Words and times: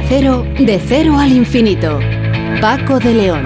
Cero, 0.00 0.46
de 0.58 0.78
cero 0.78 1.18
al 1.18 1.32
infinito. 1.32 2.00
Paco 2.62 2.98
de 2.98 3.12
León. 3.12 3.44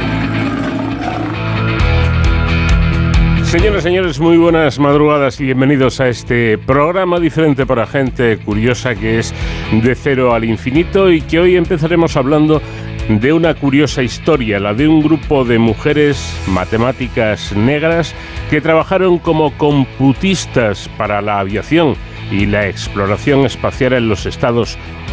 Señoras 3.43 3.81
y 3.81 3.83
señores, 3.83 4.21
muy 4.21 4.37
buenas 4.37 4.79
madrugadas 4.79 5.41
y 5.41 5.45
bienvenidos 5.47 5.99
a 6.01 6.09
este 6.09 6.57
programa 6.59 7.19
diferente 7.19 7.67
para 7.67 7.87
gente 7.87 8.39
curiosa 8.39 8.95
que 8.95 9.19
es 9.19 9.35
de 9.73 9.95
cero 9.97 10.35
al 10.35 10.45
infinito 10.45 11.11
y 11.11 11.21
que 11.21 11.41
hoy 11.41 11.57
empezaremos 11.57 12.17
hablando 12.17 12.63
de 13.09 13.33
una 13.33 13.55
curiosa 13.55 14.03
historia, 14.03 14.61
la 14.61 14.75
de 14.75 14.87
un 14.87 15.01
grupo 15.01 15.45
de 15.45 15.59
mujeres 15.59 16.33
matemáticas 16.49 17.53
negras 17.57 18.15
que 18.51 18.61
trabajaron 18.61 19.19
como 19.19 19.57
computistas 19.57 20.89
para 20.97 21.21
la 21.23 21.41
aviación 21.41 21.97
y 22.31 22.47
la 22.47 22.69
exploración 22.69 23.47
espacial 23.47 23.95
en 23.95 24.09
los 24.09 24.27
Estados 24.27 24.75
Unidos. 24.77 25.06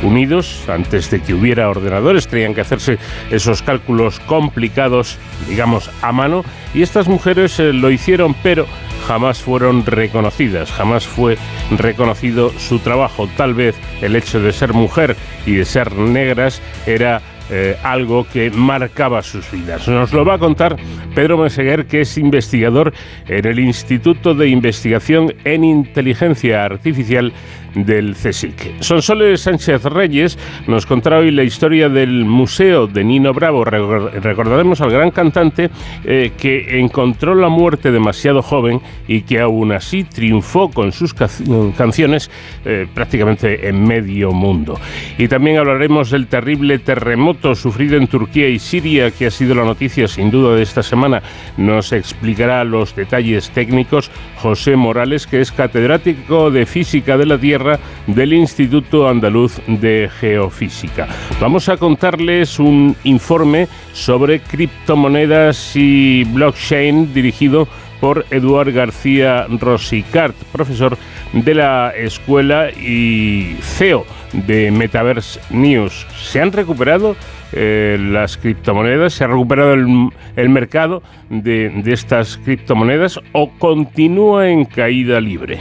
Antes 0.68 1.10
de 1.10 1.22
que 1.22 1.34
hubiera 1.34 1.70
ordenadores, 1.70 2.28
tenían 2.28 2.54
que 2.54 2.62
hacerse 2.62 2.98
esos 3.32 3.62
cálculos 3.62 4.20
complicados, 4.20 5.18
digamos, 5.48 5.90
a 6.02 6.12
mano. 6.12 6.44
Y 6.74 6.82
estas 6.82 7.08
mujeres 7.08 7.60
eh, 7.60 7.74
lo 7.74 7.90
hicieron, 7.90 8.36
pero 8.44 8.68
jamás 9.08 9.42
fueron 9.42 9.86
reconocidas, 9.86 10.72
jamás 10.72 11.08
fue 11.08 11.38
reconocido 11.78 12.52
su 12.58 12.80
trabajo. 12.80 13.28
Tal 13.38 13.54
vez 13.54 13.76
el 14.02 14.16
hecho 14.16 14.40
de 14.40 14.52
ser 14.52 14.74
mujer 14.74 15.16
y 15.46 15.54
de 15.56 15.66
ser 15.66 15.94
negras 15.94 16.62
era 16.86 17.22
eh, 17.50 17.78
algo 17.84 18.26
que 18.26 18.50
marcaba 18.52 19.22
sus 19.22 19.52
vidas. 19.52 19.88
Nos 19.88 20.14
lo 20.14 20.24
va 20.24 20.36
a 20.36 20.40
contar 20.40 20.78
Pedro 21.14 21.38
Meseguer, 21.38 21.86
que 21.86 22.02
es 22.02 22.18
investigador 22.18 22.94
en 23.28 23.46
el 23.46 23.60
Instituto 23.60 24.34
de 24.34 24.48
Investigación 24.48 25.34
en 25.44 25.64
Inteligencia 25.64 26.64
Artificial 26.64 27.34
del 27.76 28.16
CSIC. 28.16 28.82
Sonsoles 28.82 29.42
Sánchez 29.42 29.84
Reyes 29.86 30.38
nos 30.68 30.86
contará 30.86 31.20
hoy 31.20 31.32
la 31.32 31.44
historia 31.44 31.90
del 31.90 32.26
Museo 32.26 32.88
de 32.88 33.04
Nino 33.04 33.34
Bravo. 33.34 33.64
Recordaremos 33.66 34.82
al 34.82 34.92
gran 34.92 35.12
cantante 35.12 35.70
eh, 36.04 36.32
que 36.38 36.80
encontró 36.80 37.36
la 37.36 37.50
muerte 37.50 37.92
demasiado 37.92 38.42
joven 38.42 38.82
y 39.08 39.22
que 39.22 39.40
aún 39.40 39.72
así 39.72 40.04
triunfó 40.04 40.70
con 40.70 40.92
sus 40.92 41.14
canciones 41.14 42.30
eh, 42.66 42.88
prácticamente 42.94 43.68
en 43.68 43.84
medio 43.84 44.32
mundo. 44.32 44.80
Y 45.18 45.28
también 45.28 45.58
hablaremos 45.58 46.12
del 46.12 46.28
terrible 46.28 46.80
terremoto 46.80 47.56
sufrido 47.56 47.98
en 47.98 48.08
Turquía 48.08 48.50
y 48.50 48.60
Siria, 48.60 49.12
que 49.12 49.28
ha 49.28 49.32
sido 49.32 49.56
la 49.56 49.64
noticia 49.64 50.08
sin 50.08 50.32
duda 50.32 50.56
de 50.56 50.64
esta 50.64 50.84
semana. 50.84 51.22
Nos 51.58 51.92
explicará 51.92 52.64
los 52.64 52.96
detalles 52.96 53.50
técnicos 53.50 54.12
José 54.38 54.76
Morales, 54.76 55.28
que 55.28 55.42
es 55.42 55.52
catedrático 55.52 56.52
de 56.52 56.66
Física 56.66 57.18
de 57.18 57.26
la 57.26 57.38
Tierra 57.38 57.63
del 58.08 58.34
Instituto 58.34 59.08
Andaluz 59.08 59.60
de 59.68 60.10
Geofísica. 60.20 61.08
Vamos 61.40 61.70
a 61.70 61.78
contarles 61.78 62.60
un 62.60 62.96
informe 63.04 63.68
sobre 63.94 64.40
criptomonedas 64.40 65.76
y 65.76 66.24
blockchain 66.26 67.14
dirigido 67.14 67.68
por 68.00 68.26
Eduard 68.32 68.74
García 68.74 69.48
Rosicart, 69.50 70.36
profesor 70.52 70.98
de 71.32 71.56
la 71.56 71.92
escuela 71.96 72.70
y 72.70 73.56
CEO 73.62 74.06
de 74.34 74.72
Metaverse 74.72 75.40
News. 75.50 76.06
¿Se 76.18 76.42
han 76.42 76.52
recuperado 76.52 77.16
eh, 77.54 77.98
las 78.00 78.38
criptomonedas? 78.38 79.14
¿Se 79.14 79.24
ha 79.24 79.28
recuperado 79.28 79.74
el, 79.74 80.50
mercado 80.50 81.04
de, 81.30 81.70
de, 81.70 81.94
estas 81.94 82.38
criptomonedas 82.38 83.20
o 83.32 83.52
continúa 83.60 84.50
en 84.50 84.66
caída 84.66 85.22
libre? 85.22 85.60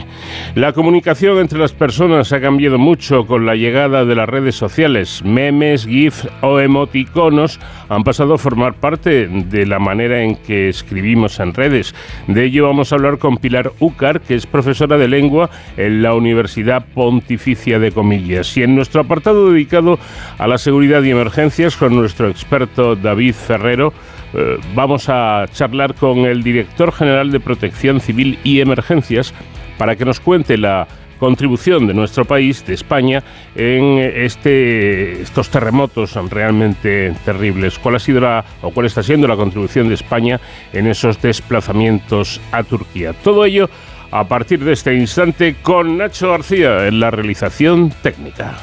La 0.55 0.73
comunicación 0.73 1.37
entre 1.39 1.59
las 1.59 1.71
personas 1.71 2.33
ha 2.33 2.41
cambiado 2.41 2.79
mucho 2.79 3.25
con 3.27 3.45
la 3.45 3.55
llegada 3.55 4.05
de 4.05 4.15
las 4.15 4.27
redes 4.27 4.55
sociales. 4.55 5.23
Memes, 5.23 5.85
GIFs 5.85 6.27
o 6.41 6.59
emoticonos 6.59 7.59
han 7.89 8.03
pasado 8.03 8.33
a 8.33 8.37
formar 8.37 8.73
parte 8.73 9.27
de 9.27 9.65
la 9.65 9.79
manera 9.79 10.21
en 10.21 10.35
que 10.35 10.69
escribimos 10.69 11.39
en 11.39 11.53
redes. 11.53 11.93
De 12.27 12.45
ello 12.45 12.65
vamos 12.65 12.91
a 12.91 12.95
hablar 12.95 13.19
con 13.19 13.37
Pilar 13.37 13.71
Ucar, 13.79 14.21
que 14.21 14.35
es 14.35 14.47
profesora 14.47 14.97
de 14.97 15.07
lengua 15.07 15.49
en 15.77 16.01
la 16.01 16.15
Universidad 16.15 16.85
Pontificia 16.93 17.79
de 17.79 17.91
Comillas. 17.91 18.47
En 18.63 18.75
nuestro 18.75 19.01
apartado 19.01 19.51
dedicado 19.51 19.99
a 20.37 20.47
la 20.47 20.57
seguridad 20.57 21.03
y 21.03 21.11
emergencias, 21.11 21.75
con 21.75 21.95
nuestro 21.95 22.29
experto 22.29 22.95
David 22.95 23.33
Ferrero. 23.33 23.93
Eh, 24.33 24.57
vamos 24.73 25.09
a 25.09 25.45
charlar 25.51 25.93
con 25.95 26.19
el 26.19 26.43
director 26.43 26.91
general 26.91 27.31
de 27.31 27.39
Protección 27.39 27.99
Civil 27.99 28.39
y 28.43 28.61
Emergencias 28.61 29.33
para 29.77 29.95
que 29.95 30.05
nos 30.05 30.19
cuente 30.19 30.57
la 30.57 30.87
contribución 31.19 31.87
de 31.87 31.93
nuestro 31.93 32.25
país, 32.25 32.65
de 32.65 32.73
España, 32.73 33.23
en 33.55 33.97
este, 33.99 35.21
estos 35.21 35.49
terremotos 35.49 36.15
realmente 36.29 37.13
terribles. 37.23 37.79
¿Cuál 37.79 37.95
ha 37.95 37.99
sido 37.99 38.21
la, 38.21 38.43
o 38.61 38.71
cuál 38.71 38.87
está 38.87 39.03
siendo 39.03 39.27
la 39.27 39.35
contribución 39.35 39.87
de 39.87 39.95
España 39.95 40.39
en 40.73 40.87
esos 40.87 41.21
desplazamientos 41.21 42.41
a 42.51 42.63
Turquía? 42.63 43.13
Todo 43.13 43.45
ello 43.45 43.69
a 44.13 44.27
partir 44.27 44.63
de 44.63 44.73
este 44.73 44.93
instante 44.93 45.55
con 45.63 45.97
Nacho 45.97 46.29
García 46.29 46.87
en 46.87 46.99
la 46.99 47.09
realización 47.09 47.89
técnica. 48.03 48.59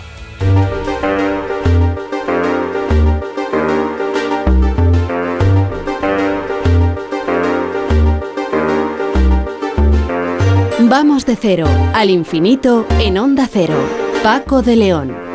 Vamos 10.78 11.26
de 11.26 11.34
cero 11.34 11.66
al 11.94 12.10
infinito 12.10 12.86
en 13.00 13.18
onda 13.18 13.48
cero. 13.50 13.74
Paco 14.22 14.62
de 14.62 14.76
León. 14.76 15.29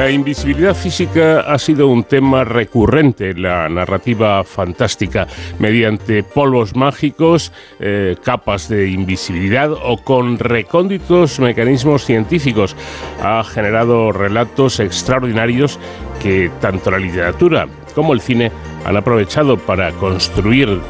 La 0.00 0.10
invisibilidad 0.10 0.74
física 0.74 1.40
ha 1.40 1.58
sido 1.58 1.88
un 1.88 2.04
tema 2.04 2.42
recurrente 2.42 3.32
en 3.32 3.42
la 3.42 3.68
narrativa 3.68 4.42
fantástica, 4.44 5.28
mediante 5.58 6.22
polvos 6.22 6.74
mágicos, 6.74 7.52
eh, 7.80 8.16
capas 8.24 8.70
de 8.70 8.88
invisibilidad 8.88 9.70
o 9.70 9.98
con 9.98 10.38
recónditos 10.38 11.38
mecanismos 11.38 12.06
científicos. 12.06 12.74
Ha 13.22 13.44
generado 13.44 14.10
relatos 14.10 14.80
extraordinarios 14.80 15.78
que 16.22 16.50
tanto 16.62 16.90
la 16.90 16.98
literatura 16.98 17.68
como 17.94 18.14
el 18.14 18.22
cine 18.22 18.50
han 18.86 18.96
aprovechado 18.96 19.58
para 19.58 19.92
construir 19.92 20.80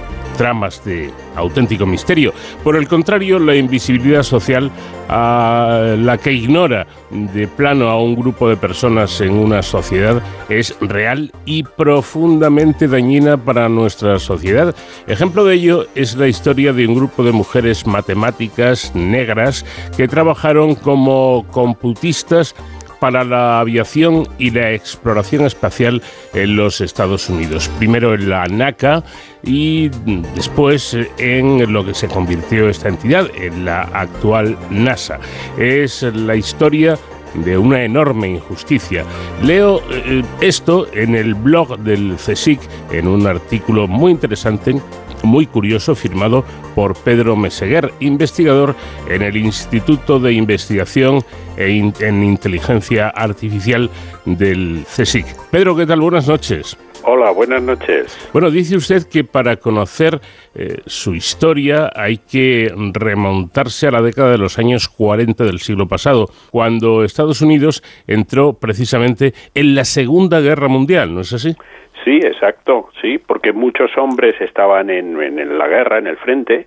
tramas 0.40 0.82
de 0.86 1.12
auténtico 1.36 1.84
misterio. 1.84 2.32
Por 2.64 2.74
el 2.74 2.88
contrario, 2.88 3.38
la 3.38 3.56
invisibilidad 3.56 4.22
social 4.22 4.70
a 5.06 5.96
la 5.98 6.16
que 6.16 6.32
ignora 6.32 6.86
de 7.10 7.46
plano 7.46 7.90
a 7.90 8.02
un 8.02 8.16
grupo 8.16 8.48
de 8.48 8.56
personas 8.56 9.20
en 9.20 9.34
una 9.34 9.62
sociedad 9.62 10.22
es 10.48 10.74
real 10.80 11.30
y 11.44 11.64
profundamente 11.64 12.88
dañina 12.88 13.36
para 13.36 13.68
nuestra 13.68 14.18
sociedad. 14.18 14.74
Ejemplo 15.06 15.44
de 15.44 15.56
ello 15.56 15.86
es 15.94 16.16
la 16.16 16.26
historia 16.26 16.72
de 16.72 16.86
un 16.86 16.94
grupo 16.94 17.22
de 17.22 17.32
mujeres 17.32 17.86
matemáticas 17.86 18.94
negras 18.94 19.66
que 19.94 20.08
trabajaron 20.08 20.74
como 20.74 21.44
computistas 21.50 22.54
para 23.00 23.24
la 23.24 23.58
aviación 23.60 24.28
y 24.38 24.50
la 24.50 24.72
exploración 24.72 25.46
espacial 25.46 26.02
en 26.34 26.56
los 26.56 26.80
Estados 26.80 27.28
Unidos. 27.28 27.70
Primero 27.78 28.14
en 28.14 28.28
la 28.28 28.46
NACA 28.46 29.02
y 29.42 29.88
después 30.34 30.96
en 31.18 31.72
lo 31.72 31.84
que 31.84 31.94
se 31.94 32.08
convirtió 32.08 32.68
esta 32.68 32.88
entidad, 32.88 33.28
en 33.34 33.64
la 33.64 33.82
actual 33.82 34.56
NASA. 34.70 35.18
Es 35.58 36.02
la 36.02 36.36
historia 36.36 36.98
de 37.34 37.56
una 37.56 37.82
enorme 37.84 38.28
injusticia. 38.28 39.04
Leo 39.42 39.82
eh, 39.90 40.22
esto 40.40 40.86
en 40.92 41.14
el 41.14 41.34
blog 41.34 41.78
del 41.78 42.16
CSIC, 42.16 42.60
en 42.92 43.06
un 43.06 43.26
artículo 43.26 43.86
muy 43.86 44.12
interesante 44.12 44.80
muy 45.24 45.46
curioso 45.46 45.94
firmado 45.94 46.44
por 46.74 46.96
Pedro 46.96 47.36
Meseguer, 47.36 47.92
investigador 48.00 48.74
en 49.08 49.22
el 49.22 49.36
Instituto 49.36 50.18
de 50.18 50.32
Investigación 50.32 51.24
en 51.56 52.22
Inteligencia 52.22 53.08
Artificial 53.08 53.90
del 54.24 54.84
CSIC. 54.84 55.26
Pedro, 55.50 55.76
¿qué 55.76 55.86
tal? 55.86 56.00
Buenas 56.00 56.26
noches. 56.26 56.76
Hola, 57.02 57.30
buenas 57.30 57.62
noches. 57.62 58.16
Bueno, 58.32 58.50
dice 58.50 58.76
usted 58.76 59.04
que 59.04 59.24
para 59.24 59.56
conocer 59.56 60.20
eh, 60.54 60.82
su 60.86 61.14
historia 61.14 61.90
hay 61.94 62.18
que 62.18 62.72
remontarse 62.92 63.86
a 63.86 63.90
la 63.90 64.02
década 64.02 64.32
de 64.32 64.38
los 64.38 64.58
años 64.58 64.88
40 64.88 65.44
del 65.44 65.60
siglo 65.60 65.88
pasado, 65.88 66.30
cuando 66.50 67.02
Estados 67.02 67.40
Unidos 67.40 67.82
entró 68.06 68.52
precisamente 68.54 69.32
en 69.54 69.74
la 69.74 69.84
Segunda 69.86 70.40
Guerra 70.40 70.68
Mundial, 70.68 71.14
¿no 71.14 71.22
es 71.22 71.32
así? 71.32 71.56
Sí, 72.04 72.16
exacto, 72.22 72.88
sí, 73.00 73.18
porque 73.18 73.52
muchos 73.52 73.96
hombres 73.98 74.40
estaban 74.40 74.88
en, 74.88 75.20
en, 75.20 75.58
la 75.58 75.68
guerra, 75.68 75.98
en 75.98 76.06
el 76.06 76.16
frente, 76.16 76.66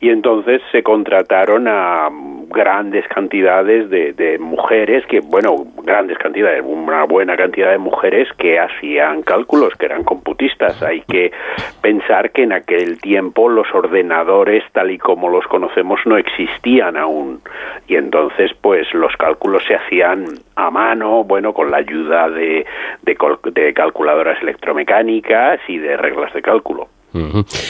y 0.00 0.10
entonces 0.10 0.62
se 0.70 0.82
contrataron 0.82 1.66
a 1.66 2.08
grandes 2.48 3.06
cantidades 3.08 3.90
de, 3.90 4.12
de, 4.12 4.38
mujeres 4.38 5.04
que, 5.06 5.20
bueno, 5.20 5.66
grandes 5.82 6.18
cantidades, 6.18 6.62
una 6.64 7.04
buena 7.04 7.36
cantidad 7.36 7.70
de 7.70 7.78
mujeres 7.78 8.28
que 8.38 8.58
hacían 8.58 9.22
cálculos, 9.22 9.74
que 9.74 9.86
eran 9.86 10.04
computistas. 10.04 10.82
Hay 10.82 11.02
que 11.02 11.32
pensar 11.80 12.30
que 12.30 12.44
en 12.44 12.52
aquel 12.52 13.00
tiempo 13.00 13.48
los 13.48 13.72
ordenadores, 13.74 14.64
tal 14.72 14.90
y 14.90 14.98
como 14.98 15.28
los 15.28 15.46
conocemos, 15.46 16.00
no 16.06 16.16
existían 16.16 16.96
aún. 16.96 17.40
Y 17.86 17.96
entonces, 17.96 18.52
pues 18.60 18.92
los 18.94 19.14
cálculos 19.16 19.62
se 19.64 19.74
hacían 19.74 20.24
a 20.56 20.70
mano, 20.70 21.24
bueno, 21.24 21.52
con 21.52 21.70
la 21.70 21.78
ayuda 21.78 22.28
de, 22.30 22.66
de 23.02 23.74
calculadoras 23.74 24.42
electromecánicas 24.42 25.60
y 25.68 25.78
de 25.78 25.96
reglas 25.96 26.32
de 26.32 26.42
cálculo. 26.42 26.88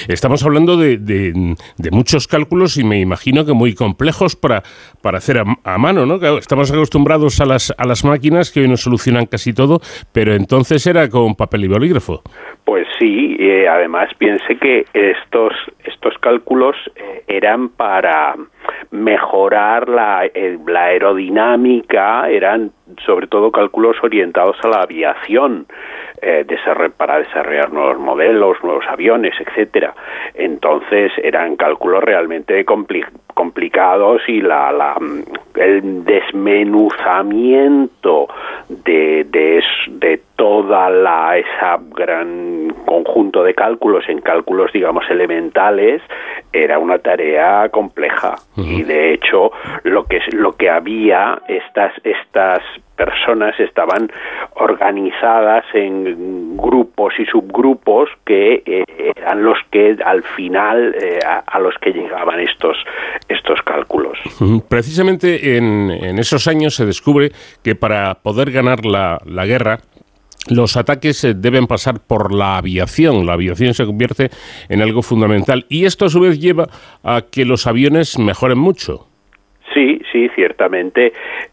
Estamos 0.08 0.44
hablando 0.44 0.76
de, 0.76 0.98
de, 0.98 1.90
muchos 1.90 2.26
cálculos 2.26 2.76
y 2.76 2.84
me 2.84 3.00
imagino 3.00 3.44
que 3.44 3.52
muy 3.52 3.74
complejos 3.74 4.36
para, 4.36 4.62
para 5.02 5.18
hacer 5.18 5.38
a, 5.38 5.78
mano, 5.78 6.06
¿no? 6.06 6.16
Estamos 6.38 6.70
acostumbrados 6.72 7.40
a 7.40 7.46
las, 7.46 7.74
a 7.76 7.86
las 7.86 8.04
máquinas 8.04 8.50
que 8.50 8.60
hoy 8.60 8.68
nos 8.68 8.80
solucionan 8.80 9.26
casi 9.26 9.52
todo, 9.52 9.80
pero 10.12 10.34
entonces 10.34 10.86
era 10.86 11.08
con 11.08 11.34
papel 11.34 11.64
y 11.64 11.68
bolígrafo. 11.68 12.22
Pues 12.64 12.86
sí, 12.98 13.36
eh, 13.38 13.68
además 13.68 14.08
piense 14.18 14.56
que 14.56 14.84
estos, 14.92 15.52
estos 15.84 16.18
cálculos 16.18 16.76
eh, 16.96 17.22
eran 17.28 17.70
para 17.70 18.34
mejorar 18.90 19.88
la, 19.88 20.26
eh, 20.26 20.58
la 20.66 20.84
aerodinámica, 20.84 22.28
eran 22.28 22.72
sobre 23.04 23.26
todo 23.26 23.50
cálculos 23.50 23.96
orientados 24.02 24.56
a 24.62 24.68
la 24.68 24.82
aviación 24.82 25.66
eh, 26.22 26.44
para 26.96 27.18
desarrollar 27.18 27.72
nuevos 27.72 27.98
modelos, 27.98 28.56
nuevos 28.62 28.84
aviones, 28.88 29.34
etcétera. 29.38 29.94
Entonces 30.34 31.12
eran 31.22 31.56
cálculos 31.56 32.02
realmente 32.02 32.54
complicados 33.38 34.20
y 34.26 34.40
la, 34.40 34.72
la, 34.72 34.96
el 35.54 36.04
desmenuzamiento 36.04 38.26
de, 38.68 39.24
de, 39.30 39.62
de 39.90 40.20
toda 40.34 40.90
la 40.90 41.38
esa 41.38 41.78
gran 41.94 42.74
conjunto 42.84 43.44
de 43.44 43.54
cálculos 43.54 44.08
en 44.08 44.20
cálculos 44.22 44.72
digamos 44.72 45.04
elementales 45.08 46.02
era 46.52 46.80
una 46.80 46.98
tarea 46.98 47.68
compleja. 47.68 48.34
Y 48.56 48.82
de 48.82 49.12
hecho 49.12 49.52
lo 49.84 50.06
que 50.06 50.18
lo 50.32 50.54
que 50.54 50.68
había 50.68 51.40
estas 51.46 51.92
estas 52.02 52.60
personas 52.98 53.58
estaban 53.60 54.10
organizadas 54.56 55.64
en 55.72 56.56
grupos 56.56 57.14
y 57.18 57.24
subgrupos 57.26 58.10
que 58.26 58.62
eh, 58.66 58.84
eran 59.16 59.44
los 59.44 59.58
que 59.70 59.96
al 60.04 60.22
final 60.24 60.94
eh, 61.00 61.20
a, 61.24 61.58
los 61.60 61.74
que 61.80 61.92
llegaban 61.92 62.40
estos 62.40 62.76
estos 63.28 63.62
cálculos. 63.62 64.18
Precisamente 64.68 65.56
en, 65.56 65.90
en, 65.90 66.18
esos 66.18 66.48
años 66.48 66.74
se 66.74 66.84
descubre 66.84 67.30
que 67.62 67.74
para 67.74 68.16
poder 68.16 68.50
ganar 68.50 68.84
la, 68.84 69.18
la 69.24 69.46
guerra 69.46 69.78
los 70.48 70.76
ataques 70.76 71.22
eh, 71.24 71.34
deben 71.34 71.66
pasar 71.66 72.00
por 72.00 72.32
la 72.32 72.56
aviación. 72.56 73.26
La 73.26 73.34
aviación 73.34 73.74
se 73.74 73.86
convierte 73.86 74.30
en 74.68 74.82
algo 74.82 75.02
fundamental 75.02 75.66
y 75.68 75.84
esto 75.84 76.06
a 76.06 76.08
su 76.08 76.20
vez 76.20 76.40
lleva 76.40 76.68
a 77.02 77.22
que 77.30 77.44
los 77.44 77.66
aviones 77.66 78.18
mejoren 78.18 78.58
mucho. 78.58 79.06
Sí, 79.78 80.02
sí, 80.10 80.28
ciertamente. 80.34 81.12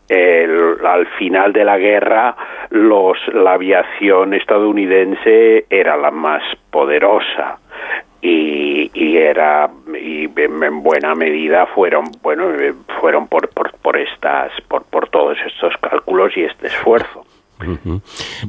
al 0.09 1.05
final 1.19 1.53
de 1.53 1.63
la 1.63 1.77
guerra, 1.77 2.35
los, 2.71 3.19
la 3.35 3.53
aviación 3.53 4.33
estadounidense 4.33 5.65
era 5.69 5.95
la 5.95 6.09
más 6.09 6.41
poderosa. 6.71 7.59
Y, 8.23 8.89
y, 8.95 9.17
era 9.17 9.69
y 10.01 10.27
en 10.35 10.81
buena 10.81 11.13
medida 11.13 11.67
fueron 11.67 12.05
bueno 12.23 12.47
fueron 12.99 13.27
por, 13.27 13.49
por, 13.49 13.77
por 13.77 13.97
estas 13.97 14.51
por, 14.67 14.83
por 14.85 15.09
todos 15.09 15.37
estos 15.45 15.77
cálculos 15.77 16.35
y 16.35 16.45
este 16.45 16.65
esfuerzo 16.65 17.23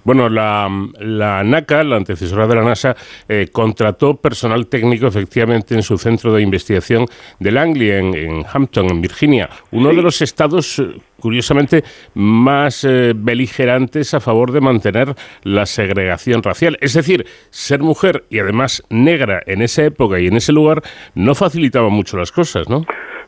bueno, 0.04 0.28
la, 0.28 0.68
la, 0.98 1.44
NACA, 1.44 1.84
la 1.84 1.96
antecesora 1.96 2.46
de 2.46 2.54
la 2.56 2.62
NASA, 2.62 2.96
eh, 3.28 3.48
contrató 3.52 4.16
personal 4.16 4.66
técnico 4.66 5.06
efectivamente 5.06 5.74
en 5.74 5.82
su 5.82 5.96
centro 5.96 6.32
de 6.34 6.42
investigación 6.42 7.06
de 7.38 7.52
Langley, 7.52 7.90
en, 7.90 8.44
Hampton, 8.52 8.90
en 8.90 9.00
Virginia, 9.00 9.48
uno 9.70 9.90
de 9.90 10.02
los 10.02 10.22
estados, 10.22 10.78
eh, 10.78 11.00
curiosamente, 11.20 11.84
más 12.14 12.84
eh, 12.84 13.12
beligerantes 13.14 14.14
a 14.14 14.20
favor 14.20 14.52
de 14.52 14.60
mantener 14.60 15.14
la 15.42 15.66
segregación 15.66 16.42
racial. 16.42 16.76
Es 16.80 16.94
decir, 16.94 17.26
ser 17.50 17.80
mujer 17.80 18.24
y 18.30 18.40
además 18.40 18.82
negra 18.90 19.42
en 19.46 19.62
esa 19.62 19.84
época 19.84 20.18
y 20.18 20.26
en 20.26 20.36
ese 20.36 20.52
lugar 20.52 20.82
no 21.14 21.34
facilitaba 21.34 21.88
mucho 21.88 22.16
las 22.16 22.32
cosas, 22.32 22.68
¿no? 22.68 22.84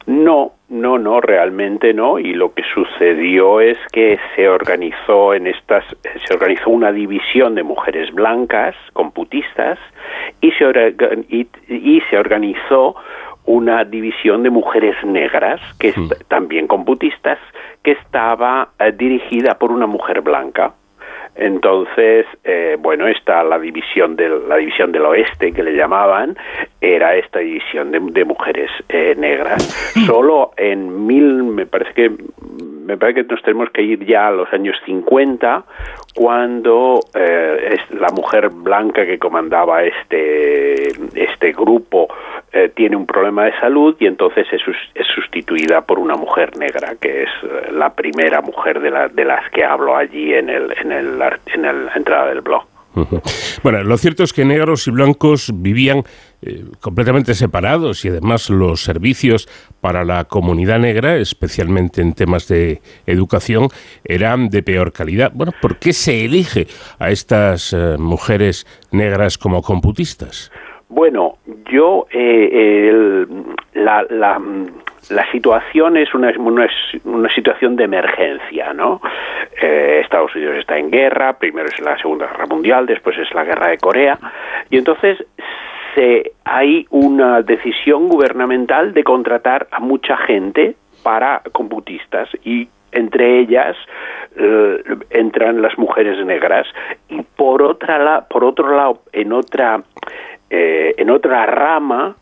No, 0.08 0.52
no, 0.70 0.96
no, 0.96 1.20
realmente 1.20 1.92
no. 1.92 2.18
Y 2.18 2.32
lo 2.32 2.54
que 2.54 2.62
sucedió 2.72 3.60
es 3.60 3.76
que 3.92 4.18
se 4.34 4.48
organizó 4.48 5.34
en 5.34 5.46
estas, 5.46 5.84
se 6.26 6.32
organizó 6.32 6.70
una 6.70 6.92
división 6.92 7.54
de 7.54 7.62
mujeres 7.62 8.10
blancas, 8.14 8.74
computistas, 8.94 9.78
y 10.40 10.50
se, 10.52 10.64
y, 11.68 12.00
se 12.08 12.16
organizó 12.16 12.96
una 13.44 13.84
división 13.84 14.42
de 14.44 14.48
mujeres 14.48 14.96
negras, 15.04 15.60
que 15.78 15.92
también 16.28 16.68
computistas, 16.68 17.38
que 17.82 17.90
estaba 17.90 18.70
eh, 18.78 18.92
dirigida 18.92 19.58
por 19.58 19.70
una 19.70 19.86
mujer 19.86 20.22
blanca. 20.22 20.72
Entonces, 21.38 22.26
eh, 22.42 22.76
bueno, 22.80 23.06
está 23.06 23.44
la 23.44 23.60
división 23.60 24.16
del 24.16 24.48
la 24.48 24.56
división 24.56 24.90
del 24.90 25.04
oeste 25.04 25.52
que 25.52 25.62
le 25.62 25.76
llamaban 25.76 26.36
era 26.80 27.14
esta 27.14 27.38
división 27.38 27.92
de, 27.92 28.24
mujeres 28.24 28.70
eh, 28.88 29.14
negras. 29.16 29.62
Solo 30.06 30.50
en 30.56 31.06
mil, 31.06 31.44
me 31.44 31.64
parece 31.64 31.94
que 31.94 32.10
me 32.88 32.96
parece 32.96 33.22
que 33.22 33.32
nos 33.34 33.42
tenemos 33.42 33.70
que 33.70 33.82
ir 33.82 34.04
ya 34.04 34.28
a 34.28 34.30
los 34.32 34.52
años 34.52 34.76
50 34.84 35.64
cuando 36.14 37.00
eh, 37.14 37.78
la 37.98 38.08
mujer 38.08 38.50
blanca 38.50 39.06
que 39.06 39.18
comandaba 39.18 39.82
este 39.84 40.88
este 41.14 41.52
grupo 41.52 42.08
eh, 42.52 42.70
tiene 42.74 42.96
un 42.96 43.06
problema 43.06 43.44
de 43.44 43.52
salud 43.60 43.94
y 43.98 44.06
entonces 44.06 44.46
es, 44.50 44.62
es, 44.94 45.06
sustituida 45.14 45.82
por 45.82 45.98
una 45.98 46.16
mujer 46.16 46.56
negra 46.56 46.96
que 47.00 47.22
es 47.24 47.28
eh, 47.42 47.72
la 47.72 47.94
primera 47.94 48.40
mujer 48.40 48.80
de, 48.80 48.90
la, 48.90 49.08
de 49.08 49.24
las 49.24 49.48
que 49.50 49.64
hablo 49.64 49.96
allí 49.96 50.34
en 50.34 50.48
el 50.48 50.74
en 50.80 50.92
el 50.92 51.22
en 51.54 51.62
la 51.62 51.92
entrada 51.94 52.28
del 52.28 52.40
blog. 52.40 52.64
Bueno, 53.62 53.82
lo 53.84 53.96
cierto 53.96 54.24
es 54.24 54.32
que 54.32 54.44
negros 54.44 54.88
y 54.88 54.90
blancos 54.90 55.52
vivían 55.54 56.02
eh, 56.42 56.64
completamente 56.80 57.34
separados 57.34 58.04
y 58.04 58.08
además 58.08 58.48
los 58.50 58.82
servicios 58.82 59.48
para 59.80 60.04
la 60.04 60.24
comunidad 60.24 60.78
negra, 60.78 61.16
especialmente 61.16 62.00
en 62.00 62.14
temas 62.14 62.48
de 62.48 62.80
educación, 63.06 63.68
eran 64.04 64.48
de 64.48 64.62
peor 64.62 64.92
calidad. 64.92 65.32
Bueno, 65.34 65.52
¿por 65.60 65.78
qué 65.78 65.92
se 65.92 66.24
elige 66.24 66.66
a 66.98 67.10
estas 67.10 67.72
eh, 67.72 67.96
mujeres 67.98 68.66
negras 68.92 69.36
como 69.38 69.62
computistas? 69.62 70.52
Bueno, 70.88 71.38
yo 71.70 72.06
eh, 72.10 73.26
la, 73.74 74.04
la 74.08 74.40
la 75.10 75.30
situación 75.30 75.96
es 75.96 76.14
una, 76.14 76.32
una, 76.38 76.68
situación 77.34 77.76
de 77.76 77.84
emergencia, 77.84 78.72
¿no? 78.74 79.00
Eh, 79.60 80.00
Estados 80.02 80.34
Unidos 80.34 80.56
está 80.58 80.78
en 80.78 80.90
guerra, 80.90 81.38
primero 81.38 81.68
es 81.68 81.80
la 81.80 81.96
Segunda 81.98 82.26
Guerra 82.26 82.46
Mundial, 82.46 82.86
después 82.86 83.16
es 83.16 83.32
la 83.34 83.44
Guerra 83.44 83.68
de 83.70 83.78
Corea, 83.78 84.18
y 84.70 84.76
entonces 84.76 85.24
se, 85.94 86.32
hay 86.44 86.86
una 86.90 87.42
decisión 87.42 88.08
gubernamental 88.08 88.94
de 88.94 89.04
contratar 89.04 89.68
a 89.70 89.80
mucha 89.80 90.16
gente 90.16 90.76
para 91.02 91.42
computistas 91.52 92.28
y 92.44 92.68
entre 92.92 93.40
ellas 93.40 93.76
eh, 94.36 94.82
entran 95.10 95.60
las 95.62 95.76
mujeres 95.78 96.24
negras 96.24 96.66
y 97.08 97.22
por 97.22 97.62
otra 97.62 97.98
la, 97.98 98.26
por 98.26 98.44
otro 98.44 98.74
lado 98.74 99.02
en 99.12 99.32
otra 99.32 99.82
eh, 100.50 100.94
en 100.96 101.10
otra 101.10 101.44
rama 101.46 102.16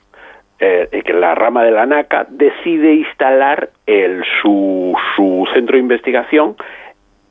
eh, 0.58 1.02
la 1.12 1.34
rama 1.34 1.64
de 1.64 1.70
la 1.70 1.86
NACA 1.86 2.26
decide 2.30 2.94
instalar 2.94 3.70
el, 3.86 4.24
su, 4.40 4.94
su 5.14 5.46
centro 5.52 5.74
de 5.74 5.80
investigación 5.80 6.56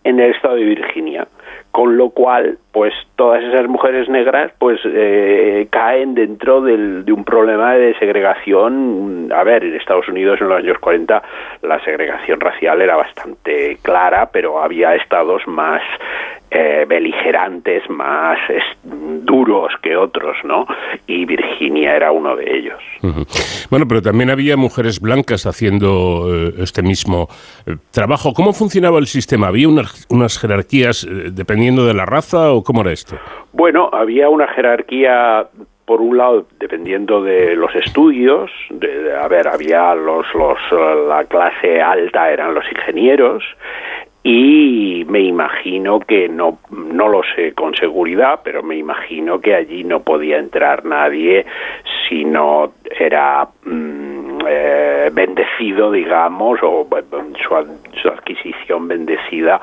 en 0.03 0.19
el 0.19 0.35
estado 0.35 0.55
de 0.55 0.63
Virginia, 0.63 1.27
con 1.75 1.97
lo 1.97 2.11
cual, 2.11 2.57
pues 2.71 2.93
todas 3.17 3.43
esas 3.43 3.67
mujeres 3.67 4.07
negras, 4.07 4.49
pues 4.59 4.79
eh, 4.85 5.67
caen 5.69 6.15
dentro 6.15 6.61
del, 6.61 7.03
de 7.03 7.11
un 7.11 7.25
problema 7.25 7.73
de 7.73 7.93
segregación. 7.99 9.29
A 9.35 9.43
ver, 9.43 9.65
en 9.65 9.75
Estados 9.75 10.07
Unidos 10.07 10.39
en 10.39 10.47
los 10.47 10.59
años 10.59 10.79
40 10.79 11.21
la 11.63 11.83
segregación 11.83 12.39
racial 12.39 12.81
era 12.81 12.95
bastante 12.95 13.77
clara, 13.81 14.29
pero 14.31 14.63
había 14.63 14.95
estados 14.95 15.45
más 15.47 15.81
eh, 16.51 16.85
beligerantes, 16.87 17.89
más 17.89 18.37
duros 18.83 19.73
que 19.81 19.95
otros, 19.97 20.37
¿no? 20.43 20.65
Y 21.07 21.25
Virginia 21.25 21.95
era 21.95 22.11
uno 22.11 22.35
de 22.35 22.57
ellos. 22.57 22.79
Bueno, 23.69 23.87
pero 23.87 24.01
también 24.01 24.29
había 24.29 24.55
mujeres 24.55 24.99
blancas 24.99 25.45
haciendo 25.45 26.27
eh, 26.29 26.53
este 26.59 26.81
mismo 26.81 27.27
eh, 27.65 27.75
trabajo. 27.91 28.33
¿Cómo 28.33 28.53
funcionaba 28.53 28.99
el 28.99 29.07
sistema? 29.07 29.47
¿Había 29.47 29.67
unas, 29.67 30.05
unas 30.09 30.39
jerarquías 30.39 31.07
dependiendo 31.31 31.85
de 31.85 31.93
la 31.93 32.05
raza 32.05 32.51
o 32.51 32.63
cómo 32.63 32.81
era 32.81 32.91
esto? 32.91 33.17
Bueno, 33.51 33.89
había 33.91 34.29
una 34.29 34.47
jerarquía 34.47 35.47
por 35.85 36.01
un 36.01 36.17
lado, 36.17 36.47
dependiendo 36.59 37.21
de 37.21 37.55
los 37.55 37.73
estudios, 37.75 38.49
de, 38.71 39.15
a 39.15 39.27
ver, 39.27 39.47
había 39.47 39.93
los, 39.93 40.25
los, 40.33 40.57
la 41.07 41.23
clase 41.25 41.79
alta 41.79 42.31
eran 42.31 42.55
los 42.55 42.65
ingenieros 42.71 43.43
y 44.27 45.05
me 45.07 45.19
imagino 45.19 45.99
que 45.99 46.27
no 46.27 46.57
no 46.71 47.07
lo 47.07 47.21
sé 47.35 47.53
con 47.53 47.75
seguridad 47.75 48.39
pero 48.43 48.63
me 48.63 48.75
imagino 48.75 49.39
que 49.39 49.53
allí 49.53 49.83
no 49.83 49.99
podía 49.99 50.39
entrar 50.39 50.83
nadie 50.83 51.45
si 52.09 52.25
no 52.25 52.73
era 52.99 53.47
mm, 53.63 54.39
eh, 54.47 55.11
bendecido 55.13 55.91
digamos 55.91 56.57
o 56.63 56.87
su, 56.89 58.01
su 58.01 58.07
adquisición 58.09 58.87
bendecida 58.87 59.61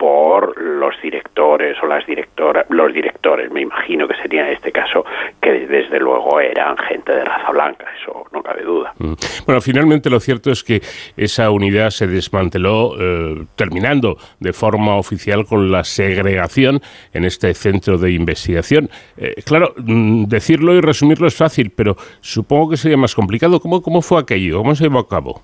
por 0.00 0.58
los 0.58 0.94
directores 1.02 1.76
o 1.82 1.86
las 1.86 2.06
directoras, 2.06 2.64
los 2.70 2.90
directores, 2.94 3.52
me 3.52 3.60
imagino 3.60 4.08
que 4.08 4.14
sería 4.14 4.46
en 4.46 4.54
este 4.54 4.72
caso, 4.72 5.04
que 5.42 5.66
desde 5.66 6.00
luego 6.00 6.40
eran 6.40 6.74
gente 6.78 7.12
de 7.12 7.22
raza 7.22 7.50
blanca, 7.50 7.84
eso 8.00 8.24
no 8.32 8.42
cabe 8.42 8.62
duda. 8.62 8.94
Mm. 8.98 9.12
Bueno, 9.44 9.60
finalmente 9.60 10.08
lo 10.08 10.18
cierto 10.18 10.50
es 10.50 10.64
que 10.64 10.80
esa 11.18 11.50
unidad 11.50 11.90
se 11.90 12.06
desmanteló, 12.06 12.94
eh, 12.98 13.44
terminando 13.56 14.16
de 14.38 14.54
forma 14.54 14.96
oficial 14.96 15.44
con 15.44 15.70
la 15.70 15.84
segregación 15.84 16.80
en 17.12 17.26
este 17.26 17.52
centro 17.52 17.98
de 17.98 18.12
investigación. 18.12 18.88
Eh, 19.18 19.34
claro, 19.44 19.74
mm, 19.76 20.24
decirlo 20.24 20.72
y 20.72 20.80
resumirlo 20.80 21.26
es 21.26 21.36
fácil, 21.36 21.72
pero 21.76 21.96
supongo 22.22 22.70
que 22.70 22.78
sería 22.78 22.96
más 22.96 23.14
complicado. 23.14 23.60
¿Cómo, 23.60 23.82
cómo 23.82 24.00
fue 24.00 24.18
aquello? 24.18 24.56
¿Cómo 24.56 24.74
se 24.74 24.84
llevó 24.84 25.00
a 25.00 25.06
cabo? 25.06 25.42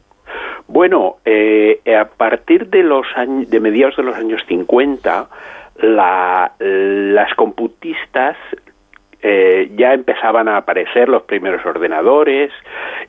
Bueno, 0.69 1.17
eh, 1.25 1.81
a 1.99 2.07
partir 2.07 2.69
de 2.69 2.83
los 2.83 3.07
años, 3.17 3.49
de 3.49 3.61
mediados 3.61 3.97
de 3.97 4.03
los 4.03 4.17
años 4.17 4.43
50, 4.49 5.29
la, 5.83 6.53
las 6.59 7.35
computistas 7.35 8.37
eh, 9.23 9.73
ya 9.77 9.95
empezaban 9.95 10.49
a 10.49 10.59
aparecer 10.59 11.09
los 11.09 11.23
primeros 11.23 11.65
ordenadores 11.65 12.53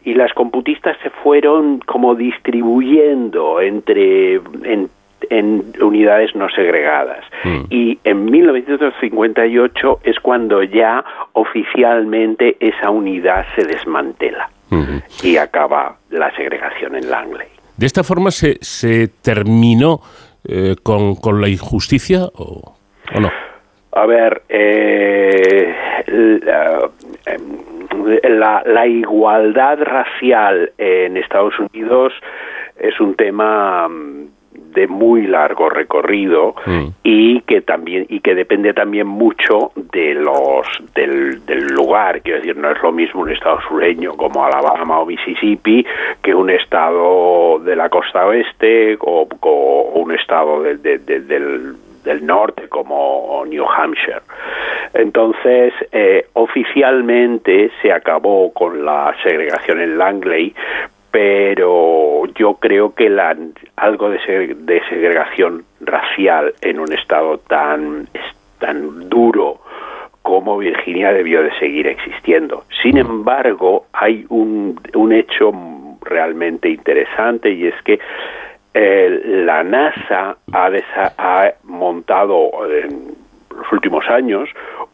y 0.04 0.14
las 0.14 0.34
computistas 0.34 0.98
se 1.04 1.10
fueron 1.10 1.80
como 1.80 2.16
distribuyendo 2.16 3.62
entre 3.62 4.42
en, 4.64 4.90
unidades 5.82 6.36
no 6.36 6.50
segregadas. 6.50 7.26
Mm. 7.44 7.62
Y 7.70 8.00
en 8.04 8.26
1958 8.26 10.00
es 10.04 10.20
cuando 10.20 10.64
ya 10.64 11.04
oficialmente 11.34 12.56
esa 12.60 12.90
unidad 12.90 13.46
se 13.56 13.64
desmantela 13.66 14.50
y 15.24 15.38
acaba 15.38 15.98
la 16.10 16.36
segregación 16.36 16.96
en 16.96 17.10
Langley. 17.10 17.48
¿De 17.78 17.86
esta 17.86 18.04
forma 18.04 18.32
se, 18.32 18.58
se 18.62 19.08
terminó 19.22 20.02
eh, 20.48 20.76
con, 20.82 21.16
con, 21.16 21.42
la 21.42 21.48
injusticia 21.48 22.26
o, 22.34 22.76
no? 23.20 23.32
A 23.92 24.06
ver, 24.06 24.44
eh, 24.50 25.76
la, 28.24 28.64
la, 28.66 28.88
igualdad 28.88 29.80
racial 29.80 30.72
en 30.78 31.18
Estados 31.18 31.54
Unidos 31.60 32.14
es 32.80 33.00
un 33.00 33.16
tema 33.16 33.88
de 34.78 34.88
muy 34.88 35.26
largo 35.26 35.70
recorrido 35.70 36.54
mm. 36.66 36.88
y 37.04 37.42
que 37.42 37.62
también 37.62 38.06
y 38.10 38.20
que 38.20 38.36
depende 38.36 38.74
también 38.74 39.08
mucho 39.08 39.72
de 39.76 40.14
los 40.14 40.68
del, 40.94 41.42
lugar 41.74 42.22
quiero 42.22 42.40
decir 42.40 42.56
no 42.56 42.70
es 42.70 42.82
lo 42.84 42.92
mismo 42.92 43.22
un 43.22 43.32
estado 43.32 43.60
sureño 43.68 44.16
como 44.16 44.46
Alabama 44.46 45.00
o 45.00 45.06
Mississippi 45.08 45.84
que 46.22 46.36
un 46.36 46.52
estado 46.52 47.60
de 47.60 47.76
la 47.76 47.90
costa 47.90 48.28
oeste 48.28 48.98
o, 49.02 49.28
un 49.96 50.12
estado 50.14 50.62
del, 50.62 50.82
del 52.08 52.26
norte 52.26 52.68
como 52.70 53.44
New 53.46 53.66
Hampshire. 53.66 54.22
Entonces, 54.94 55.74
eh, 55.92 56.26
oficialmente 56.34 57.70
se 57.82 57.92
acabó 57.92 58.52
con 58.54 58.86
la 58.86 59.14
segregación 59.22 59.82
en 59.82 59.98
Langley, 59.98 60.56
pero 61.18 62.28
yo 62.36 62.58
creo 62.58 62.94
que 62.94 63.10
la, 63.10 63.36
algo 63.76 64.12
de, 64.12 64.20
segregación 64.88 65.64
racial 65.82 66.54
en 66.62 66.80
un 66.80 66.94
estado 66.94 67.40
tan, 67.40 68.08
tan 68.60 69.10
duro 69.10 69.60
como 70.22 70.60
Virginia 70.60 71.12
debió 71.12 71.42
de 71.42 71.50
seguir 71.58 71.88
existiendo. 71.88 72.66
Sin 72.84 73.00
embargo, 73.00 73.88
hay 73.94 74.28
un, 74.30 74.80
un 74.94 75.12
hecho 75.12 75.52
realmente 76.04 76.70
interesante 76.70 77.50
y 77.50 77.66
es 77.66 77.82
que 77.82 78.00
eh, 78.76 79.20
la 79.44 79.64
NASA 79.64 80.38
ha, 80.54 80.70
ha 81.18 81.54
montado 81.64 82.52
en 82.72 83.16
los 83.58 83.72
últimos 83.72 84.08
años 84.08 84.50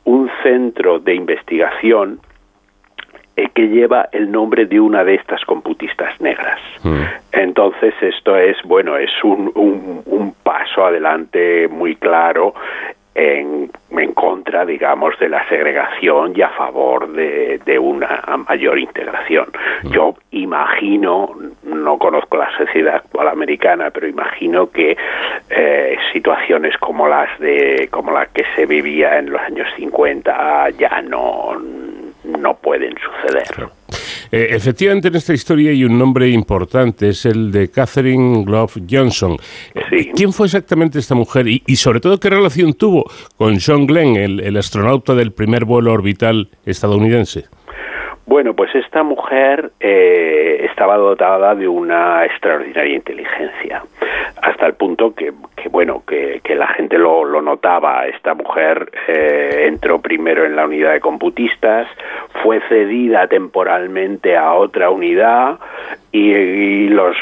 un 0.06 0.32
centro 0.42 1.00
de 1.00 1.15
investigación 1.15 2.22
eh, 3.36 3.50
que 3.54 3.68
lleva 3.68 4.10
el 4.12 4.32
nombre 4.32 4.68
de 4.68 4.80
una 4.80 5.04
de 5.04 5.16
estas 5.16 5.44
computistas 5.46 6.22
negras. 6.22 6.60
Mm. 6.84 7.02
Entonces 7.32 7.96
esto 8.00 8.38
es, 8.38 8.56
bueno, 8.63 8.96
es 8.96 9.12
un, 9.24 9.52
un, 9.56 10.36
paso 10.44 10.86
adelante 10.86 11.68
muy 11.68 11.96
claro 11.96 12.54
en, 13.16 13.72
en, 13.90 14.13
contra, 14.13 14.66
digamos, 14.66 15.18
de 15.20 15.30
la 15.30 15.48
segregación 15.48 16.34
y 16.36 16.42
a 16.42 16.50
favor 16.50 17.12
de, 17.12 17.60
de 17.66 17.80
una 17.80 18.24
mayor 18.48 18.78
integración. 18.78 19.48
Mm. 19.82 19.92
Yo 19.92 20.16
imagino, 20.32 21.34
no 21.63 21.98
conozco 21.98 22.38
la 22.38 22.56
sociedad 22.56 22.98
actual 22.98 23.30
americana, 23.30 23.90
pero 23.90 24.08
imagino 24.08 24.70
que 24.70 24.96
eh, 25.50 25.98
situaciones 26.12 26.78
como 26.78 27.08
las 27.08 27.40
de 27.40 27.88
como 27.90 28.12
la 28.12 28.28
que 28.28 28.44
se 28.56 28.68
vivía 28.68 29.18
en 29.18 29.32
los 29.32 29.42
años 29.42 29.68
50 29.75 30.70
ya 30.78 31.02
no 31.02 31.58
no 32.24 32.56
pueden 32.58 32.94
suceder. 32.98 33.70
Eh, 34.32 34.48
efectivamente, 34.51 35.10
en 35.10 35.15
esta 35.15 35.34
historia 35.34 35.72
hay 35.72 35.84
un 35.84 35.98
nombre 35.98 36.27
importante, 36.30 37.10
es 37.10 37.25
el 37.25 37.51
de 37.51 37.70
Catherine 37.70 38.44
Glove 38.44 38.84
Johnson. 38.89 39.38
Eh, 39.75 40.12
¿Quién 40.15 40.34
fue 40.34 40.48
exactamente 40.48 40.98
esta 41.00 41.13
mujer 41.13 41.48
y, 41.48 41.75
sobre 41.75 42.00
todo 42.00 42.20
qué 42.20 42.30
relación 42.30 42.74
tuvo 42.74 43.06
con 43.38 43.60
John 43.60 43.86
Glenn, 43.86 44.15
el 44.15 44.58
astronauta 44.58 45.13
del 45.13 45.32
primer 45.34 45.65
vuelo 45.65 45.94
orbital 45.94 46.50
estadounidense? 46.65 47.46
Bueno, 48.25 48.53
pues 48.53 48.74
esta 48.74 49.03
mujer 49.03 49.72
eh, 49.80 50.65
estaba 50.70 50.98
dotada 50.98 51.56
de 51.56 51.68
una 51.68 52.25
extraordinaria 52.25 52.96
inteligencia, 52.96 53.84
hasta 54.42 54.65
el 54.65 54.75
punto 54.75 55.13
que, 55.13 55.34
bueno, 55.70 56.03
que, 56.08 56.42
la 56.56 56.68
gente 56.68 56.98
lo, 56.98 57.42
notaba. 57.42 58.06
Esta 58.08 58.34
mujer 58.36 58.92
eh, 59.08 59.65
entró 59.68 60.00
primero 60.00 60.46
en 60.46 60.56
la 60.56 60.65
unidad 60.65 60.94
de 60.94 61.00
computistas, 61.00 61.88
fue 62.42 62.62
cedida 62.70 63.27
temporalmente 63.27 64.38
a 64.38 64.53
otra 64.53 64.89
unidad 64.89 65.60
y, 66.13 66.88
los 66.89 67.18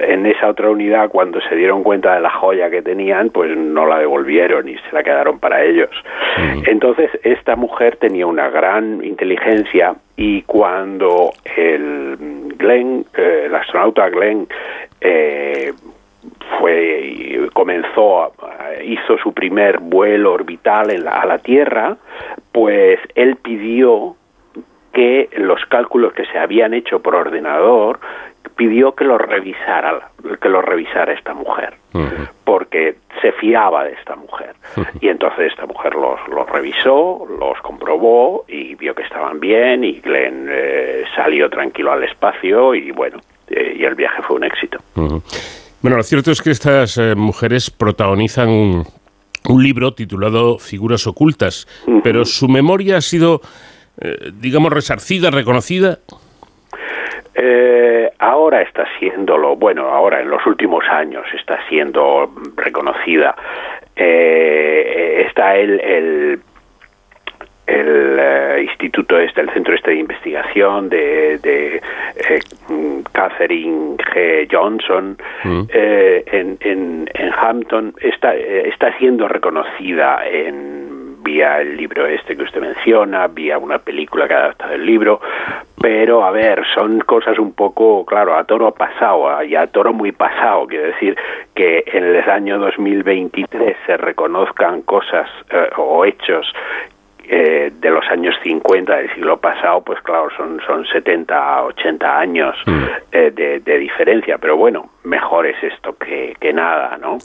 en 0.00 0.26
esa 0.26 0.48
otra 0.48 0.70
unidad 0.70 1.08
cuando 1.08 1.40
se 1.42 1.54
dieron 1.54 1.84
cuenta 1.84 2.14
de 2.14 2.20
la 2.20 2.30
joya 2.30 2.68
que 2.68 2.82
tenían 2.82 3.30
pues 3.30 3.56
no 3.56 3.86
la 3.86 3.98
devolvieron 4.00 4.68
y 4.68 4.74
se 4.74 4.92
la 4.92 5.04
quedaron 5.04 5.38
para 5.38 5.62
ellos 5.62 5.90
entonces 6.66 7.10
esta 7.22 7.54
mujer 7.54 7.96
tenía 7.96 8.26
una 8.26 8.50
gran 8.50 9.04
inteligencia 9.04 9.94
y 10.16 10.42
cuando 10.42 11.32
el 11.56 12.54
Glenn 12.58 13.06
eh, 13.16 13.44
el 13.46 13.54
astronauta 13.54 14.08
Glenn 14.10 14.46
eh, 15.00 15.72
fue 16.58 17.48
comenzó 17.52 18.32
hizo 18.84 19.18
su 19.18 19.32
primer 19.32 19.78
vuelo 19.78 20.32
orbital 20.32 20.90
en 20.90 21.04
la, 21.04 21.12
a 21.12 21.26
la 21.26 21.38
Tierra 21.38 21.96
pues 22.52 23.00
él 23.14 23.36
pidió 23.36 24.16
que 24.92 25.30
los 25.38 25.64
cálculos 25.66 26.12
que 26.12 26.26
se 26.26 26.38
habían 26.38 26.74
hecho 26.74 27.00
por 27.00 27.14
ordenador 27.14 27.98
pidió 28.56 28.94
que 28.94 29.04
los 29.04 29.20
revisara 29.20 30.10
que 30.40 30.48
los 30.48 30.64
revisara 30.64 31.12
esta 31.12 31.34
mujer 31.34 31.74
porque 32.44 32.96
se 33.20 33.32
fiaba 33.32 33.84
de 33.84 33.92
esta 33.92 34.16
mujer. 34.16 34.54
Y 35.00 35.08
entonces 35.08 35.52
esta 35.52 35.66
mujer 35.66 35.94
los, 35.94 36.18
los 36.28 36.48
revisó 36.48 37.26
los 37.38 37.58
comprobó 37.62 38.44
y 38.48 38.74
vio 38.74 38.94
que 38.94 39.02
estaban 39.02 39.40
bien 39.40 39.84
y 39.84 40.00
Glenn 40.00 40.48
eh, 40.50 41.04
salió 41.14 41.48
tranquilo 41.48 41.92
al 41.92 42.02
espacio 42.04 42.74
y 42.74 42.90
bueno 42.90 43.18
eh, 43.48 43.76
y 43.78 43.84
el 43.84 43.94
viaje 43.94 44.22
fue 44.22 44.36
un 44.36 44.44
éxito. 44.44 44.78
Bueno 44.94 45.96
lo 45.96 46.02
cierto 46.02 46.30
es 46.30 46.40
que 46.40 46.50
estas 46.50 46.98
eh, 46.98 47.14
mujeres 47.14 47.70
protagonizan 47.70 48.48
un, 48.48 48.86
un 49.48 49.62
libro 49.62 49.94
titulado 49.94 50.58
Figuras 50.58 51.06
ocultas 51.06 51.66
pero 52.02 52.24
su 52.24 52.48
memoria 52.48 52.98
ha 52.98 53.02
sido 53.02 53.40
digamos, 54.40 54.72
resarcida, 54.72 55.30
reconocida? 55.30 56.00
Eh, 57.44 58.08
ahora 58.20 58.62
está 58.62 58.86
siéndolo, 59.00 59.56
bueno, 59.56 59.88
ahora 59.88 60.20
en 60.20 60.30
los 60.30 60.46
últimos 60.46 60.84
años 60.88 61.26
está 61.34 61.58
siendo 61.68 62.30
reconocida. 62.54 63.34
Eh, 63.96 65.24
está 65.26 65.56
el, 65.56 65.80
el, 65.80 66.40
el 67.66 68.62
instituto 68.62 69.18
este, 69.18 69.40
el 69.40 69.50
centro 69.50 69.74
este 69.74 69.90
de 69.90 69.96
investigación 69.96 70.88
de, 70.88 71.38
de 71.38 71.82
Catherine 73.10 73.96
G. 73.96 74.46
Johnson 74.48 75.18
mm. 75.42 75.62
en, 75.72 76.58
en, 76.60 77.10
en, 77.12 77.32
Hampton 77.36 77.92
está, 78.00 78.36
está 78.36 78.96
siendo 78.98 79.26
reconocida 79.26 80.24
en 80.28 80.91
vía 81.22 81.60
el 81.60 81.76
libro 81.76 82.06
este 82.06 82.36
que 82.36 82.42
usted 82.42 82.60
menciona, 82.60 83.26
vía 83.28 83.58
una 83.58 83.78
película 83.78 84.26
que 84.28 84.34
ha 84.34 84.38
adaptado 84.38 84.74
el 84.74 84.84
libro, 84.84 85.20
pero 85.80 86.24
a 86.24 86.30
ver, 86.30 86.62
son 86.74 87.00
cosas 87.00 87.38
un 87.38 87.52
poco, 87.52 88.04
claro, 88.04 88.36
a 88.36 88.44
toro 88.44 88.72
pasado, 88.72 89.42
y 89.42 89.56
a 89.56 89.66
toro 89.66 89.92
muy 89.92 90.12
pasado, 90.12 90.66
quiere 90.66 90.88
decir 90.88 91.16
que 91.54 91.84
en 91.86 92.04
el 92.04 92.30
año 92.30 92.58
2023 92.58 93.76
se 93.86 93.96
reconozcan 93.96 94.82
cosas 94.82 95.28
eh, 95.50 95.70
o 95.76 96.04
hechos 96.04 96.52
eh, 97.28 97.72
de 97.80 97.90
los 97.90 98.04
años 98.10 98.34
50 98.42 98.96
del 98.96 99.14
siglo 99.14 99.38
pasado, 99.38 99.82
pues 99.82 100.00
claro, 100.02 100.28
son, 100.36 100.60
son 100.66 100.84
70, 100.86 101.62
80 101.64 102.18
años 102.18 102.56
mm. 102.66 102.84
eh, 103.12 103.60
de, 103.64 103.78
diferencia, 103.78 104.38
pero 104.38 104.56
bueno, 104.56 104.90
mejor 105.04 105.46
es 105.46 105.56
esto 105.62 105.96
que, 105.96 106.52
nada, 106.52 106.98
¿no? 106.98 107.18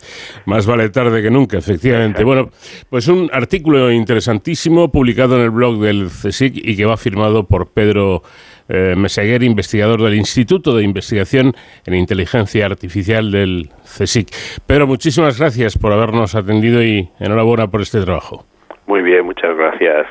Más 0.45 0.65
vale 0.65 0.89
tarde 0.89 1.21
que 1.21 1.29
nunca, 1.29 1.57
efectivamente. 1.57 2.23
Bueno, 2.23 2.49
pues 2.89 3.07
un 3.07 3.29
artículo 3.33 3.91
interesantísimo 3.91 4.91
publicado 4.91 5.35
en 5.35 5.41
el 5.41 5.49
blog 5.49 5.79
del 5.79 6.07
CSIC 6.07 6.53
y 6.55 6.77
que 6.77 6.85
va 6.85 6.95
firmado 6.95 7.45
por 7.45 7.73
Pedro 7.73 8.21
eh, 8.69 8.95
Meseguer, 8.95 9.43
investigador 9.43 10.01
del 10.01 10.15
Instituto 10.15 10.75
de 10.75 10.83
Investigación 10.83 11.53
en 11.85 11.93
Inteligencia 11.95 12.65
Artificial 12.65 13.31
del 13.31 13.69
CSIC. 13.83 14.29
Pedro, 14.65 14.87
muchísimas 14.87 15.39
gracias 15.39 15.77
por 15.77 15.91
habernos 15.91 16.35
atendido 16.35 16.83
y 16.83 17.09
enhorabuena 17.19 17.67
por 17.67 17.81
este 17.81 18.01
trabajo. 18.01 18.45
Muy 18.87 19.01
bien, 19.01 19.25
muchas 19.25 19.55
gracias. 19.55 20.07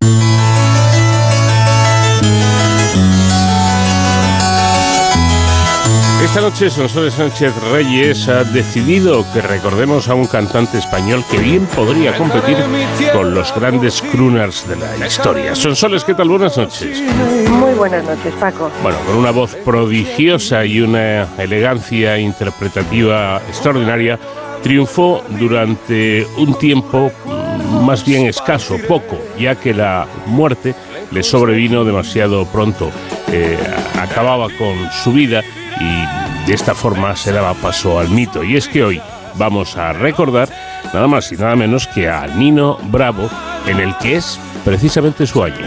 Esta 6.23 6.41
noche 6.41 6.69
Sonsoles 6.71 7.15
Sánchez 7.15 7.55
Reyes 7.73 8.29
ha 8.29 8.43
decidido 8.45 9.25
que 9.33 9.41
recordemos 9.41 10.09
a 10.09 10.15
un 10.15 10.27
cantante 10.27 10.79
español 10.79 11.23
que 11.31 11.39
bien 11.39 11.67
podría 11.67 12.17
competir 12.17 12.57
con 13.13 13.35
los 13.35 13.55
grandes 13.55 14.03
crooners 14.03 14.69
de 14.69 14.77
la 14.77 15.07
historia. 15.07 15.55
Sonsoles, 15.55 16.05
¿qué 16.05 16.15
tal? 16.15 16.29
Buenas 16.29 16.59
noches. 16.59 17.01
Muy 17.49 17.75
buenas 17.75 18.05
noches, 18.05 18.35
Paco. 18.35 18.71
Bueno, 18.83 18.99
con 19.07 19.17
una 19.17 19.31
voz 19.31 19.55
prodigiosa 19.57 20.65
y 20.65 20.81
una 20.81 21.29
elegancia 21.39 22.19
interpretativa 22.19 23.39
extraordinaria, 23.49 24.19
triunfó 24.67 25.23
durante 25.39 26.27
un 26.39 26.59
tiempo 26.59 27.13
más 27.85 28.05
bien 28.05 28.27
escaso, 28.27 28.77
poco, 28.89 29.17
ya 29.39 29.55
que 29.55 29.73
la 29.73 30.09
muerte 30.27 30.75
le 31.13 31.23
sobrevino 31.23 31.85
demasiado 31.85 32.45
pronto. 32.47 32.91
Eh, 33.31 33.57
acababa 33.97 34.49
con 34.59 34.91
su 34.91 35.13
vida 35.13 35.45
y 35.81 36.49
de 36.49 36.53
esta 36.53 36.75
forma 36.75 37.15
se 37.15 37.31
daba 37.31 37.55
paso 37.55 38.01
al 38.01 38.09
mito. 38.09 38.43
Y 38.43 38.57
es 38.57 38.67
que 38.67 38.83
hoy 38.83 39.01
vamos 39.37 39.77
a 39.77 39.93
recordar 39.93 40.49
nada 40.93 41.07
más 41.07 41.31
y 41.31 41.37
nada 41.37 41.55
menos 41.55 41.87
que 41.87 42.09
a 42.09 42.27
Nino 42.27 42.77
Bravo, 42.91 43.31
en 43.69 43.79
el 43.79 43.97
que 43.99 44.17
es 44.17 44.41
precisamente 44.65 45.29
su 45.29 45.45
año. 45.45 45.65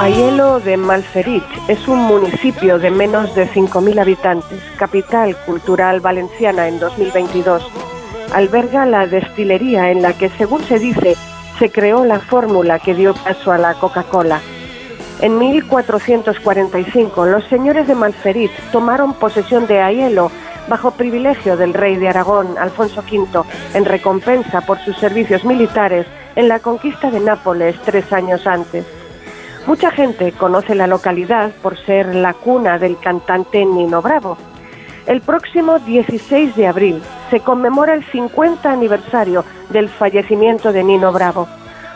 Aielo 0.00 0.60
de 0.60 0.76
Malferit 0.76 1.44
es 1.68 1.88
un 1.88 1.98
municipio 1.98 2.78
de 2.78 2.90
menos 2.90 3.34
de 3.34 3.48
5.000 3.48 4.00
habitantes, 4.00 4.60
capital 4.76 5.36
cultural 5.46 6.00
valenciana 6.00 6.68
en 6.68 6.78
2022 6.78 7.70
alberga 8.34 8.84
la 8.84 9.06
destilería 9.06 9.92
en 9.92 10.02
la 10.02 10.12
que, 10.12 10.28
según 10.30 10.62
se 10.64 10.80
dice, 10.80 11.16
se 11.58 11.70
creó 11.70 12.04
la 12.04 12.18
fórmula 12.18 12.80
que 12.80 12.94
dio 12.94 13.14
paso 13.14 13.52
a 13.52 13.58
la 13.58 13.74
Coca-Cola. 13.74 14.40
En 15.20 15.38
1445 15.38 17.26
los 17.26 17.44
señores 17.44 17.86
de 17.86 17.94
Malferit 17.94 18.50
tomaron 18.72 19.14
posesión 19.14 19.68
de 19.68 19.80
Aielo 19.80 20.32
bajo 20.68 20.90
privilegio 20.90 21.56
del 21.56 21.74
rey 21.74 21.96
de 21.96 22.08
Aragón, 22.08 22.58
Alfonso 22.58 23.02
V, 23.02 23.44
en 23.74 23.84
recompensa 23.84 24.62
por 24.62 24.78
sus 24.84 24.96
servicios 24.98 25.44
militares 25.44 26.06
en 26.34 26.48
la 26.48 26.58
conquista 26.58 27.10
de 27.12 27.20
Nápoles 27.20 27.76
tres 27.84 28.12
años 28.12 28.46
antes. 28.46 28.84
Mucha 29.66 29.90
gente 29.90 30.32
conoce 30.32 30.74
la 30.74 30.86
localidad 30.86 31.50
por 31.62 31.76
ser 31.76 32.14
la 32.14 32.34
cuna 32.34 32.78
del 32.78 32.98
cantante 32.98 33.64
Nino 33.64 34.02
Bravo, 34.02 34.36
el 35.06 35.20
próximo 35.20 35.78
16 35.80 36.56
de 36.56 36.66
abril 36.66 37.02
se 37.30 37.40
conmemora 37.40 37.92
el 37.92 38.02
50 38.04 38.72
aniversario 38.72 39.44
del 39.68 39.90
fallecimiento 39.90 40.72
de 40.72 40.82
Nino 40.82 41.12
Bravo. 41.12 41.46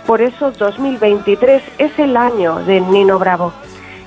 Por 0.06 0.20
eso 0.20 0.50
2023 0.50 1.62
es 1.78 1.98
el 1.98 2.18
año 2.18 2.58
de 2.66 2.82
Nino 2.82 3.18
Bravo. 3.18 3.54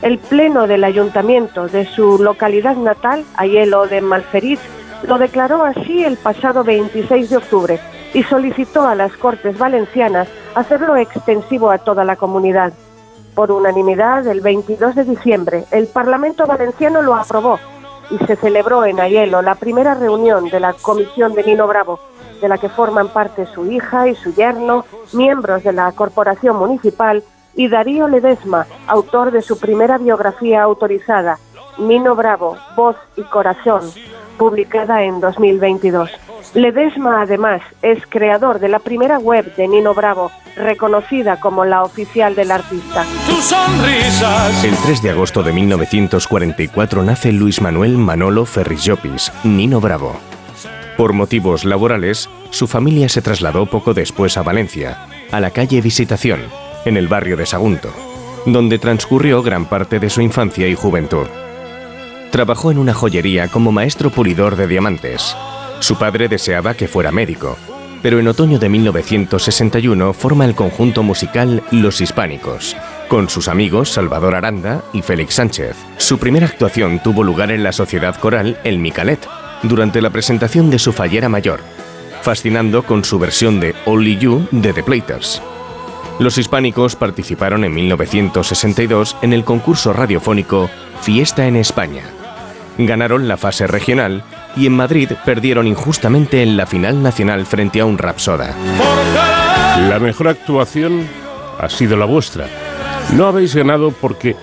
El 0.04 0.20
pleno 0.20 0.68
del 0.68 0.84
ayuntamiento 0.84 1.68
de 1.68 1.86
su 1.86 2.20
localidad 2.20 2.76
natal, 2.76 3.26
Ayelo 3.38 3.88
de 3.88 4.02
Malferiz, 4.02 4.60
lo 5.08 5.18
declaró 5.18 5.64
así 5.66 6.04
el 6.04 6.18
pasado 6.18 6.64
26 6.64 7.32
de 7.32 7.38
octubre 7.38 7.80
y 8.14 8.22
solicitó 8.22 8.86
a 8.86 8.94
las 8.94 9.14
Cortes 9.14 9.58
Valencianas 9.58 10.28
hacerlo 10.54 10.96
extensivo 10.96 11.72
a 11.72 11.80
toda 11.80 12.04
la 12.04 12.18
comunidad. 12.18 12.72
Por 13.36 13.52
unanimidad, 13.52 14.28
el 14.28 14.42
22 14.42 14.96
de 14.96 15.04
diciembre, 15.06 15.66
el 15.72 15.88
Parlamento 15.88 16.46
Valenciano 16.46 17.02
lo 17.02 17.16
aprobó 17.16 17.60
y 18.10 18.18
se 18.26 18.36
celebró 18.36 18.84
en 18.84 19.00
Ayelo 19.00 19.42
la 19.42 19.56
primera 19.56 19.94
reunión 19.94 20.50
de 20.50 20.60
la 20.60 20.74
Comisión 20.74 21.34
de 21.34 21.44
Nino 21.44 21.66
Bravo, 21.66 22.00
de 22.42 22.50
la 22.50 22.58
que 22.58 22.68
forman 22.68 23.08
parte 23.08 23.46
su 23.46 23.72
hija 23.72 24.10
y 24.10 24.16
su 24.16 24.34
yerno, 24.34 24.86
miembros 25.14 25.64
de 25.64 25.72
la 25.72 25.92
Corporación 25.94 26.58
Municipal, 26.58 27.24
y 27.56 27.68
Darío 27.68 28.08
Ledesma, 28.08 28.66
autor 28.88 29.32
de 29.32 29.42
su 29.42 29.60
primera 29.60 29.98
biografía 29.98 30.64
autorizada, 30.64 31.38
Nino 31.78 32.16
Bravo, 32.16 32.58
Voz 32.76 32.98
y 33.16 33.24
Corazón, 33.24 33.82
publicada 34.38 35.04
en 35.04 35.22
2022. 35.22 36.12
Ledesma, 36.54 37.22
además, 37.22 37.62
es 37.82 38.06
creador 38.08 38.60
de 38.60 38.68
la 38.68 38.80
primera 38.80 39.18
web 39.20 39.56
de 39.56 39.68
Nino 39.68 39.94
Bravo, 39.94 40.32
reconocida 40.56 41.40
como 41.40 41.66
la 41.66 41.84
oficial 41.84 42.36
del 42.36 42.52
artista. 42.52 43.06
El 44.64 44.76
3 44.76 45.02
de 45.02 45.10
agosto 45.10 45.44
de 45.44 45.54
1944 45.54 47.04
nace 47.04 47.32
Luis 47.32 47.62
Manuel 47.62 47.98
Manolo 47.98 48.46
Ferris 48.46 48.92
Nino 49.44 49.80
Bravo. 49.80 50.16
Por 50.98 51.14
motivos 51.14 51.64
laborales, 51.64 52.30
su 52.50 52.68
familia 52.68 53.08
se 53.08 53.22
trasladó 53.22 53.66
poco 53.66 53.94
después 53.94 54.38
a 54.38 54.44
Valencia, 54.44 55.06
a 55.32 55.40
la 55.40 55.52
calle 55.52 55.82
Visitación, 55.82 56.42
en 56.86 56.98
el 56.98 57.08
barrio 57.08 57.38
de 57.38 57.46
Sagunto, 57.46 57.92
donde 58.46 58.78
transcurrió 58.78 59.42
gran 59.42 59.66
parte 59.66 60.00
de 60.00 60.10
su 60.10 60.22
infancia 60.22 60.68
y 60.68 60.76
juventud. 60.76 61.28
Trabajó 62.32 62.72
en 62.72 62.78
una 62.78 62.94
joyería 62.94 63.48
como 63.48 63.72
maestro 63.72 64.10
pulidor 64.10 64.56
de 64.56 64.68
diamantes 64.68 65.36
su 65.82 65.98
padre 65.98 66.28
deseaba 66.28 66.76
que 66.76 66.88
fuera 66.88 67.12
médico, 67.12 67.58
pero 68.02 68.20
en 68.20 68.28
otoño 68.28 68.60
de 68.60 68.70
1961 68.70 70.14
forma 70.14 70.46
el 70.46 70.56
conjunto 70.56 71.04
musical 71.04 71.64
Los 71.72 72.02
Hispánicos, 72.02 72.78
con 73.08 73.30
sus 73.30 73.48
amigos 73.48 73.90
Salvador 73.90 74.36
Aranda 74.36 74.84
y 74.94 75.02
Félix 75.02 75.36
Sánchez. 75.36 75.76
Su 75.98 76.20
primera 76.20 76.46
actuación 76.46 77.02
tuvo 77.04 77.24
lugar 77.24 77.52
en 77.52 77.64
la 77.64 77.72
sociedad 77.72 78.16
coral 78.16 78.60
El 78.64 78.78
Micalet, 78.78 79.28
durante 79.64 80.02
la 80.02 80.12
presentación 80.12 80.70
de 80.70 80.80
su 80.80 80.94
fallera 80.94 81.30
mayor, 81.30 81.60
fascinando 82.22 82.84
con 82.84 83.04
su 83.04 83.18
versión 83.20 83.60
de 83.60 83.76
Only 83.86 84.18
You 84.18 84.48
de 84.52 84.74
The 84.74 84.84
Platers. 84.84 85.42
Los 86.20 86.38
hispánicos 86.38 86.96
participaron 86.96 87.64
en 87.64 87.74
1962 87.74 89.18
en 89.24 89.34
el 89.34 89.44
concurso 89.44 89.94
radiofónico 89.94 90.70
Fiesta 91.02 91.48
en 91.48 91.56
España. 91.56 92.04
Ganaron 92.78 93.28
la 93.28 93.38
fase 93.38 93.66
regional 93.66 94.24
y 94.56 94.66
en 94.66 94.74
Madrid 94.74 95.12
perdieron 95.26 95.68
injustamente 95.68 96.42
en 96.44 96.58
la 96.58 96.66
final 96.66 97.02
nacional 97.02 97.46
frente 97.46 97.80
a 97.80 97.86
un 97.86 97.98
Rapsoda. 97.98 98.56
La 99.90 100.00
mejor 100.00 100.28
actuación 100.28 101.08
ha 101.60 101.70
sido 101.70 101.98
la 101.98 102.06
vuestra. 102.06 102.48
No 103.14 103.28
habéis 103.28 103.56
ganado 103.56 103.92
porque 103.92 104.32
eh, 104.32 104.36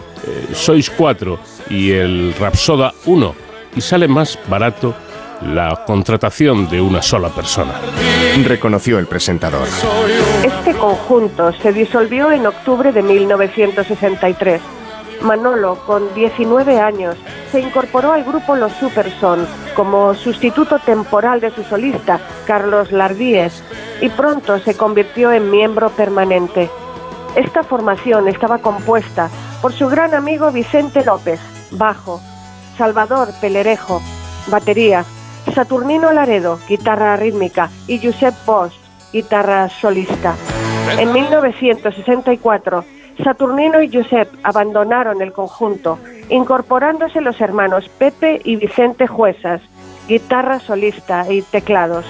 sois 0.52 0.90
cuatro 0.90 1.38
y 1.70 1.90
el 1.90 2.34
Rapsoda 2.38 2.92
uno 3.06 3.34
y 3.76 3.80
sale 3.80 4.08
más 4.08 4.38
barato 4.48 4.94
la 5.42 5.84
contratación 5.86 6.68
de 6.68 6.80
una 6.80 7.00
sola 7.02 7.28
persona. 7.28 7.74
Reconoció 8.44 8.98
el 8.98 9.06
presentador. 9.06 9.68
Este 10.42 10.74
conjunto 10.74 11.52
se 11.62 11.72
disolvió 11.72 12.32
en 12.32 12.46
octubre 12.46 12.92
de 12.92 13.02
1963 13.02 14.60
Manolo, 15.22 15.78
con 15.86 16.14
19 16.14 16.80
años, 16.80 17.16
se 17.50 17.60
incorporó 17.60 18.12
al 18.12 18.24
grupo 18.24 18.56
Los 18.56 18.72
Superson 18.74 19.46
como 19.74 20.14
sustituto 20.14 20.78
temporal 20.78 21.40
de 21.40 21.50
su 21.50 21.62
solista, 21.64 22.20
Carlos 22.46 22.92
Lardíez, 22.92 23.62
y 24.00 24.08
pronto 24.08 24.58
se 24.58 24.76
convirtió 24.76 25.32
en 25.32 25.50
miembro 25.50 25.90
permanente. 25.90 26.70
Esta 27.36 27.62
formación 27.62 28.28
estaba 28.28 28.58
compuesta 28.58 29.30
por 29.62 29.72
su 29.72 29.88
gran 29.88 30.14
amigo 30.14 30.50
Vicente 30.50 31.04
López, 31.04 31.40
bajo, 31.70 32.20
Salvador 32.76 33.28
Pelerejo, 33.40 34.00
batería, 34.48 35.04
Saturnino 35.54 36.12
Laredo, 36.12 36.58
guitarra 36.68 37.16
rítmica, 37.16 37.70
y 37.86 37.98
Josep 38.04 38.34
Bosch, 38.46 38.74
guitarra 39.12 39.68
solista. 39.68 40.34
En 40.98 41.12
1964, 41.12 42.84
Saturnino 43.22 43.82
y 43.82 43.90
Josep 43.92 44.28
abandonaron 44.42 45.22
el 45.22 45.32
conjunto, 45.32 45.98
incorporándose 46.28 47.20
los 47.20 47.40
hermanos 47.40 47.88
Pepe 47.98 48.40
y 48.44 48.56
Vicente 48.56 49.06
Juezas, 49.06 49.60
guitarra 50.08 50.60
solista 50.60 51.30
y 51.30 51.42
teclados. 51.42 52.04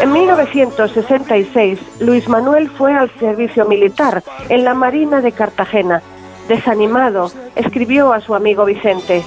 En 0.00 0.12
1966, 0.12 1.78
Luis 2.00 2.28
Manuel 2.28 2.68
fue 2.70 2.92
al 2.92 3.10
servicio 3.18 3.66
militar 3.66 4.22
en 4.48 4.64
la 4.64 4.74
Marina 4.74 5.20
de 5.20 5.32
Cartagena. 5.32 6.02
Desanimado, 6.48 7.30
escribió 7.54 8.12
a 8.12 8.20
su 8.20 8.34
amigo 8.34 8.64
Vicente. 8.64 9.22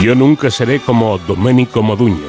Yo 0.00 0.14
nunca 0.14 0.50
seré 0.50 0.80
como 0.80 1.18
Domenico 1.18 1.82
Moduño. 1.82 2.26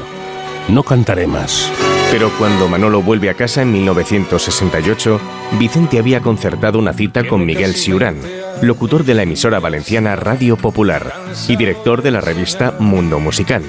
No 0.69 0.84
cantaré 0.84 1.26
más. 1.26 1.71
Pero 2.12 2.32
cuando 2.38 2.67
Manolo 2.70 3.02
vuelve 3.02 3.30
a 3.30 3.34
casa 3.34 3.62
en 3.62 3.72
1968, 3.74 5.20
Vicente 5.60 6.00
había 6.00 6.22
concertado 6.22 6.80
una 6.80 6.93
cita 6.93 7.28
con 7.28 7.46
Miguel 7.46 7.76
Siurán, 7.76 8.17
locutor 8.62 9.04
de 9.04 9.13
la 9.13 9.24
emisora 9.24 9.60
valenciana 9.60 10.15
Radio 10.15 10.56
Popular 10.56 11.13
y 11.48 11.58
director 11.58 12.02
de 12.02 12.12
la 12.12 12.22
revista 12.22 12.76
Mundo 12.80 13.20
Musical. 13.20 13.63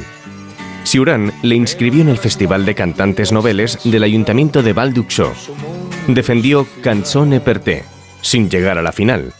Siurán 0.84 1.32
le 1.42 1.56
inscribió 1.56 2.00
en 2.00 2.08
el 2.08 2.16
Festival 2.16 2.64
de 2.64 2.74
Cantantes 2.74 3.32
Noveles 3.32 3.78
del 3.84 4.04
Ayuntamiento 4.04 4.62
de 4.62 4.72
val 4.72 4.94
Defendió 6.06 6.66
Canzone 6.80 7.40
per 7.40 7.58
te, 7.58 7.84
sin 8.22 8.48
llegar 8.48 8.78
a 8.78 8.82
la 8.82 8.92
final. 8.92 9.32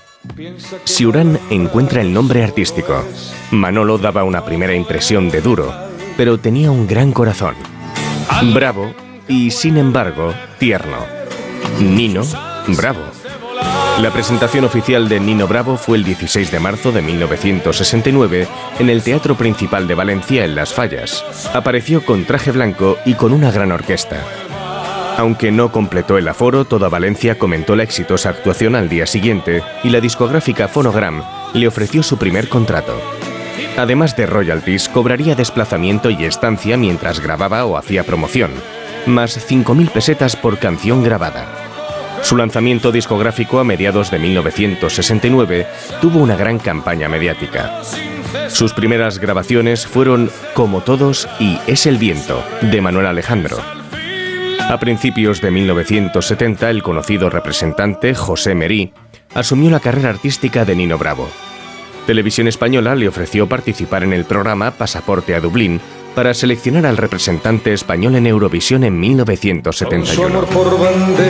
Siurán 0.85 1.39
encuentra 1.51 2.03
el 2.03 2.13
nombre 2.13 2.43
artístico. 2.43 3.05
Manolo 3.53 3.97
daba 3.97 4.25
una 4.25 4.45
primera 4.45 4.75
impresión 4.75 5.31
de 5.31 5.41
duro, 5.41 5.73
pero 6.17 6.39
tenía 6.39 6.71
un 6.71 6.87
gran 6.87 7.13
corazón. 7.13 7.55
Bravo 8.55 8.95
y, 9.27 9.51
sin 9.51 9.77
embargo, 9.77 10.33
tierno. 10.59 10.99
Nino, 11.81 12.23
bravo. 12.77 13.01
La 14.01 14.13
presentación 14.13 14.65
oficial 14.65 15.09
de 15.09 15.19
Nino 15.19 15.49
Bravo 15.49 15.77
fue 15.77 15.97
el 15.97 16.05
16 16.05 16.53
de 16.53 16.61
marzo 16.61 16.93
de 16.93 17.03
1969 17.03 18.47
en 18.79 18.91
el 18.91 19.03
Teatro 19.03 19.37
Principal 19.37 19.89
de 19.89 19.95
Valencia 19.95 20.45
en 20.45 20.55
Las 20.55 20.73
Fallas. 20.73 21.25
Apareció 21.53 22.05
con 22.05 22.25
traje 22.25 22.53
blanco 22.53 22.97
y 23.05 23.15
con 23.15 23.33
una 23.33 23.51
gran 23.51 23.73
orquesta. 23.73 24.23
Aunque 25.17 25.51
no 25.51 25.73
completó 25.73 26.17
el 26.17 26.29
aforo, 26.29 26.65
toda 26.65 26.89
Valencia 26.89 27.39
comentó 27.39 27.75
la 27.75 27.83
exitosa 27.83 28.31
actuación 28.31 28.77
al 28.77 28.89
día 28.89 29.05
siguiente 29.05 29.65
y 29.83 29.91
la 29.91 30.01
discográfica 30.01 30.69
Phonogram 30.69 31.25
le 31.55 31.67
ofreció 31.67 32.05
su 32.05 32.19
primer 32.19 32.49
contrato. 32.49 32.95
Además 33.79 34.17
de 34.17 34.27
royalties, 34.27 34.89
cobraría 34.89 35.37
desplazamiento 35.37 36.11
y 36.11 36.25
estancia 36.25 36.77
mientras 36.77 37.21
grababa 37.21 37.65
o 37.65 37.77
hacía 37.77 38.03
promoción, 38.03 38.51
más 39.07 39.39
5.000 39.49 39.91
pesetas 39.91 40.35
por 40.35 40.59
canción 40.59 41.05
grabada. 41.05 41.47
Su 42.23 42.37
lanzamiento 42.37 42.91
discográfico 42.91 43.61
a 43.61 43.65
mediados 43.65 44.11
de 44.11 44.19
1969 44.19 45.69
tuvo 46.01 46.19
una 46.19 46.35
gran 46.35 46.59
campaña 46.59 47.09
mediática. 47.09 47.81
Sus 48.49 48.73
primeras 48.73 49.21
grabaciones 49.21 49.87
fueron 49.87 50.29
Como 50.55 50.81
todos 50.81 51.29
y 51.39 51.61
Es 51.69 51.87
el 51.87 51.99
viento, 51.99 52.43
de 52.61 52.81
Manuel 52.81 53.07
Alejandro. 53.07 53.59
A 54.59 54.77
principios 54.81 55.41
de 55.41 55.53
1970, 55.53 56.69
el 56.69 56.83
conocido 56.83 57.31
representante 57.31 58.13
José 58.17 58.57
Merí 58.57 58.93
asumió 59.35 59.71
la 59.71 59.79
carrera 59.79 60.11
artística 60.11 60.65
de 60.65 60.75
Nino 60.75 60.99
Bravo. 60.99 61.29
Televisión 62.09 62.49
Española 62.49 62.95
le 62.95 63.07
ofreció 63.07 63.47
participar 63.47 64.03
en 64.03 64.15
el 64.15 64.25
programa 64.25 64.71
Pasaporte 64.71 65.35
a 65.35 65.43
Dublín 65.43 65.79
para 66.15 66.33
seleccionar 66.33 66.87
al 66.87 66.97
representante 66.97 67.75
español 67.75 68.15
en 68.15 68.27
Eurovisión 68.27 68.83
en 68.85 68.99
1971. 68.99 70.47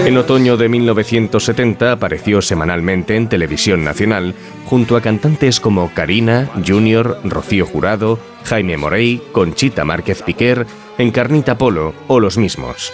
En 0.07 0.17
otoño 0.17 0.57
de 0.57 0.69
1970 0.69 1.91
apareció 1.91 2.41
semanalmente 2.41 3.17
en 3.17 3.29
Televisión 3.29 3.83
Nacional 3.83 4.37
junto 4.67 4.97
a 4.97 5.01
cantantes 5.01 5.59
como 5.59 5.93
Karina, 5.93 6.49
Junior, 6.65 7.19
Rocío 7.25 7.67
Jurado, 7.67 8.21
Jaime 8.45 8.77
Morey, 8.77 9.21
Conchita 9.33 9.85
Márquez 9.85 10.23
Piquer, 10.23 10.65
Encarnita 10.97 11.59
Polo 11.59 11.93
o 12.07 12.21
los 12.21 12.39
mismos. 12.39 12.93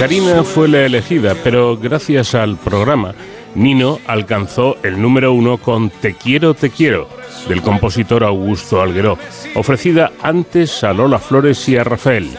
Karina 0.00 0.42
fue 0.42 0.66
la 0.66 0.84
elegida, 0.84 1.36
pero 1.44 1.76
gracias 1.76 2.34
al 2.34 2.56
programa 2.56 3.14
Nino 3.58 3.98
alcanzó 4.06 4.76
el 4.84 5.02
número 5.02 5.32
uno 5.32 5.58
con 5.58 5.90
Te 5.90 6.14
quiero, 6.14 6.54
te 6.54 6.70
quiero, 6.70 7.08
del 7.48 7.60
compositor 7.60 8.22
Augusto 8.22 8.80
Algueró, 8.80 9.18
ofrecida 9.56 10.12
antes 10.22 10.84
a 10.84 10.92
Lola 10.92 11.18
Flores 11.18 11.68
y 11.68 11.76
a 11.76 11.82
Rafael. 11.82 12.30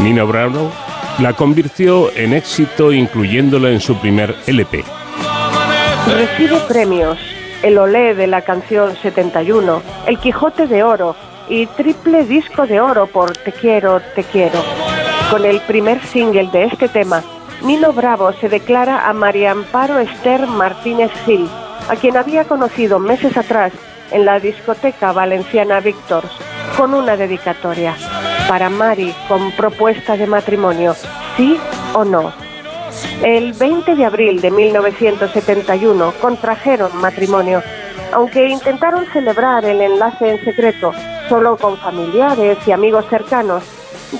Nino 0.00 0.26
Bravo 0.26 0.72
la 1.18 1.34
convirtió 1.34 2.10
en 2.16 2.32
éxito 2.32 2.90
incluyéndola 2.90 3.70
en 3.70 3.80
su 3.80 3.98
primer 3.98 4.34
LP. 4.46 4.82
Recibe 6.06 6.56
premios, 6.66 7.18
el 7.62 7.76
Olé 7.76 8.14
de 8.14 8.26
la 8.26 8.40
canción 8.40 8.96
71, 8.96 9.82
el 10.06 10.18
Quijote 10.18 10.66
de 10.66 10.82
Oro 10.82 11.16
y 11.50 11.66
triple 11.66 12.24
disco 12.24 12.66
de 12.66 12.80
oro 12.80 13.06
por 13.06 13.36
Te 13.36 13.52
quiero, 13.52 14.00
te 14.14 14.24
quiero. 14.24 14.58
Con 15.30 15.44
el 15.44 15.60
primer 15.60 16.02
single 16.06 16.48
de 16.50 16.64
este 16.64 16.88
tema, 16.88 17.22
Nino 17.66 17.92
Bravo 17.92 18.32
se 18.34 18.48
declara 18.48 19.08
a 19.08 19.12
María 19.12 19.50
Amparo 19.50 19.98
Esther 19.98 20.46
Martínez 20.46 21.10
Gil, 21.24 21.50
a 21.88 21.96
quien 21.96 22.16
había 22.16 22.44
conocido 22.44 23.00
meses 23.00 23.36
atrás 23.36 23.72
en 24.12 24.24
la 24.24 24.38
discoteca 24.38 25.10
valenciana 25.10 25.80
Víctors, 25.80 26.30
con 26.76 26.94
una 26.94 27.16
dedicatoria. 27.16 27.96
Para 28.48 28.70
Mari, 28.70 29.12
con 29.26 29.50
propuesta 29.50 30.16
de 30.16 30.28
matrimonio, 30.28 30.94
sí 31.36 31.58
o 31.92 32.04
no. 32.04 32.32
El 33.24 33.52
20 33.52 33.96
de 33.96 34.04
abril 34.04 34.40
de 34.40 34.52
1971 34.52 36.12
contrajeron 36.20 36.96
matrimonio, 37.00 37.64
aunque 38.12 38.48
intentaron 38.48 39.06
celebrar 39.06 39.64
el 39.64 39.80
enlace 39.80 40.30
en 40.30 40.44
secreto, 40.44 40.92
solo 41.28 41.56
con 41.56 41.76
familiares 41.78 42.58
y 42.64 42.70
amigos 42.70 43.06
cercanos. 43.10 43.64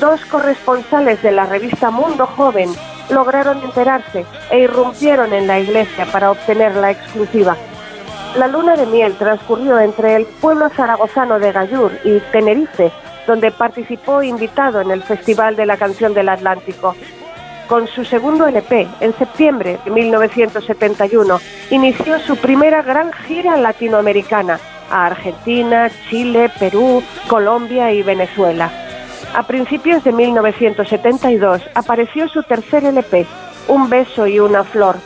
Dos 0.00 0.20
corresponsales 0.24 1.22
de 1.22 1.30
la 1.30 1.46
revista 1.46 1.92
Mundo 1.92 2.26
Joven 2.26 2.74
lograron 3.11 3.62
enterarse 3.62 4.25
e 4.51 4.61
irrumpieron 4.61 5.33
en 5.33 5.47
la 5.47 5.61
iglesia 5.61 6.07
para 6.07 6.31
obtener 6.31 6.75
la 6.77 6.90
exclusiva. 6.90 7.57
La 8.37 8.49
luna 8.49 8.77
de 8.77 8.87
miel 8.87 9.14
transcurrió 9.16 9.79
entre 9.79 10.14
el 10.16 10.27
pueblo 10.27 10.69
zaragozano 10.69 11.38
de 11.38 11.53
Gallur 11.53 11.92
y 12.05 12.21
Tenerife, 12.33 12.92
donde 13.27 13.51
participó 13.51 14.23
invitado 14.23 14.81
en 14.81 14.90
el 14.90 15.03
Festival 15.03 15.57
de 15.57 15.66
la 15.66 15.77
Canción 15.77 16.12
del 16.14 16.29
Atlántico. 16.29 16.95
Con 17.66 17.88
su 17.88 18.05
segundo 18.05 18.47
LP, 18.47 18.87
en 19.01 19.16
septiembre 19.16 19.79
de 19.85 19.90
1971, 19.90 21.40
inició 21.71 22.21
su 22.21 22.37
primera 22.37 22.83
gran 22.83 23.12
gira 23.12 23.57
latinoamericana 23.57 24.61
a 24.90 25.07
Argentina, 25.07 25.90
Chile, 26.09 26.51
Perú, 26.59 27.03
Colombia 27.27 27.90
y 27.90 28.03
Venezuela. 28.03 28.86
A 29.37 29.42
principios 29.42 30.03
de 30.03 30.12
1972 30.12 31.61
apareció 31.75 32.27
su 32.27 32.42
tercer 32.42 32.87
LP, 32.87 33.27
Un 33.68 33.90
beso 33.90 34.27
y 34.27 34.40
una 34.40 34.64
flor, 34.64 34.96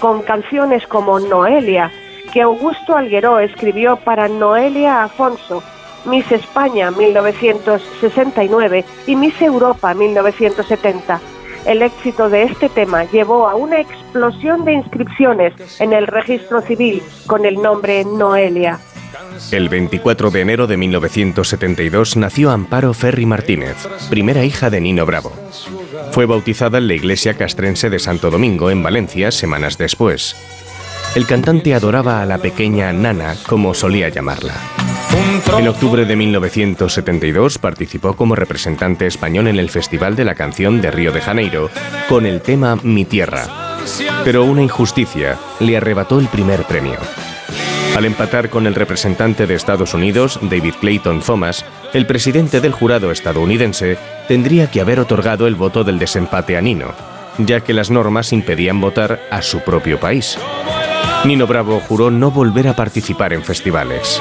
con 0.00 0.22
canciones 0.22 0.84
como 0.88 1.20
Noelia, 1.20 1.92
que 2.32 2.42
Augusto 2.42 2.96
Algueró 2.96 3.38
escribió 3.38 3.94
para 3.98 4.26
Noelia 4.26 5.04
Afonso, 5.04 5.62
Miss 6.04 6.32
España 6.32 6.90
1969 6.90 8.84
y 9.06 9.14
Miss 9.14 9.40
Europa 9.40 9.94
1970. 9.94 11.20
El 11.66 11.82
éxito 11.82 12.28
de 12.28 12.44
este 12.44 12.68
tema 12.68 13.04
llevó 13.04 13.48
a 13.48 13.56
una 13.56 13.80
explosión 13.80 14.64
de 14.64 14.74
inscripciones 14.74 15.52
en 15.80 15.92
el 15.92 16.06
registro 16.06 16.60
civil 16.62 17.02
con 17.26 17.44
el 17.44 17.60
nombre 17.60 18.04
Noelia. 18.04 18.78
El 19.50 19.68
24 19.68 20.30
de 20.30 20.40
enero 20.40 20.66
de 20.68 20.76
1972 20.76 22.16
nació 22.16 22.52
Amparo 22.52 22.94
Ferri 22.94 23.26
Martínez, 23.26 23.76
primera 24.08 24.44
hija 24.44 24.70
de 24.70 24.80
Nino 24.80 25.04
Bravo. 25.06 25.32
Fue 26.12 26.26
bautizada 26.26 26.78
en 26.78 26.86
la 26.86 26.94
iglesia 26.94 27.34
castrense 27.34 27.90
de 27.90 27.98
Santo 27.98 28.30
Domingo, 28.30 28.70
en 28.70 28.82
Valencia, 28.82 29.32
semanas 29.32 29.76
después. 29.76 30.36
El 31.16 31.26
cantante 31.26 31.74
adoraba 31.74 32.22
a 32.22 32.26
la 32.26 32.38
pequeña 32.38 32.92
Nana, 32.92 33.34
como 33.48 33.74
solía 33.74 34.08
llamarla. 34.08 34.85
En 35.58 35.68
octubre 35.68 36.04
de 36.04 36.16
1972 36.16 37.58
participó 37.58 38.14
como 38.14 38.34
representante 38.34 39.06
español 39.06 39.48
en 39.48 39.58
el 39.58 39.70
Festival 39.70 40.16
de 40.16 40.24
la 40.24 40.34
Canción 40.34 40.80
de 40.80 40.90
Río 40.90 41.12
de 41.12 41.20
Janeiro 41.20 41.70
con 42.08 42.26
el 42.26 42.42
tema 42.42 42.76
Mi 42.82 43.04
Tierra. 43.04 43.76
Pero 44.24 44.44
una 44.44 44.62
injusticia 44.62 45.38
le 45.60 45.76
arrebató 45.76 46.18
el 46.20 46.28
primer 46.28 46.64
premio. 46.64 46.98
Al 47.96 48.04
empatar 48.04 48.50
con 48.50 48.66
el 48.66 48.74
representante 48.74 49.46
de 49.46 49.54
Estados 49.54 49.94
Unidos, 49.94 50.38
David 50.42 50.74
Clayton 50.80 51.20
Thomas, 51.20 51.64
el 51.94 52.06
presidente 52.06 52.60
del 52.60 52.72
jurado 52.72 53.10
estadounidense 53.10 53.96
tendría 54.28 54.70
que 54.70 54.82
haber 54.82 55.00
otorgado 55.00 55.46
el 55.46 55.54
voto 55.54 55.82
del 55.82 55.98
desempate 55.98 56.58
a 56.58 56.60
Nino, 56.60 56.92
ya 57.38 57.60
que 57.60 57.72
las 57.72 57.90
normas 57.90 58.34
impedían 58.34 58.80
votar 58.80 59.20
a 59.30 59.40
su 59.40 59.60
propio 59.60 59.98
país. 59.98 60.36
Nino 61.24 61.46
Bravo 61.46 61.80
juró 61.80 62.10
no 62.10 62.30
volver 62.30 62.68
a 62.68 62.76
participar 62.76 63.32
en 63.32 63.42
festivales. 63.42 64.20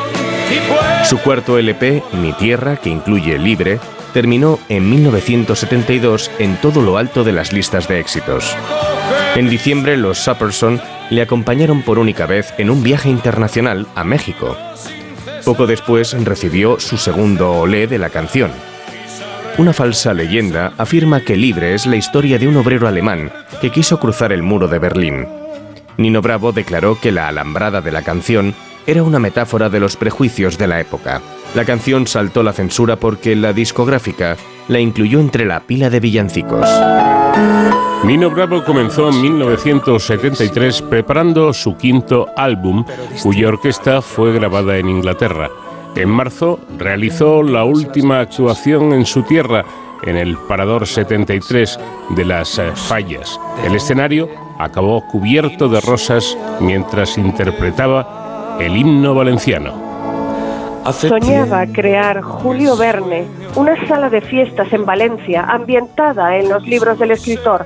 Su 1.05 1.19
cuarto 1.19 1.58
LP, 1.58 2.03
Mi 2.13 2.34
Tierra, 2.34 2.77
que 2.77 2.89
incluye 2.89 3.38
Libre, 3.38 3.79
terminó 4.13 4.60
en 4.69 4.89
1972 4.89 6.31
en 6.39 6.55
todo 6.58 6.81
lo 6.81 6.97
alto 6.97 7.23
de 7.23 7.31
las 7.31 7.53
listas 7.53 7.88
de 7.88 7.99
éxitos. 7.99 8.55
En 9.36 9.49
diciembre, 9.49 9.97
los 9.97 10.17
Supperson 10.17 10.81
le 11.10 11.21
acompañaron 11.21 11.81
por 11.81 11.99
única 11.99 12.25
vez 12.25 12.53
en 12.58 12.69
un 12.69 12.81
viaje 12.81 13.10
internacional 13.10 13.88
a 13.95 14.03
México. 14.03 14.58
Poco 15.43 15.67
después 15.67 16.15
recibió 16.23 16.79
su 16.79 16.97
segundo 16.97 17.51
olé 17.51 17.88
de 17.88 17.99
la 17.99 18.10
canción. 18.10 18.51
Una 19.58 19.73
falsa 19.73 20.13
leyenda 20.13 20.73
afirma 20.77 21.21
que 21.21 21.38
Libre 21.38 21.73
es 21.73 21.86
la 21.86 21.95
historia 21.95 22.39
de 22.39 22.47
un 22.47 22.58
obrero 22.58 22.88
alemán 22.88 23.31
que 23.62 23.71
quiso 23.71 23.99
cruzar 23.99 24.34
el 24.34 24.41
muro 24.41 24.67
de 24.67 24.79
Berlín. 24.79 25.27
Nino 25.97 26.21
Bravo 26.21 26.51
declaró 26.51 26.99
que 26.99 27.12
la 27.12 27.27
alambrada 27.27 27.81
de 27.81 27.91
la 27.91 28.01
canción 28.01 28.55
era 28.88 29.04
una 29.04 29.19
metáfora 29.19 29.69
de 29.69 29.80
los 29.80 29.98
prejuicios 29.98 30.58
de 30.58 30.67
la 30.67 30.80
época. 30.80 31.21
La 31.56 31.65
canción 31.65 32.08
saltó 32.08 32.43
la 32.43 32.54
censura 32.54 32.98
porque 32.98 33.36
la 33.36 33.54
discográfica 33.54 34.38
la 34.67 34.80
incluyó 34.80 35.19
entre 35.19 35.45
la 35.45 35.62
pila 35.62 35.89
de 35.89 36.00
villancicos. 36.00 36.67
Nino 38.04 38.30
Bravo 38.30 38.63
comenzó 38.63 39.10
en 39.10 39.21
1973 39.21 40.82
preparando 40.84 41.54
su 41.54 41.76
quinto 41.76 42.28
álbum, 42.38 42.86
cuya 43.24 43.48
orquesta 43.48 44.02
fue 44.02 44.34
grabada 44.34 44.78
en 44.78 44.89
Inglaterra. 44.89 45.50
En 45.95 46.10
marzo 46.10 46.60
realizó 46.78 47.41
la 47.41 47.63
última 47.63 48.19
actuación 48.19 48.93
en 48.93 49.06
su 49.06 49.24
tierra, 49.24 49.63
en 50.04 50.17
el 50.17 50.38
Parador 50.38 50.86
73 50.86 51.80
de 52.10 52.26
las 52.26 52.60
eh, 52.60 52.71
Fallas. 52.76 53.39
El 53.65 53.76
escenario 53.76 54.30
acabó 54.60 55.08
cubierto 55.08 55.67
de 55.67 55.82
rosas 55.82 56.38
mientras 56.60 57.17
interpretaba 57.17 58.24
el 58.60 58.78
himno 58.78 59.13
valenciano. 59.13 59.74
Soñaba 60.91 61.65
crear 61.68 62.22
Julio 62.22 62.78
Verne, 62.78 63.26
una 63.56 63.76
sala 63.88 64.10
de 64.10 64.22
fiestas 64.22 64.72
en 64.72 64.86
Valencia 64.86 65.44
ambientada 65.44 66.38
en 66.38 66.50
los 66.50 66.65
libros 66.65 67.00
del 67.00 67.12
escritor, 67.12 67.65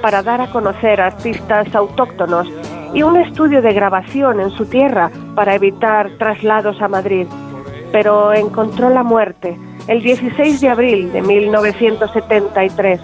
para 0.00 0.22
dar 0.22 0.40
a 0.40 0.50
conocer 0.50 1.00
artistas 1.00 1.74
autóctonos 1.74 2.48
y 2.94 3.02
un 3.02 3.16
estudio 3.16 3.60
de 3.60 3.72
grabación 3.72 4.40
en 4.40 4.50
su 4.50 4.66
tierra 4.66 5.10
para 5.34 5.54
evitar 5.54 6.10
traslados 6.18 6.80
a 6.80 6.88
Madrid. 6.88 7.26
Pero 7.92 8.32
encontró 8.32 8.88
la 8.88 9.02
muerte 9.02 9.58
el 9.88 10.02
16 10.02 10.60
de 10.60 10.68
abril 10.68 11.12
de 11.12 11.22
1973. 11.22 13.00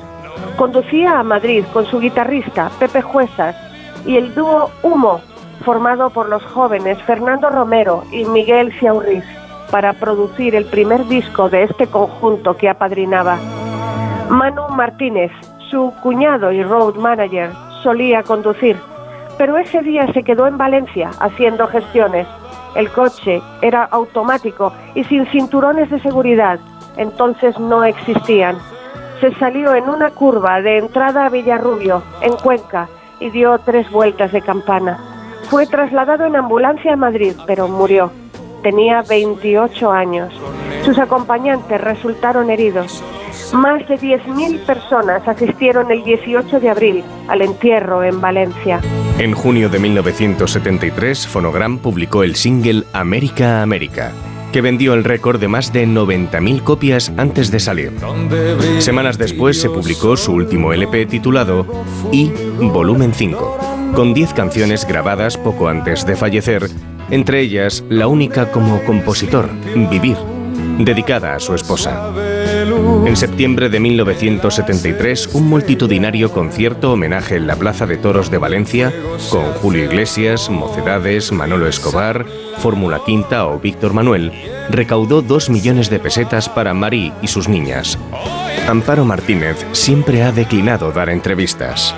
Conducía 0.57 1.18
a 1.18 1.22
Madrid 1.22 1.64
con 1.72 1.87
su 1.87 1.99
guitarrista 1.99 2.70
Pepe 2.79 3.03
Juezas 3.03 3.57
y 4.07 4.16
el 4.16 4.35
dúo 4.35 4.70
Humo, 4.83 5.20
formado 5.64 6.10
por 6.10 6.28
los 6.28 6.42
jóvenes 6.44 7.00
Fernando 7.02 7.50
Romero 7.50 8.04
y 8.12 8.24
Miguel 8.24 8.72
Ciaurris 8.78 9.24
para 9.70 9.92
producir 9.94 10.54
el 10.54 10.64
primer 10.66 11.06
disco 11.06 11.48
de 11.48 11.64
este 11.64 11.86
conjunto 11.86 12.56
que 12.56 12.68
apadrinaba. 12.68 13.38
Manu 14.28 14.68
Martínez, 14.68 15.32
su 15.70 15.92
cuñado 16.02 16.52
y 16.52 16.62
road 16.62 16.96
manager, 16.96 17.50
solía 17.82 18.22
conducir, 18.22 18.76
pero 19.38 19.56
ese 19.56 19.82
día 19.82 20.12
se 20.12 20.22
quedó 20.22 20.46
en 20.46 20.58
Valencia 20.58 21.10
haciendo 21.20 21.66
gestiones. 21.66 22.26
El 22.74 22.90
coche 22.90 23.40
era 23.62 23.84
automático 23.84 24.72
y 24.94 25.04
sin 25.04 25.26
cinturones 25.26 25.90
de 25.90 26.00
seguridad, 26.00 26.58
entonces 26.96 27.58
no 27.58 27.84
existían. 27.84 28.58
Se 29.20 29.34
salió 29.34 29.74
en 29.74 29.88
una 29.88 30.10
curva 30.10 30.60
de 30.60 30.78
entrada 30.78 31.26
a 31.26 31.30
Villarrubio, 31.30 32.02
en 32.20 32.34
Cuenca, 32.36 32.88
y 33.18 33.30
dio 33.30 33.58
tres 33.58 33.90
vueltas 33.90 34.32
de 34.32 34.42
campana. 34.42 35.15
Fue 35.48 35.66
trasladado 35.66 36.24
en 36.24 36.37
ambulancia 36.37 36.92
a 36.92 36.96
Madrid, 36.96 37.35
pero 37.46 37.68
murió 37.68 38.11
tenía 38.66 39.02
28 39.02 39.92
años. 39.92 40.35
Sus 40.85 40.98
acompañantes 40.98 41.80
resultaron 41.80 42.50
heridos. 42.50 43.00
Más 43.52 43.87
de 43.87 43.94
10.000 43.96 44.59
personas 44.66 45.26
asistieron 45.28 45.88
el 45.92 46.02
18 46.02 46.59
de 46.59 46.68
abril 46.68 47.04
al 47.28 47.42
entierro 47.42 48.02
en 48.02 48.20
Valencia. 48.20 48.80
En 49.20 49.35
junio 49.35 49.68
de 49.68 49.78
1973, 49.78 51.28
Phonogram 51.28 51.78
publicó 51.78 52.24
el 52.24 52.35
single 52.35 52.82
América 52.92 53.62
América, 53.62 54.11
que 54.52 54.62
vendió 54.62 54.94
el 54.94 55.04
récord 55.04 55.38
de 55.38 55.46
más 55.46 55.72
de 55.72 55.87
90.000 55.87 56.64
copias 56.64 57.12
antes 57.16 57.52
de 57.52 57.61
salir. 57.61 57.92
Semanas 58.80 59.16
después 59.16 59.61
se 59.61 59.70
publicó 59.70 60.16
su 60.16 60.32
último 60.32 60.72
LP 60.72 61.06
titulado 61.06 61.64
I 62.11 62.32
Volumen 62.59 63.14
5, 63.14 63.75
con 63.96 64.14
10 64.14 64.35
canciones 64.35 64.87
grabadas 64.87 65.37
poco 65.37 65.68
antes 65.68 66.06
de 66.06 66.14
fallecer 66.14 66.70
entre 67.11 67.40
ellas 67.40 67.85
la 67.88 68.09
única 68.09 68.50
como 68.50 68.82
compositor, 68.85 69.48
Vivir, 69.90 70.16
dedicada 70.78 71.35
a 71.35 71.40
su 71.40 71.54
esposa. 71.54 72.12
En 73.06 73.16
septiembre 73.16 73.68
de 73.68 73.78
1973, 73.78 75.30
un 75.35 75.48
multitudinario 75.48 76.32
concierto 76.32 76.92
homenaje 76.92 77.37
en 77.37 77.46
la 77.46 77.56
Plaza 77.56 77.87
de 77.87 77.96
Toros 77.96 78.30
de 78.30 78.38
Valencia, 78.38 78.92
con 79.30 79.44
Julio 79.54 79.85
Iglesias, 79.85 80.50
Mocedades, 80.50 81.30
Manolo 81.30 81.68
Escobar, 81.68 82.26
Fórmula 82.59 83.00
Quinta 83.06 83.46
o 83.46 83.61
Víctor 83.61 83.92
Manuel, 83.92 84.32
recaudó 84.68 85.22
dos 85.22 85.48
millones 85.48 85.90
de 85.90 86.00
pesetas 86.00 86.48
para 86.48 86.74
Marí 86.74 87.12
y 87.22 87.28
sus 87.28 87.48
niñas. 87.48 87.98
Amparo 88.68 89.04
Martínez 89.04 89.64
siempre 89.72 90.24
ha 90.24 90.32
declinado 90.32 90.90
dar 90.90 91.09
entrevistas. 91.09 91.94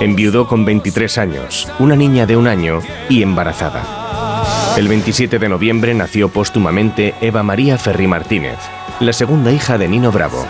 Enviudó 0.00 0.46
con 0.46 0.64
23 0.64 1.18
años, 1.18 1.68
una 1.78 1.96
niña 1.96 2.26
de 2.26 2.36
un 2.36 2.48
año 2.48 2.80
y 3.08 3.22
embarazada. 3.22 3.82
El 4.76 4.88
27 4.88 5.38
de 5.38 5.48
noviembre 5.48 5.94
nació 5.94 6.28
póstumamente 6.28 7.14
Eva 7.20 7.42
María 7.42 7.78
Ferri 7.78 8.08
Martínez, 8.08 8.58
la 8.98 9.12
segunda 9.12 9.52
hija 9.52 9.78
de 9.78 9.88
Nino 9.88 10.10
Bravo. 10.10 10.44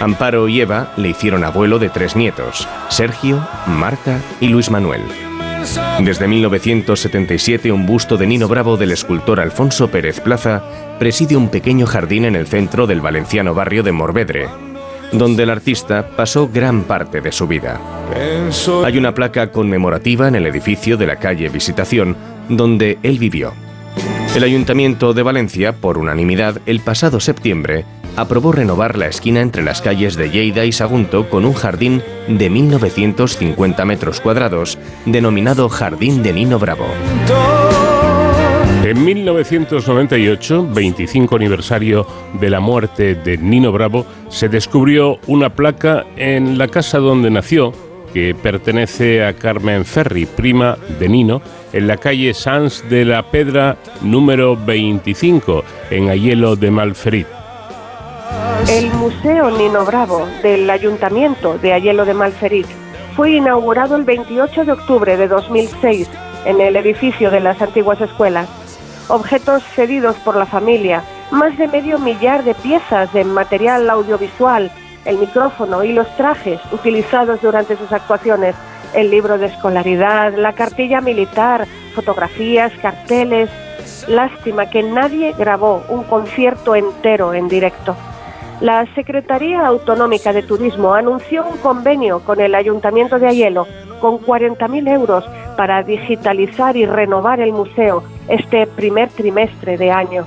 Amparo 0.00 0.48
y 0.48 0.60
Eva 0.60 0.92
le 0.96 1.10
hicieron 1.10 1.44
abuelo 1.44 1.78
de 1.78 1.88
tres 1.88 2.16
nietos, 2.16 2.68
Sergio, 2.88 3.46
Marta 3.66 4.20
y 4.40 4.48
Luis 4.48 4.70
Manuel. 4.70 5.02
Desde 6.00 6.28
1977 6.28 7.72
un 7.72 7.86
busto 7.86 8.16
de 8.16 8.26
Nino 8.26 8.48
Bravo 8.48 8.76
del 8.76 8.92
escultor 8.92 9.40
Alfonso 9.40 9.88
Pérez 9.88 10.20
Plaza 10.20 10.62
preside 10.98 11.36
un 11.36 11.48
pequeño 11.48 11.86
jardín 11.86 12.24
en 12.24 12.36
el 12.36 12.46
centro 12.46 12.86
del 12.86 13.00
valenciano 13.00 13.54
barrio 13.54 13.82
de 13.82 13.92
Morvedre, 13.92 14.48
donde 15.12 15.44
el 15.44 15.50
artista 15.50 16.10
pasó 16.16 16.48
gran 16.52 16.84
parte 16.84 17.20
de 17.20 17.32
su 17.32 17.46
vida. 17.46 17.80
Hay 18.84 18.98
una 18.98 19.14
placa 19.14 19.50
conmemorativa 19.50 20.28
en 20.28 20.36
el 20.36 20.46
edificio 20.46 20.96
de 20.96 21.06
la 21.06 21.16
calle 21.16 21.48
Visitación 21.48 22.16
donde 22.48 22.98
él 23.02 23.18
vivió. 23.18 23.52
El 24.34 24.44
Ayuntamiento 24.44 25.14
de 25.14 25.22
Valencia, 25.22 25.72
por 25.72 25.96
unanimidad, 25.96 26.60
el 26.66 26.80
pasado 26.80 27.20
septiembre, 27.20 27.86
aprobó 28.16 28.52
renovar 28.52 28.96
la 28.98 29.06
esquina 29.06 29.40
entre 29.40 29.62
las 29.62 29.80
calles 29.80 30.16
de 30.16 30.30
Lleida 30.30 30.64
y 30.64 30.72
Sagunto 30.72 31.28
con 31.28 31.44
un 31.44 31.54
jardín 31.54 32.02
de 32.28 32.50
1950 32.50 33.84
metros 33.84 34.20
cuadrados, 34.20 34.78
denominado 35.04 35.68
Jardín 35.68 36.22
de 36.22 36.32
Nino 36.32 36.58
Bravo. 36.58 36.86
En 38.86 39.04
1998, 39.04 40.68
25 40.72 41.34
aniversario 41.34 42.06
de 42.40 42.48
la 42.48 42.60
muerte 42.60 43.16
de 43.16 43.36
Nino 43.36 43.72
Bravo, 43.72 44.06
se 44.28 44.48
descubrió 44.48 45.18
una 45.26 45.50
placa 45.50 46.06
en 46.16 46.56
la 46.56 46.68
casa 46.68 46.98
donde 46.98 47.28
nació, 47.28 47.72
que 48.14 48.32
pertenece 48.40 49.24
a 49.24 49.32
Carmen 49.32 49.84
Ferri, 49.84 50.24
prima 50.24 50.78
de 51.00 51.08
Nino, 51.08 51.42
en 51.72 51.88
la 51.88 51.96
calle 51.96 52.32
Sans 52.32 52.88
de 52.88 53.04
la 53.04 53.24
Pedra 53.24 53.76
número 54.02 54.56
25, 54.56 55.64
en 55.90 56.08
Ayelo 56.08 56.54
de 56.54 56.70
Malferit. 56.70 57.26
El 58.70 58.92
Museo 58.92 59.50
Nino 59.50 59.84
Bravo 59.84 60.28
del 60.44 60.70
Ayuntamiento 60.70 61.58
de 61.58 61.72
Ayelo 61.72 62.04
de 62.04 62.14
Malferit 62.14 62.68
fue 63.16 63.32
inaugurado 63.32 63.96
el 63.96 64.04
28 64.04 64.64
de 64.64 64.70
octubre 64.70 65.16
de 65.16 65.26
2006 65.26 66.08
en 66.44 66.60
el 66.60 66.76
edificio 66.76 67.32
de 67.32 67.40
las 67.40 67.60
antiguas 67.60 68.00
escuelas. 68.00 68.65
Objetos 69.08 69.62
cedidos 69.62 70.16
por 70.16 70.34
la 70.34 70.46
familia, 70.46 71.04
más 71.30 71.56
de 71.58 71.68
medio 71.68 72.00
millar 72.00 72.42
de 72.42 72.54
piezas 72.54 73.12
de 73.12 73.24
material 73.24 73.88
audiovisual, 73.88 74.68
el 75.04 75.18
micrófono 75.18 75.84
y 75.84 75.92
los 75.92 76.08
trajes 76.16 76.60
utilizados 76.72 77.40
durante 77.40 77.76
sus 77.76 77.92
actuaciones, 77.92 78.56
el 78.94 79.10
libro 79.10 79.38
de 79.38 79.46
escolaridad, 79.46 80.34
la 80.34 80.54
cartilla 80.54 81.00
militar, 81.00 81.68
fotografías, 81.94 82.72
carteles. 82.82 83.48
Lástima 84.08 84.68
que 84.70 84.82
nadie 84.82 85.34
grabó 85.38 85.84
un 85.88 86.02
concierto 86.02 86.74
entero 86.74 87.32
en 87.32 87.46
directo. 87.46 87.94
La 88.60 88.86
Secretaría 88.96 89.64
Autonómica 89.64 90.32
de 90.32 90.42
Turismo 90.42 90.94
anunció 90.94 91.46
un 91.46 91.58
convenio 91.58 92.20
con 92.20 92.40
el 92.40 92.56
Ayuntamiento 92.56 93.20
de 93.20 93.28
Ayelo 93.28 93.68
con 94.00 94.18
40.000 94.18 94.88
euros 94.88 95.24
para 95.56 95.82
digitalizar 95.82 96.76
y 96.76 96.86
renovar 96.86 97.40
el 97.40 97.52
museo 97.52 98.02
este 98.28 98.66
primer 98.66 99.08
trimestre 99.10 99.76
de 99.76 99.90
año. 99.90 100.26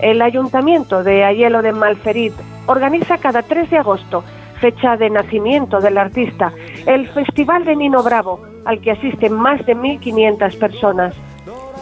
El 0.00 0.20
Ayuntamiento 0.20 1.02
de 1.02 1.24
Ayelo 1.24 1.62
de 1.62 1.72
Malferit 1.72 2.34
organiza 2.66 3.18
cada 3.18 3.42
3 3.42 3.70
de 3.70 3.78
agosto, 3.78 4.24
fecha 4.60 4.96
de 4.96 5.10
nacimiento 5.10 5.80
del 5.80 5.98
artista, 5.98 6.52
el 6.86 7.08
Festival 7.08 7.64
de 7.64 7.76
Nino 7.76 8.02
Bravo, 8.02 8.40
al 8.64 8.80
que 8.80 8.90
asisten 8.90 9.32
más 9.32 9.64
de 9.64 9.76
1.500 9.76 10.58
personas. 10.58 11.14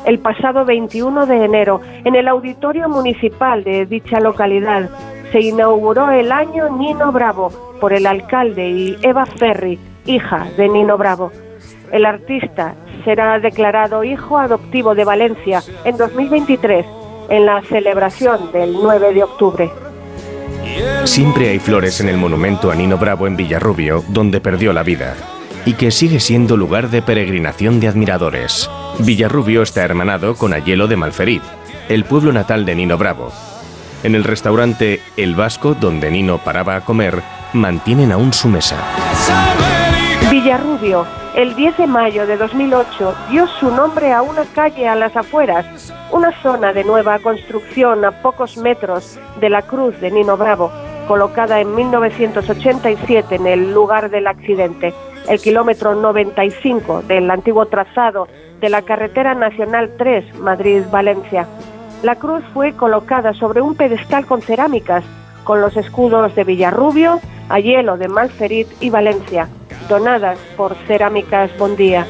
El 0.05 0.19
pasado 0.19 0.65
21 0.65 1.27
de 1.27 1.45
enero, 1.45 1.81
en 2.05 2.15
el 2.15 2.29
auditorio 2.29 2.89
municipal 2.89 3.65
de 3.65 3.87
dicha 3.87 4.21
localidad, 4.21 4.91
se 5.33 5.41
inauguró 5.41 6.11
el 6.11 6.31
año 6.31 6.69
Nino 6.69 7.11
Bravo 7.11 7.51
por 7.81 7.93
el 7.93 8.07
alcalde 8.07 8.69
y 8.69 8.97
Eva 9.03 9.27
Ferri, 9.27 9.79
hija 10.07 10.47
de 10.57 10.69
Nino 10.69 10.97
Bravo. 10.99 11.33
El 11.93 12.07
artista 12.07 12.75
será 13.05 13.39
declarado 13.39 14.05
hijo 14.05 14.39
adoptivo 14.39 14.95
de 14.95 15.05
Valencia 15.05 15.63
en 15.85 15.97
2023 15.97 16.87
en 17.29 17.47
la 17.47 17.63
celebración 17.63 18.53
del 18.53 18.73
9 18.75 19.15
de 19.15 19.23
octubre. 19.23 19.71
Siempre 21.05 21.51
hay 21.51 21.59
flores 21.59 22.01
en 22.01 22.09
el 22.09 22.17
monumento 22.17 22.71
a 22.71 22.75
Nino 22.75 22.99
Bravo 22.99 23.27
en 23.27 23.37
Villarrubio, 23.37 24.03
donde 24.09 24.41
perdió 24.41 24.73
la 24.73 24.83
vida, 24.83 25.15
y 25.65 25.75
que 25.75 25.91
sigue 25.91 26.21
siendo 26.21 26.57
lugar 26.57 26.91
de 26.91 27.03
peregrinación 27.03 27.81
de 27.81 27.89
admiradores. 27.89 28.69
Villarrubio 28.99 29.63
está 29.63 29.85
hermanado 29.85 30.35
con 30.35 30.53
Ayelo 30.53 30.89
de 30.89 30.97
Malferit, 30.97 31.43
el 31.89 32.05
pueblo 32.05 32.33
natal 32.33 32.65
de 32.65 32.75
Nino 32.75 32.97
Bravo. 32.97 33.33
En 34.03 34.15
el 34.15 34.25
restaurante 34.25 35.01
El 35.17 35.35
Vasco, 35.35 35.75
donde 35.75 36.11
Nino 36.11 36.39
paraba 36.39 36.77
a 36.77 36.85
comer, 36.85 37.23
mantienen 37.53 38.13
aún 38.13 38.33
su 38.33 38.49
mesa. 38.49 38.77
Villarrubio, 40.45 41.07
el 41.35 41.55
10 41.55 41.79
de 41.79 41.87
mayo 41.87 42.27
de 42.27 42.37
2008, 42.37 43.15
dio 43.31 43.47
su 43.47 43.71
nombre 43.71 44.13
a 44.13 44.21
una 44.21 44.45
calle 44.55 44.87
a 44.87 44.95
las 44.95 45.17
afueras, 45.17 45.91
una 46.13 46.39
zona 46.43 46.75
de 46.75 46.85
nueva 46.85 47.19
construcción 47.21 48.05
a 48.05 48.11
pocos 48.21 48.59
metros 48.59 49.19
de 49.41 49.49
la 49.49 49.63
cruz 49.63 49.99
de 50.03 50.11
Nino 50.11 50.37
Bravo, 50.37 50.71
colocada 51.09 51.61
en 51.61 51.75
1987 51.75 53.37
en 53.37 53.47
el 53.47 53.73
lugar 53.73 54.11
del 54.11 54.27
accidente, 54.27 54.93
el 55.31 55.41
kilómetro 55.41 55.95
95 55.95 57.05
del 57.09 57.31
antiguo 57.31 57.65
trazado 57.65 58.29
de 58.61 58.69
la 58.69 58.83
carretera 58.83 59.35
nacional 59.35 59.93
3 59.97 60.41
Madrid-Valencia. 60.41 61.49
La 62.03 62.17
cruz 62.17 62.45
fue 62.53 62.75
colocada 62.75 63.33
sobre 63.33 63.63
un 63.63 63.77
pedestal 63.77 64.27
con 64.27 64.43
cerámicas, 64.43 65.05
con 65.43 65.63
los 65.63 65.75
escudos 65.79 66.35
de 66.35 66.45
Villarrubio, 66.45 67.19
Ayelo 67.49 67.97
de 67.97 68.09
Malferit 68.09 68.69
y 68.83 68.91
Valencia, 68.91 69.49
donadas 69.89 70.39
por 70.57 70.75
Cerámicas 70.87 71.51
Bondía. 71.59 72.07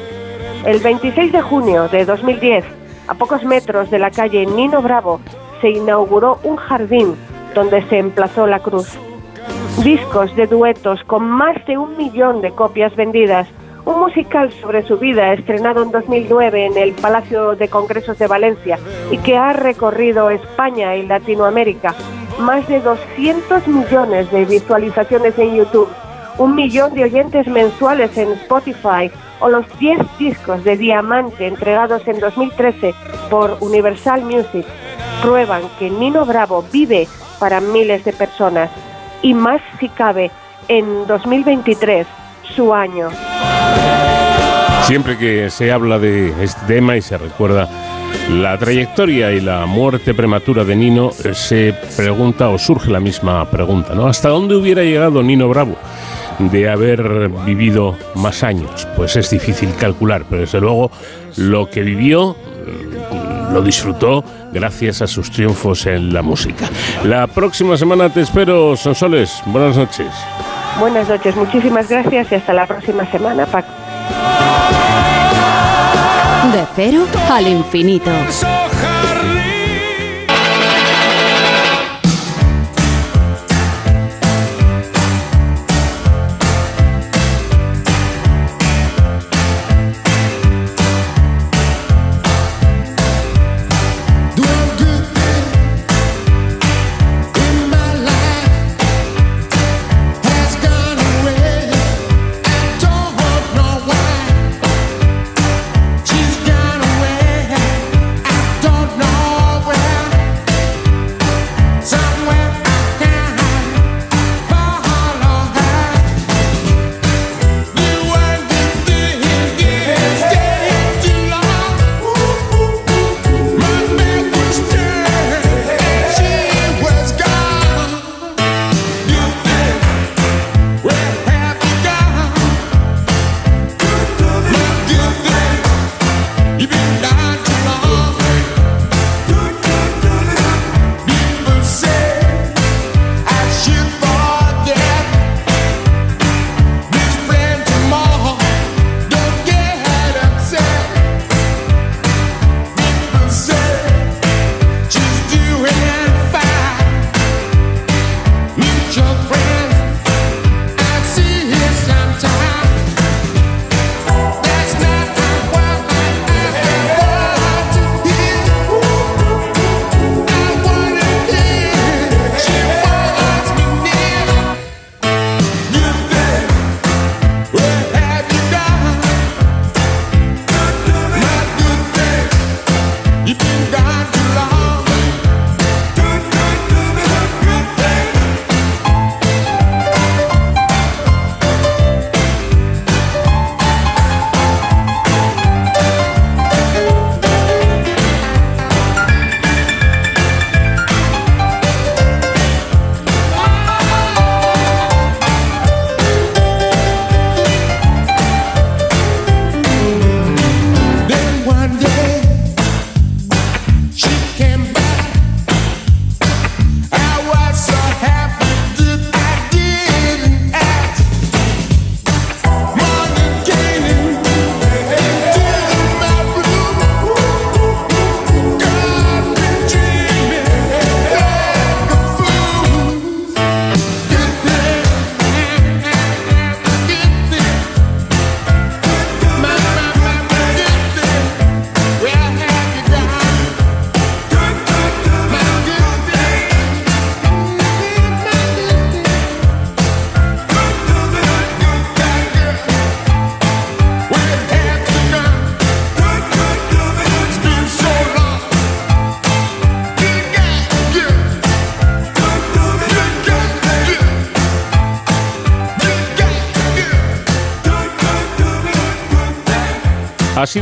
El 0.65 0.79
26 0.79 1.31
de 1.31 1.41
junio 1.41 1.87
de 1.87 2.05
2010, 2.05 2.65
a 3.07 3.13
pocos 3.13 3.43
metros 3.43 3.91
de 3.91 3.99
la 3.99 4.11
calle 4.11 4.45
Nino 4.45 4.81
Bravo, 4.81 5.19
se 5.61 5.69
inauguró 5.69 6.39
un 6.43 6.55
jardín 6.55 7.15
donde 7.53 7.81
se 7.87 7.99
emplazó 7.99 8.47
la 8.47 8.59
cruz. 8.59 8.97
Discos 9.83 10.35
de 10.35 10.47
duetos 10.47 11.03
con 11.05 11.29
más 11.29 11.55
de 11.65 11.77
un 11.77 11.97
millón 11.97 12.41
de 12.41 12.51
copias 12.51 12.95
vendidas, 12.95 13.47
un 13.85 13.99
musical 13.99 14.51
sobre 14.61 14.83
su 14.83 14.97
vida 14.97 15.33
estrenado 15.33 15.83
en 15.83 15.91
2009 15.91 16.65
en 16.65 16.77
el 16.77 16.93
Palacio 16.93 17.55
de 17.55 17.67
Congresos 17.67 18.17
de 18.17 18.27
Valencia 18.27 18.79
y 19.11 19.17
que 19.19 19.37
ha 19.37 19.53
recorrido 19.53 20.29
España 20.29 20.95
y 20.95 21.05
Latinoamérica, 21.05 21.93
más 22.39 22.67
de 22.67 22.79
200 22.79 23.67
millones 23.67 24.31
de 24.31 24.45
visualizaciones 24.45 25.37
en 25.37 25.55
YouTube, 25.55 25.89
un 26.37 26.55
millón 26.55 26.93
de 26.93 27.03
oyentes 27.03 27.47
mensuales 27.47 28.17
en 28.17 28.31
Spotify 28.33 29.11
o 29.39 29.49
los 29.49 29.65
10 29.79 29.99
discos 30.19 30.63
de 30.63 30.77
diamante 30.77 31.47
entregados 31.47 32.07
en 32.07 32.19
2013 32.19 32.93
por 33.29 33.57
Universal 33.61 34.23
Music 34.23 34.65
prueban 35.21 35.63
que 35.79 35.89
Nino 35.89 36.25
Bravo 36.25 36.63
vive 36.71 37.07
para 37.39 37.61
miles 37.61 38.03
de 38.05 38.13
personas 38.13 38.69
y 39.21 39.33
más 39.33 39.61
si 39.79 39.89
cabe 39.89 40.31
en 40.67 41.07
2023, 41.07 42.07
su 42.55 42.73
año. 42.73 43.09
Siempre 44.83 45.17
que 45.17 45.49
se 45.49 45.71
habla 45.71 45.99
de 45.99 46.43
este 46.43 46.61
tema 46.67 46.95
y 46.95 47.01
se 47.01 47.17
recuerda 47.17 47.67
la 48.29 48.57
trayectoria 48.57 49.31
y 49.31 49.41
la 49.41 49.65
muerte 49.65 50.13
prematura 50.13 50.63
de 50.63 50.75
Nino, 50.75 51.11
eh, 51.23 51.33
se 51.33 51.75
pregunta 51.95 52.49
o 52.49 52.57
surge 52.57 52.89
la 52.89 52.99
misma 52.99 53.45
pregunta, 53.49 53.93
¿no? 53.93 54.07
¿Hasta 54.07 54.29
dónde 54.29 54.55
hubiera 54.55 54.83
llegado 54.83 55.21
Nino 55.21 55.47
Bravo? 55.47 55.75
De 56.39 56.69
haber 56.69 57.29
vivido 57.45 57.95
más 58.15 58.43
años, 58.43 58.87
pues 58.95 59.15
es 59.15 59.29
difícil 59.29 59.73
calcular, 59.75 60.25
pero 60.29 60.41
desde 60.41 60.59
luego 60.59 60.91
lo 61.37 61.69
que 61.69 61.81
vivió 61.81 62.35
eh, 62.45 63.51
lo 63.51 63.61
disfrutó 63.61 64.23
gracias 64.51 65.01
a 65.01 65.07
sus 65.07 65.31
triunfos 65.31 65.85
en 65.85 66.13
la 66.13 66.21
música. 66.21 66.69
La 67.03 67.27
próxima 67.27 67.77
semana 67.77 68.09
te 68.09 68.21
espero, 68.21 68.75
Sonsoles. 68.75 69.41
Buenas 69.45 69.77
noches. 69.77 70.07
Buenas 70.79 71.07
noches, 71.07 71.35
muchísimas 71.35 71.89
gracias 71.89 72.31
y 72.31 72.35
hasta 72.35 72.53
la 72.53 72.65
próxima 72.65 73.09
semana, 73.09 73.45
Paco. 73.45 73.69
De 76.51 76.65
cero 76.75 77.05
al 77.29 77.47
infinito. 77.47 78.11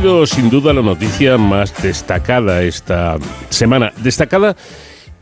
Sido 0.00 0.26
sin 0.26 0.50
duda 0.50 0.72
la 0.72 0.82
noticia 0.82 1.38
más 1.38 1.80
destacada 1.80 2.64
esta 2.64 3.16
semana. 3.48 3.92
Destacada 4.02 4.56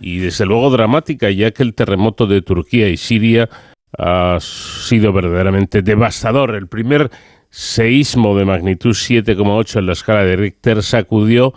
y 0.00 0.16
desde 0.16 0.46
luego 0.46 0.70
dramática, 0.70 1.30
ya 1.30 1.50
que 1.50 1.62
el 1.62 1.74
terremoto 1.74 2.26
de 2.26 2.40
Turquía 2.40 2.88
y 2.88 2.96
Siria 2.96 3.50
ha 3.98 4.38
sido 4.40 5.12
verdaderamente 5.12 5.82
devastador. 5.82 6.54
El 6.54 6.68
primer 6.68 7.10
seísmo 7.50 8.34
de 8.34 8.46
magnitud 8.46 8.92
7,8 8.92 9.80
en 9.80 9.86
la 9.86 9.92
escala 9.92 10.24
de 10.24 10.36
Richter 10.36 10.82
sacudió 10.82 11.52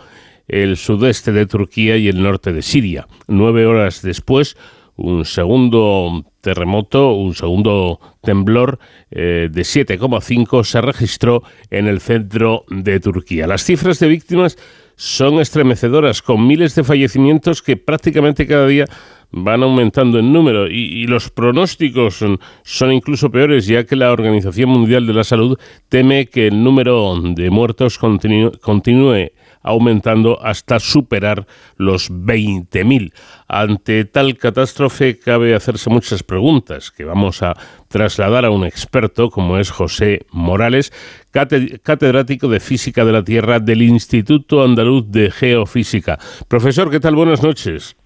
el 0.46 0.76
sudeste 0.76 1.32
de 1.32 1.46
Turquía 1.46 1.96
y 1.96 2.08
el 2.08 2.22
norte 2.22 2.52
de 2.52 2.60
Siria. 2.60 3.08
Nueve 3.28 3.64
horas 3.64 4.02
después, 4.02 4.58
un 4.96 5.24
segundo 5.24 6.22
terremoto, 6.46 7.12
un 7.14 7.34
segundo 7.34 7.98
temblor 8.22 8.78
eh, 9.10 9.48
de 9.50 9.62
7,5 9.62 10.62
se 10.62 10.80
registró 10.80 11.42
en 11.70 11.88
el 11.88 12.00
centro 12.00 12.64
de 12.70 13.00
Turquía. 13.00 13.48
Las 13.48 13.64
cifras 13.64 13.98
de 13.98 14.06
víctimas 14.06 14.56
son 14.94 15.40
estremecedoras, 15.40 16.22
con 16.22 16.46
miles 16.46 16.76
de 16.76 16.84
fallecimientos 16.84 17.62
que 17.62 17.76
prácticamente 17.76 18.46
cada 18.46 18.68
día 18.68 18.84
van 19.32 19.64
aumentando 19.64 20.20
en 20.20 20.32
número 20.32 20.70
y, 20.70 21.04
los 21.08 21.30
pronósticos 21.30 22.14
son, 22.14 22.38
son, 22.62 22.92
incluso 22.92 23.28
peores, 23.28 23.66
ya 23.66 23.82
que 23.82 23.96
la 23.96 24.12
Organización 24.12 24.70
Mundial 24.70 25.04
de 25.04 25.14
la 25.14 25.24
Salud 25.24 25.58
teme 25.88 26.26
que 26.26 26.46
el 26.46 26.62
número 26.62 27.20
de 27.20 27.50
muertos 27.50 27.98
continúe 27.98 29.32
aumentando 29.66 30.38
hasta 30.42 30.78
superar 30.78 31.46
los 31.76 32.10
20.000. 32.10 33.12
Ante 33.48 34.04
tal 34.04 34.38
catástrofe 34.38 35.18
cabe 35.18 35.54
hacerse 35.54 35.90
muchas 35.90 36.22
preguntas 36.22 36.92
que 36.92 37.04
vamos 37.04 37.42
a 37.42 37.54
trasladar 37.88 38.44
a 38.44 38.50
un 38.50 38.64
experto 38.64 39.28
como 39.28 39.58
es 39.58 39.70
José 39.70 40.24
Morales, 40.30 40.92
catedrático 41.32 42.48
de 42.48 42.60
Física 42.60 43.04
de 43.04 43.12
la 43.12 43.24
Tierra 43.24 43.58
del 43.58 43.82
Instituto 43.82 44.62
Andaluz 44.62 45.10
de 45.10 45.30
Geofísica. 45.32 46.18
Profesor, 46.46 46.90
¿qué 46.90 47.00
tal? 47.00 47.16
Buenas 47.16 47.42
noches. 47.42 47.96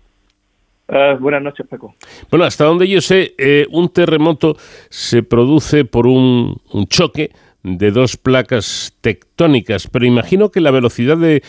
Uh, 0.89 1.17
buenas 1.21 1.43
noches, 1.43 1.67
Paco. 1.69 1.95
Bueno, 2.31 2.45
hasta 2.47 2.65
donde 2.65 2.89
yo 2.89 3.01
sé, 3.01 3.35
eh, 3.39 3.67
un 3.71 3.91
terremoto 3.91 4.57
se 4.89 5.23
produce 5.23 5.85
por 5.85 6.09
un, 6.09 6.61
un 6.73 6.87
choque 6.89 7.31
de 7.63 7.91
dos 7.91 8.17
placas 8.17 8.97
tectónicas, 9.01 9.89
pero 9.89 10.07
imagino 10.07 10.51
que 10.51 10.61
la 10.61 10.71
velocidad 10.71 11.17
de, 11.19 11.43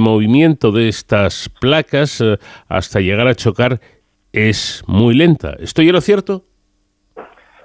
movimiento 0.00 0.72
de 0.72 0.88
estas 0.88 1.48
placas 1.60 2.20
eh, 2.20 2.38
hasta 2.68 3.00
llegar 3.00 3.28
a 3.28 3.34
chocar 3.34 3.80
es 4.32 4.82
muy 4.86 5.14
lenta. 5.14 5.54
¿Estoy 5.60 5.88
en 5.88 5.94
lo 5.94 6.00
cierto? 6.00 6.44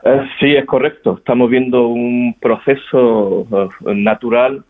Eh, 0.04 0.22
sí, 0.40 0.56
es 0.56 0.66
correcto. 0.66 1.18
Estamos 1.18 1.50
viendo 1.50 1.88
un 1.88 2.36
proceso 2.40 3.48
eh, 3.52 3.96
natural 3.96 4.64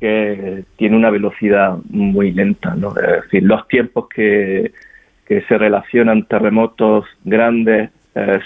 que 0.00 0.64
tiene 0.76 0.96
una 0.96 1.10
velocidad 1.10 1.76
muy 1.90 2.32
lenta. 2.32 2.74
¿no? 2.74 2.88
Es 2.90 3.24
decir, 3.24 3.42
los 3.42 3.68
tiempos 3.68 4.08
que, 4.08 4.72
que 5.26 5.42
se 5.42 5.58
relacionan 5.58 6.24
terremotos 6.24 7.04
grandes 7.24 7.90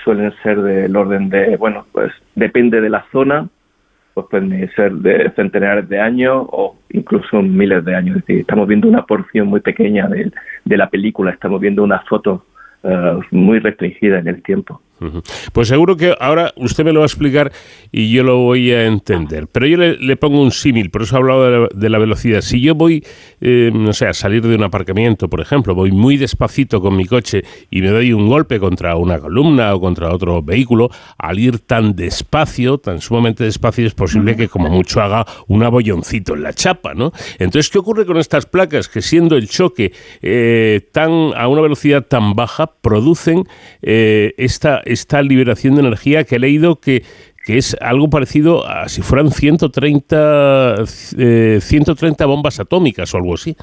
suelen 0.05 0.33
ser 0.45 0.63
del 0.63 0.95
orden 0.95 1.29
de, 1.29 1.57
bueno, 1.57 1.87
pues 1.91 2.13
depende 2.37 2.81
de 2.81 2.89
la 2.89 3.05
zona, 3.11 3.49
pues 4.17 4.29
pueden 4.31 4.71
ser 4.75 4.95
de 4.95 5.31
centenares 5.37 5.87
de 5.91 6.01
años 6.01 6.47
o 6.49 6.75
incluso 6.89 7.43
miles 7.43 7.85
de 7.85 7.95
años. 7.95 8.17
Es 8.17 8.23
decir, 8.23 8.41
estamos 8.41 8.67
viendo 8.67 8.89
una 8.89 9.05
porción 9.05 9.47
muy 9.47 9.61
pequeña 9.61 10.09
de, 10.09 10.33
de 10.65 10.77
la 10.79 10.89
película, 10.89 11.33
estamos 11.33 11.61
viendo 11.61 11.85
una 11.85 11.99
foto 12.01 12.47
uh, 12.83 13.21
muy 13.31 13.59
restringida 13.59 14.19
en 14.19 14.29
el 14.29 14.43
tiempo. 14.43 14.81
Pues 15.53 15.69
seguro 15.69 15.97
que 15.97 16.15
ahora 16.19 16.53
usted 16.57 16.85
me 16.85 16.93
lo 16.93 17.01
va 17.01 17.05
a 17.05 17.07
explicar 17.07 17.53
y 17.93 18.11
yo 18.11 18.23
lo 18.23 18.39
voy 18.39 18.73
a 18.73 18.87
entender. 18.87 19.47
Pero 19.49 19.67
yo 19.67 19.77
le, 19.77 20.17
pongo 20.17 20.41
un 20.43 20.51
símil, 20.51 20.91
por 20.91 21.03
eso 21.03 21.17
he 21.17 21.19
hablado 21.19 21.69
de 21.69 21.91
la, 21.91 21.99
velocidad. 21.99 22.41
Si 22.41 22.61
yo 22.61 22.75
voy, 22.75 23.05
eh, 23.41 23.71
no 23.73 23.93
sé, 23.93 24.07
a 24.07 24.15
salir 24.15 24.43
de 24.47 24.55
un 24.55 24.63
aparcamiento, 24.63 25.29
por 25.29 25.41
ejemplo, 25.41 25.75
voy 25.75 25.93
muy 25.93 26.17
despacito 26.17 26.81
con 26.81 26.97
mi 26.97 27.05
coche 27.07 27.45
y 27.71 27.83
me 27.83 27.89
doy 27.89 28.13
un 28.13 28.29
golpe 28.29 28.59
contra 28.59 28.97
una 28.97 29.19
columna 29.19 29.75
o 29.75 29.81
contra 29.81 30.13
otro 30.13 30.43
vehículo, 30.43 30.91
al 31.19 31.39
ir 31.39 31.59
tan 31.59 31.95
despacio, 31.95 32.79
tan 32.79 33.01
sumamente 33.01 33.45
despacio, 33.45 33.87
es 33.87 33.95
posible 33.95 34.37
que 34.37 34.49
como 34.49 34.69
mucho 34.69 35.01
haga 35.01 35.27
un 35.47 35.63
abolloncito 35.63 36.35
en 36.35 36.43
la 36.43 36.53
chapa, 36.53 36.95
¿no? 36.95 37.13
Entonces, 37.39 37.71
¿qué 37.71 37.79
ocurre 37.79 38.07
con 38.07 38.17
estas 38.17 38.47
placas? 38.47 38.89
Que 38.89 39.03
siendo 39.03 39.37
el 39.37 39.49
choque 39.49 39.93
eh, 40.23 40.89
tan 40.93 41.33
a 41.37 41.49
una 41.49 41.61
velocidad 41.61 42.03
tan 42.03 42.35
baja, 42.35 42.67
producen 42.81 43.45
eh, 43.83 44.35
esta 44.37 44.83
esta 44.87 45.23
liberación 45.23 45.75
de 45.75 45.81
energía 45.81 46.25
que 46.25 46.37
he 46.37 46.39
leído 46.39 46.77
que, 46.77 47.03
que 47.45 47.59
es 47.59 47.77
algo 47.81 48.11
parecido 48.11 48.67
a 48.67 48.89
si 48.89 49.03
fueran 49.03 49.31
130, 49.31 50.87
130 50.87 52.25
eh, 52.25 52.27
bombas 52.27 52.61
atómicas 52.61 53.13
o 53.15 53.17
algo 53.17 53.35
así. 53.35 53.57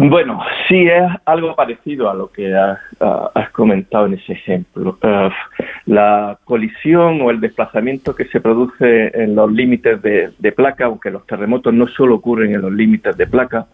Bueno, 0.00 0.40
sí 0.68 0.86
es 0.86 1.10
algo 1.24 1.56
parecido 1.56 2.08
a 2.08 2.14
lo 2.14 2.30
que 2.30 2.54
has, 2.54 3.50
comentado 3.50 4.06
en 4.06 4.14
ese 4.14 4.34
ejemplo. 4.34 4.96
Uh, 5.02 5.28
la 5.86 6.38
colisión 6.44 7.20
o 7.20 7.30
el 7.32 7.40
desplazamiento 7.40 8.14
que 8.14 8.26
se 8.26 8.40
produce 8.40 9.10
en 9.12 9.34
los 9.34 9.50
límites 9.50 10.00
de, 10.00 10.30
de, 10.38 10.52
placa, 10.52 10.84
aunque 10.84 11.10
los 11.10 11.26
terremotos 11.26 11.74
no 11.74 11.88
solo 11.88 12.14
ocurren 12.14 12.54
en 12.54 12.62
los 12.62 12.72
límites 12.72 13.16
de 13.16 13.26
placa, 13.26 13.66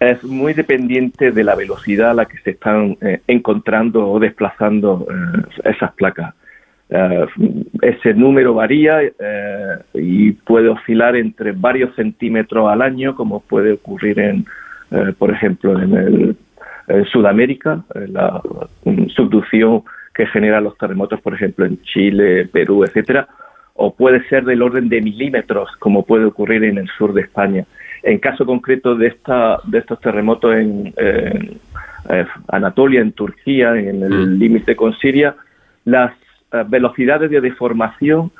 es 0.00 0.24
muy 0.24 0.54
dependiente 0.54 1.30
de 1.30 1.44
la 1.44 1.54
velocidad 1.54 2.10
a 2.10 2.14
la 2.14 2.24
que 2.24 2.38
se 2.38 2.50
están 2.52 2.96
eh, 3.02 3.20
encontrando 3.26 4.10
o 4.10 4.18
desplazando 4.18 5.06
eh, 5.10 5.42
esas 5.64 5.92
placas. 5.92 6.34
Eh, 6.88 7.26
ese 7.82 8.14
número 8.14 8.54
varía 8.54 9.00
y 9.94 10.32
puede 10.32 10.68
oscilar 10.68 11.16
entre 11.16 11.52
varios 11.52 11.94
centímetros 11.94 12.68
al 12.68 12.80
año, 12.80 13.14
como 13.14 13.40
puede 13.40 13.72
ocurrir 13.72 14.18
en, 14.18 14.46
por 15.18 15.30
ejemplo, 15.30 15.80
en, 15.80 16.36
Sudamérica, 17.12 17.84
la 18.08 18.42
subducción 19.14 19.84
que 20.12 20.26
genera 20.26 20.60
los 20.60 20.76
terremotos, 20.76 21.20
por 21.20 21.34
ejemplo, 21.34 21.64
en 21.64 21.80
Chile, 21.82 22.48
Perú, 22.48 22.82
etcétera, 22.82 23.28
o 23.74 23.94
puede 23.94 24.26
ser 24.28 24.44
del 24.44 24.60
orden 24.60 24.88
de 24.88 25.00
milímetros, 25.00 25.70
como 25.78 26.04
puede 26.04 26.24
ocurrir 26.24 26.64
en 26.64 26.78
el 26.78 26.88
sur 26.98 27.12
de 27.12 27.20
España. 27.20 27.64
En 28.02 28.18
caso 28.18 28.46
concreto 28.46 28.94
de, 28.94 29.08
esta, 29.08 29.58
de 29.64 29.78
estos 29.78 30.00
terremotos 30.00 30.54
en, 30.54 30.92
eh, 30.96 32.26
Anatolia, 32.48 33.00
en 33.00 33.12
Turquía, 33.12 33.76
en 33.76 34.02
el 34.02 34.28
mm. 34.28 34.38
límite 34.38 34.76
con 34.76 34.96
Siria, 34.98 35.36
las 35.84 36.12
eh, 36.52 36.64
velocidades 36.66 37.30
de 37.30 37.40
deformación 37.40 38.30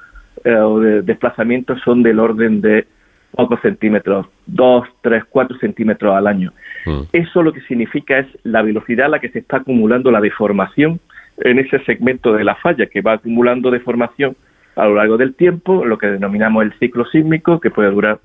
eh, 0.45 0.55
o 0.55 0.81
de 0.81 1.03
desplazamiento 1.03 1.77
son 1.79 2.03
del 2.03 2.19
orden 2.19 2.61
de 2.61 2.87
pocos 3.33 3.61
centímetros, 3.61 4.27
dos, 4.47 4.89
tres, 5.03 5.25
cuatro 5.29 5.57
centímetros 5.59 6.15
al 6.15 6.27
año. 6.27 6.53
Mm. 6.87 7.03
Eso 7.13 7.43
lo 7.43 7.53
que 7.53 7.61
significa 7.63 8.19
es 8.19 8.27
la 8.43 8.63
velocidad 8.63 9.07
a 9.07 9.11
la 9.11 9.19
que 9.21 9.29
se 9.29 9.41
está 9.41 9.59
acumulando 9.59 10.11
la 10.11 10.21
deformación 10.21 11.01
en 11.39 11.59
ese 11.59 11.79
segmento 11.85 12.33
de 12.33 12.45
la 12.45 12.57
falla, 12.57 12.87
que 12.87 13.03
va 13.03 13.15
acumulando 13.15 13.71
deformación 13.71 14.37
a 14.77 14.87
lo 14.87 14.95
largo 14.95 15.17
del 15.17 15.35
tiempo, 15.35 15.85
lo 15.85 15.99
que 15.99 16.07
denominamos 16.07 16.65
el 16.65 16.73
ciclo 16.79 17.05
sísmico, 17.07 17.61
que 17.61 17.71
puede 17.71 17.91
durar 17.91 18.21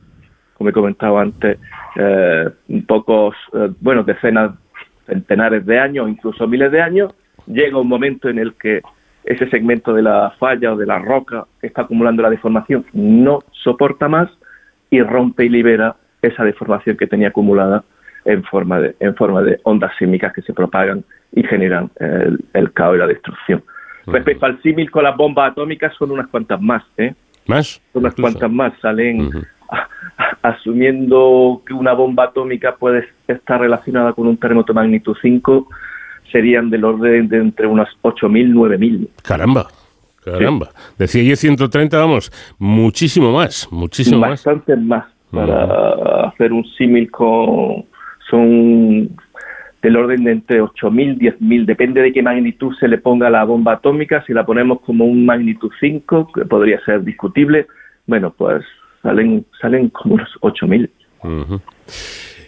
como 0.57 0.69
he 0.69 0.73
comentado 0.73 1.17
antes, 1.19 1.57
eh, 1.95 2.49
pocos, 2.87 3.35
eh, 3.53 3.69
bueno, 3.79 4.03
decenas, 4.03 4.51
centenares 5.05 5.65
de 5.65 5.79
años, 5.79 6.09
incluso 6.09 6.47
miles 6.47 6.71
de 6.71 6.81
años, 6.81 7.13
llega 7.45 7.77
un 7.77 7.87
momento 7.87 8.29
en 8.29 8.39
el 8.39 8.53
que 8.55 8.81
ese 9.23 9.49
segmento 9.49 9.93
de 9.93 10.01
la 10.01 10.31
falla 10.39 10.73
o 10.73 10.77
de 10.77 10.85
la 10.85 10.99
roca 10.99 11.45
que 11.59 11.67
está 11.67 11.83
acumulando 11.83 12.23
la 12.23 12.29
deformación 12.29 12.85
no 12.93 13.43
soporta 13.51 14.07
más 14.07 14.29
y 14.89 15.01
rompe 15.01 15.45
y 15.45 15.49
libera 15.49 15.95
esa 16.21 16.43
deformación 16.43 16.97
que 16.97 17.07
tenía 17.07 17.29
acumulada 17.29 17.83
en 18.23 18.43
forma 18.43 18.79
de, 18.79 18.95
en 18.99 19.15
forma 19.15 19.41
de 19.43 19.59
ondas 19.63 19.91
sísmicas 19.99 20.33
que 20.33 20.41
se 20.41 20.53
propagan 20.53 21.03
y 21.33 21.43
generan 21.43 21.91
el, 22.53 22.71
caos 22.73 22.95
y 22.95 22.99
la 22.99 23.07
destrucción. 23.07 23.63
Respecto 24.07 24.45
al 24.45 24.61
símil 24.61 24.89
con 24.89 25.03
las 25.03 25.15
bombas 25.17 25.51
atómicas, 25.51 25.93
son 25.97 26.11
unas 26.11 26.27
cuantas 26.27 26.61
más, 26.61 26.83
¿eh? 26.97 27.13
¿Más? 27.47 27.81
Son 27.93 28.03
unas 28.03 28.15
cuantas 28.15 28.51
más, 28.51 28.73
salen 28.79 29.29
asumiendo 30.49 31.61
que 31.65 31.73
una 31.73 31.93
bomba 31.93 32.25
atómica 32.25 32.75
puede 32.75 33.07
estar 33.27 33.59
relacionada 33.59 34.13
con 34.13 34.27
un 34.27 34.37
terremoto 34.37 34.73
de 34.73 34.79
magnitud 34.79 35.15
5, 35.21 35.67
serían 36.31 36.69
del 36.69 36.83
orden 36.83 37.27
de 37.27 37.37
entre 37.37 37.67
unas 37.67 37.89
8.000, 38.01 38.53
9.000. 38.53 39.07
Caramba. 39.23 39.67
Caramba. 40.23 40.69
Decía 40.97 41.23
yo 41.23 41.35
130, 41.35 41.97
vamos, 41.97 42.31
muchísimo 42.57 43.31
más, 43.31 43.67
muchísimo 43.71 44.19
Bastante 44.19 44.75
más. 44.75 45.05
Para 45.31 45.65
mm. 45.65 46.27
hacer 46.27 46.53
un 46.53 46.65
símil 46.77 47.11
con... 47.11 47.85
Son 48.29 49.09
del 49.83 49.97
orden 49.97 50.23
de 50.23 50.31
entre 50.31 50.63
8.000, 50.63 51.19
10.000, 51.19 51.65
depende 51.65 52.01
de 52.01 52.11
qué 52.11 52.23
magnitud 52.23 52.73
se 52.79 52.87
le 52.87 52.97
ponga 52.97 53.29
la 53.29 53.43
bomba 53.43 53.73
atómica, 53.73 54.23
si 54.25 54.33
la 54.33 54.43
ponemos 54.43 54.81
como 54.81 55.05
un 55.05 55.27
magnitud 55.27 55.71
5, 55.79 56.31
que 56.33 56.45
podría 56.45 56.83
ser 56.85 57.03
discutible, 57.03 57.67
bueno, 58.07 58.33
pues 58.35 58.65
salen, 59.05 59.45
salen 59.61 59.89
como 59.89 60.15
unos 60.15 60.29
8.000. 60.41 60.89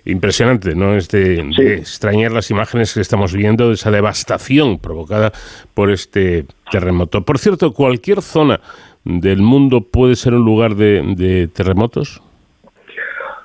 Impresionante, 0.05 0.73
¿no? 0.73 0.95
Es 0.95 1.09
de, 1.09 1.41
extrañar 1.75 2.31
las 2.31 2.49
imágenes 2.49 2.93
que 2.93 3.01
estamos 3.01 3.35
viendo 3.35 3.67
de 3.67 3.75
esa 3.75 3.91
devastación 3.91 4.79
provocada 4.79 5.31
por 5.73 5.91
este 5.91 6.45
terremoto. 6.71 7.23
Por 7.23 7.37
cierto, 7.37 7.73
cualquier 7.73 8.21
zona 8.21 8.59
del 9.03 9.41
mundo 9.41 9.81
puede 9.81 10.15
ser 10.15 10.33
un 10.33 10.43
lugar 10.45 10.75
de, 10.75 11.49
terremotos? 11.53 12.21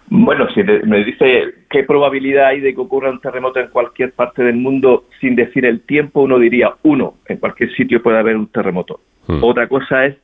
Bueno, 0.09 0.47
si 0.53 0.63
me 0.63 1.05
dice 1.05 1.55
qué 1.71 1.85
probabilidad 1.85 2.49
hay 2.49 2.61
de 2.61 2.75
que 2.75 2.81
ocurra 2.81 3.11
un 3.11 3.21
terremoto 3.21 3.61
en 3.61 3.69
cualquier 3.69 4.13
parte 4.13 4.43
del 4.43 4.57
mundo 4.57 5.05
sin 5.21 5.37
decir 5.37 5.65
el 5.65 5.81
tiempo, 5.81 6.21
uno 6.21 6.39
diría 6.39 6.75
uno, 6.83 7.15
en 7.27 7.39
cualquier 7.39 7.73
sitio 7.75 8.03
puede 8.03 8.19
haber 8.19 8.37
un 8.37 8.49
terremoto. 8.49 9.01
Hmm. 9.27 9.43
Otra 9.43 9.69
cosa 9.69 10.07
es 10.07 10.17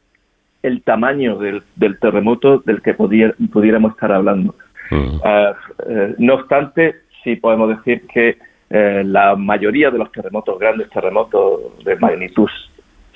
el 0.63 0.83
tamaño 0.83 1.39
del, 1.39 1.63
terremoto 2.01 2.59
del 2.59 2.83
que 2.83 2.95
pudiéramos 2.95 3.93
estar 3.93 4.13
hablando. 4.13 4.55
Eh, 4.91 6.15
no 6.19 6.35
obstante, 6.35 6.97
sí 7.23 7.37
podemos 7.37 7.77
decir 7.77 8.07
que 8.07 8.39
eh, 8.71 9.03
la 9.05 9.37
mayoría 9.37 9.91
de 9.91 9.99
los 9.99 10.11
terremotos, 10.13 10.59
grandes 10.59 10.91
terremotos 10.91 11.85
de 11.85 11.97
magnitud 11.97 12.49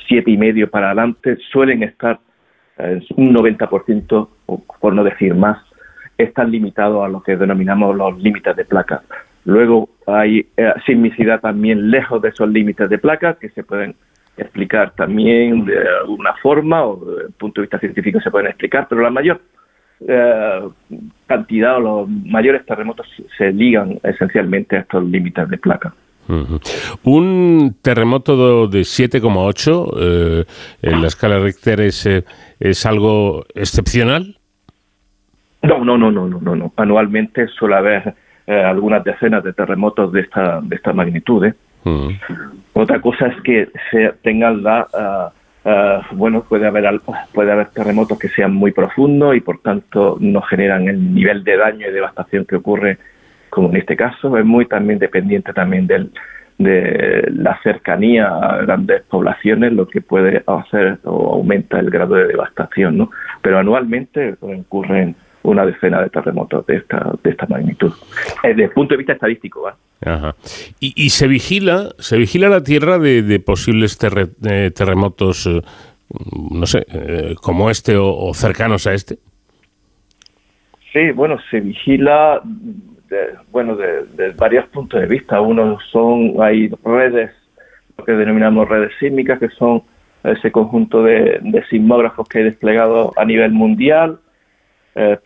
siete 0.07 0.31
y 0.31 0.37
medio 0.37 0.69
para 0.71 0.87
adelante, 0.87 1.37
suelen 1.51 1.83
estar 1.83 2.19
en 2.79 3.03
un 3.17 3.35
90%, 3.35 4.29
o 4.47 4.63
por 4.81 4.95
no 4.95 5.05
decir 5.05 5.35
más, 5.35 5.59
están 6.19 6.51
limitados 6.51 7.05
a 7.05 7.09
lo 7.09 7.23
que 7.23 7.37
denominamos 7.37 7.97
los 7.97 8.19
límites 8.19 8.57
de 8.57 8.65
placa. 8.65 9.03
Luego 9.45 9.89
hay 10.07 10.47
eh, 10.57 10.73
sismicidad 10.87 11.41
también 11.41 11.91
lejos 11.91 12.23
de 12.23 12.29
esos 12.29 12.49
límites 12.49 12.89
de 12.89 12.99
placa 12.99 13.35
que 13.35 13.49
se 13.51 13.65
pueden 13.65 13.97
explicar 14.37 14.93
también 14.95 15.65
de 15.65 15.79
alguna 16.01 16.35
forma 16.43 16.85
o 16.85 17.05
desde 17.05 17.27
el 17.29 17.33
punto 17.33 17.61
de 17.61 17.67
vista 17.67 17.79
científico 17.79 18.21
se 18.21 18.31
pueden 18.31 18.49
explicar, 18.49 18.87
pero 18.89 19.03
la 19.03 19.11
mayor 19.11 19.41
eh, 20.09 20.69
cantidad 21.27 21.77
o 21.77 21.81
los 21.81 22.09
mayores 22.09 22.67
terremotos 22.67 23.07
se 23.37 23.53
ligan 23.53 23.99
esencialmente 24.03 24.77
a 24.77 24.81
estos 24.81 25.05
límites 25.05 25.49
de 25.49 25.59
placa. 25.59 25.95
Un 27.03 27.77
terremoto 27.83 28.69
de 28.69 28.81
7,8 28.81 29.91
eh, 29.99 30.45
en 30.83 31.03
la 31.03 31.09
escala 31.09 31.39
Richter 31.39 31.81
es, 31.81 32.07
eh, 32.07 32.25
es 32.61 32.87
algo 32.87 33.45
excepcional. 33.55 34.37
No, 35.63 35.85
no, 35.85 35.99
no, 35.99 36.11
no, 36.11 36.27
no, 36.27 36.57
no, 36.57 36.73
Anualmente 36.77 37.47
suele 37.49 37.77
haber 37.77 38.15
algunas 38.47 39.05
decenas 39.05 39.45
de 39.45 39.53
terremotos 39.53 40.13
de 40.13 40.23
esta 40.23 40.61
de 40.61 40.75
esta 40.75 40.93
magnitud. 40.93 41.47
Otra 42.75 43.01
cosa 43.01 43.27
es 43.27 43.43
que 43.43 43.69
se 43.91 44.13
tengan 44.23 44.63
la 44.63 44.87
ah, 44.95 45.33
eh, 45.65 46.01
bueno, 46.13 46.43
puede 46.43 46.67
haber, 46.67 47.01
puede 47.33 47.53
haber 47.53 47.69
terremotos 47.69 48.19
que 48.19 48.29
sean 48.29 48.53
muy 48.53 48.73
profundos 48.73 49.37
y 49.37 49.41
por 49.41 49.61
tanto 49.61 50.17
no 50.21 50.43
generan 50.43 50.89
el 50.89 51.15
nivel 51.15 51.45
de 51.45 51.57
daño 51.57 51.87
y 51.87 51.93
devastación 51.93 52.45
que 52.45 52.57
ocurre 52.57 52.99
como 53.49 53.69
en 53.71 53.77
este 53.77 53.97
caso. 53.97 54.37
Es 54.37 54.45
muy 54.45 54.67
también 54.67 54.99
dependiente 54.99 55.53
también 55.53 55.87
del, 55.87 56.11
de 56.59 57.29
la 57.33 57.61
cercanía 57.63 58.27
a 58.29 58.63
grandes 58.63 59.03
poblaciones, 59.03 59.73
lo 59.73 59.87
que 59.87 60.01
puede 60.01 60.43
hacer 60.47 60.99
o 61.05 61.35
aumenta 61.35 61.79
el 61.79 61.91
grado 61.91 62.15
de 62.15 62.27
devastación, 62.27 62.99
¿no? 62.99 63.11
Pero 63.41 63.59
anualmente 63.59 64.37
ocurren 64.41 65.15
una 65.45 65.67
decena 65.67 66.01
de 66.03 66.11
terremotos 66.11 66.67
de 66.67 66.77
esta, 66.77 67.13
de 67.23 67.31
esta 67.31 67.47
magnitud. 67.47 67.93
Eh, 68.43 68.49
desde 68.49 68.65
el 68.65 68.71
punto 68.71 68.95
de 68.95 68.99
vista 68.99 69.13
estadístico, 69.13 69.63
¿vale? 69.63 69.77
Ajá. 70.05 70.35
Y, 70.81 71.11
se 71.11 71.29
vigila, 71.29 71.91
se 71.99 72.17
vigila 72.17 72.49
la 72.49 72.63
Tierra 72.63 72.99
de, 72.99 73.41
posibles 73.41 73.99
eh, 74.03 74.71
terremotos, 74.75 75.47
eh, 75.47 75.63
no 76.51 76.67
sé, 76.67 76.87
como 77.41 77.71
este 77.71 77.97
o, 77.97 78.33
cercanos 78.35 78.87
a 78.87 78.95
este. 78.95 79.19
Sí, 80.93 81.11
bueno, 81.13 81.39
se 81.51 81.61
vigila, 81.61 82.41
de, 82.45 83.17
bueno, 83.51 83.77
de, 83.77 84.31
varios 84.37 84.67
puntos 84.67 85.01
de 85.01 85.07
vista. 85.07 85.41
Uno 85.41 85.79
son, 85.91 86.35
hay 86.41 86.69
redes, 86.85 87.31
lo 87.97 88.05
que 88.05 88.13
denominamos 88.13 88.69
redes 88.69 88.93
sísmicas, 88.99 89.39
que 89.39 89.49
son 89.51 89.83
ese 90.25 90.51
conjunto 90.51 91.03
de, 91.03 91.39
de 91.43 91.65
sismógrafos 91.67 92.29
que 92.29 92.39
hay 92.39 92.45
desplegado 92.45 93.13
a 93.17 93.25
nivel 93.25 93.53
mundial 93.53 94.19
eh, 94.95 95.19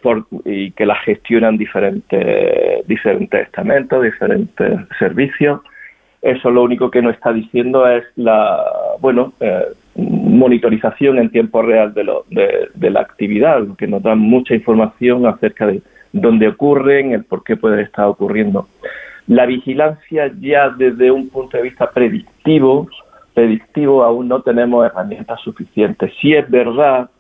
y 0.45 0.71
que 0.73 0.87
la 0.87 0.97
gestionan 0.97 1.57
diferentes, 1.57 2.87
diferentes 2.87 3.47
estamentos, 3.47 4.03
diferentes 4.03 4.81
servicios. 4.99 5.61
Eso 6.23 6.51
lo 6.51 6.63
único 6.63 6.91
que 6.91 7.03
nos 7.03 7.15
está 7.15 7.33
diciendo 7.33 7.89
es 7.89 8.05
la 8.17 8.63
bueno 9.01 9.33
eh, 9.41 9.67
monitorización 9.97 11.19
en 11.19 11.31
tiempo 11.31 11.63
real 11.63 11.95
de, 11.95 12.05
lo, 12.05 12.25
de, 12.31 12.91
la 12.91 13.01
actividad, 13.01 13.63
que 13.79 13.87
nos 13.87 14.03
da 14.03 14.15
mucha 14.15 14.55
información 14.55 15.27
acerca 15.27 15.67
de 15.67 15.83
dónde 16.13 16.49
ocurren, 16.49 17.13
el 17.13 17.25
por 17.25 17.45
qué 17.45 17.57
puede 17.57 17.83
estar 17.83 18.07
ocurriendo. 18.07 18.69
La 19.27 19.47
vigilancia 19.47 20.31
ya 20.41 20.69
desde 20.71 21.11
un 21.11 21.29
punto 21.29 21.57
de 21.57 21.65
vista 21.65 21.91
predictivo, 21.91 22.89
predictivo 23.35 24.05
aún 24.05 24.29
no 24.29 24.43
tenemos 24.43 24.87
herramientas 24.87 25.41
suficientes. 25.43 26.13
Si 26.21 26.35
es 26.35 26.49
verdad 26.51 27.11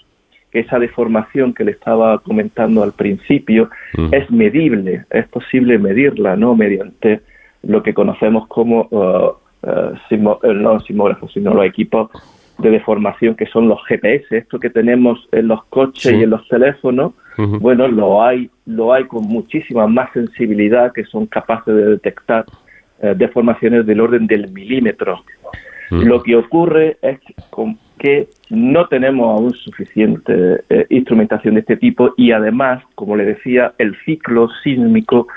esa 0.60 0.78
deformación 0.78 1.54
que 1.54 1.64
le 1.64 1.72
estaba 1.72 2.18
comentando 2.18 2.82
al 2.82 2.92
principio 2.92 3.70
es 4.12 4.30
medible, 4.30 5.04
es 5.10 5.26
posible 5.28 5.78
medirla, 5.78 6.36
¿no? 6.36 6.54
Mediante 6.54 7.20
lo 7.62 7.82
que 7.82 7.94
conocemos 7.94 8.46
como, 8.48 8.88
uh, 8.90 9.68
uh, 9.68 9.94
eh, 10.10 10.54
no 10.54 10.80
sismógrafos, 10.80 11.32
sino 11.32 11.52
los 11.54 11.66
equipos 11.66 12.10
de 12.58 12.70
deformación 12.70 13.34
que 13.34 13.46
son 13.46 13.68
los 13.68 13.84
GPS, 13.86 14.38
esto 14.38 14.58
que 14.58 14.70
tenemos 14.70 15.28
en 15.32 15.48
los 15.48 15.64
coches 15.66 16.12
y 16.12 16.22
en 16.22 16.30
los 16.30 16.46
teléfonos, 16.48 17.12
bueno, 17.36 17.86
lo 17.86 18.22
hay, 18.22 18.50
lo 18.64 18.94
hay 18.94 19.04
con 19.04 19.24
muchísima 19.24 19.86
más 19.86 20.10
sensibilidad 20.14 20.92
que 20.94 21.04
son 21.04 21.26
capaces 21.26 21.74
de 21.74 21.84
detectar 21.90 22.46
eh, 23.02 23.12
deformaciones 23.14 23.84
del 23.84 24.00
orden 24.00 24.26
del 24.26 24.50
milímetro. 24.50 25.22
Lo 25.90 26.22
que 26.22 26.34
ocurre 26.34 26.96
es 27.02 27.20
con 27.50 27.78
que 27.98 28.28
no 28.50 28.86
tenemos 28.88 29.38
aún 29.38 29.54
suficiente 29.54 30.64
eh, 30.68 30.86
instrumentación 30.90 31.54
de 31.54 31.60
este 31.60 31.76
tipo 31.76 32.14
y 32.16 32.32
además, 32.32 32.82
como 32.94 33.16
le 33.16 33.24
decía, 33.24 33.72
el 33.78 33.96
ciclo 34.04 34.48
sísmico 34.62 35.28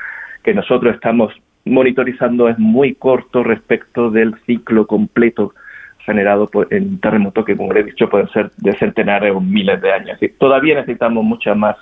que 0.43 0.53
nosotros 0.53 0.93
estamos 0.93 1.33
monitorizando 1.65 2.49
es 2.49 2.57
muy 2.57 2.95
corto 2.95 3.43
respecto 3.43 4.09
del 4.09 4.35
ciclo 4.45 4.87
completo 4.87 5.53
generado 5.99 6.47
por, 6.47 6.73
en 6.73 6.99
terremotos 6.99 7.45
que, 7.45 7.55
como 7.55 7.73
le 7.73 7.81
he 7.81 7.83
dicho, 7.83 8.09
pueden 8.09 8.29
ser 8.29 8.49
de 8.57 8.75
centenares 8.77 9.31
o 9.33 9.39
miles 9.39 9.79
de 9.81 9.91
años. 9.91 10.17
todavía 10.37 10.75
necesitamos 10.75 11.23
mucho 11.23 11.53
más 11.55 11.77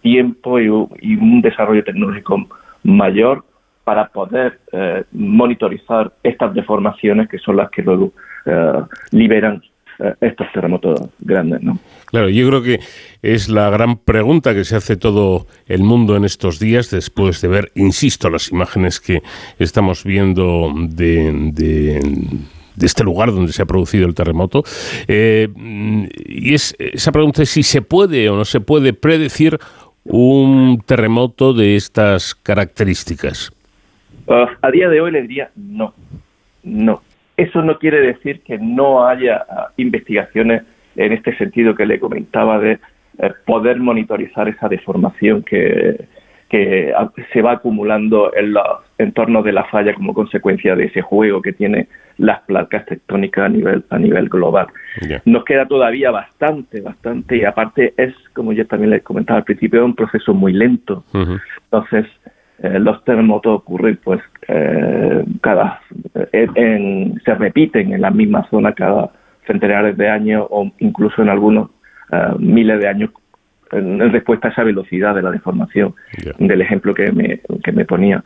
tiempo 0.00 0.58
y, 0.58 0.68
un 0.68 1.40
desarrollo 1.42 1.84
tecnológico 1.84 2.46
mayor 2.82 3.44
para 3.84 4.08
poder 4.08 4.60
eh, 4.72 5.04
monitorizar 5.12 6.12
estas 6.22 6.54
deformaciones 6.54 7.28
que 7.28 7.38
son 7.38 7.56
las 7.56 7.70
que 7.70 7.82
luego 7.82 8.12
eh, 8.46 8.82
liberan 9.10 9.62
estos 10.20 10.46
terremotos 10.52 11.00
grandes, 11.18 11.62
¿no? 11.62 11.78
Claro, 12.06 12.28
yo 12.28 12.48
creo 12.48 12.62
que 12.62 12.80
es 13.22 13.48
la 13.48 13.70
gran 13.70 13.96
pregunta 13.96 14.54
que 14.54 14.64
se 14.64 14.76
hace 14.76 14.96
todo 14.96 15.46
el 15.66 15.82
mundo 15.82 16.16
en 16.16 16.24
estos 16.24 16.58
días 16.58 16.90
después 16.90 17.40
de 17.40 17.48
ver, 17.48 17.72
insisto, 17.74 18.30
las 18.30 18.50
imágenes 18.50 19.00
que 19.00 19.22
estamos 19.58 20.04
viendo 20.04 20.72
de, 20.74 21.52
de 22.80 22.86
este 22.86 23.04
lugar 23.04 23.32
donde 23.32 23.52
se 23.52 23.62
ha 23.62 23.66
producido 23.66 24.06
el 24.06 24.14
terremoto. 24.14 24.64
Eh, 25.06 25.48
y 26.26 26.54
es, 26.54 26.74
esa 26.78 27.12
pregunta 27.12 27.42
es 27.42 27.50
si 27.50 27.62
se 27.62 27.82
puede 27.82 28.28
o 28.28 28.36
no 28.36 28.44
se 28.44 28.60
puede 28.60 28.92
predecir 28.92 29.58
un 30.04 30.82
terremoto 30.84 31.52
de 31.52 31.76
estas 31.76 32.34
características. 32.34 33.52
Uh, 34.26 34.46
a 34.62 34.70
día 34.70 34.88
de 34.88 35.00
hoy 35.00 35.12
le 35.12 35.22
diría 35.22 35.50
no, 35.56 35.92
no. 36.62 37.02
Eso 37.40 37.62
no 37.62 37.78
quiere 37.78 38.02
decir 38.02 38.42
que 38.42 38.58
no 38.58 39.06
haya 39.06 39.46
ah, 39.48 39.68
investigaciones 39.78 40.62
en 40.94 41.12
este 41.12 41.34
sentido 41.38 41.74
que 41.74 41.86
le 41.86 41.98
comentaba 41.98 42.58
de 42.58 42.72
eh, 43.18 43.32
poder 43.46 43.78
monitorizar 43.78 44.46
esa 44.46 44.68
deformación 44.68 45.42
que, 45.42 46.04
ah, 46.94 47.10
se 47.32 47.40
va 47.40 47.52
acumulando 47.52 48.30
en 48.36 48.52
los 48.52 48.66
entornos 48.98 49.42
de 49.42 49.52
la 49.52 49.64
falla 49.64 49.94
como 49.94 50.12
consecuencia 50.12 50.76
de 50.76 50.84
ese 50.84 51.00
juego 51.00 51.40
que 51.40 51.54
tiene 51.54 51.88
las 52.18 52.42
placas 52.42 52.84
tectónicas 52.84 53.46
a 53.46 53.48
nivel 53.48 53.84
a 53.88 53.98
nivel 53.98 54.28
global. 54.28 54.66
Nos 55.24 55.44
queda 55.46 55.64
todavía 55.64 56.10
bastante, 56.10 56.82
bastante 56.82 57.38
y 57.38 57.44
aparte 57.46 57.94
es, 57.96 58.12
como 58.34 58.52
yo 58.52 58.66
también 58.66 58.90
les 58.90 59.02
comentaba 59.02 59.38
al 59.38 59.44
principio, 59.44 59.82
un 59.82 59.94
proceso 59.94 60.34
muy 60.34 60.52
lento. 60.52 61.04
Entonces, 61.14 62.04
eh, 62.62 62.78
los 62.78 63.02
terremotos 63.04 63.60
ocurren 63.60 63.98
pues 64.04 64.20
eh, 64.46 65.24
cada 65.40 65.80
eh, 66.32 67.14
se 67.24 67.34
repiten 67.34 67.94
en 67.94 68.02
la 68.02 68.10
misma 68.10 68.46
zona 68.50 68.72
cada 68.72 69.10
centenares 69.46 69.96
de 69.96 70.10
años 70.10 70.46
o 70.50 70.70
incluso 70.78 71.22
en 71.22 71.30
algunos 71.30 71.70
miles 72.38 72.80
de 72.80 72.88
años 72.88 73.10
en, 73.70 74.00
respuesta 74.12 74.48
a 74.48 74.50
esa 74.50 74.64
velocidad 74.64 75.14
de 75.14 75.22
la 75.22 75.30
deformación 75.30 75.94
del 76.38 76.60
ejemplo 76.60 76.92
que 76.92 77.12
me, 77.12 77.40
que 77.62 77.70
me 77.70 77.84
ponía. 77.84 78.22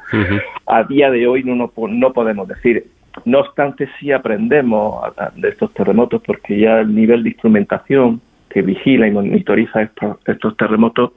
A 0.67 0.85
día 0.85 1.11
de 1.11 1.27
hoy 1.27 1.45
no, 1.45 1.55
no, 1.55 2.13
podemos 2.15 2.49
decir, 2.49 2.87
no 3.27 3.41
obstante 3.41 3.89
sí 4.01 4.11
aprendemos 4.11 5.05
de 5.37 5.51
estos 5.51 5.73
terremotos 5.75 6.23
porque 6.27 6.59
ya 6.59 6.81
el 6.81 6.95
nivel 6.95 7.23
de 7.23 7.29
instrumentación 7.31 8.23
que 8.49 8.63
vigila 8.63 9.07
y 9.07 9.11
monitoriza 9.11 9.83
estos, 9.83 10.17
estos 10.27 10.57
terremotos 10.57 11.13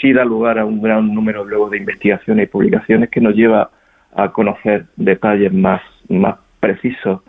sí 0.00 0.12
da 0.12 0.24
lugar 0.24 0.58
a 0.58 0.64
un 0.64 0.80
gran 0.82 1.14
número 1.14 1.44
luego 1.44 1.70
de 1.70 1.78
investigaciones 1.78 2.44
y 2.44 2.50
publicaciones 2.50 3.10
que 3.10 3.20
nos 3.20 3.34
lleva 3.34 3.70
a 4.14 4.30
conocer 4.32 4.86
detalles 4.96 5.52
más, 5.52 5.82
más 6.08 6.36
precisos 6.60 7.20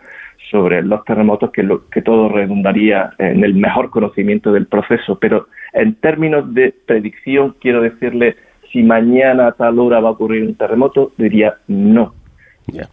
sobre 0.52 0.84
los 0.84 1.04
terremotos 1.06 1.52
que, 1.52 1.64
lo, 1.64 1.90
que 1.90 2.02
todo 2.02 2.30
redundaría 2.30 3.12
en 3.18 3.44
el 3.44 3.56
mejor 3.56 3.90
conocimiento 3.90 4.52
del 4.52 4.68
proceso, 4.68 5.18
pero 5.20 5.48
en 5.74 5.96
términos 5.96 6.54
de 6.54 6.74
predicción 6.86 7.56
quiero 7.60 7.82
decirle 7.82 8.36
si 8.72 8.84
mañana 8.84 9.48
a 9.48 9.52
tal 9.54 9.80
hora 9.80 10.00
va 10.00 10.10
a 10.10 10.12
ocurrir 10.12 10.44
un 10.44 10.56
terremoto, 10.56 11.12
diría 11.18 11.56
no. 11.68 12.14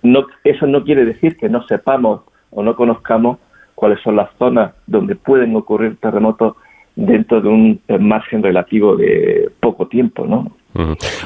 no. 0.02 0.26
Eso 0.44 0.66
no 0.66 0.84
quiere 0.84 1.04
decir 1.04 1.36
que 1.36 1.48
no 1.48 1.62
sepamos 1.66 2.22
o 2.50 2.62
no 2.62 2.74
conozcamos 2.76 3.38
cuáles 3.74 4.00
son 4.00 4.16
las 4.16 4.30
zonas 4.38 4.72
donde 4.86 5.16
pueden 5.16 5.54
ocurrir 5.56 5.96
terremotos 5.96 6.56
dentro 6.96 7.40
de 7.40 7.48
un 7.48 7.80
margen 8.00 8.42
relativo 8.42 8.96
de 8.96 9.50
poco 9.60 9.88
tiempo, 9.88 10.26
¿no? 10.26 10.52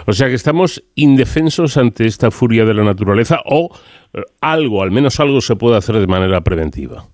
O 0.06 0.12
sea 0.12 0.28
que 0.28 0.34
estamos 0.34 0.82
indefensos 0.96 1.76
ante 1.76 2.06
esta 2.06 2.30
furia 2.30 2.64
de 2.64 2.74
la 2.74 2.82
naturaleza 2.82 3.40
o 3.44 3.70
eh, 4.12 4.22
algo, 4.40 4.82
al 4.82 4.90
menos 4.90 5.20
algo 5.20 5.40
se 5.40 5.56
puede 5.56 5.76
hacer 5.76 5.96
de 5.96 6.06
manera 6.06 6.40
preventiva. 6.40 7.04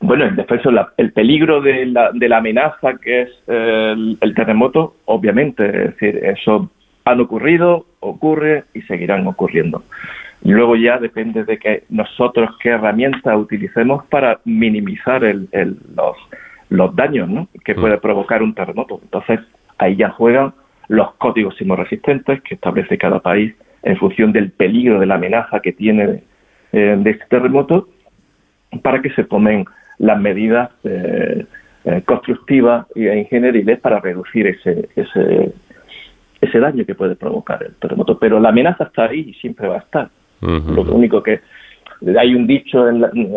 Bueno, 0.00 0.26
indefenso, 0.26 0.70
el 0.96 1.12
peligro 1.12 1.60
de 1.60 1.86
la, 1.86 2.10
de 2.12 2.28
la 2.28 2.38
amenaza 2.38 2.94
que 3.02 3.22
es 3.22 3.28
el, 3.46 4.34
terremoto, 4.34 4.94
obviamente, 5.04 5.66
es 5.66 5.96
decir, 5.96 6.16
eso 6.24 6.70
han 7.04 7.20
ocurrido, 7.20 7.84
ocurre 8.00 8.64
y 8.72 8.80
seguirán 8.82 9.26
ocurriendo. 9.26 9.82
Luego 10.42 10.74
ya 10.76 10.96
depende 10.96 11.44
de 11.44 11.58
que 11.58 11.84
nosotros 11.90 12.48
qué 12.62 12.70
herramientas 12.70 13.36
utilicemos 13.36 14.06
para 14.06 14.40
minimizar 14.46 15.22
el, 15.22 15.48
los, 15.94 16.16
los 16.70 16.94
daños 16.96 17.28
¿no? 17.28 17.48
que 17.64 17.74
puede 17.74 17.96
mm. 17.96 18.00
provocar 18.00 18.42
un 18.42 18.54
terremoto. 18.54 19.00
Entonces, 19.02 19.40
ahí 19.78 19.96
ya 19.96 20.10
juegan 20.10 20.54
los 20.88 21.12
códigos 21.14 21.56
sismoresistentes 21.56 22.40
que 22.42 22.54
establece 22.54 22.96
cada 22.96 23.20
país 23.20 23.54
en 23.82 23.96
función 23.96 24.32
del 24.32 24.50
peligro, 24.50 24.98
de 24.98 25.06
la 25.06 25.16
amenaza 25.16 25.60
que 25.60 25.72
tiene 25.72 26.22
eh, 26.72 26.96
de 26.98 27.10
este 27.10 27.24
terremoto, 27.28 27.88
para 28.82 29.02
que 29.02 29.10
se 29.10 29.24
tomen 29.24 29.64
las 29.98 30.20
medidas 30.20 30.70
eh, 30.84 31.44
eh, 31.84 32.02
constructivas 32.04 32.86
e 32.94 33.18
ingenieriles 33.18 33.80
para 33.80 34.00
reducir 34.00 34.46
ese, 34.46 34.88
ese, 34.96 35.52
ese 36.40 36.58
daño 36.58 36.84
que 36.84 36.94
puede 36.94 37.16
provocar 37.16 37.62
el 37.62 37.74
terremoto. 37.74 38.18
Pero 38.18 38.38
la 38.38 38.50
amenaza 38.50 38.84
está 38.84 39.06
ahí 39.06 39.30
y 39.30 39.34
siempre 39.34 39.68
va 39.68 39.76
a 39.76 39.80
estar. 39.80 40.10
Lo 40.40 40.82
único 40.94 41.22
que 41.22 41.40
hay 42.18 42.34
un 42.34 42.46
dicho 42.46 42.88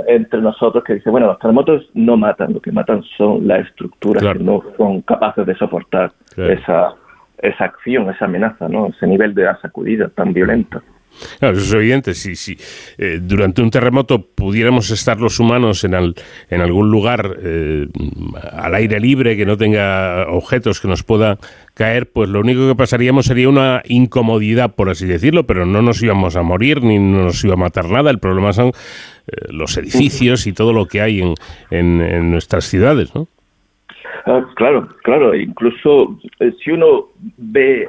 entre 0.08 0.42
nosotros 0.42 0.84
que 0.84 0.96
dice, 0.96 1.10
bueno, 1.10 1.28
los 1.28 1.40
terremotos 1.40 1.90
no 1.94 2.18
matan, 2.18 2.54
lo 2.54 2.62
que 2.62 2.72
matan 2.72 3.04
son 3.18 3.48
las 3.48 3.68
estructuras 3.68 4.24
que 4.24 4.40
no 4.40 4.64
son 4.78 5.02
capaces 5.02 5.46
de 5.46 5.56
soportar 5.56 6.12
esa 6.38 6.96
esa 7.44 7.66
acción, 7.66 8.10
esa 8.10 8.26
amenaza, 8.26 8.70
¿no? 8.70 8.88
ese 8.88 9.06
nivel 9.06 9.36
de 9.36 9.46
sacudida 9.62 10.08
tan 10.08 10.34
violenta. 10.34 10.82
Eso 11.42 11.52
es 11.52 11.74
evidente. 11.74 12.14
Si, 12.14 12.36
si 12.36 12.58
eh, 12.98 13.20
durante 13.22 13.62
un 13.62 13.70
terremoto 13.70 14.22
pudiéramos 14.22 14.90
estar 14.92 15.20
los 15.20 15.40
humanos 15.40 15.84
en, 15.84 15.94
en 15.94 16.62
algún 16.62 16.90
lugar 16.90 17.38
eh, 17.42 17.88
al 18.52 18.76
aire 18.76 19.00
libre, 19.00 19.38
que 19.38 19.46
no 19.46 19.58
tenga 19.58 20.28
objetos 20.30 20.80
que 20.80 20.88
nos 20.88 21.04
pueda 21.04 21.38
caer, 21.74 22.10
pues 22.12 22.30
lo 22.30 22.40
único 22.40 22.68
que 22.68 22.76
pasaríamos 22.76 23.26
sería 23.26 23.50
una 23.50 23.82
incomodidad, 23.86 24.76
por 24.76 24.90
así 24.90 25.06
decirlo, 25.06 25.46
pero 25.46 25.66
no 25.66 25.82
nos 25.82 26.02
íbamos 26.02 26.36
a 26.36 26.44
morir 26.44 26.84
ni 26.84 27.00
nos 27.00 27.44
iba 27.44 27.54
a 27.54 27.58
matar 27.58 27.90
nada. 27.90 28.12
El 28.12 28.20
problema 28.20 28.54
son 28.54 28.68
eh, 28.68 29.32
los 29.50 29.78
edificios 29.78 30.48
y 30.48 30.54
todo 30.54 30.74
lo 30.74 30.88
que 30.88 31.02
hay 31.02 31.22
en, 31.22 31.36
en, 31.72 32.32
nuestras 32.32 32.66
ciudades, 32.66 33.14
¿no? 33.16 33.28
Ah, 34.26 34.46
claro, 34.56 34.88
claro. 35.04 35.36
Incluso 35.36 36.18
si 36.64 36.72
uno 36.72 37.08
ve 37.38 37.88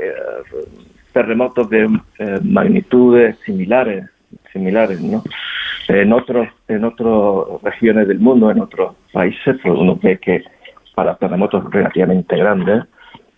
terremotos 1.14 1.70
de 1.70 1.88
eh, 2.18 2.38
magnitudes 2.42 3.38
similares, 3.46 4.04
similares, 4.52 5.00
¿no? 5.00 5.22
En 5.88 6.12
otros, 6.12 6.48
en 6.68 6.84
otras 6.84 7.62
regiones 7.62 8.08
del 8.08 8.18
mundo, 8.18 8.50
en 8.50 8.60
otros 8.60 8.96
países, 9.12 9.56
pues 9.62 9.74
uno 9.78 9.98
ve 10.02 10.18
que 10.18 10.42
para 10.94 11.14
terremotos 11.16 11.70
relativamente 11.70 12.36
grandes, 12.36 12.84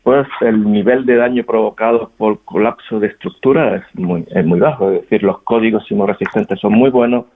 pues 0.03 0.27
el 0.41 0.70
nivel 0.70 1.05
de 1.05 1.16
daño 1.16 1.45
provocado 1.45 2.12
por 2.16 2.41
colapso 2.45 2.99
de 3.01 3.09
estructura 3.09 3.77
es 3.77 3.85
muy, 3.95 4.27
es 4.31 4.47
muy 4.47 4.61
bajo. 4.61 4.91
Es 4.91 5.03
decir, 5.03 5.22
los 5.22 5.43
códigos 5.43 5.87
sismoresistentes 5.87 6.61
son 6.61 6.72
muy 6.72 6.91
buenos 6.91 7.27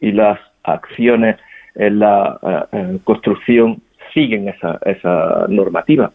y 0.00 0.12
las 0.12 0.38
acciones 0.64 1.36
en 1.76 2.00
la 2.00 2.68
construcción 3.04 3.80
siguen 4.12 4.48
esa, 4.48 4.78
esa 4.84 5.46
normativa. 5.48 6.10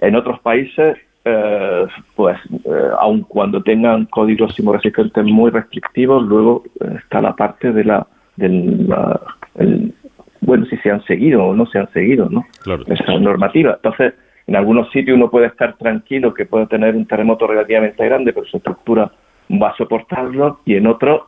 En 0.00 0.14
otros 0.14 0.38
países, 0.40 0.98
eh, 1.28 1.86
pues, 2.14 2.38
eh, 2.64 2.90
aun 3.00 3.22
cuando 3.22 3.60
tengan 3.60 4.04
códigos 4.06 4.54
sismoresistentes 4.54 5.24
muy 5.24 5.50
restrictivos, 5.50 6.22
luego 6.22 6.62
eh, 6.80 6.98
está 7.02 7.20
la 7.20 7.34
parte 7.34 7.72
de 7.72 7.82
la, 7.82 8.06
del, 8.36 9.92
bueno, 10.40 10.66
si 10.66 10.76
se 10.76 10.90
han 10.92 11.02
seguido 11.02 11.44
o 11.44 11.54
no 11.54 11.66
se 11.66 11.80
han 11.80 11.90
seguido, 11.92 12.28
¿no? 12.30 12.46
Esa 12.86 13.18
normativa. 13.18 13.74
Entonces, 13.74 14.14
en 14.46 14.54
algunos 14.54 14.88
sitios 14.92 15.16
uno 15.16 15.28
puede 15.28 15.48
estar 15.48 15.76
tranquilo 15.76 16.32
que 16.32 16.46
puede 16.46 16.66
tener 16.66 16.94
un 16.94 17.06
terremoto 17.06 17.48
relativamente 17.48 18.04
grande, 18.04 18.32
pero 18.32 18.46
su 18.46 18.58
estructura 18.58 19.10
va 19.50 19.70
a 19.70 19.76
soportarlo, 19.76 20.60
y 20.64 20.76
en 20.76 20.86
otros 20.86 21.22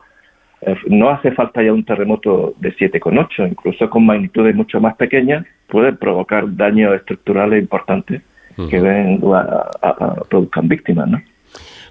eh, 0.61 0.77
no 0.87 1.09
hace 1.09 1.33
falta 1.33 1.61
ya 1.61 1.73
un 1.73 1.83
terremoto 1.83 2.53
de 2.57 2.73
7,8, 2.73 3.49
incluso 3.49 3.89
con 3.89 4.05
magnitudes 4.05 4.55
mucho 4.55 4.79
más 4.79 4.95
pequeñas, 4.95 5.45
puede 5.67 5.91
provocar 5.91 6.55
daños 6.55 6.95
estructurales 6.95 7.61
importantes 7.61 8.21
que 8.67 8.79
ven 8.79 9.21
a, 9.33 10.15
produzcan 10.29 10.67
víctimas, 10.67 11.07
¿no? 11.09 11.21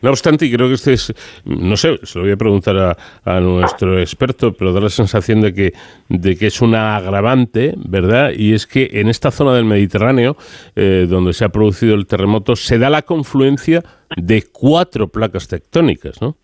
No 0.00 0.10
obstante, 0.10 0.46
y 0.46 0.52
creo 0.52 0.68
que 0.68 0.74
este 0.74 0.92
es, 0.92 1.12
no 1.44 1.76
sé, 1.76 1.98
se 2.04 2.18
lo 2.18 2.24
voy 2.24 2.32
a 2.32 2.36
preguntar 2.36 2.96
a, 3.24 3.40
nuestro 3.40 3.98
experto, 3.98 4.52
pero 4.52 4.72
da 4.72 4.80
la 4.80 4.90
sensación 4.90 5.40
de 5.40 5.52
que, 5.52 5.72
de 6.08 6.36
que 6.36 6.46
es 6.46 6.60
una 6.60 6.96
agravante, 6.96 7.74
¿verdad? 7.76 8.30
Y 8.36 8.54
es 8.54 8.66
que 8.66 8.88
en 8.92 9.08
esta 9.08 9.32
zona 9.32 9.54
del 9.54 9.64
Mediterráneo, 9.64 10.36
eh, 10.76 11.06
donde 11.08 11.32
se 11.32 11.44
ha 11.44 11.48
producido 11.48 11.96
el 11.96 12.06
terremoto, 12.06 12.54
se 12.54 12.78
da 12.78 12.90
la 12.90 13.02
confluencia 13.02 13.82
de 14.16 14.44
cuatro 14.52 15.08
placas 15.08 15.48
tectónicas, 15.48 16.22
¿no? 16.22 16.36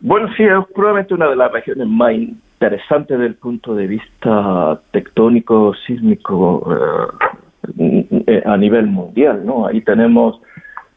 Bueno, 0.00 0.28
sí, 0.36 0.42
es 0.42 0.50
probablemente 0.74 1.14
una 1.14 1.28
de 1.28 1.36
las 1.36 1.50
regiones 1.52 1.86
más 1.86 2.12
interesantes 2.12 3.16
desde 3.16 3.26
el 3.26 3.36
punto 3.36 3.74
de 3.74 3.86
vista 3.86 4.80
tectónico, 4.90 5.72
sísmico 5.86 6.68
eh, 6.74 7.36
a 8.44 8.56
nivel 8.56 8.86
mundial, 8.86 9.44
¿no? 9.44 9.66
Ahí 9.66 9.80
tenemos 9.80 10.40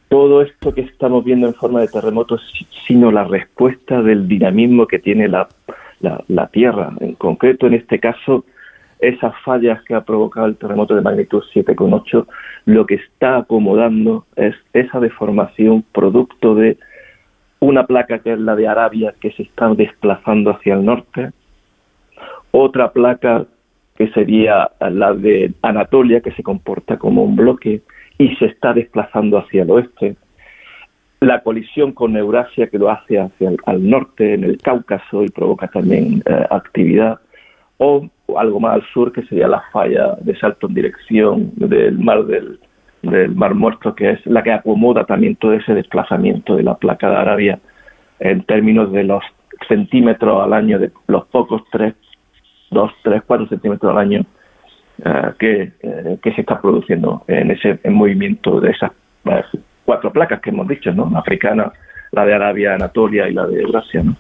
todo 0.10 0.42
esto 0.42 0.74
que 0.74 0.82
estamos 0.82 1.24
viendo 1.24 1.48
en 1.48 1.54
forma 1.54 1.82
de 1.82 1.88
terremotos, 1.88 2.42
sino 2.86 3.12
la 3.12 3.26
respuesta 3.26 4.02
del 4.02 4.28
dinamismo 4.28 4.88
que 4.88 5.00
tiene 5.00 5.28
la, 5.28 5.48
la, 6.00 6.48
Tierra. 6.48 6.94
En 7.00 7.14
concreto, 7.16 7.68
en 7.68 7.74
este 7.74 8.00
caso, 8.00 8.46
esas 9.00 9.34
fallas 9.44 9.82
que 9.84 9.94
ha 9.94 10.02
provocado 10.02 10.48
el 10.48 10.58
terremoto 10.58 10.96
de 10.96 11.02
magnitud 11.02 11.44
7,8, 11.54 12.26
lo 12.66 12.86
que 12.86 12.96
está 12.96 13.38
acomodando 13.38 14.26
es 14.36 14.56
esa 14.74 15.00
deformación 15.00 15.84
producto 15.92 16.56
de 16.56 16.78
una 17.60 17.86
placa 17.86 18.20
que 18.20 18.34
es 18.34 18.40
la 18.40 18.56
de 18.56 18.68
Arabia 18.68 19.14
que 19.20 19.32
se 19.32 19.44
está 19.44 19.74
desplazando 19.74 20.52
hacia 20.52 20.76
el 20.76 20.86
norte, 20.86 21.32
otra 22.52 22.92
placa 22.92 23.46
que 23.98 24.10
sería 24.12 24.70
la 24.80 25.14
de 25.14 25.54
Anatolia 25.62 26.22
que 26.22 26.32
se 26.32 26.44
comporta 26.44 26.98
como 26.98 27.24
un 27.24 27.36
bloque 27.36 27.82
y 28.18 28.36
se 28.36 28.46
está 28.46 28.74
desplazando 28.74 29.38
hacia 29.38 29.64
el 29.64 29.72
oeste, 29.72 30.16
la 31.20 31.42
colisión 31.42 31.94
con 31.94 32.16
Eurasia 32.16 32.68
que 32.68 32.78
lo 32.78 32.90
hace 32.90 33.20
hacia 33.20 33.50
el 33.50 33.90
norte 33.90 34.36
en 34.36 34.44
el 34.44 34.58
Cáucaso 34.60 35.24
y 35.24 35.30
provoca 35.30 35.68
también 35.68 36.22
eh, 36.26 36.46
actividad, 36.50 37.20
o 37.78 38.08
algo 38.38 38.60
más 38.60 38.76
al 38.76 38.84
sur 38.94 39.12
que 39.12 39.24
sería 39.24 39.48
la 39.48 39.64
falla 39.72 40.16
de 40.22 40.38
salto 40.38 40.68
en 40.68 40.74
dirección 40.74 41.52
del 41.56 41.98
mar 41.98 42.26
del 42.26 42.60
del 43.02 43.36
Mar 43.36 43.54
Muerto, 43.54 43.96
que 43.96 44.12
es 44.12 44.26
la 44.26 44.44
que 44.44 44.52
acomoda 44.52 45.06
también 45.06 45.36
todo 45.36 45.54
ese 45.54 45.74
desplazamiento 45.74 46.56
de 46.56 46.64
la 46.64 46.76
placa 46.76 47.10
de 47.10 47.16
Arabia 47.16 47.60
en 48.20 48.44
términos 48.44 48.92
de 48.92 49.04
los 49.04 49.24
centímetros 49.68 50.44
al 50.44 50.54
año, 50.54 50.80
de 50.80 50.92
los 51.08 51.26
pocos 51.28 51.64
3, 51.72 51.94
2, 52.72 52.92
3, 53.04 53.24
4 53.26 53.48
centímetros 53.48 53.92
al 53.92 53.98
año 53.98 54.26
eh, 55.06 55.34
que, 55.38 55.72
eh, 55.80 56.18
que 56.24 56.34
se 56.34 56.42
está 56.42 56.60
produciendo 56.60 57.24
en 57.28 57.52
ese 57.52 57.80
movimiento 57.88 58.60
de 58.60 58.72
esas 58.72 58.92
eh, 59.26 59.44
cuatro 59.86 60.12
placas 60.12 60.42
que 60.42 60.50
hemos 60.50 60.68
dicho, 60.68 60.92
¿no? 60.92 61.08
La 61.12 61.20
africana, 61.20 61.72
la 62.12 62.26
de 62.26 62.34
Arabia, 62.34 62.74
Anatolia 62.74 63.30
y 63.30 63.34
la 63.34 63.46
de 63.46 63.62
Eurasia, 63.62 64.02
¿no? 64.04 64.16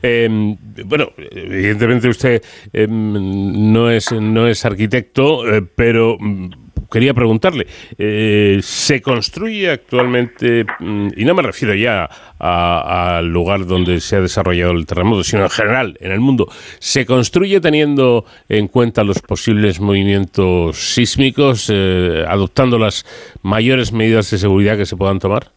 Em, 0.00 0.56
bueno, 0.84 1.08
evidentemente 1.16 2.08
usted 2.08 2.40
em, 2.72 3.72
no 3.72 3.90
es 3.90 4.12
no 4.12 4.46
es 4.46 4.64
arquitecto, 4.64 5.42
pero 5.74 6.16
mm, 6.20 6.65
quería 6.90 7.14
preguntarle, 7.14 7.66
eh, 7.98 8.60
¿se 8.62 9.00
construye 9.02 9.70
actualmente, 9.70 10.64
mm, 10.78 11.08
y 11.16 11.24
no 11.24 11.34
me 11.34 11.42
refiero 11.42 11.74
ya 11.74 12.08
al 12.38 13.26
lugar 13.28 13.66
donde 13.66 14.00
se 14.00 14.16
ha 14.16 14.20
desarrollado 14.20 14.72
el 14.72 14.86
terremoto, 14.86 15.24
sino 15.24 15.44
en 15.44 15.50
general, 15.50 15.96
en 16.00 16.12
el 16.12 16.20
mundo, 16.20 16.48
¿se 16.78 17.06
construye 17.06 17.60
teniendo 17.60 18.24
en 18.48 18.68
cuenta 18.68 19.04
los 19.04 19.20
posibles 19.20 19.80
movimientos 19.80 20.76
sísmicos, 20.76 21.70
eh, 21.72 22.24
adoptando 22.28 22.78
las 22.78 23.06
mayores 23.42 23.92
medidas 23.92 24.30
de 24.30 24.38
seguridad 24.38 24.76
que 24.76 24.86
se 24.86 24.96
puedan 24.96 25.18
tomar? 25.18 25.55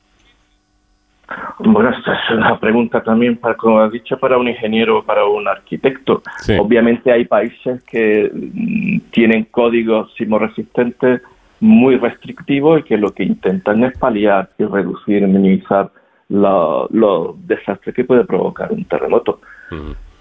Bueno, 1.60 1.90
esta 1.90 2.14
es 2.14 2.38
una 2.38 2.58
pregunta 2.58 3.04
también, 3.04 3.36
para, 3.36 3.56
como 3.56 3.82
has 3.82 3.92
dicho, 3.92 4.18
para 4.18 4.38
un 4.38 4.48
ingeniero 4.48 5.00
o 5.00 5.04
para 5.04 5.26
un 5.26 5.48
arquitecto. 5.48 6.22
Obviamente 6.58 7.12
hay 7.12 7.26
países 7.26 7.84
que 7.84 8.32
mm, 8.34 9.12
tienen 9.12 9.46
códigos 9.46 10.14
sismoresistentes 10.16 11.22
muy 11.60 11.98
restrictivos 11.98 12.80
y 12.80 12.84
que 12.84 12.98
lo 12.98 13.12
que 13.14 13.24
intentan 13.24 13.84
es 13.84 13.98
paliar 13.98 14.50
y 14.58 14.64
reducir, 14.64 15.28
minimizar 15.28 15.92
los 16.30 17.48
desastres 17.48 17.94
que 17.94 18.06
puede 18.06 18.24
provocar 18.24 18.72
un 18.72 18.86
terremoto. 18.86 19.42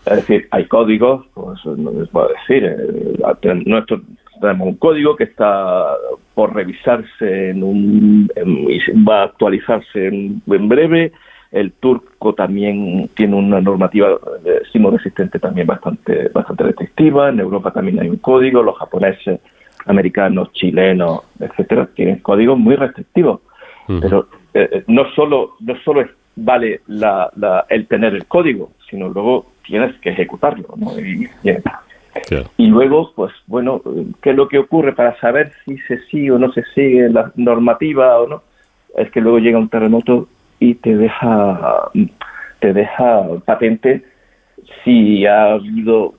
Es 0.07 0.17
decir, 0.17 0.49
hay 0.51 0.65
códigos, 0.67 1.27
pues 1.35 1.65
no 1.67 1.91
les 1.93 2.09
puedo 2.09 2.29
decir, 2.29 2.65
eh, 2.65 3.63
nuestro, 3.67 4.01
un 4.41 4.77
código 4.77 5.17
que 5.17 5.25
está 5.25 5.87
por 6.35 6.55
revisarse 6.55 7.51
en 7.51 7.63
un, 7.63 8.31
y 8.37 9.03
va 9.03 9.23
a 9.23 9.25
actualizarse 9.25 10.07
en, 10.07 10.43
breve. 10.47 11.13
El 11.51 11.73
turco 11.73 12.35
también 12.35 13.09
tiene 13.15 13.35
una 13.35 13.61
normativa 13.61 14.11
de 14.43 14.63
sismo 14.71 14.91
resistente 14.91 15.39
también 15.39 15.67
bastante, 15.67 16.29
bastante 16.29 16.65
restrictiva. 16.65 17.31
En 17.31 17.41
Europa 17.41 17.73
también 17.73 18.01
hay 18.01 18.09
un 18.09 18.19
código. 18.19 18.63
Los 18.63 18.77
japoneses, 18.77 19.41
americanos, 19.87 20.53
chilenos, 20.53 21.23
etcétera, 21.41 21.89
tienen 21.95 22.19
códigos 22.19 22.59
muy 22.59 22.77
restrictivos. 22.77 23.41
Pero 23.87 24.29
eh, 24.53 24.69
eh, 24.71 24.85
no 24.87 25.11
solo 25.15 25.55
no 25.61 25.75
solo 25.83 26.05
vale 26.37 26.83
la, 26.87 27.31
el 27.69 27.87
tener 27.87 28.15
el 28.15 28.27
código, 28.27 28.71
sino 28.89 29.09
luego 29.09 29.47
tienes 29.67 29.99
que 30.01 30.11
ejecutarlo. 30.11 30.67
Y, 30.99 31.27
luego, 32.67 33.13
pues 33.15 33.33
bueno, 33.47 33.81
¿qué 34.23 34.31
es 34.31 34.37
lo 34.37 34.49
que 34.49 34.59
ocurre 34.59 34.93
para 34.93 35.19
saber 35.21 35.53
si 35.65 35.79
se 35.79 35.99
sigue 36.07 36.33
o 36.33 36.39
no 36.39 36.53
se 36.53 36.63
sigue 36.75 37.09
la 37.09 37.33
normativa 37.37 38.19
o 38.21 38.27
no? 38.27 38.43
Es 38.97 39.11
que 39.11 39.21
luego 39.21 39.39
llega 39.39 39.59
un 39.59 39.69
terremoto 39.69 40.29
y 40.59 40.75
te 40.75 40.97
deja 40.97 41.91
te 42.61 42.73
deja 42.73 43.23
patente 43.45 44.05
si 44.85 45.27
ha 45.27 45.53
habido 45.53 46.15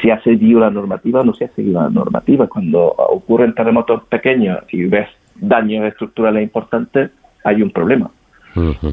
si 0.00 0.10
ha 0.10 0.20
seguido 0.22 0.60
la 0.60 0.70
normativa 0.70 1.20
o 1.20 1.24
no 1.24 1.34
se 1.34 1.44
ha 1.44 1.48
seguido 1.48 1.82
la 1.82 1.90
normativa. 1.90 2.46
Cuando 2.46 2.86
ocurren 2.86 3.54
terremotos 3.54 4.04
pequeños 4.04 4.60
y 4.72 4.84
ves 4.84 5.08
daños 5.36 5.86
estructurales 5.86 6.42
importantes, 6.42 7.10
hay 7.44 7.62
un 7.62 7.70
problema. 7.70 8.10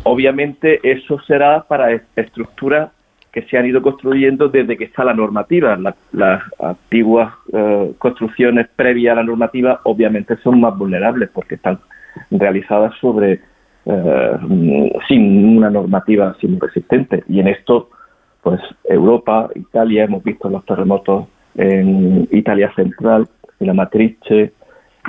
Obviamente 0.04 0.80
eso 0.84 1.20
será 1.22 1.64
para 1.64 1.92
estructuras 2.16 2.92
que 3.36 3.42
se 3.48 3.58
han 3.58 3.66
ido 3.66 3.82
construyendo 3.82 4.48
desde 4.48 4.78
que 4.78 4.86
está 4.86 5.04
la 5.04 5.14
normativa. 5.14 5.78
las 6.14 6.42
antiguas 6.58 7.34
eh, 7.52 7.92
construcciones 7.98 8.70
previas 8.78 9.12
a 9.12 9.16
la 9.18 9.24
normativa 9.24 9.82
obviamente 9.84 10.38
son 10.38 10.62
más 10.62 10.78
vulnerables 10.78 11.30
porque 11.34 11.56
están 11.56 11.80
realizadas 12.32 12.94
sobre 13.02 13.42
eh, 13.86 14.38
sin 15.10 15.58
una 15.58 15.70
normativa 15.70 16.34
sin 16.40 16.58
resistente. 16.62 17.26
Y 17.28 17.42
en 17.42 17.50
esto, 17.50 17.90
pues 18.42 18.62
Europa, 18.86 19.50
Italia, 19.54 20.06
hemos 20.06 20.24
visto 20.24 20.50
los 20.50 20.66
terremotos 20.66 21.28
en 21.56 22.30
Italia 22.32 22.72
Central, 22.74 23.28
en 23.60 23.68
la 23.68 23.74
Matrice, 23.74 24.54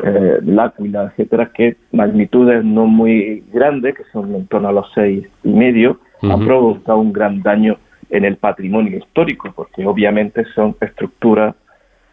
eh, 0.03 0.39
L'Aquila, 0.43 1.13
etcétera, 1.13 1.53
que 1.55 1.77
magnitudes 1.93 2.65
no 2.65 2.87
muy 2.87 3.45
grandes, 3.53 3.95
que 3.95 4.03
son 4.13 4.35
en 4.35 4.49
torno 4.49 4.67
a 4.67 4.73
los 4.73 4.91
seis 4.97 5.29
y 5.45 5.49
medio, 5.49 6.01
han 6.23 6.45
provocado 6.45 6.99
un 6.99 7.13
gran 7.13 7.41
daño 7.43 7.77
en 8.11 8.25
el 8.25 8.37
patrimonio 8.37 8.99
histórico, 8.99 9.53
porque 9.55 9.87
obviamente 9.87 10.45
son 10.55 10.77
estructuras 10.81 11.55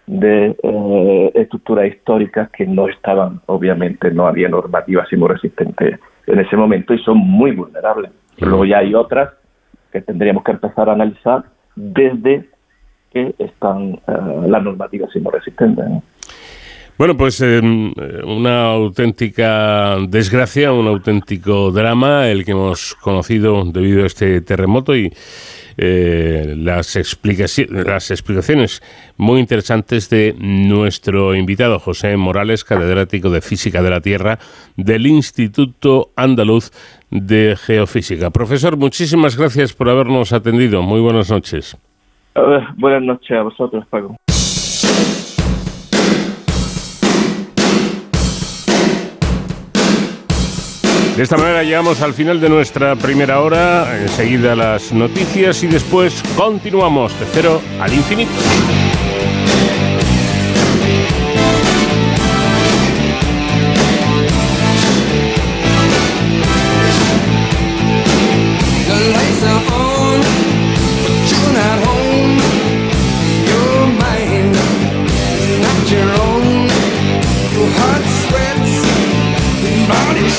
de 0.06 0.56
eh, 0.62 1.32
estructuras 1.36 1.88
históricas 1.88 2.50
que 2.50 2.66
no 2.66 2.88
estaban, 2.89 3.41
obviamente 3.46 4.12
no 4.12 4.28
había 4.28 4.50
normativa 4.50 5.06
resistente 5.28 6.00
en 6.28 6.39
ese 6.39 6.56
momento 6.56 6.94
y 6.94 7.00
son 7.00 7.18
muy 7.18 7.52
vulnerables. 7.52 8.12
Luego 8.38 8.66
ya 8.66 8.80
hay 8.80 8.94
otras 8.96 9.30
que 9.91 10.02
tendríamos 10.02 10.44
que 10.44 10.52
empezar 10.52 10.89
a 10.89 10.94
analizar 10.94 11.44
desde 11.76 12.50
que 13.12 13.36
están 13.38 14.00
uh, 14.08 14.48
las 14.48 14.64
normativas 14.64 15.12
sismoresistentes. 15.12 15.88
¿no? 15.88 16.04
Bueno, 16.98 17.18
pues 17.18 17.41
em, 17.41 17.91
una 18.24 18.66
auténtica 18.72 19.98
desgracia, 20.08 20.72
un 20.72 20.88
auténtico 20.88 21.72
drama 21.72 22.28
el 22.28 22.46
que 22.46 22.52
hemos 22.52 22.96
conocido 22.96 23.64
debido 23.66 24.04
a 24.04 24.08
este 24.08 24.41
terremoto 24.41 24.96
y 24.96 25.12
eh, 25.78 26.55
las, 26.57 26.95
explicaciones, 26.95 27.86
las 27.86 28.11
explicaciones 28.11 28.82
muy 29.17 29.39
interesantes 29.39 30.09
de 30.09 30.36
nuestro 30.38 31.36
invitado 31.36 31.80
José 31.80 32.15
Morales, 32.17 32.63
catedrático 32.63 33.30
de 33.30 33.41
Física 33.41 33.82
de 33.82 33.89
la 33.89 34.01
Tierra 34.01 34.39
del 34.78 35.07
Instituto 35.07 36.11
Andaluz 36.15 36.71
de 37.09 37.55
Geofísica. 37.55 38.32
Profesor, 38.32 38.78
muchísimas 38.78 39.38
gracias 39.38 39.74
por 39.74 39.89
habernos 39.89 40.34
atendido. 40.34 40.82
Muy 40.82 41.01
buenas 41.01 41.30
noches. 41.30 41.78
buenas 42.78 43.03
noches 43.03 43.38
a 43.38 43.43
vosotros, 43.43 43.86
Paco. 43.88 44.15
De 51.16 51.22
esta 51.22 51.38
manera 51.38 51.61
llegamos 51.64 52.01
al 52.01 52.16
final 52.16 52.41
de 52.41 52.49
nuestra 52.49 52.95
primera 52.95 53.39
hora, 53.39 54.01
enseguida 54.01 54.55
las 54.55 54.91
noticias 54.91 55.61
y 55.61 55.68
después 55.68 56.24
continuamos 56.36 57.18
de 57.20 57.26
cero 57.32 57.61
al 57.80 57.93
infinito. 57.93 58.32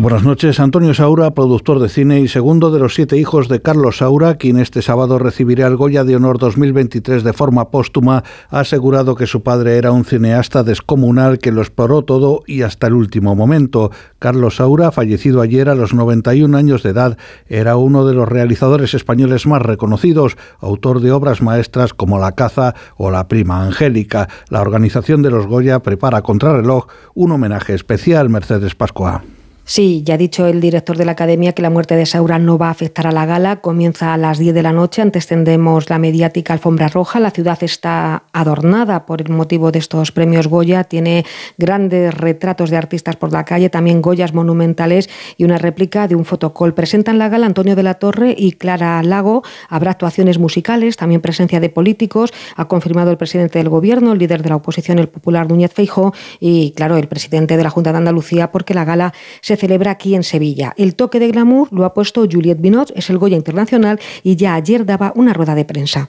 Buenas 0.00 0.22
noches. 0.22 0.60
Antonio 0.60 0.94
Saura, 0.94 1.32
productor 1.32 1.78
de 1.78 1.90
cine 1.90 2.20
y 2.20 2.28
segundo 2.28 2.70
de 2.70 2.78
los 2.78 2.94
siete 2.94 3.18
hijos 3.18 3.48
de 3.48 3.60
Carlos 3.60 3.98
Saura, 3.98 4.36
quien 4.36 4.58
este 4.58 4.80
sábado 4.80 5.18
recibirá 5.18 5.66
el 5.66 5.76
Goya 5.76 6.04
de 6.04 6.16
Honor 6.16 6.38
2023 6.38 7.22
de 7.22 7.34
forma 7.34 7.70
póstuma, 7.70 8.24
ha 8.48 8.60
asegurado 8.60 9.14
que 9.14 9.26
su 9.26 9.42
padre 9.42 9.76
era 9.76 9.92
un 9.92 10.06
cineasta 10.06 10.62
descomunal 10.62 11.38
que 11.38 11.52
lo 11.52 11.60
exploró 11.60 12.00
todo 12.00 12.42
y 12.46 12.62
hasta 12.62 12.86
el 12.86 12.94
último 12.94 13.36
momento. 13.36 13.90
Carlos 14.18 14.56
Saura, 14.56 14.90
fallecido 14.90 15.42
ayer 15.42 15.68
a 15.68 15.74
los 15.74 15.92
91 15.92 16.56
años 16.56 16.82
de 16.82 16.90
edad, 16.90 17.18
era 17.46 17.76
uno 17.76 18.06
de 18.06 18.14
los 18.14 18.26
realizadores 18.26 18.94
españoles 18.94 19.46
más 19.46 19.60
reconocidos, 19.60 20.38
autor 20.60 21.00
de 21.02 21.12
obras 21.12 21.42
maestras 21.42 21.92
como 21.92 22.18
La 22.18 22.32
caza 22.32 22.74
o 22.96 23.10
La 23.10 23.28
prima 23.28 23.66
angélica. 23.66 24.30
La 24.48 24.62
organización 24.62 25.20
de 25.20 25.30
los 25.30 25.46
Goya 25.46 25.80
prepara 25.80 26.22
contrarreloj 26.22 26.86
un 27.12 27.32
homenaje 27.32 27.74
especial 27.74 28.30
Mercedes 28.30 28.74
Pascua. 28.74 29.22
Sí, 29.70 30.02
ya 30.04 30.14
ha 30.14 30.18
dicho 30.18 30.48
el 30.48 30.60
director 30.60 30.96
de 30.96 31.04
la 31.04 31.12
academia 31.12 31.52
que 31.52 31.62
la 31.62 31.70
muerte 31.70 31.94
de 31.94 32.04
Saura 32.04 32.40
no 32.40 32.58
va 32.58 32.66
a 32.66 32.70
afectar 32.72 33.06
a 33.06 33.12
la 33.12 33.24
gala. 33.24 33.60
Comienza 33.60 34.12
a 34.12 34.16
las 34.16 34.40
10 34.40 34.52
de 34.52 34.64
la 34.64 34.72
noche. 34.72 35.00
Antes 35.00 35.28
tendremos 35.28 35.88
la 35.90 36.00
mediática 36.00 36.52
alfombra 36.52 36.88
roja. 36.88 37.20
La 37.20 37.30
ciudad 37.30 37.56
está 37.62 38.24
adornada 38.32 39.06
por 39.06 39.20
el 39.20 39.28
motivo 39.28 39.70
de 39.70 39.78
estos 39.78 40.10
premios 40.10 40.48
Goya. 40.48 40.82
Tiene 40.82 41.24
grandes 41.56 42.12
retratos 42.12 42.70
de 42.70 42.78
artistas 42.78 43.14
por 43.14 43.30
la 43.30 43.44
calle, 43.44 43.70
también 43.70 44.02
Goyas 44.02 44.34
monumentales 44.34 45.08
y 45.36 45.44
una 45.44 45.56
réplica 45.56 46.08
de 46.08 46.16
un 46.16 46.24
fotocall. 46.24 46.74
Presentan 46.74 47.20
la 47.20 47.28
gala 47.28 47.46
Antonio 47.46 47.76
de 47.76 47.84
la 47.84 47.94
Torre 47.94 48.34
y 48.36 48.54
Clara 48.54 49.00
Lago. 49.04 49.44
Habrá 49.68 49.92
actuaciones 49.92 50.40
musicales, 50.40 50.96
también 50.96 51.20
presencia 51.20 51.60
de 51.60 51.68
políticos. 51.68 52.32
Ha 52.56 52.66
confirmado 52.66 53.12
el 53.12 53.18
presidente 53.18 53.60
del 53.60 53.68
gobierno, 53.68 54.14
el 54.14 54.18
líder 54.18 54.42
de 54.42 54.48
la 54.48 54.56
oposición, 54.56 54.98
el 54.98 55.08
popular 55.08 55.48
Núñez 55.48 55.72
Feijó 55.72 56.12
y, 56.40 56.72
claro, 56.72 56.96
el 56.96 57.06
presidente 57.06 57.56
de 57.56 57.62
la 57.62 57.70
Junta 57.70 57.92
de 57.92 57.98
Andalucía, 57.98 58.50
porque 58.50 58.74
la 58.74 58.84
gala 58.84 59.14
se 59.42 59.59
celebra 59.60 59.92
aquí 59.92 60.16
en 60.16 60.24
Sevilla. 60.24 60.74
El 60.76 60.96
toque 60.96 61.20
de 61.20 61.28
glamour 61.28 61.68
lo 61.72 61.84
ha 61.84 61.94
puesto 61.94 62.26
Juliette 62.28 62.60
Binot, 62.60 62.90
es 62.96 63.10
el 63.10 63.18
Goya 63.18 63.36
Internacional 63.36 64.00
y 64.24 64.34
ya 64.34 64.54
ayer 64.54 64.84
daba 64.84 65.12
una 65.14 65.32
rueda 65.32 65.54
de 65.54 65.64
prensa. 65.64 66.08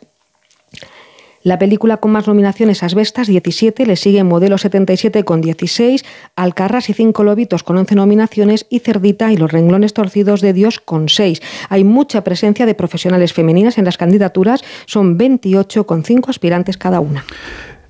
La 1.43 1.57
película 1.57 1.97
con 1.97 2.11
más 2.11 2.27
nominaciones, 2.27 2.83
Asbestas, 2.83 3.27
17, 3.27 3.87
le 3.87 3.95
sigue 3.95 4.23
Modelo 4.23 4.59
77 4.59 5.23
con 5.23 5.41
16, 5.41 6.05
Alcarras 6.35 6.91
y 6.91 6.93
Cinco 6.93 7.23
Lobitos 7.23 7.63
con 7.63 7.77
11 7.77 7.95
nominaciones 7.95 8.67
y 8.69 8.79
Cerdita 8.79 9.31
y 9.31 9.37
Los 9.37 9.51
Renglones 9.51 9.95
Torcidos 9.95 10.41
de 10.41 10.53
Dios 10.53 10.79
con 10.79 11.09
6. 11.09 11.41
Hay 11.69 11.83
mucha 11.83 12.23
presencia 12.23 12.67
de 12.67 12.75
profesionales 12.75 13.33
femeninas 13.33 13.79
en 13.79 13.85
las 13.85 13.97
candidaturas, 13.97 14.63
son 14.85 15.17
28 15.17 15.87
con 15.87 16.03
5 16.03 16.29
aspirantes 16.29 16.77
cada 16.77 16.99
una. 16.99 17.25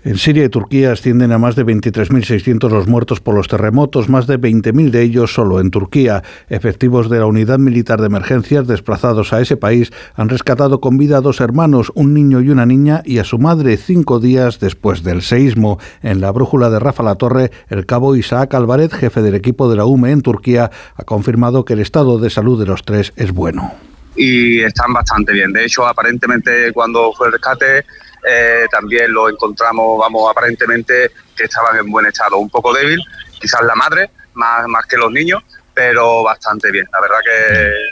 En 0.03 0.17
Siria 0.17 0.45
y 0.45 0.49
Turquía 0.49 0.93
ascienden 0.93 1.31
a 1.31 1.37
más 1.37 1.55
de 1.55 1.63
23.600 1.63 2.71
los 2.71 2.87
muertos 2.87 3.19
por 3.19 3.35
los 3.35 3.47
terremotos, 3.47 4.09
más 4.09 4.25
de 4.25 4.39
20.000 4.39 4.89
de 4.89 5.03
ellos 5.03 5.31
solo 5.31 5.59
en 5.59 5.69
Turquía. 5.69 6.23
Efectivos 6.49 7.07
de 7.07 7.19
la 7.19 7.27
Unidad 7.27 7.59
Militar 7.59 8.01
de 8.01 8.07
Emergencias 8.07 8.65
desplazados 8.65 9.31
a 9.31 9.41
ese 9.41 9.57
país 9.57 9.93
han 10.15 10.29
rescatado 10.29 10.81
con 10.81 10.97
vida 10.97 11.17
a 11.17 11.21
dos 11.21 11.39
hermanos, 11.39 11.91
un 11.93 12.15
niño 12.15 12.41
y 12.41 12.49
una 12.49 12.65
niña, 12.65 13.03
y 13.05 13.19
a 13.19 13.23
su 13.23 13.37
madre 13.37 13.77
cinco 13.77 14.19
días 14.19 14.59
después 14.59 15.03
del 15.03 15.21
seísmo. 15.21 15.77
En 16.01 16.19
la 16.19 16.31
brújula 16.31 16.71
de 16.71 16.79
Rafa 16.79 17.03
La 17.03 17.13
Torre, 17.13 17.51
el 17.69 17.85
cabo 17.85 18.15
Isaac 18.15 18.55
Álvarez, 18.55 18.91
jefe 18.93 19.21
del 19.21 19.35
equipo 19.35 19.69
de 19.69 19.75
la 19.75 19.85
UME 19.85 20.09
en 20.09 20.21
Turquía, 20.21 20.71
ha 20.95 21.03
confirmado 21.03 21.63
que 21.63 21.73
el 21.73 21.79
estado 21.79 22.17
de 22.17 22.31
salud 22.31 22.59
de 22.59 22.65
los 22.65 22.85
tres 22.85 23.13
es 23.17 23.31
bueno. 23.33 23.71
Y 24.15 24.61
están 24.61 24.93
bastante 24.93 25.31
bien. 25.31 25.53
De 25.53 25.65
hecho, 25.65 25.85
aparentemente 25.85 26.71
cuando 26.73 27.13
fue 27.13 27.27
el 27.27 27.33
rescate 27.33 27.85
eh, 28.27 28.65
también 28.71 29.11
lo 29.11 29.29
encontramos, 29.29 29.99
vamos, 29.99 30.29
aparentemente 30.29 31.11
que 31.35 31.43
estaban 31.45 31.77
en 31.77 31.89
buen 31.89 32.05
estado, 32.05 32.37
un 32.37 32.49
poco 32.49 32.73
débil, 32.73 32.99
quizás 33.39 33.61
la 33.63 33.73
madre, 33.75 34.11
más, 34.33 34.67
más 34.67 34.85
que 34.85 34.97
los 34.97 35.11
niños, 35.11 35.41
pero 35.73 36.23
bastante 36.23 36.71
bien. 36.71 36.85
La 36.91 37.01
verdad 37.01 37.17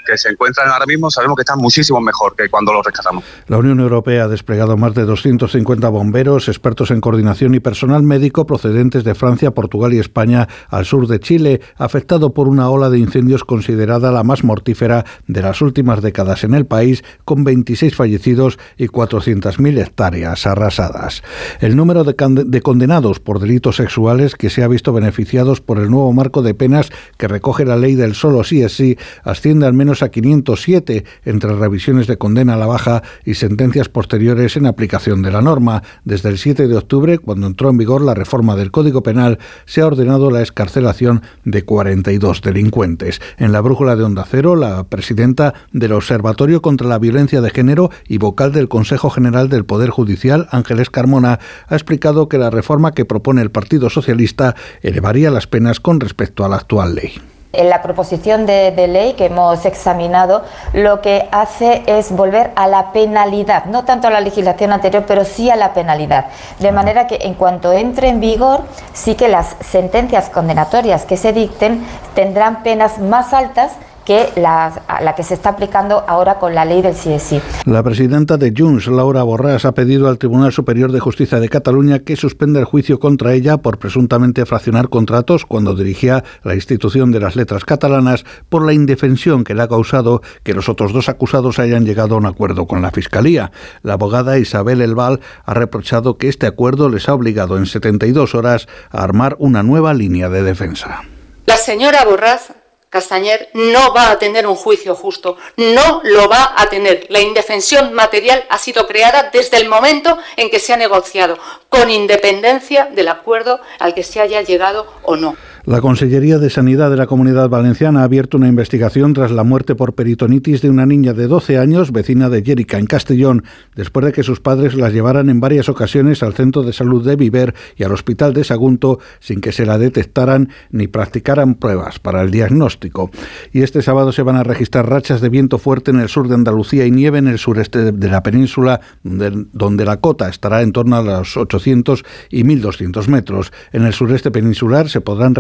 que, 0.06 0.18
se 0.18 0.30
encuentran 0.30 0.70
ahora 0.70 0.86
mismo, 0.86 1.10
sabemos 1.10 1.36
que 1.36 1.42
están 1.42 1.60
muchísimo 1.60 2.02
mejor 2.02 2.36
que 2.36 2.50
cuando 2.50 2.74
los 2.74 2.86
rescatamos. 2.86 3.24
La 3.48 3.58
Unión 3.58 3.80
Europea 3.80 4.26
ha 4.26 4.28
desplegado 4.28 4.76
más 4.76 4.94
de 4.96 5.06
250 5.06 5.88
bomberos, 5.90 6.48
expertos 6.48 6.92
en 6.92 7.00
coordinación 7.00 7.56
y 7.56 7.60
personal 7.60 8.04
médico 8.04 8.46
procedentes 8.46 9.04
de 9.04 9.16
Francia, 9.16 9.52
Portugal 9.52 9.94
y 9.94 10.00
España 10.00 10.48
al 10.70 10.86
sur 10.86 11.08
de 11.08 11.20
Chile, 11.20 11.62
afectado 11.78 12.34
por 12.34 12.48
una 12.48 12.70
ola 12.70 12.90
de 12.90 13.00
incendios 13.00 13.44
considerada 13.44 14.12
la 14.12 14.24
más 14.24 14.44
mortífera 14.44 15.06
de 15.28 15.42
las 15.42 15.62
últimas 15.62 16.02
décadas 16.02 16.44
en 16.44 16.54
el 16.54 16.66
país, 16.66 17.04
con 17.24 17.44
26 17.44 17.96
fallecidos 17.96 18.60
y 18.78 18.88
400.000 18.88 19.82
hectáreas 19.82 20.46
arrasadas. 20.46 21.24
El 21.60 21.76
número 21.76 22.04
de, 22.04 22.16
de 22.46 22.62
condenados 22.62 23.20
por 23.20 23.40
delitos 23.40 23.78
sexuales 23.78 24.36
que 24.36 24.50
se 24.50 24.64
ha 24.64 24.68
visto 24.68 24.92
beneficiados 24.92 25.62
por 25.62 25.80
el 25.80 25.90
nuevo 25.90 26.12
marco 26.14 26.42
de 26.42 26.54
penas 26.54 26.90
que 27.18 27.28
recoge 27.28 27.66
la 27.70 27.78
ley 27.78 27.96
del 27.96 28.16
solo 28.16 28.44
sí 28.44 28.62
es 28.62 28.76
sí 28.76 28.98
asciende 29.24 29.66
al 29.66 29.74
menos 29.74 30.04
a 30.04 30.10
507 30.10 31.06
entre 31.26 31.56
revisiones 31.56 32.08
de 32.08 32.18
condena 32.18 32.56
a 32.56 32.58
la 32.58 32.66
baja 32.66 33.04
y 33.26 33.36
sentencias 33.36 33.90
posteriores 33.90 34.58
en 34.58 34.66
aplicación 34.66 35.22
de 35.22 35.32
la 35.32 35.42
norma. 35.42 35.84
Desde 36.04 36.30
el 36.30 36.38
7 36.38 36.68
de 36.68 36.76
octubre, 36.76 37.18
cuando 37.20 37.48
entró 37.48 37.70
en 37.70 37.78
vigor 37.78 38.02
la 38.02 38.14
reforma 38.14 38.56
del 38.56 38.72
Código 38.72 39.04
Penal, 39.04 39.40
se 39.66 39.82
ha 39.82 39.88
ordenado 39.88 40.32
la 40.32 40.42
escarcelación 40.42 41.22
de 41.46 41.64
42 41.64 42.42
delincuentes. 42.42 43.22
En 43.38 43.52
la 43.52 43.62
brújula 43.62 43.96
de 43.96 44.04
Onda 44.04 44.26
Cero, 44.30 44.56
la 44.56 44.84
presidenta 44.86 45.54
del 45.72 45.94
Observatorio 45.94 46.62
contra 46.62 46.88
la 46.88 47.00
Violencia 47.00 47.42
de 47.42 47.50
Género 47.50 47.92
y 48.08 48.18
vocal 48.18 48.52
del 48.52 48.68
Consejo 48.68 49.10
General 49.10 49.50
del 49.50 49.66
Poder 49.66 49.90
Judicial, 49.90 50.48
Ángeles 50.52 50.90
Carmona, 50.90 51.40
ha 51.68 51.76
explicado 51.76 52.30
que 52.30 52.38
la 52.38 52.50
reforma 52.50 52.94
que 52.94 53.06
propone 53.06 53.42
el 53.42 53.52
Partido 53.52 53.90
Socialista 53.90 54.56
elevaría 54.82 55.32
las 55.32 55.48
penas 55.48 55.80
con 55.80 56.00
respecto 56.00 56.44
a 56.46 56.50
la 56.50 56.58
actual 56.58 56.96
ley. 56.96 57.14
En 57.52 57.68
la 57.68 57.82
proposición 57.82 58.46
de, 58.46 58.72
ley 58.88 59.14
que 59.14 59.26
hemos 59.26 59.66
examinado 59.66 60.44
lo 60.74 61.02
que 61.02 61.28
hace 61.32 61.82
es 61.88 62.12
volver 62.12 62.52
a 62.56 62.68
la 62.68 62.92
penalidad, 62.92 63.66
no 63.66 63.86
tanto 63.86 64.08
a 64.08 64.12
la 64.12 64.22
legislación 64.22 64.72
anterior, 64.72 65.06
pero 65.08 65.26
sí 65.26 65.50
a 65.50 65.56
la 65.56 65.74
penalidad. 65.74 66.26
De 66.60 66.72
manera 66.72 67.08
que 67.08 67.18
en 67.24 67.34
cuanto 67.34 67.74
entre 67.74 68.10
en 68.10 68.20
vigor, 68.20 68.62
sí 68.94 69.16
que 69.16 69.30
las 69.30 69.56
sentencias 69.62 70.30
condenatorias 70.30 71.06
que 71.06 71.18
se 71.18 71.34
dicten 71.34 71.84
tendrán 72.14 72.62
penas 72.62 73.00
más 73.00 73.34
altas 73.34 73.72
que 74.10 74.28
la, 74.38 74.74
la, 75.04 75.14
que 75.14 75.22
se 75.22 75.36
está 75.36 75.50
aplicando 75.50 76.04
ahora 76.08 76.40
con 76.40 76.56
la 76.56 76.66
ley 76.66 76.82
del 76.82 76.96
CSI. 76.96 77.40
La 77.66 77.84
presidenta 77.84 78.38
de 78.38 78.52
Junts, 78.58 78.88
Laura 78.88 79.24
Borràs, 79.24 79.66
ha 79.66 79.74
pedido 79.76 80.10
al 80.10 80.18
Tribunal 80.18 80.52
Superior 80.52 80.92
de 80.92 81.00
Justicia 81.00 81.40
de 81.40 81.48
Cataluña 81.48 82.00
que 82.00 82.16
suspenda 82.16 82.60
el 82.60 82.66
juicio 82.66 83.00
contra 83.00 83.34
ella 83.34 83.58
por 83.58 83.78
presuntamente 83.78 84.48
fraccionar 84.48 84.90
contratos 84.90 85.46
cuando 85.46 85.76
dirigía 85.76 86.24
la 86.42 86.56
institución 86.56 87.12
de 87.12 87.20
las 87.20 87.36
letras 87.36 87.66
catalanas 87.66 88.26
por 88.50 88.66
la 88.66 88.74
indefensión 88.74 89.44
que 89.44 89.54
le 89.54 89.62
ha 89.62 89.68
causado 89.68 90.24
que 90.42 90.56
los 90.56 90.70
otros 90.70 90.92
dos 90.92 91.08
acusados 91.08 91.60
hayan 91.60 91.86
llegado 91.86 92.16
a 92.16 92.18
un 92.18 92.26
acuerdo 92.26 92.66
con 92.66 92.82
la 92.82 92.90
Fiscalía. 92.90 93.52
La 93.84 93.94
abogada 93.94 94.40
Isabel 94.40 94.82
Elval 94.82 95.20
ha 95.46 95.54
reprochado 95.54 96.18
que 96.18 96.30
este 96.30 96.48
acuerdo 96.48 96.90
les 96.90 97.08
ha 97.10 97.14
obligado 97.14 97.60
en 97.60 97.68
72 97.68 98.34
horas 98.34 98.68
a 98.90 99.04
armar 99.04 99.36
una 99.38 99.62
nueva 99.62 99.94
línea 99.94 100.30
de 100.30 100.42
defensa. 100.42 101.04
La 101.46 101.58
señora 101.58 102.06
Borràs 102.06 102.59
Castañer 102.90 103.50
no 103.54 103.94
va 103.94 104.10
a 104.10 104.18
tener 104.18 104.48
un 104.48 104.56
juicio 104.56 104.96
justo, 104.96 105.38
no 105.58 106.02
lo 106.04 106.28
va 106.28 106.56
a 106.58 106.68
tener. 106.70 107.06
La 107.10 107.20
indefensión 107.20 107.94
material 107.94 108.46
ha 108.50 108.58
sido 108.58 108.88
creada 108.88 109.30
desde 109.32 109.58
el 109.58 109.70
momento 109.70 110.18
en 110.38 110.50
que 110.50 110.60
se 110.60 110.74
ha 110.74 110.78
negociado, 110.78 111.38
con 111.70 111.92
independencia 111.92 112.86
del 112.86 113.10
acuerdo 113.10 113.60
al 113.78 113.94
que 113.94 114.04
se 114.04 114.22
haya 114.22 114.42
llegado 114.42 114.92
o 115.04 115.16
no. 115.16 115.38
La 115.66 115.82
Consellería 115.82 116.40
de 116.40 116.50
Sanidad 116.50 116.90
de 116.90 116.96
la 116.96 117.06
Comunidad 117.06 117.50
Valenciana 117.50 118.02
ha 118.02 118.04
abierto 118.04 118.38
una 118.38 118.48
investigación 118.48 119.14
tras 119.14 119.32
la 119.32 119.44
muerte 119.44 119.76
por 119.76 119.94
peritonitis 119.94 120.62
de 120.62 120.70
una 120.70 120.86
niña 120.86 121.14
de 121.14 121.28
12 121.28 121.58
años, 121.58 121.92
vecina 121.92 122.30
de 122.30 122.44
Jerica, 122.44 122.78
en 122.78 122.86
Castellón, 122.86 123.44
después 123.76 124.06
de 124.06 124.14
que 124.14 124.24
sus 124.24 124.40
padres 124.40 124.74
las 124.74 124.94
llevaran 124.94 125.30
en 125.30 125.42
varias 125.42 125.68
ocasiones 125.68 126.24
al 126.24 126.34
centro 126.34 126.64
de 126.64 126.72
salud 126.72 127.06
de 127.06 127.18
Viver 127.18 127.54
y 127.76 127.84
al 127.84 127.92
hospital 127.92 128.34
de 128.34 128.46
Sagunto 128.46 129.00
sin 129.20 129.42
que 129.42 129.52
se 129.52 129.66
la 129.66 129.78
detectaran 129.78 130.50
ni 130.72 130.88
practicaran 130.88 131.56
pruebas 131.56 132.00
para 132.00 132.22
el 132.22 132.32
diagnóstico. 132.32 133.12
Y 133.52 133.62
este 133.62 133.82
sábado 133.82 134.14
se 134.14 134.24
van 134.24 134.38
a 134.38 134.44
registrar 134.44 134.90
rachas 134.90 135.20
de 135.20 135.30
viento 135.30 135.58
fuerte 135.58 135.92
en 135.92 136.00
el 136.00 136.08
sur 136.08 136.30
de 136.30 136.36
Andalucía 136.36 136.86
y 136.86 136.92
nieve 136.92 137.20
en 137.20 137.28
el 137.28 137.38
sureste 137.38 137.92
de 137.92 138.08
la 138.08 138.24
península, 138.24 138.80
donde, 139.04 139.86
la 139.86 139.98
cota 139.98 140.30
estará 140.30 140.62
en 140.62 140.72
torno 140.72 140.96
a 140.96 141.02
los 141.02 141.36
800 141.36 142.06
y 142.30 142.44
1200 142.44 143.10
metros. 143.10 143.52
En 143.74 143.86
el 143.86 143.94
sureste 143.94 144.32
peninsular 144.32 144.90
se 144.90 145.02
podrán 145.02 145.36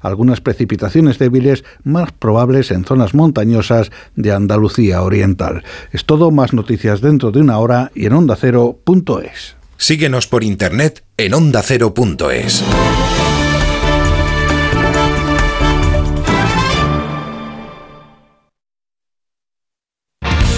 algunas 0.00 0.40
precipitaciones 0.40 1.18
débiles 1.18 1.64
más 1.84 2.12
probables 2.12 2.70
en 2.70 2.84
zonas 2.84 3.14
montañosas 3.14 3.90
de 4.14 4.32
Andalucía 4.32 5.02
Oriental. 5.02 5.64
Es 5.92 6.04
todo, 6.04 6.30
más 6.30 6.52
noticias 6.52 7.00
dentro 7.00 7.30
de 7.30 7.40
una 7.40 7.58
hora 7.58 7.90
y 7.94 8.06
en 8.06 8.12
ondacero.es. 8.12 9.56
Síguenos 9.76 10.26
por 10.26 10.42
internet 10.42 11.04
en 11.16 11.34
ondacero.es. 11.34 12.64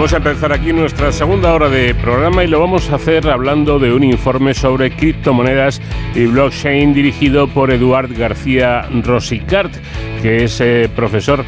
Vamos 0.00 0.14
a 0.14 0.16
empezar 0.16 0.50
aquí 0.50 0.72
nuestra 0.72 1.12
segunda 1.12 1.52
hora 1.52 1.68
de 1.68 1.94
programa 1.94 2.42
y 2.42 2.46
lo 2.46 2.58
vamos 2.58 2.88
a 2.88 2.94
hacer 2.94 3.28
hablando 3.28 3.78
de 3.78 3.92
un 3.92 4.02
informe 4.02 4.54
sobre 4.54 4.90
criptomonedas 4.96 5.78
y 6.14 6.24
blockchain 6.24 6.94
dirigido 6.94 7.46
por 7.48 7.70
Eduard 7.70 8.10
García 8.16 8.88
Rosicart, 9.04 9.70
que 10.22 10.44
es 10.44 10.58
eh, 10.62 10.88
profesor 10.96 11.44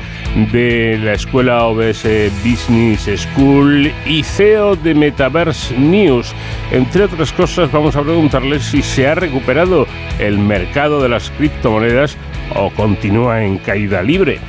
de 0.53 1.01
la 1.03 1.15
escuela 1.15 1.65
OBS 1.65 2.07
Business 2.45 3.23
School 3.23 3.91
y 4.05 4.23
CEO 4.23 4.77
de 4.77 4.97
Metaverse 4.97 5.75
News. 5.79 6.35
Entre 6.73 7.05
otras 7.05 7.33
cosas, 7.33 7.73
vamos 7.73 7.97
a 7.97 8.03
preguntarle 8.03 8.61
si 8.61 8.83
se 8.83 9.09
ha 9.09 9.15
recuperado 9.15 9.87
el 10.19 10.37
mercado 10.37 11.03
de 11.03 11.09
las 11.09 11.31
criptomonedas 11.39 12.19
o 12.55 12.69
continúa 12.69 13.43
en 13.45 13.57
caída 13.57 14.03
libre. 14.03 14.41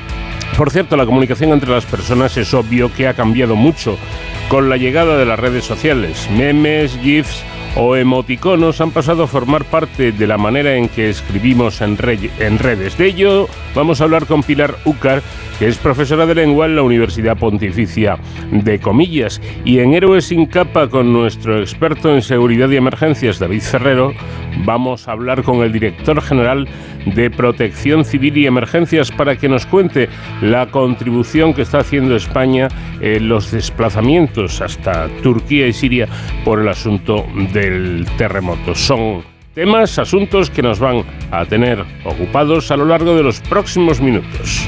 Por 0.57 0.69
cierto, 0.69 0.95
la 0.95 1.05
comunicación 1.05 1.51
entre 1.51 1.71
las 1.71 1.85
personas 1.85 2.37
es 2.37 2.53
obvio 2.53 2.93
que 2.93 3.07
ha 3.07 3.13
cambiado 3.13 3.55
mucho 3.55 3.97
con 4.49 4.69
la 4.69 4.77
llegada 4.77 5.17
de 5.17 5.25
las 5.25 5.39
redes 5.39 5.65
sociales. 5.65 6.29
Memes, 6.31 6.97
GIFs 7.01 7.43
o 7.75 7.95
emoticonos 7.95 8.79
han 8.81 8.91
pasado 8.91 9.23
a 9.23 9.27
formar 9.27 9.65
parte 9.65 10.11
de 10.11 10.27
la 10.27 10.37
manera 10.37 10.75
en 10.75 10.89
que 10.89 11.09
escribimos 11.09 11.81
en, 11.81 11.97
redes. 11.97 12.97
De 12.97 13.07
ello 13.07 13.47
vamos 13.73 13.99
a 13.99 14.03
hablar 14.03 14.27
con 14.27 14.43
Pilar 14.43 14.75
Ucar, 14.85 15.23
que 15.57 15.67
es 15.67 15.77
profesora 15.77 16.25
de 16.25 16.35
lengua 16.35 16.67
en 16.67 16.75
la 16.75 16.83
Universidad 16.83 17.37
Pontificia 17.37 18.17
de 18.51 18.79
Comillas. 18.79 19.41
Y 19.65 19.79
en 19.79 19.93
Héroes 19.93 20.25
sin 20.25 20.45
capa 20.45 20.87
con 20.87 21.11
nuestro 21.11 21.59
experto 21.59 22.13
en 22.13 22.21
seguridad 22.21 22.69
y 22.69 22.75
emergencias, 22.75 23.39
David 23.39 23.61
Ferrero, 23.61 24.13
vamos 24.59 25.07
a 25.07 25.11
hablar 25.11 25.43
con 25.43 25.63
el 25.63 25.71
director 25.71 26.21
general 26.21 26.67
de 27.05 27.29
Protección 27.29 28.05
Civil 28.05 28.37
y 28.37 28.47
Emergencias 28.47 29.11
para 29.11 29.35
que 29.35 29.49
nos 29.49 29.65
cuente 29.65 30.09
la 30.41 30.67
contribución 30.67 31.53
que 31.53 31.63
está 31.63 31.79
haciendo 31.79 32.15
España 32.15 32.67
en 33.01 33.27
los 33.29 33.51
desplazamientos 33.51 34.61
hasta 34.61 35.07
Turquía 35.21 35.67
y 35.67 35.73
Siria 35.73 36.07
por 36.45 36.59
el 36.59 36.67
asunto 36.67 37.25
del 37.51 38.05
terremoto. 38.17 38.75
Son 38.75 39.23
temas, 39.53 39.99
asuntos 39.99 40.49
que 40.49 40.61
nos 40.61 40.79
van 40.79 41.03
a 41.31 41.45
tener 41.45 41.83
ocupados 42.05 42.71
a 42.71 42.77
lo 42.77 42.85
largo 42.85 43.15
de 43.15 43.23
los 43.23 43.39
próximos 43.41 44.01
minutos. 44.01 44.67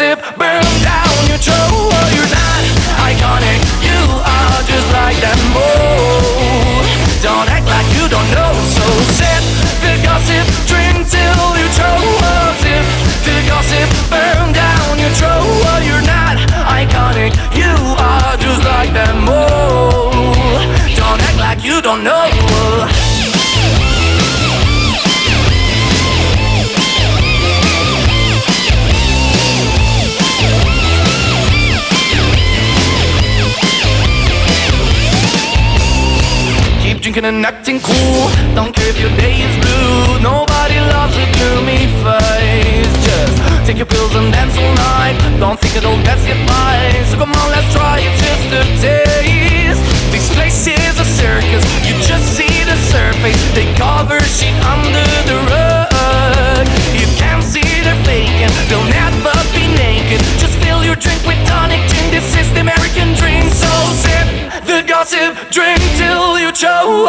Zip. 0.00 0.39
And 37.24 37.44
acting 37.44 37.80
cool. 37.80 38.30
Don't 38.54 38.72
care 38.74 38.88
if 38.88 38.98
your 38.98 39.10
day 39.16 39.42
is 39.42 39.54
blue. 39.60 40.22
Nobody 40.22 40.78
loves 40.80 41.16
a 41.16 41.26
gloomy 41.36 41.84
face. 42.00 42.92
Just 43.04 43.36
take 43.66 43.76
your 43.76 43.86
pills 43.86 44.14
and 44.14 44.32
dance 44.32 44.56
all 44.56 44.74
night. 44.74 45.16
Don't 45.38 45.58
think 45.60 45.76
it'll 45.76 46.00
get 46.02 46.18
by. 46.46 46.76
So 47.10 47.18
come 47.18 47.32
on, 47.32 47.48
let's 47.50 47.68
try 47.74 48.00
it 48.00 48.12
just 48.24 48.48
a 48.56 48.62
taste. 48.80 49.82
This 50.12 50.32
place 50.34 50.66
is 50.66 50.96
a 50.98 51.04
circus. 51.04 51.64
You 51.84 51.94
just 52.00 52.24
see 52.36 52.64
the 52.64 52.76
surface. 52.88 53.40
They 53.52 53.68
cover 53.76 54.20
shit 54.20 54.54
under 54.64 55.08
the 55.28 55.36
rug. 55.52 56.66
You 56.96 57.06
can't 57.20 57.44
see 57.44 57.66
they're 57.84 58.00
faking. 58.04 58.52
They'll 58.68 58.88
never 58.88 59.34
be 59.52 59.68
naked. 59.76 60.20
Just 60.40 60.56
fill 60.64 60.84
your 60.84 60.96
drink 60.96 61.20
with 61.26 61.40
tonic 61.46 61.82
gin. 61.90 62.10
This 62.10 62.28
is 62.36 62.48
the 62.54 62.60
American 62.60 63.12
dream. 63.14 63.44
So 63.50 63.70
sip 64.04 64.26
the 64.64 64.82
gossip. 65.00 65.32
Drink 65.48 65.80
till 65.96 66.38
you 66.38 66.52
choke 66.52 67.08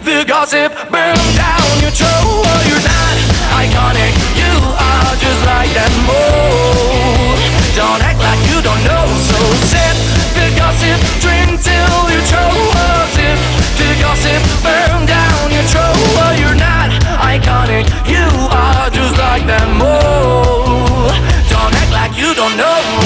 the 0.00 0.24
gossip 0.24 0.72
burn 0.88 1.20
down 1.36 1.68
your 1.84 1.92
throat. 1.92 2.48
You're 2.64 2.80
not 2.80 3.16
iconic, 3.60 4.16
you 4.32 4.52
are 4.80 5.12
just 5.20 5.40
like 5.44 5.68
that 5.76 5.92
mold. 6.08 7.36
Don't 7.76 8.00
act 8.00 8.16
like 8.16 8.40
you 8.48 8.64
don't 8.64 8.80
know, 8.88 9.04
so 9.28 9.36
sip 9.68 9.96
the 10.40 10.48
gossip, 10.56 10.96
drink 11.20 11.60
till 11.60 12.00
you 12.08 12.20
choke. 12.32 12.72
Sip 13.12 13.38
the 13.76 13.88
gossip 14.00 14.40
burn 14.64 15.04
down 15.04 15.52
your 15.52 15.66
throat. 15.68 16.32
You're 16.40 16.56
not 16.56 16.96
iconic, 17.20 17.92
you 18.08 18.24
are 18.48 18.88
just 18.88 19.20
like 19.20 19.44
that 19.44 19.68
mold. 19.76 21.12
Don't 21.52 21.76
act 21.76 21.92
like 21.92 22.16
you 22.16 22.32
don't 22.32 22.56
know. 22.56 23.05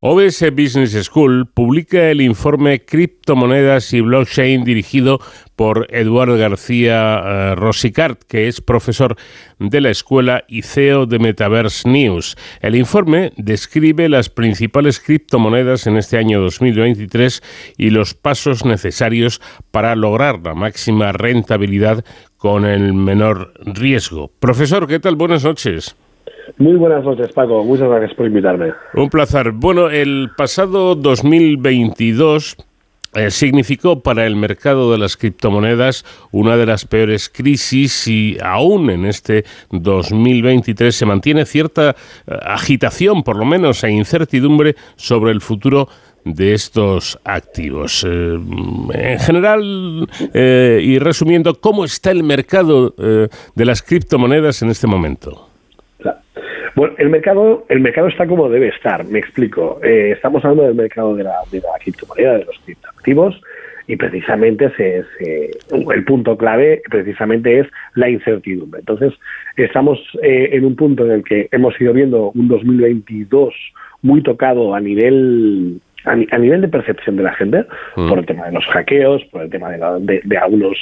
OBS 0.00 0.52
Business 0.52 0.92
School 1.06 1.48
publica 1.52 2.12
el 2.12 2.20
informe 2.20 2.84
Criptomonedas 2.84 3.92
y 3.92 4.00
Blockchain 4.00 4.62
dirigido 4.62 5.18
por 5.56 5.88
Eduardo 5.90 6.36
García 6.36 7.18
eh, 7.18 7.54
Rosicart, 7.56 8.22
que 8.22 8.46
es 8.46 8.60
profesor 8.60 9.16
de 9.58 9.80
la 9.80 9.90
escuela 9.90 10.44
y 10.46 10.62
CEO 10.62 11.06
de 11.06 11.18
Metaverse 11.18 11.88
News. 11.88 12.36
El 12.60 12.76
informe 12.76 13.32
describe 13.38 14.08
las 14.08 14.28
principales 14.28 15.00
criptomonedas 15.00 15.88
en 15.88 15.96
este 15.96 16.16
año 16.16 16.40
2023 16.42 17.42
y 17.76 17.90
los 17.90 18.14
pasos 18.14 18.64
necesarios 18.64 19.40
para 19.72 19.96
lograr 19.96 20.38
la 20.44 20.54
máxima 20.54 21.10
rentabilidad 21.10 22.04
con 22.36 22.66
el 22.66 22.94
menor 22.94 23.52
riesgo. 23.64 24.30
Profesor, 24.38 24.86
¿qué 24.86 25.00
tal? 25.00 25.16
Buenas 25.16 25.42
noches. 25.42 25.96
Muy 26.56 26.76
buenas 26.76 27.04
noches, 27.04 27.32
Paco. 27.32 27.62
Muchas 27.62 27.88
gracias 27.88 28.14
por 28.14 28.26
invitarme. 28.26 28.72
Un 28.94 29.10
placer. 29.10 29.52
Bueno, 29.52 29.90
el 29.90 30.30
pasado 30.36 30.94
2022 30.94 32.56
eh, 33.14 33.30
significó 33.30 34.00
para 34.00 34.26
el 34.26 34.36
mercado 34.36 34.92
de 34.92 34.98
las 34.98 35.16
criptomonedas 35.16 36.04
una 36.30 36.58
de 36.58 36.66
las 36.66 36.84
peores 36.84 37.30
crisis 37.30 38.06
y 38.06 38.36
aún 38.42 38.90
en 38.90 39.06
este 39.06 39.44
2023 39.70 40.94
se 40.94 41.06
mantiene 41.06 41.46
cierta 41.46 41.90
eh, 41.90 42.38
agitación, 42.42 43.22
por 43.22 43.36
lo 43.36 43.46
menos, 43.46 43.82
e 43.82 43.90
incertidumbre 43.90 44.76
sobre 44.96 45.32
el 45.32 45.40
futuro 45.40 45.88
de 46.24 46.52
estos 46.52 47.18
activos. 47.24 48.04
Eh, 48.06 48.38
en 48.92 49.18
general, 49.18 50.06
y 50.34 50.98
resumiendo, 50.98 51.58
¿cómo 51.60 51.86
está 51.86 52.10
el 52.10 52.22
mercado 52.22 52.90
de 52.90 53.64
las 53.64 53.82
criptomonedas 53.82 54.60
en 54.60 54.68
este 54.68 54.86
momento? 54.86 55.47
Bueno, 56.74 56.94
el 56.98 57.08
mercado, 57.08 57.64
el 57.68 57.80
mercado 57.80 58.08
está 58.08 58.26
como 58.26 58.48
debe 58.48 58.68
estar, 58.68 59.04
me 59.06 59.18
explico. 59.18 59.80
Eh, 59.82 60.12
estamos 60.14 60.44
hablando 60.44 60.64
del 60.64 60.74
mercado 60.74 61.16
de 61.16 61.24
la, 61.24 61.34
de 61.50 61.60
la 61.60 61.78
criptomoneda, 61.80 62.38
de 62.38 62.44
los 62.44 62.58
criptoactivos, 62.64 63.40
y 63.88 63.96
precisamente 63.96 64.70
se, 64.76 65.04
el 65.70 66.04
punto 66.04 66.36
clave 66.36 66.82
precisamente 66.90 67.60
es 67.60 67.66
la 67.94 68.10
incertidumbre. 68.10 68.80
Entonces, 68.80 69.14
estamos 69.56 69.98
eh, 70.22 70.50
en 70.52 70.64
un 70.64 70.76
punto 70.76 71.04
en 71.06 71.12
el 71.12 71.24
que 71.24 71.48
hemos 71.50 71.80
ido 71.80 71.94
viendo 71.94 72.30
un 72.32 72.48
2022 72.48 73.54
muy 74.02 74.22
tocado 74.22 74.74
a 74.74 74.80
nivel 74.80 75.80
a, 76.04 76.38
nivel 76.38 76.60
de 76.60 76.68
percepción 76.68 77.16
de 77.16 77.22
la 77.22 77.32
gente, 77.34 77.64
mm. 77.96 78.08
por 78.08 78.18
el 78.18 78.26
tema 78.26 78.46
de 78.46 78.52
los 78.52 78.64
hackeos, 78.66 79.24
por 79.26 79.42
el 79.42 79.50
tema 79.50 79.70
de, 79.70 80.20
de, 80.24 80.38
algunos 80.38 80.76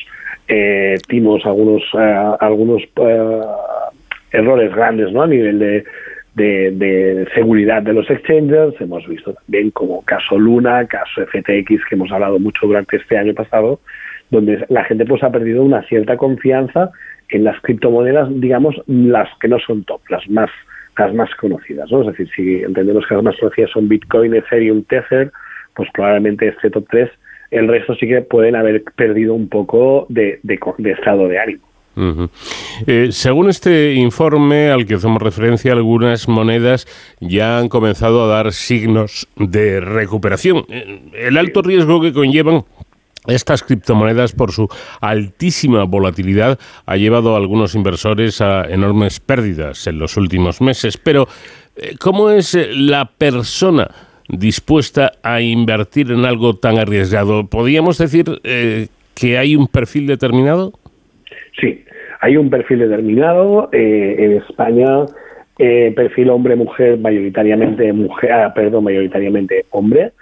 eh, 0.48 0.96
timos, 1.08 1.44
algunos, 1.44 1.82
eh, 1.98 2.34
algunos 2.40 2.82
eh, 2.82 3.40
errores 4.37 4.74
grandes 4.74 5.12
¿no? 5.12 5.22
a 5.22 5.26
nivel 5.26 5.59
de, 5.59 5.84
de, 6.34 7.26
seguridad 7.34 7.82
de 7.82 7.93
los 7.93 8.09
exchanges. 8.11 8.80
Hemos 8.80 9.07
visto 9.07 9.34
también 9.34 9.70
como 9.70 10.03
caso 10.03 10.39
Luna, 10.39 10.87
caso 10.87 11.26
FTX, 11.26 11.84
que 11.89 11.95
hemos 11.95 12.12
hablado 12.12 12.39
mucho 12.39 12.66
durante 12.66 12.97
este 12.97 13.16
año 13.16 13.34
pasado, 13.34 13.80
donde 14.30 14.64
la 14.68 14.84
gente 14.84 15.05
pues 15.05 15.22
ha 15.22 15.30
perdido 15.30 15.62
una 15.62 15.82
cierta 15.84 16.16
confianza 16.16 16.91
en 17.28 17.45
las 17.45 17.61
criptomonedas, 17.61 18.28
digamos, 18.41 18.76
las 18.87 19.28
que 19.41 19.49
no 19.49 19.59
son 19.59 19.84
top, 19.84 20.01
las 20.09 20.28
más 20.28 20.51
las 20.99 21.12
más 21.14 21.34
conocidas, 21.34 21.91
¿no? 21.93 22.01
Es 22.01 22.07
decir, 22.07 22.28
si 22.34 22.62
entendemos 22.62 23.07
que 23.07 23.14
las 23.14 23.22
más 23.22 23.37
conocidas 23.39 23.70
son 23.70 23.89
Bitcoin, 23.89 24.34
Ethereum, 24.34 24.82
Tether, 24.84 25.30
pues 25.74 25.91
probablemente 25.93 26.49
este 26.49 26.70
top 26.70 26.87
3, 26.91 27.11
el 27.51 27.68
resto 27.68 27.95
sí 27.97 28.09
que 28.09 28.22
pueden 28.22 28.57
haber 28.57 28.82
perdido 28.97 29.34
un 29.34 29.49
poco 29.49 30.07
de, 30.09 30.41
estado 30.84 31.28
de 31.28 31.39
ánimo. 31.39 31.65
Eh, 32.86 33.09
según 33.11 33.49
este 33.49 33.94
informe 33.94 34.70
al 34.70 34.86
que 34.86 34.94
hacemos 34.94 35.22
referencia, 35.22 35.72
algunas 35.72 36.28
monedas 36.28 36.86
ya 37.20 37.59
han 37.59 37.68
comenzado 37.68 38.24
a 38.24 38.28
dar 38.28 38.53
signos 38.53 39.26
de 39.36 39.80
recuperación. 39.80 40.66
Eh, 40.68 41.01
el 41.14 41.38
alto 41.38 41.62
riesgo 41.62 42.01
que 42.01 42.12
conllevan 42.12 42.64
estas 43.26 43.62
criptomonedas, 43.62 44.32
por 44.32 44.53
su 44.53 44.68
altísima 45.01 45.84
volatilidad, 45.84 46.59
ha 46.86 46.97
llevado 46.97 47.34
a 47.34 47.38
algunos 47.38 47.74
inversores 47.74 48.40
a 48.40 48.64
enormes 48.64 49.20
pérdidas 49.20 49.86
en 49.86 49.99
los 49.99 50.16
últimos 50.16 50.61
meses. 50.61 50.97
Pero, 50.97 51.28
eh, 51.76 51.97
¿cómo 51.99 52.30
es 52.30 52.55
eh, 52.55 52.68
la 52.72 53.11
persona 53.11 53.90
dispuesta 54.28 55.12
a 55.22 55.40
invertir 55.40 56.11
en 56.12 56.24
algo 56.24 56.55
tan 56.55 56.78
arriesgado? 56.78 57.47
¿Podríamos 57.47 57.99
decir 57.99 58.40
eh, 58.44 58.88
que 59.14 59.38
hay 59.38 59.57
un 59.57 59.68
perfil 59.68 60.07
determinado? 60.07 60.72
Sí, 61.61 61.84
hay 62.20 62.36
un 62.36 62.50
perfil 62.50 62.80
determinado. 62.80 63.68
en 63.72 64.32
España, 64.32 65.07
perfil 65.57 66.30
hombre-mujer, 66.30 66.98
mayoritariamente 66.98 67.92
mujer, 67.92 68.32
ah, 68.32 68.52
perdón, 68.54 68.84
mayoritariamente 68.84 69.64
hombre 69.70 70.12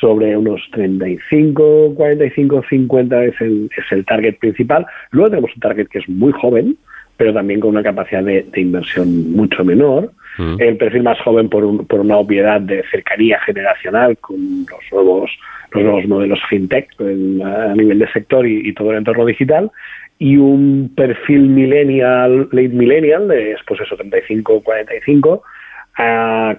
sobre 0.00 0.36
unos 0.36 0.60
35, 0.72 1.94
45, 1.94 2.62
50 2.68 3.24
es 3.24 3.40
el, 3.40 3.70
es 3.76 3.92
el 3.92 4.04
target 4.04 4.38
principal. 4.38 4.86
Luego 5.10 5.30
tenemos 5.30 5.54
un 5.54 5.60
target 5.60 5.88
que 5.88 5.98
es 6.00 6.08
muy 6.08 6.32
joven, 6.32 6.76
pero 7.16 7.32
también 7.32 7.60
con 7.60 7.70
una 7.70 7.82
capacidad 7.82 8.22
de, 8.22 8.46
inversión 8.56 9.32
mucho 9.32 9.64
menor. 9.64 10.12
Mm. 10.38 10.56
El 10.60 10.76
perfil 10.76 11.02
más 11.02 11.18
joven 11.20 11.48
por, 11.48 11.86
por 11.86 12.00
una 12.00 12.16
obviedad 12.16 12.60
de 12.60 12.84
cercanía 12.90 13.40
generacional 13.40 14.18
con 14.18 14.36
los 14.38 14.92
nuevos, 14.92 15.30
los 15.72 15.82
nuevos 15.82 16.06
modelos 16.06 16.40
fintech 16.48 16.88
a 17.00 17.74
nivel 17.74 17.98
de 17.98 18.12
sector 18.12 18.46
y, 18.46 18.72
todo 18.74 18.90
el 18.90 18.98
entorno 18.98 19.24
digital. 19.24 19.70
Y 20.18 20.36
un 20.38 20.92
perfil 20.96 21.42
millennial, 21.48 22.48
late 22.50 22.68
millennial, 22.68 23.28
de 23.28 23.56
pues 23.66 23.80
eso, 23.80 23.96
35, 23.96 24.62
45, 24.62 25.42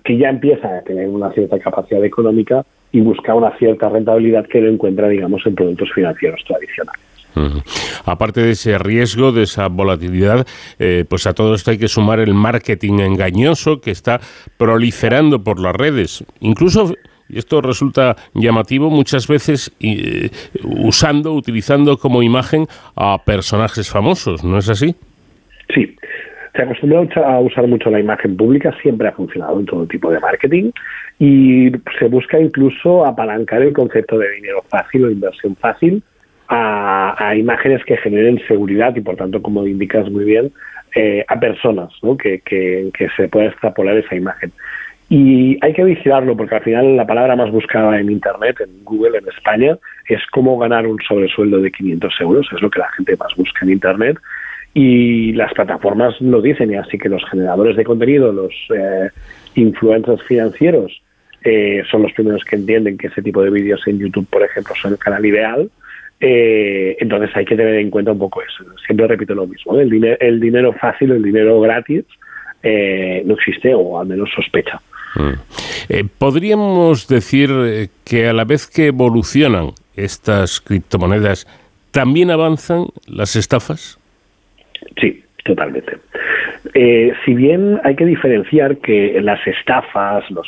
que 0.04 0.18
ya 0.18 0.30
empieza 0.30 0.78
a 0.78 0.82
tener 0.82 1.08
una 1.08 1.32
cierta 1.32 1.60
capacidad 1.60 2.04
económica 2.04 2.64
y 2.92 3.02
busca 3.02 3.34
una 3.34 3.56
cierta 3.58 3.90
rentabilidad 3.90 4.46
que 4.48 4.62
no 4.62 4.70
encuentra, 4.70 5.08
digamos, 5.10 5.46
en 5.46 5.56
productos 5.56 5.92
financieros 5.94 6.44
tradicionales. 6.46 7.02
Aparte 8.06 8.42
de 8.42 8.52
ese 8.52 8.78
riesgo, 8.78 9.32
de 9.32 9.44
esa 9.44 9.68
volatilidad, 9.68 10.48
eh, 10.80 11.06
pues 11.08 11.28
a 11.28 11.34
todo 11.34 11.54
esto 11.54 11.72
hay 11.72 11.78
que 11.78 11.88
sumar 11.88 12.20
el 12.20 12.34
marketing 12.34 13.00
engañoso 13.00 13.80
que 13.80 13.92
está 13.92 14.20
proliferando 14.58 15.44
por 15.44 15.60
las 15.60 15.76
redes. 15.76 16.24
Incluso, 16.40 16.94
y 17.30 17.40
esto 17.40 17.62
resulta 17.62 18.16
llamativo, 18.34 18.90
muchas 18.90 19.28
veces 19.28 19.72
eh, 19.80 20.30
usando, 20.64 21.34
utilizando 21.34 21.98
como 21.98 22.24
imagen 22.24 22.68
a 22.96 23.24
personajes 23.24 23.90
famosos, 23.90 24.44
¿no 24.44 24.58
es 24.58 24.70
así? 24.70 24.96
Sí, 25.74 25.96
se 26.56 26.62
acostumbra 26.64 27.08
a 27.26 27.40
usar 27.40 27.68
mucho 27.68 27.90
la 27.90 28.00
imagen 28.00 28.36
pública, 28.36 28.76
siempre 28.82 29.08
ha 29.08 29.12
funcionado 29.12 29.60
en 29.60 29.66
todo 29.66 29.86
tipo 29.86 30.12
de 30.12 30.20
marketing 30.20 30.72
y 31.20 31.72
se 32.00 32.08
busca 32.08 32.40
incluso 32.40 33.06
apalancar 33.06 33.62
el 33.62 33.74
concepto 33.74 34.18
de 34.18 34.32
dinero 34.32 34.64
fácil 34.70 35.06
o 35.06 35.12
inversión 35.12 35.56
fácil 35.56 36.02
a, 36.50 37.36
imágenes 37.36 37.84
que 37.86 37.98
generen 37.98 38.40
seguridad 38.48 38.96
y 38.96 39.02
por 39.02 39.16
tanto, 39.18 39.42
como 39.42 39.68
indicas 39.68 40.10
muy 40.10 40.24
bien, 40.24 40.52
eh, 40.96 41.26
a 41.28 41.40
personas, 41.40 41.92
¿no? 42.02 42.18
que, 42.18 42.42
que, 42.42 42.92
se 43.16 43.28
pueda 43.28 43.48
extrapolar 43.48 43.98
esa 43.98 44.16
imagen. 44.16 44.52
Y 45.10 45.58
hay 45.62 45.74
que 45.74 45.86
vigilarlo 45.86 46.36
porque 46.36 46.56
al 46.56 46.64
final 46.64 46.98
la 46.98 47.08
palabra 47.08 47.36
más 47.36 47.50
buscada 47.50 47.98
en 47.98 48.12
Internet, 48.12 48.58
en 48.60 48.84
Google, 48.84 49.20
en 49.20 49.28
España, 49.30 49.78
es 50.10 50.22
cómo 50.32 50.58
ganar 50.58 50.86
un 50.86 51.00
sobresueldo 51.08 51.60
de 51.60 51.72
500 51.72 52.14
euros. 52.22 52.48
Es 52.54 52.62
lo 52.62 52.70
que 52.70 52.80
la 52.80 52.92
gente 52.92 53.16
más 53.16 53.34
busca 53.36 53.60
en 53.64 53.72
Internet 53.72 54.18
y 54.74 55.34
las 55.34 55.54
plataformas 55.54 56.20
lo 56.22 56.42
dicen 56.42 56.72
y 56.72 56.76
así 56.76 56.98
que 56.98 57.10
los 57.10 57.24
generadores 57.30 57.78
de 57.78 57.84
contenido, 57.84 58.32
los 58.32 58.54
eh, 58.76 59.10
influencers 59.56 60.22
financieros 60.24 61.02
eh, 61.44 61.84
son 61.90 62.04
los 62.04 62.12
primeros 62.12 62.44
que 62.44 62.58
entienden 62.58 62.98
que 62.98 63.08
ese 63.08 63.22
tipo 63.22 63.42
de 63.42 63.50
vídeos 63.50 63.82
en 63.88 64.00
YouTube, 64.00 64.28
por 64.30 64.44
ejemplo, 64.44 64.76
son 64.80 64.92
el 64.92 65.00
canal 65.00 65.26
ideal. 65.26 65.72
Eh, 66.20 66.98
entonces 67.00 67.36
hay 67.36 67.46
que 67.46 67.56
tener 67.56 67.76
en 67.76 67.90
cuenta 67.90 68.12
un 68.12 68.20
poco 68.20 68.42
eso. 68.42 68.66
Siempre 68.86 69.08
repito 69.08 69.34
lo 69.34 69.48
mismo. 69.48 69.80
El, 69.80 69.90
dinero, 69.90 70.18
el 70.20 70.40
dinero 70.40 70.74
fácil, 70.74 71.12
el 71.12 71.24
dinero 71.24 71.62
gratis, 71.62 72.04
no 72.62 73.34
existe 73.36 73.74
o 73.74 74.00
al 74.00 74.08
menos 74.08 74.30
sospecha. 74.36 74.82
Mm. 75.18 76.08
Podríamos 76.18 77.08
decir 77.08 77.90
que 78.04 78.28
a 78.28 78.34
la 78.34 78.44
vez 78.44 78.68
que 78.68 78.88
evolucionan 78.88 79.72
estas 79.96 80.62
criptomonedas, 80.62 81.48
¿también 81.92 82.32
avanzan 82.32 82.88
las 83.08 83.36
estafas? 83.36 83.98
Sí, 85.00 85.24
totalmente. 85.44 85.98
Eh, 86.80 87.12
si 87.26 87.34
bien 87.34 87.82
hay 87.84 87.96
que 87.96 88.06
diferenciar 88.06 88.78
que 88.78 89.20
las 89.20 89.40
estafas, 89.48 90.24
los, 90.30 90.48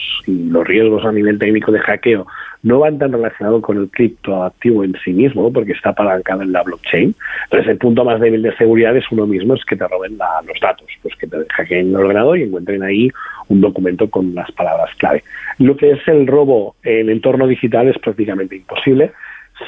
riesgos 0.63 1.03
a 1.03 1.11
nivel 1.11 1.39
técnico 1.39 1.71
de 1.71 1.79
hackeo 1.79 2.27
no 2.61 2.77
van 2.77 2.99
tan 2.99 3.13
relacionados 3.13 3.63
con 3.63 3.77
el 3.77 3.89
criptoactivo 3.89 4.83
en 4.83 4.93
sí 5.03 5.11
mismo, 5.11 5.51
porque 5.51 5.71
está 5.71 5.89
apalancado 5.89 6.43
en 6.43 6.51
la 6.51 6.61
blockchain. 6.61 7.15
Entonces, 7.45 7.71
el 7.71 7.79
punto 7.79 8.05
más 8.05 8.19
débil 8.19 8.43
de 8.43 8.55
seguridad 8.57 8.95
es 8.95 9.05
uno 9.09 9.25
mismo, 9.25 9.55
es 9.55 9.65
que 9.65 9.75
te 9.75 9.87
roben 9.87 10.19
los 10.45 10.59
datos, 10.61 10.85
pues 11.01 11.15
que 11.15 11.25
te 11.25 11.37
hackeen 11.49 11.89
el 11.89 11.95
ordenador 11.95 12.37
y 12.37 12.43
encuentren 12.43 12.83
ahí 12.83 13.09
un 13.47 13.61
documento 13.61 14.07
con 14.07 14.35
las 14.35 14.51
palabras 14.51 14.91
clave. 14.99 15.23
Lo 15.57 15.77
que 15.77 15.93
es 15.93 16.07
el 16.07 16.27
robo 16.27 16.75
en 16.83 17.09
entorno 17.09 17.47
digital 17.47 17.87
es 17.87 17.97
prácticamente 17.97 18.55
imposible, 18.55 19.13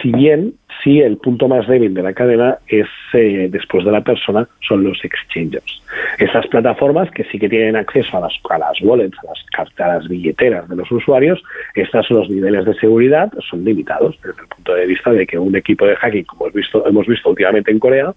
si 0.02 0.12
bien 0.12 0.54
sí 0.84 1.02
el 1.02 1.18
punto 1.18 1.48
más 1.48 1.68
débil 1.68 1.94
de 1.94 2.04
la 2.04 2.14
cadena 2.14 2.58
es 2.68 2.88
eh, 3.14 3.48
después 3.52 3.86
de 3.86 3.92
la 3.92 4.02
persona 4.02 4.48
son 4.68 4.84
los 4.84 5.04
exchanges. 5.04 5.82
Esas 6.18 6.48
plataformas 6.48 7.12
que 7.12 7.24
sí 7.26 7.38
que 7.38 7.50
tienen 7.50 7.76
acceso 7.76 8.18
a 8.18 8.22
las, 8.22 8.34
a 8.50 8.58
las 8.58 8.82
wallets, 8.82 9.18
a 9.20 9.28
las 9.28 9.44
cartas 9.56 10.08
billeteras 10.08 10.68
de 10.70 10.76
los 10.76 10.92
usuarios, 10.92 11.42
estos 11.76 12.10
los 12.10 12.30
niveles 12.30 12.66
de 12.66 12.74
seguridad 12.76 13.32
son 13.50 13.64
limitados 13.64 14.18
desde 14.24 14.42
el 14.42 14.48
punto 14.48 14.74
de 14.74 14.86
vista 14.86 15.12
de 15.12 15.28
que 15.28 15.38
un 15.38 15.56
equipo 15.56 15.86
de 15.86 15.96
hacking, 15.96 16.26
como 16.26 16.46
hemos 16.46 16.54
visto, 16.54 16.88
hemos 16.88 17.08
visto 17.08 17.30
últimamente 17.30 17.72
en 17.72 17.80
Corea, 17.80 18.14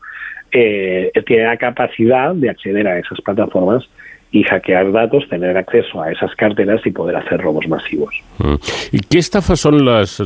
eh, 0.53 1.11
tiene 1.27 1.45
la 1.45 1.57
capacidad 1.57 2.35
de 2.35 2.51
acceder 2.51 2.87
a 2.87 2.99
esas 2.99 3.21
plataformas 3.21 3.89
y 4.35 4.43
hackear 4.43 4.91
datos, 4.91 5.29
tener 5.29 5.57
acceso 5.57 6.03
a 6.03 6.11
esas 6.11 6.35
carteras 6.35 6.85
y 6.85 6.91
poder 6.91 7.15
hacer 7.15 7.41
robos 7.41 7.69
masivos. 7.69 8.13
Mm. 8.39 8.55
¿Y 8.91 8.99
qué 9.09 9.19
estafas 9.19 9.61
son 9.61 9.85
las, 9.85 10.21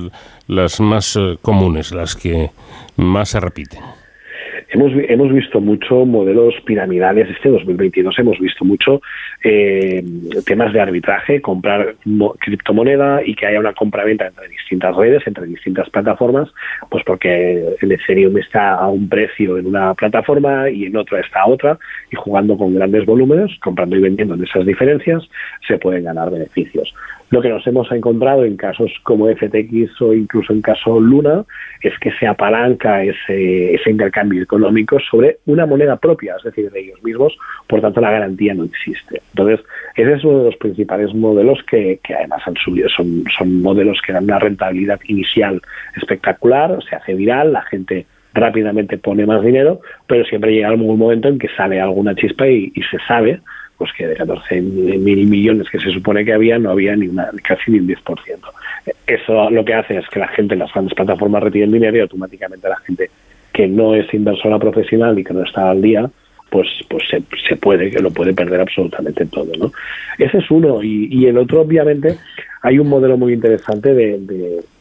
las 0.46 0.80
más 0.80 1.14
eh, 1.16 1.36
comunes, 1.42 1.92
las 1.92 2.16
que 2.16 2.48
más 2.96 3.28
se 3.28 3.40
repiten? 3.40 3.80
Hemos, 4.70 4.92
hemos 5.08 5.30
visto 5.30 5.60
mucho 5.60 6.06
modelos 6.06 6.54
piramidales. 6.64 7.28
Este 7.28 7.50
2022 7.50 8.18
hemos 8.18 8.38
visto 8.38 8.64
mucho 8.64 9.02
eh, 9.44 10.04
temas 10.44 10.72
de 10.72 10.80
arbitraje, 10.80 11.40
comprar 11.40 11.94
criptomoneda 12.40 13.22
y 13.24 13.34
que 13.34 13.46
haya 13.46 13.60
una 13.60 13.72
compra-venta 13.72 14.26
entre 14.26 14.48
distintas 14.48 14.96
redes, 14.96 15.22
entre 15.26 15.46
distintas 15.46 15.88
plataformas, 15.90 16.48
pues 16.90 17.04
porque 17.04 17.76
el 17.80 17.92
Ethereum 17.92 18.36
está 18.38 18.74
a 18.74 18.88
un 18.88 19.08
precio 19.08 19.58
en 19.58 19.66
una 19.66 19.94
plataforma 19.94 20.68
y 20.70 20.86
en 20.86 20.96
otra 20.96 21.20
está 21.20 21.46
otra, 21.46 21.78
y 22.10 22.16
jugando 22.16 22.58
con 22.58 22.74
grandes 22.74 23.06
volúmenes, 23.06 23.52
comprando 23.60 23.96
y 23.96 24.00
vendiendo 24.00 24.34
en 24.34 24.44
esas 24.44 24.66
diferencias, 24.66 25.22
se 25.66 25.78
pueden 25.78 26.04
ganar 26.04 26.30
beneficios. 26.30 26.92
Lo 27.30 27.42
que 27.42 27.50
nos 27.50 27.66
hemos 27.66 27.92
encontrado 27.92 28.44
en 28.44 28.56
casos 28.56 28.90
como 29.02 29.28
FTX 29.28 30.00
o 30.00 30.14
incluso 30.14 30.52
en 30.52 30.62
caso 30.62 30.98
Luna 30.98 31.44
es 31.82 31.92
que 31.98 32.10
se 32.12 32.26
apalanca 32.26 33.04
ese 33.04 33.78
intercambio 33.86 34.42
económico 34.42 34.98
sobre 35.10 35.38
una 35.44 35.66
moneda 35.66 35.96
propia, 35.96 36.36
es 36.38 36.44
decir, 36.44 36.70
de 36.70 36.80
ellos 36.80 37.02
mismos, 37.02 37.36
por 37.66 37.82
tanto 37.82 38.00
la 38.00 38.12
garantía 38.12 38.54
no 38.54 38.64
existe. 38.64 39.20
Entonces, 39.30 39.64
ese 39.94 40.12
es 40.14 40.24
uno 40.24 40.38
de 40.38 40.44
los 40.46 40.56
principales 40.56 41.14
modelos 41.14 41.58
que, 41.68 42.00
que 42.02 42.14
además 42.14 42.42
han 42.46 42.56
subido, 42.56 42.88
son, 42.88 43.62
modelos 43.62 44.00
que 44.04 44.12
dan 44.12 44.24
una 44.24 44.38
rentabilidad 44.38 45.00
inicial 45.06 45.60
espectacular, 45.96 46.78
se 46.88 46.96
hace 46.96 47.14
viral, 47.14 47.52
la 47.52 47.62
gente 47.62 48.06
rápidamente 48.34 48.98
pone 48.98 49.26
más 49.26 49.42
dinero, 49.42 49.80
pero 50.06 50.24
siempre 50.24 50.52
llega 50.52 50.68
algún 50.68 50.98
momento 50.98 51.28
en 51.28 51.38
que 51.38 51.48
sale 51.48 51.80
alguna 51.80 52.14
chispa 52.14 52.46
y, 52.46 52.72
y 52.74 52.82
se 52.82 52.98
sabe 53.06 53.40
pues 53.78 53.92
que 53.92 54.08
de 54.08 54.16
14 54.16 54.60
mil 54.60 55.26
millones 55.26 55.70
que 55.70 55.78
se 55.78 55.92
supone 55.92 56.24
que 56.24 56.32
había, 56.32 56.58
no 56.58 56.70
había 56.70 56.96
ni 56.96 57.06
una, 57.06 57.30
casi 57.44 57.70
ni 57.70 57.78
un 57.78 57.86
10%. 57.86 57.96
Eso 59.06 59.50
lo 59.50 59.64
que 59.64 59.74
hace 59.74 59.98
es 59.98 60.08
que 60.08 60.18
la 60.18 60.26
gente, 60.28 60.56
las 60.56 60.72
grandes 60.72 60.94
plataformas 60.94 61.44
retiren 61.44 61.70
dinero 61.70 61.96
y 61.96 62.00
automáticamente 62.00 62.68
la 62.68 62.76
gente 62.78 63.08
que 63.52 63.68
no 63.68 63.94
es 63.94 64.12
inversora 64.12 64.58
profesional 64.58 65.16
y 65.18 65.24
que 65.24 65.32
no 65.32 65.44
está 65.44 65.70
al 65.70 65.80
día, 65.80 66.10
pues 66.50 66.68
pues 66.88 67.04
se, 67.08 67.22
se 67.48 67.56
puede 67.56 67.90
que 67.90 68.00
lo 68.00 68.10
puede 68.10 68.32
perder 68.34 68.60
absolutamente 68.60 69.26
todo 69.26 69.52
no 69.58 69.72
ese 70.18 70.38
es 70.38 70.50
uno 70.50 70.82
y, 70.82 71.08
y 71.10 71.26
el 71.26 71.38
otro 71.38 71.62
obviamente 71.62 72.16
hay 72.62 72.78
un 72.78 72.88
modelo 72.88 73.16
muy 73.16 73.34
interesante 73.34 73.94
de, 73.94 74.18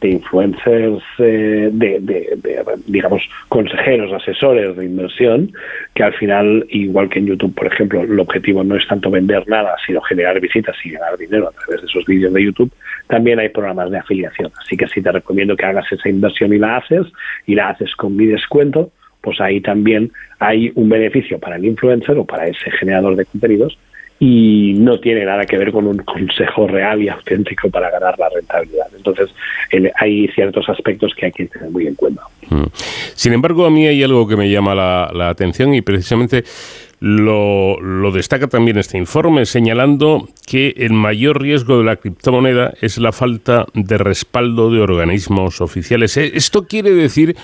de, 0.00 0.08
influencers, 0.08 1.02
eh, 1.18 1.70
de, 1.72 2.78
digamos, 2.86 3.22
consejeros, 3.48 4.12
asesores 4.12 4.76
de 4.76 4.84
inversión, 4.84 5.52
que 5.94 6.02
al 6.02 6.14
final, 6.14 6.66
igual 6.70 7.08
que 7.08 7.20
en 7.20 7.26
YouTube, 7.26 7.54
por 7.54 7.66
ejemplo, 7.66 8.00
el 8.00 8.18
objetivo 8.18 8.64
no 8.64 8.76
es 8.76 8.86
tanto 8.88 9.10
vender 9.10 9.46
nada, 9.48 9.76
sino 9.86 10.00
generar 10.02 10.40
visitas 10.40 10.76
y 10.84 10.90
ganar 10.90 11.16
dinero 11.16 11.48
a 11.48 11.52
través 11.52 11.82
de 11.82 11.86
esos 11.86 12.04
vídeos 12.04 12.32
de 12.32 12.44
YouTube, 12.44 12.72
también 13.06 13.38
hay 13.38 13.48
programas 13.48 13.90
de 13.90 13.98
afiliación. 13.98 14.50
Así 14.60 14.76
que 14.76 14.88
sí 14.88 15.00
te 15.00 15.12
recomiendo 15.12 15.56
que 15.56 15.64
hagas 15.64 15.90
esa 15.92 16.08
inversión 16.08 16.52
y 16.52 16.58
la 16.58 16.78
haces, 16.78 17.06
y 17.46 17.54
la 17.54 17.70
haces 17.70 17.94
con 17.94 18.16
mi 18.16 18.26
descuento, 18.26 18.90
pues 19.28 19.42
ahí 19.42 19.60
también 19.60 20.10
hay 20.38 20.72
un 20.74 20.88
beneficio 20.88 21.38
para 21.38 21.56
el 21.56 21.64
influencer 21.66 22.16
o 22.16 22.24
para 22.24 22.46
ese 22.46 22.70
generador 22.70 23.14
de 23.14 23.26
contenidos 23.26 23.76
y 24.18 24.72
no 24.78 24.98
tiene 25.00 25.22
nada 25.26 25.44
que 25.44 25.58
ver 25.58 25.70
con 25.70 25.86
un 25.86 25.98
consejo 25.98 26.66
real 26.66 27.02
y 27.02 27.10
auténtico 27.10 27.68
para 27.68 27.90
ganar 27.90 28.18
la 28.18 28.30
rentabilidad. 28.30 28.86
Entonces, 28.96 29.28
hay 30.00 30.28
ciertos 30.28 30.66
aspectos 30.70 31.12
que 31.14 31.26
hay 31.26 31.32
que 31.32 31.44
tener 31.44 31.68
muy 31.68 31.88
en 31.88 31.94
cuenta. 31.94 32.22
Mm. 32.48 32.68
Sin 32.72 33.34
embargo, 33.34 33.66
a 33.66 33.70
mí 33.70 33.86
hay 33.86 34.02
algo 34.02 34.26
que 34.26 34.38
me 34.38 34.48
llama 34.48 34.74
la, 34.74 35.28
atención 35.28 35.74
y 35.74 35.82
precisamente 35.82 36.44
lo, 37.00 37.76
destaca 38.10 38.46
también 38.46 38.78
este 38.78 38.96
informe, 38.96 39.44
señalando 39.44 40.26
que 40.46 40.72
el 40.78 40.94
mayor 40.94 41.42
riesgo 41.42 41.76
de 41.76 41.84
la 41.84 41.96
criptomoneda 41.96 42.72
es 42.80 42.96
la 42.96 43.12
falta 43.12 43.66
de 43.74 43.98
respaldo 43.98 44.70
de 44.70 44.80
organismos 44.80 45.60
oficiales. 45.60 46.16
¿E-, 46.16 46.34
¿Esto 46.34 46.66
quiere 46.66 46.92
decir 46.92 47.36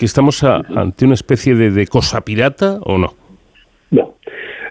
que 0.00 0.06
estamos 0.06 0.42
ante 0.42 1.04
una 1.04 1.12
especie 1.12 1.54
de, 1.54 1.70
de 1.70 1.86
cosa 1.86 2.22
pirata 2.22 2.78
o 2.84 2.96
no? 2.96 3.12
No. 3.90 4.14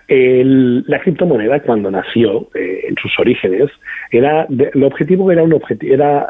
El, 0.09 0.83
la 0.87 0.99
criptomoneda 0.99 1.59
cuando 1.59 1.91
nació 1.91 2.49
eh, 2.55 2.85
en 2.89 2.95
sus 2.95 3.11
orígenes 3.19 3.69
era 4.09 4.47
el 4.49 4.83
objetivo 4.83 5.31
era 5.31 5.43
un 5.43 5.53
objetivo 5.53 5.93
era 5.93 6.27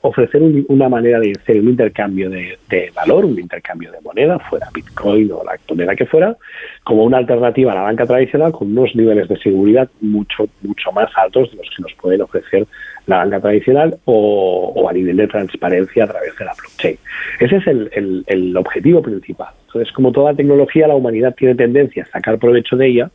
ofrecer 0.00 0.42
una 0.66 0.88
manera 0.88 1.20
de 1.20 1.30
hacer 1.40 1.60
un 1.60 1.68
intercambio 1.68 2.28
de, 2.28 2.58
valor 2.92 3.24
un 3.24 3.38
intercambio 3.38 3.92
de 3.92 4.00
moneda 4.00 4.40
fuera 4.40 4.66
Bitcoin 4.74 5.30
o 5.30 5.44
la 5.44 5.56
moneda 5.68 5.94
que 5.94 6.06
fuera 6.06 6.36
como 6.82 7.04
una 7.04 7.18
alternativa 7.18 7.70
a 7.70 7.76
la 7.76 7.82
banca 7.82 8.04
tradicional 8.04 8.50
con 8.50 8.76
unos 8.76 8.96
niveles 8.96 9.28
de 9.28 9.38
seguridad 9.38 9.88
mucho 10.00 10.48
mucho 10.62 10.90
más 10.90 11.08
altos 11.16 11.52
de 11.52 11.58
los 11.58 11.70
que 11.70 11.82
nos 11.82 11.94
pueden 11.94 12.22
ofrecer 12.22 12.66
la 13.06 13.18
banca 13.18 13.38
tradicional 13.38 13.96
o, 14.06 14.88
a 14.88 14.92
nivel 14.92 15.16
de 15.16 15.28
transparencia 15.28 16.04
a 16.04 16.06
través 16.08 16.36
de 16.36 16.44
la 16.44 16.52
blockchain. 16.52 16.98
Ese 17.40 17.56
es 17.56 17.66
el 18.26 18.56
objetivo 18.56 19.02
principal. 19.02 19.54
Entonces, 19.70 19.92
como 19.92 20.10
toda 20.10 20.34
tecnología, 20.34 20.88
la 20.88 20.96
humanidad 20.96 21.34
tiene 21.36 21.54
tendencia 21.54 22.02
a 22.02 22.06
sacar 22.06 22.38
provecho 22.38 22.76
de 22.76 22.88
ella 22.88 23.10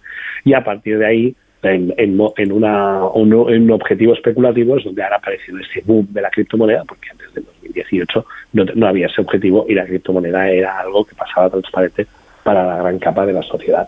y 0.45 0.53
a 0.53 0.63
partir 0.63 0.99
de 0.99 1.05
ahí, 1.05 1.35
en, 1.63 1.93
en, 1.97 2.19
en, 2.37 2.51
una, 2.51 3.03
un, 3.07 3.71
objetivo 3.71 4.13
especulativo, 4.13 4.77
es 4.77 4.83
donde 4.85 5.03
ahora 5.03 5.17
aparecido 5.17 5.57
ese 5.59 5.81
boom 5.83 6.07
de 6.11 6.21
la 6.21 6.29
criptomoneda, 6.29 6.83
porque 6.87 7.09
antes 7.11 7.33
del 7.33 7.43
2018 7.45 8.25
no, 8.53 8.65
no 8.75 8.87
había 8.87 9.07
ese 9.07 9.21
objetivo 9.21 9.65
y 9.67 9.73
la 9.73 9.85
criptomoneda 9.85 10.47
era 10.47 10.79
algo 10.79 11.03
que 11.03 11.15
pasaba 11.15 11.49
transparente 11.49 12.05
para 12.43 12.63
la 12.63 12.77
gran 12.77 12.99
capa 12.99 13.25
de 13.25 13.33
la 13.33 13.41
sociedad. 13.41 13.87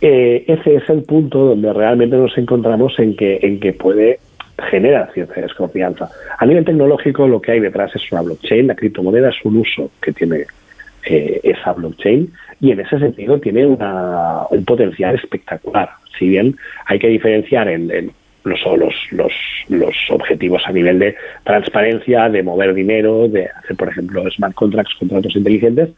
Eh, 0.00 0.44
ese 0.46 0.76
es 0.76 0.88
el 0.88 1.02
punto 1.02 1.46
donde 1.46 1.72
realmente 1.72 2.16
nos 2.16 2.38
encontramos 2.38 2.96
en 3.00 3.16
que, 3.16 3.40
en 3.42 3.58
que 3.58 3.72
puede 3.72 4.20
generar 4.70 5.10
cierta 5.12 5.40
desconfianza. 5.40 6.08
A 6.38 6.46
nivel 6.46 6.64
tecnológico, 6.64 7.26
lo 7.26 7.40
que 7.40 7.52
hay 7.52 7.60
detrás 7.60 7.94
es 7.96 8.12
una 8.12 8.22
blockchain, 8.22 8.68
la 8.68 8.76
criptomoneda 8.76 9.30
es 9.30 9.44
un 9.44 9.56
uso 9.56 9.90
que 10.00 10.12
tiene 10.12 10.44
eh, 11.06 11.40
esa 11.42 11.72
blockchain 11.72 12.32
y 12.60 12.72
en 12.72 12.80
ese 12.80 12.98
sentido 12.98 13.38
tiene 13.38 13.64
un 13.66 14.64
potencial 14.64 15.14
espectacular. 15.14 15.88
Si 16.18 16.28
bien 16.28 16.56
hay 16.86 16.98
que 16.98 17.08
diferenciar 17.08 17.68
en, 17.68 18.12
los, 18.44 18.60
los, 19.12 19.34
los, 19.68 19.94
objetivos 20.10 20.62
a 20.66 20.72
nivel 20.72 20.98
de 20.98 21.16
transparencia, 21.44 22.28
de 22.28 22.42
mover 22.42 22.74
dinero, 22.74 23.28
de 23.28 23.48
hacer, 23.48 23.76
por 23.76 23.88
ejemplo, 23.88 24.28
smart 24.30 24.54
contracts, 24.54 24.94
contratos 24.94 25.36
inteligentes, 25.36 25.90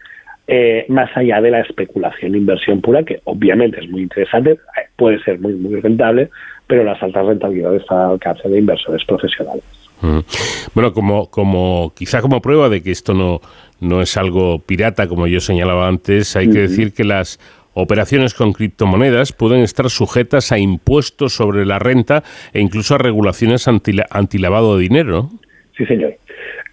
eh, 0.47 0.87
más 0.89 1.15
allá 1.15 1.41
de 1.41 1.51
la 1.51 1.61
especulación 1.61 2.35
e 2.35 2.39
inversión 2.39 2.81
pura, 2.81 3.03
que 3.03 3.21
obviamente 3.25 3.81
es 3.81 3.91
muy 3.91 4.03
interesante, 4.03 4.59
puede 4.97 5.23
ser 5.23 5.39
muy, 5.39 5.55
muy 5.55 5.81
rentable, 5.81 6.31
pero 6.67 6.85
las 6.85 7.03
altas 7.03 7.27
rentabilidades 7.27 7.83
están 7.83 7.99
al 7.99 8.11
alcance 8.13 8.49
de 8.49 8.59
inversores 8.59 9.05
profesionales. 9.05 9.65
Bueno, 10.75 10.93
como, 10.93 11.29
como 11.29 11.93
quizá 11.95 12.21
como 12.21 12.41
prueba 12.41 12.69
de 12.69 12.83
que 12.83 12.93
esto 12.93 13.15
no, 13.15 13.41
no 13.81 14.03
es 14.03 14.17
algo 14.17 14.61
pirata, 14.61 15.09
como 15.09 15.27
yo 15.27 15.41
señalaba 15.41 15.89
antes, 15.89 16.37
hay 16.37 16.51
que 16.51 16.61
decir 16.61 16.93
que 16.93 17.05
las 17.05 17.39
operaciones 17.75 18.35
con 18.35 18.53
criptomonedas 18.53 19.33
pueden 19.33 19.61
estar 19.61 19.89
sujetas 19.89 20.51
a 20.51 20.59
impuestos 20.59 21.35
sobre 21.35 21.65
la 21.65 21.79
renta 21.79 22.25
e 22.53 22.61
incluso 22.61 22.97
a 22.97 22.99
regulaciones 22.99 23.69
antilavado 23.69 24.77
de 24.77 24.83
dinero. 24.83 25.31
Sí, 25.77 25.87
señor. 25.87 26.15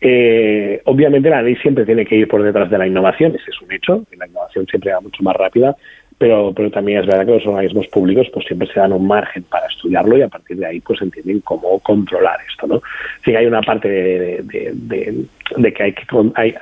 Eh, 0.01 0.81
obviamente 0.85 1.29
la 1.29 1.41
ley 1.41 1.55
siempre 1.57 1.85
tiene 1.85 2.05
que 2.05 2.15
ir 2.15 2.27
por 2.27 2.43
detrás 2.43 2.69
de 2.69 2.77
la 2.77 2.87
innovación, 2.87 3.35
ese 3.35 3.49
es 3.49 3.61
un 3.61 3.71
hecho, 3.71 4.03
la 4.17 4.27
innovación 4.27 4.65
siempre 4.67 4.91
va 4.91 4.99
mucho 4.99 5.23
más 5.23 5.35
rápida, 5.35 5.75
pero, 6.17 6.53
pero 6.55 6.69
también 6.71 6.99
es 6.99 7.05
verdad 7.05 7.25
que 7.25 7.31
los 7.31 7.47
organismos 7.47 7.87
públicos 7.87 8.27
pues 8.33 8.45
siempre 8.45 8.67
se 8.67 8.79
dan 8.79 8.93
un 8.93 9.07
margen 9.07 9.43
para 9.43 9.67
estudiarlo 9.67 10.17
y 10.17 10.21
a 10.21 10.27
partir 10.27 10.57
de 10.57 10.65
ahí 10.65 10.79
pues 10.79 11.01
entienden 11.01 11.41
cómo 11.41 11.79
controlar 11.79 12.39
esto, 12.49 12.67
¿no? 12.67 12.81
Sí 13.23 13.35
hay 13.35 13.45
una 13.45 13.61
parte 13.61 13.87
de, 13.87 14.41
de, 14.43 15.73
que 15.73 15.83
hay 15.83 15.93
que 15.93 16.03
hay, 16.35 16.53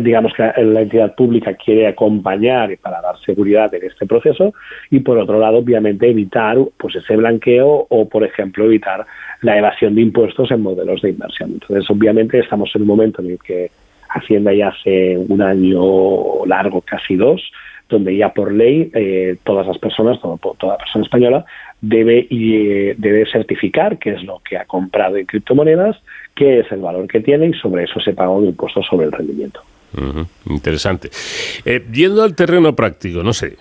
digamos 0.00 0.32
que 0.34 0.42
la 0.42 0.82
entidad 0.82 1.14
pública 1.14 1.54
quiere 1.54 1.86
acompañar 1.86 2.76
para 2.78 3.00
dar 3.00 3.18
seguridad 3.20 3.72
en 3.74 3.84
este 3.84 4.06
proceso 4.06 4.52
y 4.90 5.00
por 5.00 5.18
otro 5.18 5.38
lado 5.38 5.58
obviamente 5.58 6.08
evitar 6.08 6.58
pues 6.76 6.96
ese 6.96 7.16
blanqueo 7.16 7.86
o 7.88 8.08
por 8.08 8.24
ejemplo 8.24 8.64
evitar 8.64 9.06
la 9.42 9.56
evasión 9.56 9.94
de 9.94 10.02
impuestos 10.02 10.50
en 10.50 10.62
modelos 10.62 11.02
de 11.02 11.10
inversión. 11.10 11.52
Entonces 11.52 11.88
obviamente 11.90 12.38
estamos 12.38 12.70
en 12.74 12.82
un 12.82 12.88
momento 12.88 13.22
en 13.22 13.30
el 13.30 13.38
que 13.38 13.70
Hacienda 14.12 14.52
ya 14.52 14.68
hace 14.68 15.16
un 15.16 15.40
año 15.40 16.44
largo, 16.44 16.80
casi 16.80 17.14
dos, 17.14 17.40
donde 17.88 18.16
ya 18.16 18.32
por 18.32 18.52
ley 18.52 18.90
eh, 18.92 19.36
todas 19.44 19.66
las 19.66 19.78
personas, 19.78 20.18
toda 20.20 20.78
persona 20.78 21.04
española, 21.04 21.44
debe, 21.80 22.26
eh, 22.28 22.94
debe 22.98 23.30
certificar 23.30 23.98
qué 23.98 24.10
es 24.10 24.24
lo 24.24 24.40
que 24.40 24.56
ha 24.58 24.64
comprado 24.64 25.16
en 25.16 25.26
criptomonedas, 25.26 25.96
qué 26.40 26.60
es 26.60 26.72
el 26.72 26.80
valor 26.80 27.06
que 27.06 27.20
tiene 27.20 27.48
y 27.48 27.52
sobre 27.52 27.84
eso 27.84 28.00
se 28.00 28.14
paga 28.14 28.30
un 28.30 28.46
impuesto 28.46 28.82
sobre 28.82 29.04
el 29.04 29.12
rendimiento. 29.12 29.60
Interesante. 30.48 31.10
Eh, 31.66 31.84
yendo 31.92 32.22
al 32.22 32.34
terreno 32.34 32.74
práctico, 32.74 33.22
no 33.22 33.34
sé, 33.34 33.56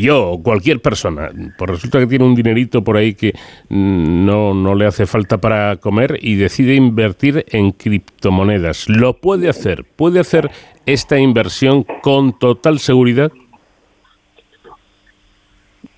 yo 0.00 0.30
o 0.30 0.42
cualquier 0.42 0.80
persona, 0.80 1.28
pues 1.58 1.70
resulta 1.72 1.98
que 1.98 2.06
tiene 2.06 2.24
un 2.24 2.34
dinerito 2.34 2.82
por 2.82 2.96
ahí 2.96 3.12
que 3.14 3.32
no, 3.68 4.54
no 4.54 4.74
le 4.74 4.86
hace 4.86 5.04
falta 5.04 5.38
para 5.38 5.76
comer 5.76 6.18
y 6.22 6.36
decide 6.36 6.74
invertir 6.74 7.44
en 7.50 7.72
criptomonedas. 7.72 8.88
¿Lo 8.88 9.14
puede 9.14 9.50
hacer? 9.50 9.84
¿Puede 9.96 10.20
hacer 10.20 10.48
esta 10.86 11.18
inversión 11.18 11.84
con 12.00 12.38
total 12.38 12.78
seguridad? 12.78 13.30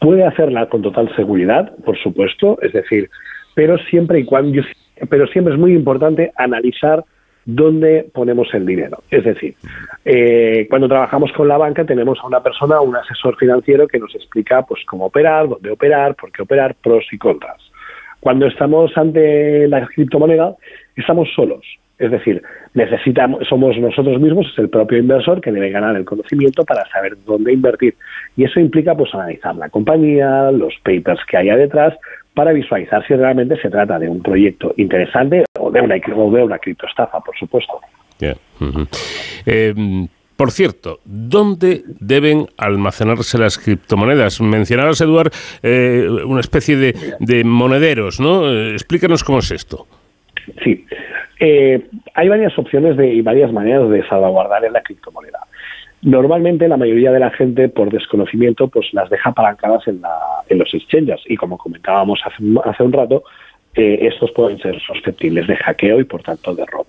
Puede 0.00 0.24
hacerla 0.24 0.68
con 0.68 0.82
total 0.82 1.14
seguridad, 1.14 1.76
por 1.84 1.96
supuesto, 1.98 2.58
es 2.62 2.72
decir, 2.72 3.08
pero 3.54 3.78
siempre 3.90 4.20
y 4.20 4.24
cuando, 4.24 4.62
pero 5.08 5.26
siempre 5.26 5.54
es 5.54 5.60
muy 5.60 5.72
importante 5.74 6.32
analizar 6.36 7.04
dónde 7.44 8.06
ponemos 8.12 8.52
el 8.52 8.66
dinero. 8.66 8.98
Es 9.10 9.24
decir, 9.24 9.54
eh, 10.04 10.66
cuando 10.68 10.86
trabajamos 10.86 11.32
con 11.32 11.48
la 11.48 11.56
banca 11.56 11.84
tenemos 11.84 12.18
a 12.20 12.26
una 12.26 12.42
persona, 12.42 12.80
un 12.80 12.94
asesor 12.94 13.36
financiero 13.36 13.88
que 13.88 13.98
nos 13.98 14.14
explica 14.14 14.62
pues 14.62 14.84
cómo 14.84 15.06
operar, 15.06 15.48
dónde 15.48 15.70
operar, 15.70 16.14
por 16.14 16.30
qué 16.30 16.42
operar, 16.42 16.74
pros 16.74 17.06
y 17.10 17.16
contras. 17.16 17.56
Cuando 18.20 18.46
estamos 18.46 18.96
ante 18.96 19.66
la 19.66 19.86
criptomoneda, 19.86 20.56
estamos 20.94 21.28
solos. 21.34 21.64
Es 21.98 22.10
decir, 22.12 22.42
necesitamos, 22.74 23.46
somos 23.48 23.76
nosotros 23.78 24.20
mismos, 24.20 24.46
es 24.52 24.58
el 24.58 24.68
propio 24.68 24.98
inversor 24.98 25.40
que 25.40 25.50
debe 25.50 25.70
ganar 25.70 25.96
el 25.96 26.04
conocimiento 26.04 26.64
para 26.64 26.86
saber 26.90 27.16
dónde 27.26 27.52
invertir. 27.52 27.94
Y 28.36 28.44
eso 28.44 28.60
implica 28.60 28.94
pues 28.94 29.12
analizar 29.14 29.56
la 29.56 29.68
compañía, 29.68 30.52
los 30.52 30.74
papers 30.84 31.20
que 31.28 31.38
haya 31.38 31.56
detrás, 31.56 31.94
para 32.38 32.52
visualizar 32.52 33.04
si 33.04 33.16
realmente 33.16 33.60
se 33.60 33.68
trata 33.68 33.98
de 33.98 34.08
un 34.08 34.22
proyecto 34.22 34.72
interesante 34.76 35.42
o 35.58 35.72
de 35.72 35.80
una, 35.80 35.96
o 36.14 36.30
de 36.30 36.44
una 36.44 36.56
criptoestafa, 36.60 37.18
por 37.18 37.36
supuesto. 37.36 37.80
Em, 39.44 40.06
por 40.36 40.52
cierto, 40.52 41.00
¿dónde 41.04 41.82
deben 41.98 42.46
almacenarse 42.56 43.38
las 43.38 43.58
criptomonedas? 43.58 44.40
Mencionabas, 44.40 45.00
Eduard, 45.00 45.32
eh, 45.64 46.06
una 46.24 46.38
especie 46.38 46.76
de, 46.76 46.94
de 47.18 47.42
monederos, 47.42 48.20
¿no? 48.20 48.48
Eh, 48.48 48.70
explícanos 48.74 49.24
cómo 49.24 49.40
es 49.40 49.50
esto. 49.50 49.88
Sí. 50.62 50.86
Eh, 51.40 51.88
hay 52.14 52.28
varias 52.28 52.56
opciones 52.56 52.96
de, 52.96 53.14
y 53.14 53.20
varias 53.20 53.52
maneras 53.52 53.90
de 53.90 54.06
salvaguardar 54.06 54.64
en 54.64 54.74
la 54.74 54.82
criptomoneda. 54.82 55.40
Normalmente 56.02 56.68
la 56.68 56.76
mayoría 56.76 57.10
de 57.10 57.18
la 57.18 57.30
gente, 57.30 57.68
por 57.68 57.90
desconocimiento, 57.90 58.68
pues 58.68 58.92
las 58.92 59.10
deja 59.10 59.30
apalancadas 59.30 59.86
en, 59.88 60.00
la, 60.00 60.14
en 60.48 60.58
los 60.58 60.72
exchanges. 60.72 61.20
Y 61.26 61.36
como 61.36 61.58
comentábamos 61.58 62.20
hace, 62.24 62.42
hace 62.64 62.82
un 62.82 62.92
rato, 62.92 63.24
eh, 63.74 63.98
estos 64.02 64.30
pueden 64.32 64.58
ser 64.58 64.80
susceptibles 64.80 65.46
de 65.46 65.56
hackeo 65.56 66.00
y 66.00 66.04
por 66.04 66.22
tanto 66.22 66.54
de 66.54 66.64
robo. 66.66 66.86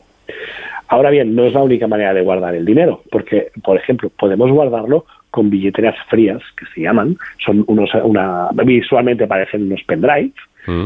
Ahora 0.87 1.11
bien, 1.11 1.35
no 1.35 1.45
es 1.45 1.53
la 1.53 1.61
única 1.61 1.87
manera 1.87 2.13
de 2.13 2.21
guardar 2.21 2.55
el 2.55 2.65
dinero, 2.65 3.03
porque, 3.11 3.51
por 3.63 3.77
ejemplo, 3.77 4.09
podemos 4.09 4.51
guardarlo 4.51 5.05
con 5.29 5.49
billeteras 5.49 5.95
frías, 6.09 6.41
que 6.57 6.65
se 6.73 6.81
llaman, 6.81 7.15
son 7.45 7.63
unos, 7.67 7.91
una, 8.03 8.49
visualmente 8.65 9.27
parecen 9.27 9.63
unos 9.63 9.83
pendrive, 9.83 10.31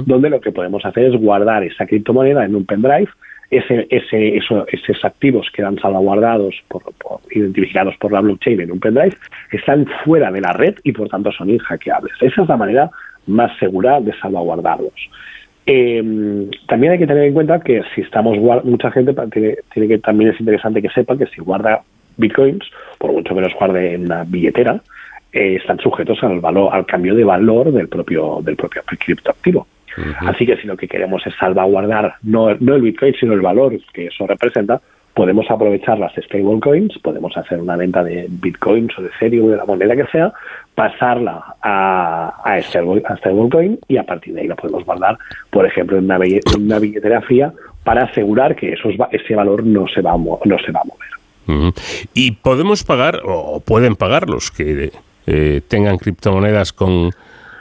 donde 0.05 0.29
lo 0.29 0.39
que 0.39 0.53
podemos 0.53 0.85
hacer 0.85 1.05
es 1.05 1.19
guardar 1.19 1.63
esa 1.63 1.85
criptomoneda 1.85 2.45
en 2.45 2.55
un 2.55 2.65
pendrive, 2.65 3.09
ese, 3.49 3.87
ese, 3.89 4.37
esos 4.37 5.05
activos 5.05 5.47
quedan 5.53 5.77
salvaguardados, 5.79 6.55
por, 6.67 6.83
identificados 7.31 7.95
por 7.97 8.11
la 8.11 8.21
blockchain 8.21 8.61
en 8.61 8.71
un 8.71 8.79
pendrive, 8.79 9.15
están 9.51 9.85
fuera 10.03 10.31
de 10.31 10.41
la 10.41 10.53
red 10.53 10.75
y 10.83 10.91
por 10.91 11.09
tanto 11.09 11.31
son 11.31 11.49
inhackeables. 11.49 12.13
Esa 12.21 12.41
es 12.41 12.49
la 12.49 12.57
manera 12.57 12.91
más 13.27 13.57
segura 13.59 13.99
de 14.01 14.13
salvaguardarlos. 14.19 15.09
Eh, 15.65 16.49
también 16.67 16.93
hay 16.93 16.99
que 16.99 17.07
tener 17.07 17.23
en 17.23 17.33
cuenta 17.33 17.59
que 17.59 17.83
si 17.95 18.01
estamos 18.01 18.37
mucha 18.65 18.91
gente 18.91 19.13
tiene, 19.31 19.87
que 19.87 19.97
también 19.99 20.31
es 20.31 20.39
interesante 20.39 20.81
que 20.81 20.89
sepa 20.89 21.17
que 21.17 21.27
si 21.27 21.41
guarda 21.41 21.81
bitcoins, 22.17 22.65
por 22.97 23.13
mucho 23.13 23.33
menos 23.33 23.53
guarde 23.57 23.93
en 23.93 24.05
una 24.05 24.23
billetera, 24.25 24.81
eh, 25.31 25.55
están 25.55 25.79
sujetos 25.79 26.21
al 26.23 26.39
valor, 26.41 26.69
al 26.73 26.85
cambio 26.85 27.15
de 27.15 27.23
valor 27.23 27.71
del 27.71 27.87
propio 27.87 28.39
del 28.43 28.55
propio 28.55 28.81
criptoactivo. 28.85 29.65
Así 30.21 30.45
que 30.45 30.57
si 30.57 30.67
lo 30.67 30.77
que 30.77 30.87
queremos 30.87 31.25
es 31.25 31.33
salvaguardar 31.39 32.15
no, 32.23 32.53
no 32.55 32.75
el 32.75 32.81
bitcoin, 32.81 33.13
sino 33.19 33.33
el 33.33 33.41
valor 33.41 33.77
que 33.93 34.07
eso 34.07 34.25
representa, 34.27 34.81
podemos 35.13 35.45
aprovechar 35.49 35.99
las 35.99 36.13
stablecoins, 36.13 36.97
podemos 36.99 37.35
hacer 37.37 37.59
una 37.59 37.75
venta 37.75 38.03
de 38.03 38.27
bitcoins 38.29 38.97
o 38.97 39.01
de 39.01 39.09
Ethereum, 39.09 39.51
de 39.51 39.57
la 39.57 39.65
moneda 39.65 39.95
que 39.95 40.07
sea, 40.07 40.33
pasarla 40.75 41.55
a, 41.61 42.41
a, 42.43 42.61
stablecoin 42.61 43.79
y 43.87 43.97
a 43.97 44.03
partir 44.03 44.33
de 44.33 44.41
ahí 44.41 44.47
la 44.47 44.55
podemos 44.55 44.83
guardar, 44.85 45.17
por 45.51 45.65
ejemplo, 45.65 45.97
en 45.97 46.05
una, 46.05 46.19
una 46.57 46.79
billetera 46.79 47.21
fría 47.21 47.53
para 47.83 48.05
asegurar 48.05 48.55
que 48.55 48.73
esos, 48.73 48.93
ese 49.11 49.35
valor 49.35 49.63
no 49.63 49.85
se 49.87 50.01
va 50.01 50.13
a, 50.13 50.17
no 50.17 50.57
se 50.65 50.71
va 50.71 50.81
a 50.81 50.85
mover. 50.85 51.73
Y 52.13 52.31
podemos 52.31 52.83
pagar, 52.83 53.21
o 53.25 53.59
pueden 53.59 53.95
pagar 53.95 54.29
los 54.29 54.49
que 54.49 54.91
eh, 55.27 55.61
tengan 55.67 55.97
criptomonedas 55.97 56.71
con 56.71 57.11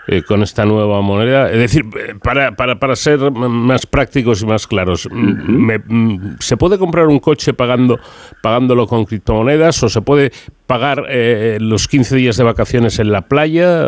eh, 0.06 0.22
con 0.22 0.42
esta 0.42 0.64
nueva 0.64 1.00
moneda? 1.00 1.50
Es 1.50 1.58
decir, 1.58 1.84
para, 2.22 2.56
para, 2.56 2.78
para 2.78 2.96
ser 2.96 3.30
más 3.30 3.86
prácticos 3.86 4.42
y 4.42 4.46
más 4.46 4.66
claros, 4.66 5.08
mm, 5.10 6.36
¿se 6.40 6.56
puede 6.56 6.78
comprar 6.78 7.06
un 7.06 7.18
coche 7.18 7.54
pagando 7.54 7.98
pagándolo 8.42 8.86
con 8.86 9.04
criptomonedas 9.04 9.82
o 9.82 9.88
se 9.88 10.02
puede 10.02 10.32
pagar 10.66 11.06
eh, 11.08 11.58
los 11.60 11.88
15 11.88 12.16
días 12.16 12.36
de 12.36 12.44
vacaciones 12.44 12.98
en 12.98 13.12
la 13.12 13.22
playa? 13.22 13.86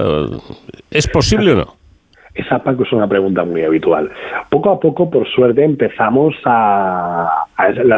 ¿Es 0.90 1.08
posible 1.08 1.52
o 1.52 1.56
no? 1.56 1.83
Esa, 2.34 2.58
Paco, 2.58 2.82
es 2.82 2.92
una 2.92 3.06
pregunta 3.06 3.44
muy 3.44 3.62
habitual. 3.62 4.10
Poco 4.50 4.70
a 4.70 4.80
poco, 4.80 5.08
por 5.08 5.28
suerte, 5.28 5.62
empezamos 5.62 6.34
a, 6.44 7.46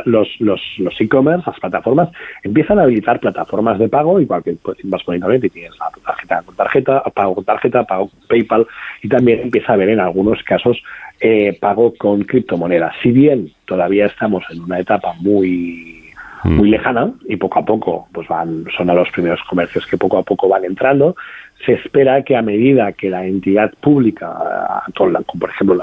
los 0.04 0.28
los 0.40 0.60
los 0.76 1.00
e-commerce, 1.00 1.44
las 1.46 1.58
plataformas, 1.58 2.10
empiezan 2.42 2.78
a 2.78 2.82
habilitar 2.82 3.18
plataformas 3.18 3.78
de 3.78 3.88
pago, 3.88 4.20
igual 4.20 4.42
que 4.42 4.54
pues, 4.62 4.76
vas 4.84 5.02
por 5.04 5.14
internet 5.14 5.44
y 5.44 5.48
tienes 5.48 5.72
la 5.78 5.90
tarjeta 6.04 6.42
con 6.42 6.54
tarjeta, 6.54 7.02
pago 7.14 7.34
con 7.34 7.44
tarjeta, 7.44 7.84
pago 7.84 8.10
con 8.10 8.20
PayPal, 8.28 8.66
y 9.02 9.08
también 9.08 9.40
empieza 9.40 9.72
a 9.72 9.74
haber 9.74 9.88
en 9.88 10.00
algunos 10.00 10.42
casos 10.42 10.82
eh, 11.18 11.56
pago 11.58 11.94
con 11.96 12.22
criptomonedas. 12.24 12.94
Si 13.02 13.12
bien 13.12 13.50
todavía 13.64 14.04
estamos 14.04 14.44
en 14.50 14.60
una 14.60 14.78
etapa 14.80 15.14
muy 15.14 16.02
muy 16.44 16.70
lejana 16.70 17.12
y 17.24 17.36
poco 17.36 17.58
a 17.58 17.64
poco 17.64 18.08
pues 18.12 18.28
van 18.28 18.66
son 18.76 18.88
a 18.90 18.94
los 18.94 19.10
primeros 19.10 19.40
comercios 19.48 19.86
que 19.86 19.96
poco 19.96 20.18
a 20.18 20.22
poco 20.22 20.48
van 20.48 20.64
entrando 20.64 21.16
se 21.64 21.72
espera 21.72 22.22
que 22.22 22.36
a 22.36 22.42
medida 22.42 22.92
que 22.92 23.10
la 23.10 23.26
entidad 23.26 23.72
pública, 23.80 24.84
por 24.94 25.50
ejemplo 25.50 25.74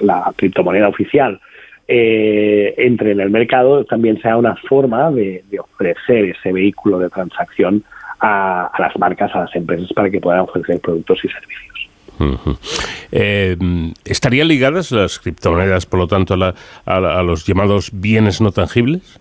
la 0.00 0.32
criptomoneda 0.36 0.88
oficial, 0.88 1.40
eh, 1.88 2.74
entre 2.78 3.12
en 3.12 3.20
el 3.20 3.30
mercado, 3.30 3.84
también 3.84 4.20
sea 4.22 4.36
una 4.36 4.56
forma 4.56 5.10
de, 5.10 5.44
ofrecer 5.58 6.24
ese 6.26 6.52
vehículo 6.52 6.98
de 6.98 7.10
transacción 7.10 7.82
a, 8.20 8.70
las 8.78 8.96
marcas, 8.98 9.34
a 9.34 9.40
las 9.40 9.54
empresas, 9.56 9.92
para 9.92 10.08
que 10.08 10.20
puedan 10.20 10.40
ofrecer 10.40 10.80
productos 10.80 11.18
y 11.24 11.28
servicios. 11.28 11.72
Eh, 13.10 13.56
¿Estarían 14.04 14.48
ligadas 14.48 14.92
las 14.92 15.18
criptomonedas, 15.18 15.86
por 15.86 16.00
lo 16.00 16.06
tanto, 16.06 16.34
a 16.34 17.22
los 17.22 17.44
llamados 17.46 17.90
bienes 17.92 18.40
no 18.40 18.52
tangibles? 18.52 19.20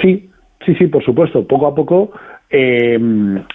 Sí, 0.00 0.30
sí, 0.64 0.74
sí, 0.74 0.86
por 0.86 1.04
supuesto. 1.04 1.46
Poco 1.46 1.66
a 1.66 1.74
poco 1.74 2.12
eh, 2.56 3.00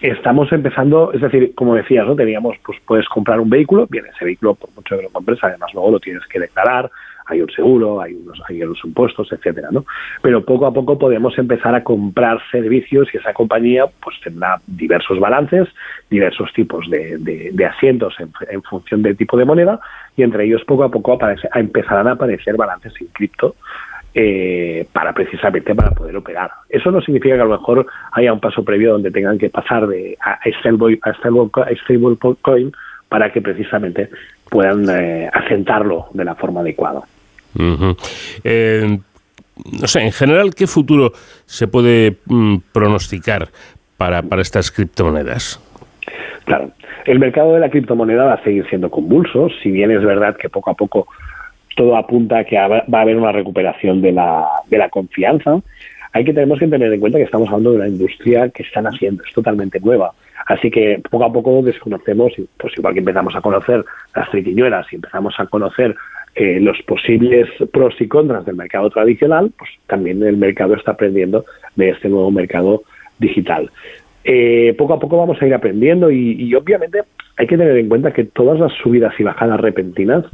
estamos 0.01 0.51
empezando, 0.51 1.13
es 1.13 1.21
decir, 1.21 1.53
como 1.55 1.73
decías, 1.73 2.05
¿no? 2.05 2.17
Teníamos, 2.17 2.57
pues 2.65 2.77
puedes 2.85 3.07
comprar 3.07 3.39
un 3.39 3.49
vehículo, 3.49 3.87
bien, 3.89 4.05
ese 4.13 4.25
vehículo, 4.25 4.55
por 4.55 4.69
mucho 4.75 4.97
que 4.97 5.03
lo 5.03 5.09
compres, 5.09 5.39
además 5.41 5.73
luego 5.73 5.91
lo 5.91 5.99
tienes 6.01 6.25
que 6.25 6.37
declarar, 6.37 6.91
hay 7.25 7.41
un 7.41 7.49
seguro, 7.49 8.01
hay 8.01 8.13
unos, 8.13 8.41
hay 8.49 8.61
unos 8.61 8.77
impuestos, 8.83 9.31
etcétera, 9.31 9.69
¿no? 9.71 9.85
Pero 10.21 10.43
poco 10.43 10.65
a 10.65 10.73
poco 10.73 10.99
podemos 10.99 11.37
empezar 11.37 11.75
a 11.75 11.83
comprar 11.83 12.39
servicios 12.51 13.07
y 13.13 13.17
esa 13.17 13.31
compañía 13.31 13.85
pues 14.03 14.19
tendrá 14.21 14.59
diversos 14.67 15.17
balances, 15.17 15.69
diversos 16.09 16.51
tipos 16.51 16.89
de, 16.89 17.19
de, 17.19 17.65
asientos 17.65 18.15
en, 18.19 18.63
función 18.63 19.01
del 19.01 19.15
tipo 19.15 19.37
de 19.37 19.45
moneda 19.45 19.79
y 20.17 20.23
entre 20.23 20.43
ellos 20.43 20.63
poco 20.65 20.83
a 20.83 20.91
poco 20.91 21.17
empezarán 21.55 22.07
a 22.09 22.11
aparecer 22.11 22.57
balances 22.57 22.91
en 22.99 23.07
cripto 23.07 23.55
eh, 24.13 24.87
para 24.91 25.13
precisamente 25.13 25.75
para 25.75 25.91
poder 25.91 26.15
operar. 26.15 26.51
Eso 26.67 26.91
no 26.91 27.01
significa 27.01 27.35
que 27.35 27.41
a 27.41 27.45
lo 27.45 27.57
mejor 27.57 27.85
haya 28.11 28.33
un 28.33 28.39
paso 28.39 28.63
previo 28.63 28.93
donde 28.93 29.11
tengan 29.11 29.37
que 29.37 29.49
pasar 29.49 29.87
de 29.87 30.17
a 30.19 30.39
stablecoin 30.59 32.71
para 33.07 33.31
que 33.31 33.41
precisamente 33.41 34.09
puedan 34.49 34.85
eh, 34.89 35.29
asentarlo 35.31 36.07
de 36.13 36.25
la 36.25 36.35
forma 36.35 36.61
adecuada. 36.61 37.01
Eh, 38.43 38.99
no 39.79 39.87
sé, 39.87 40.01
en 40.01 40.11
general, 40.11 40.55
¿qué 40.55 40.67
futuro 40.67 41.11
se 41.45 41.67
puede 41.67 42.17
mm, 42.25 42.57
pronosticar 42.71 43.49
para, 43.97 44.21
para 44.21 44.41
estas 44.41 44.71
criptomonedas? 44.71 45.59
Claro, 46.45 46.71
el 47.05 47.19
mercado 47.19 47.53
de 47.53 47.59
la 47.59 47.69
criptomoneda 47.69 48.25
va 48.25 48.33
a 48.33 48.43
seguir 48.43 48.67
siendo 48.69 48.89
convulso, 48.89 49.49
si 49.61 49.71
bien 49.71 49.91
es 49.91 50.03
verdad 50.03 50.35
que 50.37 50.49
poco 50.49 50.71
a 50.71 50.73
poco 50.73 51.07
todo 51.79 51.95
apunta 51.95 52.39
a 52.39 52.43
que 52.43 52.57
va 52.57 52.83
a 52.91 53.01
haber 53.01 53.15
una 53.15 53.31
recuperación 53.31 54.01
de 54.01 54.11
la, 54.11 54.89
confianza. 54.91 55.61
Hay 56.11 56.25
que 56.25 56.33
tenemos 56.33 56.59
que 56.59 56.67
tener 56.67 56.91
en 56.91 56.99
cuenta 56.99 57.19
que 57.19 57.23
estamos 57.23 57.47
hablando 57.47 57.71
de 57.71 57.77
una 57.77 57.87
industria 57.87 58.49
que 58.49 58.63
están 58.63 58.85
haciendo, 58.85 59.23
es 59.23 59.33
totalmente 59.33 59.79
nueva. 59.79 60.11
Así 60.47 60.69
que 60.69 61.01
poco 61.09 61.23
a 61.23 61.31
poco 61.31 61.61
desconocemos, 61.61 62.33
pues 62.57 62.73
igual 62.77 62.93
que 62.93 62.99
empezamos 62.99 63.33
a 63.33 63.39
conocer 63.39 63.85
las 64.13 64.29
triquiñuelas 64.29 64.91
y 64.91 64.97
empezamos 64.97 65.39
a 65.39 65.45
conocer 65.45 65.95
eh, 66.35 66.59
los 66.59 66.81
posibles 66.81 67.47
pros 67.71 67.95
y 68.01 68.09
contras 68.09 68.45
del 68.45 68.57
mercado 68.57 68.89
tradicional, 68.89 69.53
pues 69.57 69.69
también 69.87 70.21
el 70.21 70.35
mercado 70.35 70.75
está 70.75 70.91
aprendiendo 70.91 71.45
de 71.77 71.91
este 71.91 72.09
nuevo 72.09 72.29
mercado 72.29 72.83
digital. 73.19 73.71
Eh, 74.25 74.75
poco 74.77 74.95
a 74.95 74.99
poco 74.99 75.17
vamos 75.17 75.41
a 75.41 75.47
ir 75.47 75.53
aprendiendo 75.53 76.11
y, 76.11 76.33
y, 76.33 76.53
obviamente 76.55 77.03
hay 77.37 77.47
que 77.47 77.57
tener 77.57 77.77
en 77.77 77.87
cuenta 77.87 78.11
que 78.11 78.25
todas 78.25 78.59
las 78.59 78.73
subidas 78.73 79.17
y 79.17 79.23
bajadas 79.23 79.61
repentinas 79.61 80.25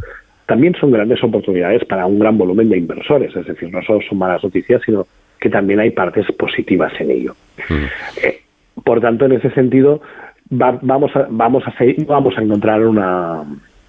también 0.45 0.76
son 0.80 0.91
grandes 0.91 1.23
oportunidades 1.23 1.84
para 1.85 2.05
un 2.05 2.19
gran 2.19 2.38
volumen 2.38 2.69
de 2.69 2.77
inversores. 2.77 3.35
Es 3.35 3.45
decir, 3.45 3.72
no 3.72 3.81
solo 3.81 3.99
son 4.07 4.17
malas 4.17 4.43
noticias, 4.43 4.81
sino 4.85 5.07
que 5.39 5.49
también 5.49 5.80
hay 5.80 5.91
partes 5.91 6.26
positivas 6.34 6.93
en 6.99 7.11
ello. 7.11 7.35
Eh, 8.22 8.41
por 8.84 9.01
tanto, 9.01 9.26
en 9.26 9.34
ese 9.34 9.49
sentido, 9.51 10.01
vamos 10.49 11.15
a, 11.15 11.27
vamos 11.30 11.63
a 11.65 11.73
vamos 12.07 12.38
a 12.38 12.41
encontrar 12.41 12.85
una 12.85 13.43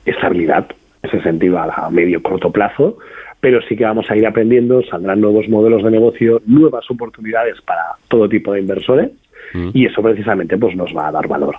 estabilidad 0.05 0.67
en 1.03 1.11
ese 1.11 1.23
sentido 1.23 1.59
a, 1.59 1.91
medio 1.91 2.23
corto 2.23 2.51
plazo, 2.51 2.99
pero 3.41 3.61
sí 3.69 3.77
que 3.77 3.85
vamos 3.85 4.11
a 4.11 4.17
ir 4.17 4.27
aprendiendo, 4.27 4.83
saldrán 4.83 5.21
nuevos 5.21 5.49
modelos 5.49 5.83
de 5.83 5.91
negocio, 5.91 6.41
nuevas 6.47 6.91
oportunidades 6.91 7.61
para 7.63 7.83
todo 8.09 8.29
tipo 8.29 8.53
de 8.53 8.61
inversores 8.61 9.11
y 9.73 9.87
eso 9.87 10.03
precisamente 10.03 10.59
pues 10.59 10.77
nos 10.77 10.95
va 10.95 11.09
a 11.09 11.13
dar 11.13 11.29
valor. 11.29 11.57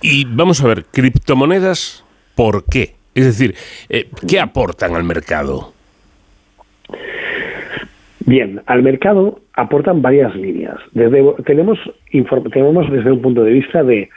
Y 0.00 0.24
vamos 0.24 0.62
a 0.62 0.68
ver, 0.68 0.84
criptomonedas, 0.84 2.04
¿por 2.36 2.64
qué? 2.66 2.97
Es 3.18 3.24
decir, 3.24 3.56
eh, 3.88 4.06
¿qué 4.28 4.38
aportan 4.38 4.94
al 4.94 5.02
mercado? 5.02 5.72
Bien, 8.20 8.60
al 8.66 8.84
mercado 8.84 9.40
aportan 9.54 10.02
varias 10.02 10.36
líneas. 10.36 10.76
Tenemos, 11.44 11.76
tenemos 12.52 12.92
desde 12.92 13.10
un 13.10 13.20
punto 13.20 13.42
de 13.42 13.52
vista 13.52 13.82
de 13.82 14.08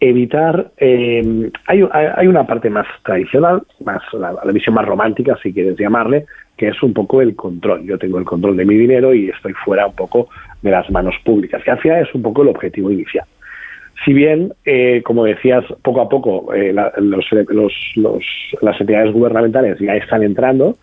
evitar, 0.00 0.70
em, 0.78 1.50
hay, 1.66 1.86
hay, 1.92 2.26
una 2.26 2.46
parte 2.46 2.70
más 2.70 2.86
tradicional, 3.04 3.62
más 3.84 4.00
la, 4.14 4.32
visión 4.52 4.74
más 4.74 4.86
romántica, 4.86 5.36
si 5.42 5.52
quieres 5.52 5.76
llamarle, 5.78 6.24
que 6.56 6.68
es 6.68 6.82
un 6.82 6.94
poco 6.94 7.20
el 7.20 7.36
control. 7.36 7.84
Yo 7.84 7.98
tengo 7.98 8.18
el 8.18 8.24
control 8.24 8.56
de 8.56 8.64
mi 8.64 8.76
dinero 8.76 9.12
y 9.12 9.28
estoy 9.28 9.52
fuera 9.52 9.86
un 9.86 9.94
poco 9.94 10.30
de 10.62 10.70
las 10.70 10.88
manos 10.90 11.14
públicas, 11.22 11.62
que 11.62 11.72
hacia 11.72 12.00
es 12.00 12.14
un 12.14 12.22
poco 12.22 12.40
el 12.40 12.48
objetivo 12.48 12.90
inicial. 12.90 13.26
Si 14.04 14.12
bien, 14.12 14.52
eh, 14.64 15.02
como 15.04 15.24
decías, 15.24 15.64
poco 15.82 16.00
a 16.00 16.08
poco 16.08 16.54
eh, 16.54 16.72
las 16.72 18.80
entidades 18.80 19.12
gubernamentales 19.12 19.78
ya 19.78 19.96
están 19.96 20.22
entrando, 20.22 20.76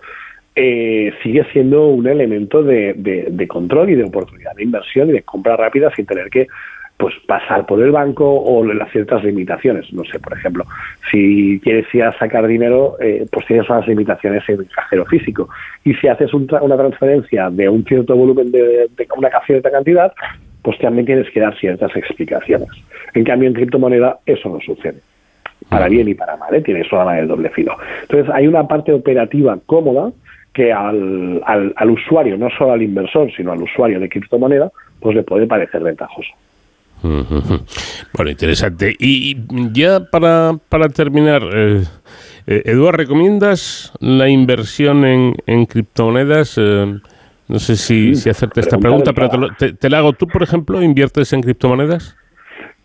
eh, 0.55 1.11
sigue 1.23 1.43
siendo 1.51 1.87
un 1.87 2.07
elemento 2.07 2.61
de, 2.61 3.47
control 3.49 3.89
y 3.89 3.95
de 3.95 4.03
oportunidad 4.03 4.53
de 4.55 4.63
inversión 4.63 5.09
y 5.09 5.13
de 5.13 5.23
compra 5.23 5.57
rápida 5.57 5.91
sin 5.95 6.05
tener 6.05 6.29
que 6.29 6.47
pues 6.95 7.15
pasar 7.27 7.65
por 7.65 7.81
el 7.81 7.91
banco 7.91 8.39
o 8.39 8.63
las 8.63 8.91
ciertas 8.91 9.23
limitaciones. 9.23 9.91
No 9.91 10.03
sé, 10.05 10.19
por 10.19 10.37
ejemplo, 10.37 10.63
si 11.11 11.59
quieres 11.63 11.87
ir 11.93 12.03
a 12.03 12.17
sacar 12.19 12.45
dinero, 12.45 12.97
eh, 13.01 13.25
pues 13.31 13.47
tienes 13.47 13.67
unas 13.67 13.87
limitaciones 13.87 14.47
en 14.47 14.59
el 14.59 14.69
cajero 14.69 15.05
físico. 15.05 15.49
Y 15.83 15.95
si 15.95 16.07
haces 16.07 16.31
una 16.33 16.77
transferencia 16.77 17.49
de 17.49 17.67
un 17.67 17.83
cierto 17.83 18.15
volumen 18.15 18.51
de, 18.51 18.87
de 18.95 19.07
una 19.17 19.29
cierta 19.45 19.71
cantidad, 19.71 20.13
pues 20.63 20.79
también 20.79 21.05
tienes 21.05 21.29
que 21.29 21.39
dar 21.39 21.55
ciertas 21.59 21.95
explicaciones. 21.95 22.69
En 23.13 23.23
cambio, 23.23 23.47
en 23.47 23.53
criptomoneda 23.53 24.19
eso 24.25 24.49
no 24.49 24.59
sucede. 24.61 24.99
Para 25.69 25.87
bien 25.87 26.07
y 26.07 26.13
para 26.13 26.35
mal, 26.35 26.53
¿eh? 26.53 26.61
tiene 26.61 26.81
eso 26.81 27.03
la 27.03 27.13
del 27.13 27.27
doble 27.27 27.49
filo. 27.49 27.77
Entonces, 28.01 28.33
hay 28.33 28.47
una 28.47 28.67
parte 28.67 28.91
operativa 28.91 29.57
cómoda 29.65 30.11
que 30.53 30.71
al, 30.71 31.41
al, 31.45 31.73
al, 31.75 31.89
usuario, 31.89 32.37
no 32.37 32.49
solo 32.57 32.73
al 32.73 32.81
inversor, 32.81 33.31
sino 33.35 33.51
al 33.51 33.61
usuario 33.61 33.99
de 33.99 34.09
criptomoneda, 34.09 34.71
pues 34.99 35.15
le 35.15 35.23
puede 35.23 35.47
parecer 35.47 35.83
ventajoso. 35.83 36.31
Bueno, 38.15 38.29
interesante. 38.29 38.95
Y 38.99 39.35
ya 39.71 40.05
para, 40.11 40.53
para 40.69 40.87
terminar, 40.87 41.41
eh, 41.51 41.81
eh, 42.45 42.61
Eduardo, 42.65 42.97
¿recomiendas 42.97 43.91
la 43.99 44.29
inversión 44.29 45.03
en, 45.03 45.35
en 45.47 45.65
criptomonedas? 45.65 46.59
Eh, 46.59 46.99
no 47.47 47.59
sé 47.59 47.75
si, 47.75 48.15
si 48.15 48.29
hacerte 48.29 48.61
esta 48.61 48.77
pregunta, 48.77 49.13
pero 49.13 49.49
te, 49.57 49.73
te, 49.73 49.89
la 49.89 49.99
hago. 49.99 50.13
¿Tú, 50.13 50.27
por 50.27 50.43
ejemplo, 50.43 50.81
inviertes 50.81 51.33
en 51.33 51.41
criptomonedas? 51.41 52.15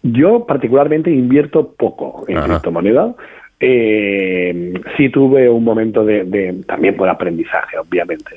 Yo 0.03 0.47
particularmente 0.47 1.11
invierto 1.11 1.75
poco 1.77 2.25
en 2.29 2.41
criptomonedas. 2.41 3.15
Eh, 3.61 4.73
sí 4.97 5.09
tuve 5.09 5.49
un 5.51 5.65
momento 5.65 6.05
de, 6.05 6.63
también 6.67 6.97
por 6.97 7.09
aprendizaje, 7.09 7.77
obviamente. 7.79 8.37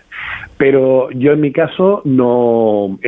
Pero 0.58 1.12
yo 1.12 1.34
en 1.34 1.42
mi 1.42 1.52
caso 1.52 2.02
no, 2.06 3.00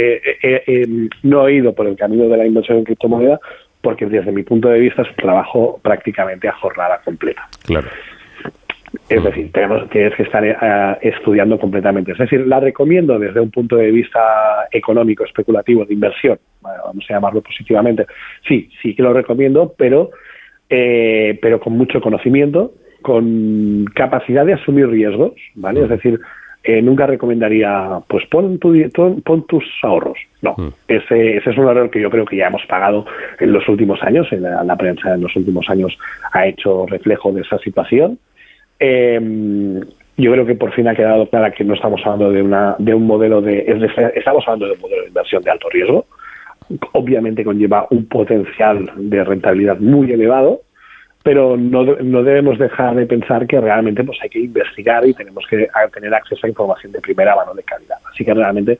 no 1.23 1.48
he 1.48 1.53
ido 1.53 1.73
por 1.73 1.88
el 1.88 1.95
camino 1.95 2.26
de 2.26 2.38
la 2.38 2.45
inversión 2.45 2.77
en 2.77 2.84
criptomonedas 2.84 3.40
porque 3.81 4.06
desde 4.06 4.31
mi 4.31 4.44
punto 4.44 4.69
de 4.69 4.80
vista 4.80 5.02
es 5.02 5.10
un 5.10 5.15
trabajo 5.18 5.80
prácticamente 5.84 6.48
a 6.48 6.53
jornada 6.53 7.02
completa. 7.03 7.48
Claro. 7.65 7.90
Es 9.10 9.24
decir, 9.24 9.52
tenemos, 9.52 9.90
tienes 9.90 10.15
que 10.15 10.24
estar 10.24 10.44
eh, 10.45 10.98
estudiando 11.02 11.60
completamente. 11.60 12.11
Es 12.11 12.18
decir, 12.18 12.45
la 12.45 12.60
recomiendo 12.60 13.18
desde 13.18 13.40
un 13.40 13.52
punto 13.52 13.76
de 13.76 13.91
vista 13.91 14.68
económico, 14.72 15.24
especulativo, 15.24 15.86
de 15.86 15.94
inversión, 15.94 16.40
vamos 16.61 17.06
a 17.10 17.14
llamarlo 17.14 17.41
positivamente. 17.41 18.06
Sí, 18.48 18.70
sí 18.82 18.95
que 18.95 19.03
lo 19.03 19.14
recomiendo, 19.14 19.74
pero 19.78 20.11
eh, 20.70 21.38
pero 21.41 21.60
con 21.60 21.78
mucho 21.78 22.02
conocimiento, 22.02 22.74
con 23.02 23.86
capacidad 23.94 24.45
de 24.45 24.53
asumir 24.53 24.88
riesgos, 24.88 25.34
¿vale? 25.56 25.84
Es 25.84 25.90
decir, 25.90 26.20
eh, 26.64 26.82
nunca 26.82 27.06
recomendaría, 27.06 27.99
pues 28.07 28.26
pon, 28.28 28.57
pon, 28.57 29.48
tus 29.48 29.65
ahorros. 29.84 30.18
No, 30.41 30.56
mm. 30.57 30.70
ese, 30.88 31.38
ese 31.38 31.49
es 31.49 31.57
un 31.57 31.68
error 31.68 31.91
que 31.91 32.02
yo 32.02 32.10
creo 32.10 32.26
que 32.26 32.38
ya 32.38 32.48
hemos 32.48 32.65
pagado 32.65 33.06
en 33.40 33.52
los 33.52 33.68
últimos 33.68 34.02
años, 34.02 34.32
en 34.32 34.44
la, 34.44 34.76
prensa 34.78 35.14
en 35.14 35.22
los 35.22 35.36
últimos 35.36 35.70
años 35.70 35.98
ha 36.32 36.48
hecho 36.48 36.86
reflejo 36.88 37.32
de 37.34 37.41
esa 37.41 37.57
situación. 37.60 38.18
Em, 38.80 39.80
yo 40.18 40.32
creo 40.32 40.45
que 40.45 40.56
por 40.56 40.74
fin 40.74 40.88
ha 40.88 40.95
quedado 40.95 41.28
clara 41.28 41.52
que 41.52 41.64
no 41.64 41.74
estamos 41.74 42.02
hablando 42.06 42.32
de, 42.32 42.41
una, 42.41 42.76
de 42.78 42.94
un 42.94 43.08
modelo 43.08 43.41
de, 43.41 43.66
estamos 44.16 44.44
hablando 44.45 44.68
de 44.68 44.74
un 44.74 44.82
modelo 44.82 45.02
de 45.02 45.08
inversión 45.08 45.41
de 45.41 45.52
alto 45.52 45.70
riesgo, 45.70 46.06
obviamente 46.91 47.44
conlleva 47.44 47.88
un 47.90 48.06
potencial 48.06 48.91
de 48.95 49.24
rentabilidad 49.24 49.80
muy 49.80 50.12
elevado, 50.12 50.62
pero 51.24 51.58
no, 51.58 51.84
no 51.84 52.24
debemos 52.24 52.60
dejar 52.60 52.95
de 52.95 53.06
pensar 53.06 53.48
que 53.48 53.60
realmente 53.60 54.04
pues 54.04 54.20
hay 54.22 54.30
que 54.30 54.40
investigar 54.40 55.08
y 55.08 55.14
tenemos 55.14 55.45
que 55.50 55.68
tener 55.94 56.14
acceso 56.14 56.45
a 56.45 56.50
información 56.50 56.91
de 56.91 57.02
primera 57.02 57.36
mano 57.36 57.54
de 57.54 57.64
calidad. 57.64 57.98
Así 58.12 58.26
que 58.26 58.34
realmente 58.34 58.80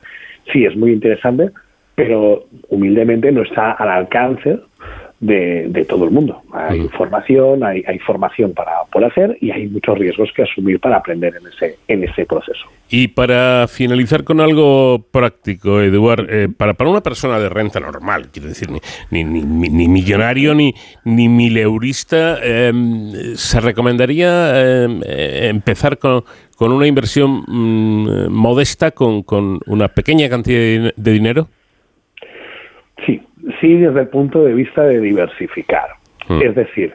sí 0.52 0.64
es 0.64 0.76
muy 0.76 0.92
interesante, 0.92 1.50
pero 1.94 2.44
humildemente 2.68 3.32
no 3.32 3.42
está 3.42 3.72
al 3.72 3.88
alcance 3.88 4.60
de, 5.24 5.86
todo 5.88 6.04
el 6.04 6.10
mundo. 6.10 6.42
Hay 6.52 6.80
información, 6.80 7.64
hay, 7.64 7.82
hay, 7.86 7.98
formación 8.00 8.52
para 8.52 8.72
por 8.92 9.04
hacer 9.04 9.36
y 9.40 9.50
hay 9.50 9.66
muchos 9.68 9.98
riesgos 9.98 10.30
que 10.34 10.42
asumir 10.42 10.80
para 10.80 10.96
aprender 10.96 11.34
en 11.40 11.46
ese, 11.46 11.78
en 11.88 12.04
ese 12.04 12.26
proceso. 12.26 12.66
Y 12.90 13.08
para 13.08 13.66
finalizar 13.68 14.24
con 14.24 14.40
algo 14.40 15.06
práctico, 15.10 15.80
Eduard, 15.80 16.26
eh, 16.28 16.48
para, 16.54 16.74
para 16.74 16.90
una 16.90 17.02
persona 17.02 17.38
de 17.38 17.48
renta 17.48 17.80
normal, 17.80 18.28
quiero 18.30 18.48
decir, 18.48 18.68
ni, 18.70 19.24
ni, 19.24 19.42
ni, 19.42 19.88
millonario 19.88 20.54
ni, 20.54 20.74
ni 21.04 21.28
mileurista, 21.28 22.38
em, 22.42 23.12
¿se 23.34 23.60
recomendaría 23.60 24.84
em, 24.84 25.00
eh, 25.06 25.48
empezar 25.48 25.98
con, 25.98 26.24
con, 26.56 26.72
una 26.72 26.86
inversión 26.86 27.44
mm, 27.46 28.28
modesta, 28.30 28.90
con, 28.90 29.22
con 29.22 29.60
una 29.66 29.88
pequeña 29.88 30.28
cantidad 30.28 30.92
de 30.94 31.12
dinero? 31.12 31.48
Sí, 33.06 33.20
sí 33.60 33.76
desde 33.76 34.00
el 34.00 34.08
punto 34.08 34.44
de 34.44 34.54
vista 34.54 34.82
de 34.82 35.00
diversificar. 35.00 35.88
Hmm. 36.28 36.40
Es 36.42 36.54
decir, 36.54 36.94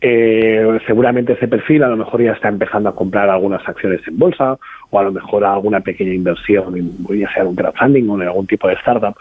eh, 0.00 0.78
seguramente 0.86 1.34
ese 1.34 1.48
perfil 1.48 1.82
a 1.82 1.88
lo 1.88 1.96
mejor 1.96 2.22
ya 2.22 2.32
está 2.32 2.48
empezando 2.48 2.88
a 2.88 2.94
comprar 2.94 3.28
algunas 3.30 3.66
acciones 3.68 4.00
en 4.06 4.18
bolsa 4.18 4.58
o 4.90 4.98
a 4.98 5.02
lo 5.02 5.12
mejor 5.12 5.44
alguna 5.44 5.80
pequeña 5.80 6.12
inversión, 6.12 6.76
en, 6.76 6.90
ya 7.18 7.32
sea 7.32 7.44
un 7.44 7.54
crowdfunding 7.54 8.08
o 8.08 8.20
en 8.20 8.28
algún 8.28 8.46
tipo 8.46 8.68
de 8.68 8.74
startup. 8.74 9.16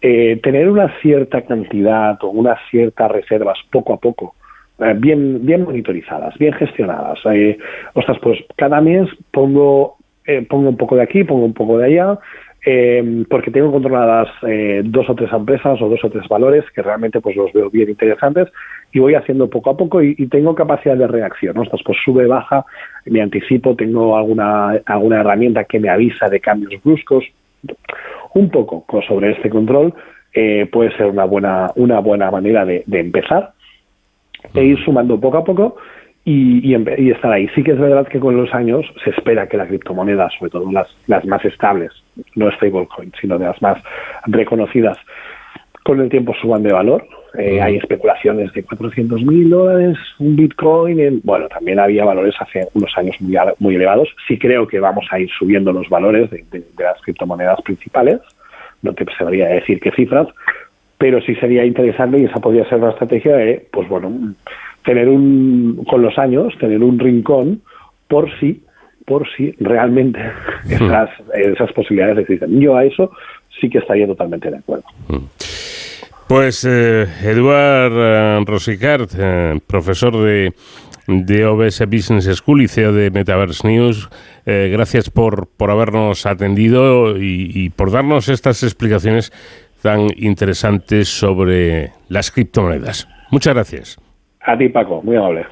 Eh, 0.00 0.40
tener 0.42 0.68
una 0.68 0.92
cierta 1.00 1.42
cantidad 1.42 2.18
o 2.22 2.28
unas 2.28 2.58
ciertas 2.70 3.10
reservas 3.10 3.58
poco 3.70 3.94
a 3.94 3.98
poco, 3.98 4.34
eh, 4.80 4.94
bien, 4.96 5.46
bien 5.46 5.62
monitorizadas, 5.62 6.36
bien 6.38 6.52
gestionadas. 6.54 7.20
Eh, 7.32 7.56
ostras, 7.94 8.18
pues 8.20 8.40
cada 8.56 8.80
mes 8.80 9.08
pongo, 9.30 9.96
pongo 10.48 10.68
un 10.68 10.76
poco 10.76 10.96
de 10.96 11.02
aquí, 11.02 11.24
pongo 11.24 11.44
un 11.44 11.54
poco 11.54 11.78
de 11.78 11.86
allá, 11.86 12.18
eh, 12.64 13.24
porque 13.28 13.50
tengo 13.50 13.72
controladas 13.72 14.28
eh, 14.46 14.82
dos 14.84 15.08
o 15.10 15.14
tres 15.14 15.32
empresas 15.32 15.80
o 15.82 15.88
dos 15.88 15.98
o 16.04 16.10
tres 16.10 16.28
valores 16.28 16.64
que 16.74 16.82
realmente 16.82 17.20
pues 17.20 17.34
los 17.34 17.52
veo 17.52 17.70
bien 17.70 17.88
interesantes 17.88 18.48
y 18.92 19.00
voy 19.00 19.14
haciendo 19.14 19.50
poco 19.50 19.70
a 19.70 19.76
poco 19.76 20.02
y, 20.02 20.14
tengo 20.28 20.54
capacidad 20.54 20.96
de 20.96 21.08
reacción. 21.08 21.56
¿no? 21.56 21.64
pues 21.64 21.98
sube, 22.04 22.26
baja, 22.26 22.64
me 23.06 23.20
anticipo, 23.20 23.74
tengo 23.74 24.16
alguna, 24.16 24.80
alguna 24.86 25.20
herramienta 25.20 25.64
que 25.64 25.80
me 25.80 25.88
avisa 25.88 26.28
de 26.28 26.40
cambios 26.40 26.80
bruscos. 26.82 27.24
Un 28.34 28.50
poco 28.50 28.86
sobre 29.06 29.32
este 29.32 29.50
control 29.50 29.92
eh, 30.32 30.66
puede 30.70 30.96
ser 30.96 31.06
una 31.06 31.24
buena, 31.24 31.70
una 31.76 32.00
buena 32.00 32.30
manera 32.30 32.64
de, 32.64 32.82
de 32.86 33.00
empezar 33.00 33.52
e 34.54 34.64
ir 34.64 34.78
sumando 34.84 35.20
poco 35.20 35.38
a 35.38 35.44
poco 35.44 35.76
y, 36.24 36.72
y, 36.72 37.10
estar 37.10 37.32
ahí. 37.32 37.48
Sí 37.54 37.62
que 37.62 37.72
es 37.72 37.78
verdad 37.78 38.06
que 38.06 38.20
con 38.20 38.36
los 38.36 38.52
años 38.54 38.86
se 39.02 39.10
espera 39.10 39.48
que 39.48 39.56
la 39.56 39.66
criptomoneda, 39.66 40.28
sobre 40.38 40.50
todo 40.50 40.70
las, 40.70 40.88
las 41.06 41.24
más 41.24 41.44
estables, 41.44 41.90
no 42.36 42.50
stablecoins, 42.52 43.14
sino 43.20 43.38
de 43.38 43.46
las 43.46 43.60
más 43.60 43.82
reconocidas, 44.26 44.98
con 45.82 46.00
el 46.00 46.08
tiempo 46.08 46.34
suban 46.40 46.62
de 46.62 46.72
valor. 46.72 47.06
Eh, 47.38 47.60
hay 47.60 47.76
especulaciones 47.76 48.52
de 48.52 48.62
400 48.62 49.24
mil 49.24 49.50
dólares, 49.50 49.98
un 50.18 50.36
Bitcoin. 50.36 51.00
En, 51.00 51.20
bueno, 51.24 51.48
también 51.48 51.80
había 51.80 52.04
valores 52.04 52.34
hace 52.38 52.68
unos 52.74 52.92
años 52.96 53.16
muy, 53.20 53.36
muy 53.58 53.74
elevados. 53.74 54.08
Sí 54.28 54.38
creo 54.38 54.66
que 54.66 54.78
vamos 54.78 55.06
a 55.10 55.18
ir 55.18 55.30
subiendo 55.30 55.72
los 55.72 55.88
valores 55.88 56.30
de, 56.30 56.62
las 56.78 57.00
criptomonedas 57.02 57.60
principales. 57.62 58.20
No 58.82 58.92
te 58.94 59.06
sabría 59.16 59.48
decir 59.48 59.80
qué 59.80 59.90
cifras, 59.92 60.28
pero 60.98 61.20
sí 61.22 61.34
sería 61.36 61.64
interesante 61.64 62.18
y 62.20 62.24
esa 62.26 62.40
podría 62.40 62.68
ser 62.68 62.78
una 62.78 62.90
estrategia 62.90 63.34
de, 63.36 63.66
pues 63.72 63.88
bueno, 63.88 64.34
tener 64.84 65.08
un, 65.08 65.84
con 65.88 66.02
los 66.02 66.18
años, 66.18 66.52
tener 66.58 66.82
un 66.82 66.98
rincón 66.98 67.62
por 68.08 68.28
si, 68.38 68.62
por 69.06 69.26
si 69.36 69.52
realmente 69.60 70.20
esas, 70.68 71.10
esas 71.34 71.72
posibilidades 71.72 72.18
existen. 72.18 72.60
Yo 72.60 72.76
a 72.76 72.84
eso 72.84 73.10
sí 73.60 73.68
que 73.68 73.78
estaría 73.78 74.06
totalmente 74.06 74.50
de 74.50 74.58
acuerdo. 74.58 74.84
Pues 76.28 76.64
eh, 76.64 77.06
Eduard 77.22 77.92
eh, 77.94 78.44
Rosicart, 78.46 79.10
eh, 79.18 79.60
profesor 79.66 80.16
de, 80.16 80.52
de 81.06 81.44
OBS 81.46 81.86
Business 81.86 82.24
School 82.36 82.62
y 82.62 82.68
CEO 82.68 82.92
de 82.92 83.10
Metaverse 83.10 83.66
News, 83.68 84.08
eh, 84.46 84.70
gracias 84.72 85.10
por, 85.10 85.46
por 85.46 85.70
habernos 85.70 86.24
atendido 86.26 87.18
y, 87.18 87.50
y 87.54 87.70
por 87.70 87.90
darnos 87.90 88.28
estas 88.28 88.62
explicaciones 88.62 89.32
tan 89.82 90.06
interesantes 90.16 91.08
sobre 91.08 91.90
las 92.08 92.30
criptomonedas. 92.30 93.08
Muchas 93.30 93.54
gracias. 93.54 93.98
A 94.44 94.58
ti, 94.58 94.68
Paco, 94.68 95.00
muy 95.04 95.16
amable. 95.16 95.46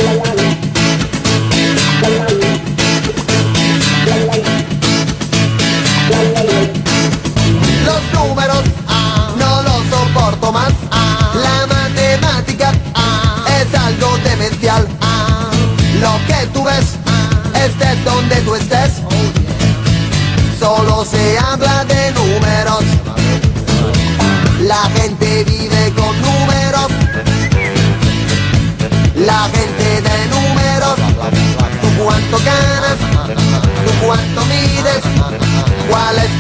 Los 7.87 8.13
números 8.13 8.65
ah, 8.89 9.33
no 9.39 9.63
los 9.63 9.87
soporto 9.87 10.53
más. 10.53 10.73
Ah, 10.91 11.10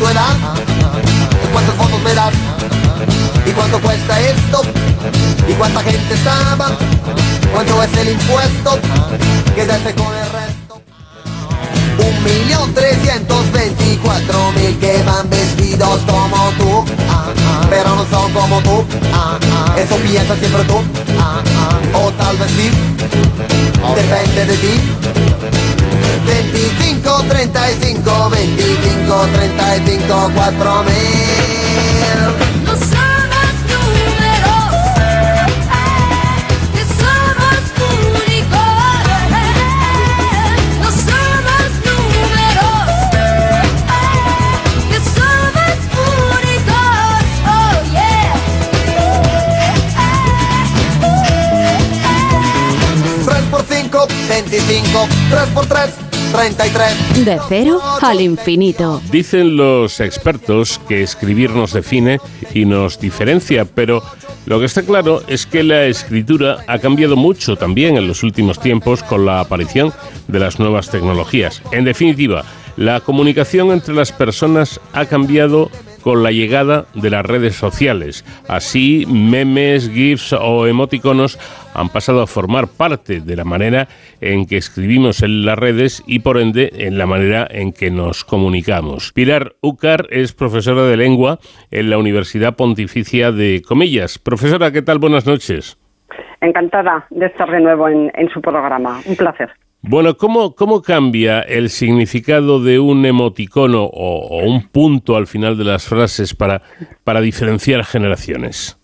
tu 0.00 0.08
edad? 0.08 0.34
¿Cuántas 1.52 1.74
fotos 1.74 2.00
me 2.00 2.14
das? 2.14 2.32
¿Y 3.44 3.50
cuánto 3.50 3.78
cuesta 3.80 4.18
esto? 4.18 4.62
¿Y 5.46 5.52
cuánta 5.52 5.82
gente 5.82 6.14
estaba? 6.14 6.70
¿Cuánto 7.52 7.82
es 7.82 7.96
el 7.98 8.08
impuesto? 8.08 8.78
Quédate 9.54 9.94
con 9.94 10.06
el 10.16 10.30
resto. 10.32 10.80
Un 11.98 12.24
millón 12.24 12.72
trescientos 12.72 13.52
veinticuatro 13.52 14.52
mil 14.52 14.78
que 14.78 15.02
van 15.02 15.28
vestidos 15.28 16.00
como 16.06 16.50
tú, 16.58 16.84
pero 17.68 17.94
no 17.94 18.06
son 18.10 18.32
como 18.32 18.62
tú. 18.62 18.84
Eso 19.76 19.96
piensas 19.96 20.38
siempre 20.38 20.64
tú, 20.64 20.78
o 21.92 22.10
tal 22.12 22.36
vez 22.38 22.50
sí, 22.52 22.70
depende 23.96 24.46
de 24.46 24.56
ti. 24.56 24.80
25, 26.26 27.22
35, 27.28 28.30
25, 28.30 29.26
35, 29.34 30.30
4 30.34 30.82
mil. 30.84 30.92
No 32.64 32.72
somos 32.72 33.54
números, 33.70 34.72
que 36.74 36.82
somos 37.00 37.60
únicos. 37.90 38.74
No 40.80 40.88
somos 40.90 41.70
números, 41.86 42.88
que 44.90 44.98
somos 45.16 45.76
únicos. 46.36 47.22
Oh 47.46 47.74
yeah. 47.92 48.32
3 53.24 53.42
por 53.50 53.62
5, 53.68 54.06
25, 54.28 55.08
3 55.30 55.48
por 55.54 55.66
3, 55.66 55.90
33. 56.32 57.24
De 57.24 57.38
cero 57.48 57.80
al 58.00 58.20
infinito. 58.20 59.00
Dicen 59.10 59.56
los 59.56 60.00
expertos 60.00 60.80
que 60.88 61.02
escribir 61.02 61.50
nos 61.50 61.72
define 61.72 62.20
y 62.54 62.64
nos 62.64 63.00
diferencia, 63.00 63.64
pero 63.64 64.02
lo 64.46 64.58
que 64.58 64.66
está 64.66 64.82
claro 64.82 65.22
es 65.26 65.46
que 65.46 65.62
la 65.62 65.84
escritura 65.86 66.58
ha 66.66 66.78
cambiado 66.78 67.16
mucho 67.16 67.56
también 67.56 67.96
en 67.96 68.06
los 68.06 68.22
últimos 68.22 68.60
tiempos 68.60 69.02
con 69.02 69.26
la 69.26 69.40
aparición 69.40 69.92
de 70.28 70.38
las 70.38 70.58
nuevas 70.58 70.90
tecnologías. 70.90 71.62
En 71.72 71.84
definitiva, 71.84 72.44
la 72.76 73.00
comunicación 73.00 73.72
entre 73.72 73.94
las 73.94 74.12
personas 74.12 74.80
ha 74.92 75.06
cambiado 75.06 75.70
con 76.02 76.22
la 76.22 76.32
llegada 76.32 76.86
de 76.94 77.10
las 77.10 77.24
redes 77.24 77.54
sociales. 77.56 78.24
Así, 78.48 79.06
memes, 79.08 79.90
GIFs 79.90 80.32
o 80.32 80.66
emoticonos 80.66 81.38
han 81.74 81.88
pasado 81.88 82.22
a 82.22 82.26
formar 82.26 82.68
parte 82.68 83.20
de 83.20 83.36
la 83.36 83.44
manera 83.44 83.88
en 84.20 84.46
que 84.46 84.56
escribimos 84.56 85.22
en 85.22 85.44
las 85.44 85.58
redes 85.58 86.02
y 86.06 86.20
por 86.20 86.38
ende 86.38 86.70
en 86.74 86.98
la 86.98 87.06
manera 87.06 87.46
en 87.50 87.72
que 87.72 87.90
nos 87.90 88.24
comunicamos. 88.24 89.12
Pilar 89.12 89.54
Ucar 89.60 90.06
es 90.10 90.32
profesora 90.32 90.82
de 90.84 90.96
lengua 90.96 91.38
en 91.70 91.90
la 91.90 91.98
Universidad 91.98 92.56
Pontificia 92.56 93.32
de 93.32 93.62
Comillas. 93.66 94.18
Profesora, 94.18 94.70
¿qué 94.72 94.82
tal? 94.82 94.98
Buenas 94.98 95.26
noches. 95.26 95.78
Encantada 96.40 97.06
de 97.10 97.26
estar 97.26 97.50
de 97.50 97.60
nuevo 97.60 97.88
en, 97.88 98.10
en 98.14 98.28
su 98.30 98.40
programa. 98.40 99.00
Un 99.04 99.16
placer. 99.16 99.50
Bueno, 99.82 100.16
¿cómo, 100.16 100.54
¿cómo 100.54 100.82
cambia 100.82 101.40
el 101.40 101.70
significado 101.70 102.62
de 102.62 102.78
un 102.78 103.06
emoticono 103.06 103.84
o, 103.84 104.26
o 104.28 104.44
un 104.44 104.68
punto 104.68 105.16
al 105.16 105.26
final 105.26 105.56
de 105.56 105.64
las 105.64 105.88
frases 105.88 106.34
para, 106.34 106.60
para 107.02 107.20
diferenciar 107.20 107.84
generaciones? 107.84 108.78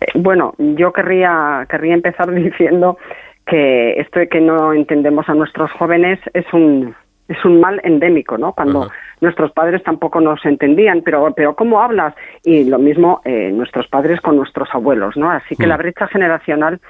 Eh, 0.00 0.06
Bueno, 0.14 0.54
yo 0.58 0.92
querría, 0.92 1.66
querría 1.70 1.94
empezar 1.94 2.30
diciendo 2.34 2.98
que 3.46 3.92
esto 3.92 4.20
de 4.20 4.28
que 4.28 4.40
no 4.40 4.72
entendemos 4.72 5.28
a 5.28 5.34
nuestros 5.34 5.70
jóvenes 5.72 6.20
es 6.34 6.44
un, 6.52 6.94
es 7.28 7.44
un 7.44 7.60
mal 7.60 7.80
endémico, 7.82 8.36
¿no? 8.36 8.52
Cuando 8.52 8.90
nuestros 9.20 9.52
padres 9.52 9.82
tampoco 9.82 10.20
nos 10.20 10.44
entendían, 10.44 11.02
pero, 11.02 11.32
pero 11.34 11.56
¿cómo 11.56 11.80
hablas? 11.80 12.14
Y 12.44 12.64
lo 12.64 12.78
mismo 12.78 13.22
eh, 13.24 13.50
nuestros 13.52 13.88
padres 13.88 14.20
con 14.20 14.36
nuestros 14.36 14.68
abuelos, 14.72 15.16
¿no? 15.16 15.30
Así 15.30 15.56
que 15.56 15.66
la 15.66 15.76
brecha 15.76 16.06
generacional 16.08 16.80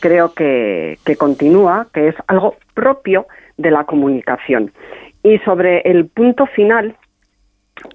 creo 0.00 0.34
que, 0.34 0.98
que 1.04 1.16
continúa, 1.16 1.86
que 1.92 2.08
es 2.08 2.14
algo 2.26 2.56
propio 2.74 3.26
de 3.56 3.70
la 3.70 3.84
comunicación. 3.84 4.72
Y 5.22 5.38
sobre 5.40 5.80
el 5.82 6.06
punto 6.06 6.46
final, 6.46 6.96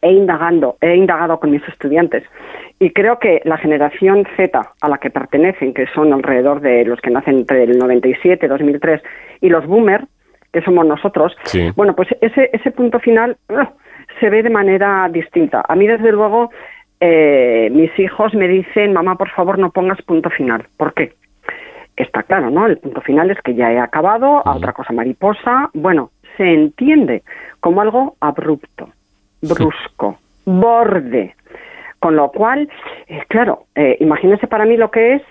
he 0.01 0.11
indagando, 0.11 0.77
he 0.81 0.95
indagado 0.95 1.39
con 1.39 1.51
mis 1.51 1.67
estudiantes 1.67 2.23
y 2.79 2.91
creo 2.91 3.19
que 3.19 3.41
la 3.45 3.57
generación 3.57 4.25
Z 4.35 4.59
a 4.81 4.89
la 4.89 4.97
que 4.97 5.09
pertenecen, 5.09 5.73
que 5.73 5.85
son 5.87 6.11
alrededor 6.13 6.61
de 6.61 6.85
los 6.85 6.99
que 7.01 7.11
nacen 7.11 7.39
entre 7.39 7.63
el 7.63 7.77
97 7.77 8.45
y 8.45 8.49
2003 8.49 9.01
y 9.41 9.49
los 9.49 9.65
boomer, 9.65 10.05
que 10.51 10.61
somos 10.61 10.85
nosotros, 10.85 11.35
Sí. 11.43 11.69
bueno, 11.75 11.95
pues 11.95 12.09
ese 12.21 12.49
ese 12.53 12.71
punto 12.71 12.99
final 12.99 13.37
ugh, 13.49 13.67
se 14.19 14.29
ve 14.29 14.41
de 14.43 14.49
manera 14.49 15.07
distinta. 15.11 15.63
A 15.67 15.75
mí 15.75 15.85
desde 15.87 16.11
luego 16.11 16.49
eh, 16.99 17.69
mis 17.71 17.91
hijos 17.99 18.33
me 18.33 18.47
dicen, 18.47 18.93
mamá, 18.93 19.15
por 19.17 19.29
favor, 19.29 19.59
no 19.59 19.71
pongas 19.71 20.01
punto 20.03 20.29
final. 20.29 20.65
¿Por 20.77 20.93
qué? 20.93 21.13
Está 21.95 22.23
claro, 22.23 22.49
¿no? 22.49 22.65
El 22.67 22.77
punto 22.77 23.01
final 23.01 23.31
es 23.31 23.41
que 23.41 23.55
ya 23.55 23.71
he 23.71 23.79
acabado, 23.79 24.45
a 24.45 24.55
otra 24.55 24.73
cosa 24.73 24.91
mariposa. 24.93 25.69
Bueno, 25.73 26.11
se 26.37 26.43
entiende 26.53 27.23
como 27.61 27.81
algo 27.81 28.15
abrupto, 28.19 28.89
brusco, 29.41 30.17
borde. 30.45 31.35
Con 31.99 32.15
lo 32.15 32.29
cual, 32.31 32.69
eh, 33.07 33.23
claro, 33.29 33.65
eh, 33.75 33.97
imagínese 33.99 34.47
para 34.47 34.65
mí 34.65 34.75
lo 34.77 34.91
que 34.91 35.15
es 35.15 35.21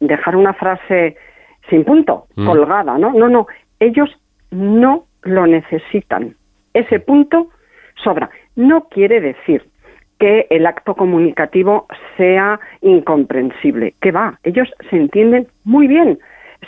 dejar 0.00 0.36
una 0.36 0.54
frase 0.54 1.16
sin 1.68 1.84
punto, 1.84 2.26
Mm. 2.36 2.46
colgada, 2.46 2.96
¿no? 2.98 3.12
No, 3.12 3.28
no, 3.28 3.46
ellos 3.80 4.08
no 4.50 5.04
lo 5.22 5.46
necesitan. 5.46 6.34
Ese 6.72 7.00
punto 7.00 7.48
sobra. 8.02 8.30
No 8.54 8.88
quiere 8.88 9.20
decir 9.20 9.66
que 10.18 10.46
el 10.50 10.66
acto 10.66 10.94
comunicativo 10.94 11.86
sea 12.16 12.58
incomprensible. 12.80 13.94
¿Qué 14.00 14.12
va? 14.12 14.38
Ellos 14.44 14.68
se 14.88 14.96
entienden 14.96 15.46
muy 15.64 15.86
bien. 15.86 16.18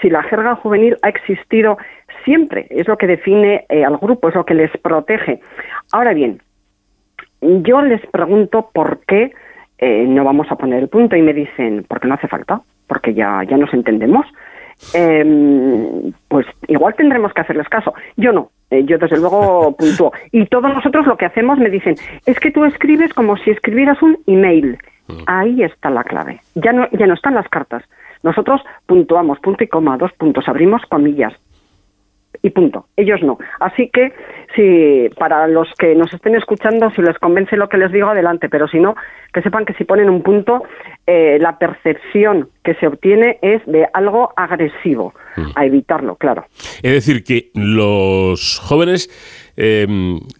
Si 0.02 0.10
la 0.10 0.22
jerga 0.22 0.54
juvenil 0.56 0.96
ha 1.02 1.08
existido 1.08 1.78
siempre, 2.24 2.66
es 2.70 2.86
lo 2.86 2.96
que 2.96 3.06
define 3.06 3.64
eh, 3.68 3.84
al 3.84 3.96
grupo, 3.96 4.28
es 4.28 4.34
lo 4.34 4.44
que 4.44 4.54
les 4.54 4.70
protege. 4.78 5.40
Ahora 5.92 6.12
bien, 6.12 6.40
yo 7.40 7.80
les 7.82 8.04
pregunto 8.06 8.70
por 8.72 9.00
qué 9.06 9.32
eh, 9.78 10.04
no 10.06 10.24
vamos 10.24 10.50
a 10.50 10.56
poner 10.56 10.82
el 10.82 10.88
punto 10.88 11.16
y 11.16 11.22
me 11.22 11.32
dicen, 11.32 11.84
porque 11.88 12.08
no 12.08 12.14
hace 12.14 12.28
falta, 12.28 12.60
porque 12.86 13.14
ya, 13.14 13.42
ya 13.44 13.56
nos 13.56 13.72
entendemos. 13.72 14.26
Em, 14.94 16.12
pues 16.28 16.46
igual 16.68 16.94
tendremos 16.94 17.32
que 17.32 17.40
hacerles 17.40 17.68
caso. 17.68 17.94
Yo 18.16 18.32
no, 18.32 18.50
eh, 18.70 18.84
yo 18.84 18.98
desde 18.98 19.18
luego 19.18 19.76
puntúo. 19.78 20.12
Y 20.32 20.46
todos 20.46 20.72
nosotros 20.72 21.06
lo 21.06 21.16
que 21.16 21.26
hacemos 21.26 21.58
me 21.58 21.70
dicen, 21.70 21.96
es 22.26 22.38
que 22.38 22.50
tú 22.50 22.64
escribes 22.64 23.12
como 23.14 23.36
si 23.36 23.50
escribieras 23.50 24.00
un 24.02 24.18
email. 24.26 24.78
Ahí 25.26 25.62
está 25.62 25.88
la 25.88 26.04
clave. 26.04 26.40
Ya 26.54 26.72
no, 26.72 26.86
ya 26.90 27.06
no 27.06 27.14
están 27.14 27.34
las 27.34 27.48
cartas. 27.48 27.82
Nosotros 28.22 28.60
puntuamos, 28.86 29.38
punto 29.40 29.64
y 29.64 29.68
coma, 29.68 29.96
dos 29.96 30.12
puntos, 30.12 30.48
abrimos 30.48 30.82
comillas, 30.88 31.32
y 32.42 32.50
punto. 32.50 32.86
Ellos 32.96 33.22
no. 33.22 33.38
Así 33.60 33.90
que 33.92 34.12
si 34.54 35.08
para 35.18 35.46
los 35.46 35.68
que 35.78 35.94
nos 35.94 36.12
estén 36.12 36.34
escuchando, 36.34 36.90
si 36.90 37.02
les 37.02 37.18
convence 37.18 37.56
lo 37.56 37.68
que 37.68 37.76
les 37.76 37.92
digo, 37.92 38.08
adelante. 38.08 38.48
Pero 38.48 38.68
si 38.68 38.78
no, 38.78 38.94
que 39.32 39.42
sepan 39.42 39.64
que 39.64 39.74
si 39.74 39.84
ponen 39.84 40.10
un 40.10 40.22
punto, 40.22 40.62
eh, 41.06 41.38
la 41.40 41.58
percepción 41.58 42.48
que 42.62 42.74
se 42.74 42.86
obtiene 42.86 43.38
es 43.42 43.64
de 43.66 43.86
algo 43.92 44.32
agresivo. 44.36 45.14
A 45.54 45.64
evitarlo, 45.64 46.16
claro. 46.16 46.46
Es 46.82 46.92
decir, 46.92 47.22
que 47.22 47.50
los 47.54 48.58
jóvenes, 48.58 49.08
eh, 49.60 49.86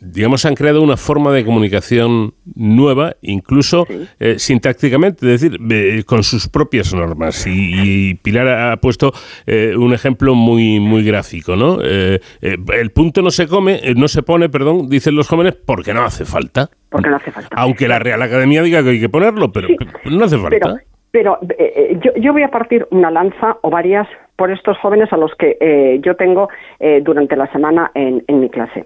digamos, 0.00 0.44
han 0.46 0.54
creado 0.54 0.80
una 0.80 0.96
forma 0.96 1.32
de 1.32 1.44
comunicación 1.44 2.34
nueva, 2.54 3.16
incluso 3.20 3.84
eh, 4.20 4.38
sintácticamente, 4.38 5.26
es 5.34 5.40
decir, 5.40 5.58
eh, 5.70 6.04
con 6.06 6.22
sus 6.22 6.48
propias 6.48 6.94
normas. 6.94 7.46
Y, 7.46 8.10
y 8.10 8.14
Pilar 8.14 8.48
ha 8.48 8.76
puesto 8.76 9.12
eh, 9.46 9.74
un 9.76 9.92
ejemplo 9.92 10.36
muy, 10.36 10.78
muy 10.78 11.02
gráfico, 11.02 11.56
¿no? 11.56 11.78
Eh, 11.82 12.20
eh, 12.40 12.56
el 12.80 12.90
punto 12.92 13.20
no 13.20 13.30
se 13.30 13.48
come, 13.48 13.80
no 13.96 14.06
se 14.06 14.22
pone, 14.22 14.48
perdón, 14.48 14.88
dicen 14.88 15.16
los 15.16 15.26
jóvenes, 15.26 15.56
porque 15.66 15.92
no 15.92 16.04
hace 16.04 16.24
falta. 16.24 16.70
Porque 16.88 17.10
no 17.10 17.16
hace 17.16 17.32
falta. 17.32 17.56
Aunque 17.56 17.88
la 17.88 17.98
Real 17.98 18.22
Academia 18.22 18.62
diga 18.62 18.82
que 18.84 18.90
hay 18.90 19.00
que 19.00 19.08
ponerlo, 19.08 19.50
pero, 19.50 19.66
pero 20.04 20.16
no 20.16 20.24
hace 20.24 20.38
falta. 20.38 20.76
Pero 21.10 21.38
eh, 21.58 21.98
yo, 22.04 22.12
yo 22.20 22.32
voy 22.32 22.44
a 22.44 22.50
partir 22.50 22.86
una 22.90 23.10
lanza 23.10 23.56
o 23.62 23.70
varias 23.70 24.06
por 24.38 24.52
estos 24.52 24.78
jóvenes 24.78 25.12
a 25.12 25.16
los 25.16 25.34
que 25.34 25.56
eh, 25.60 25.98
yo 26.00 26.14
tengo 26.14 26.48
eh, 26.78 27.00
durante 27.02 27.34
la 27.34 27.48
semana 27.48 27.90
en, 27.94 28.22
en 28.28 28.38
mi 28.38 28.48
clase. 28.48 28.84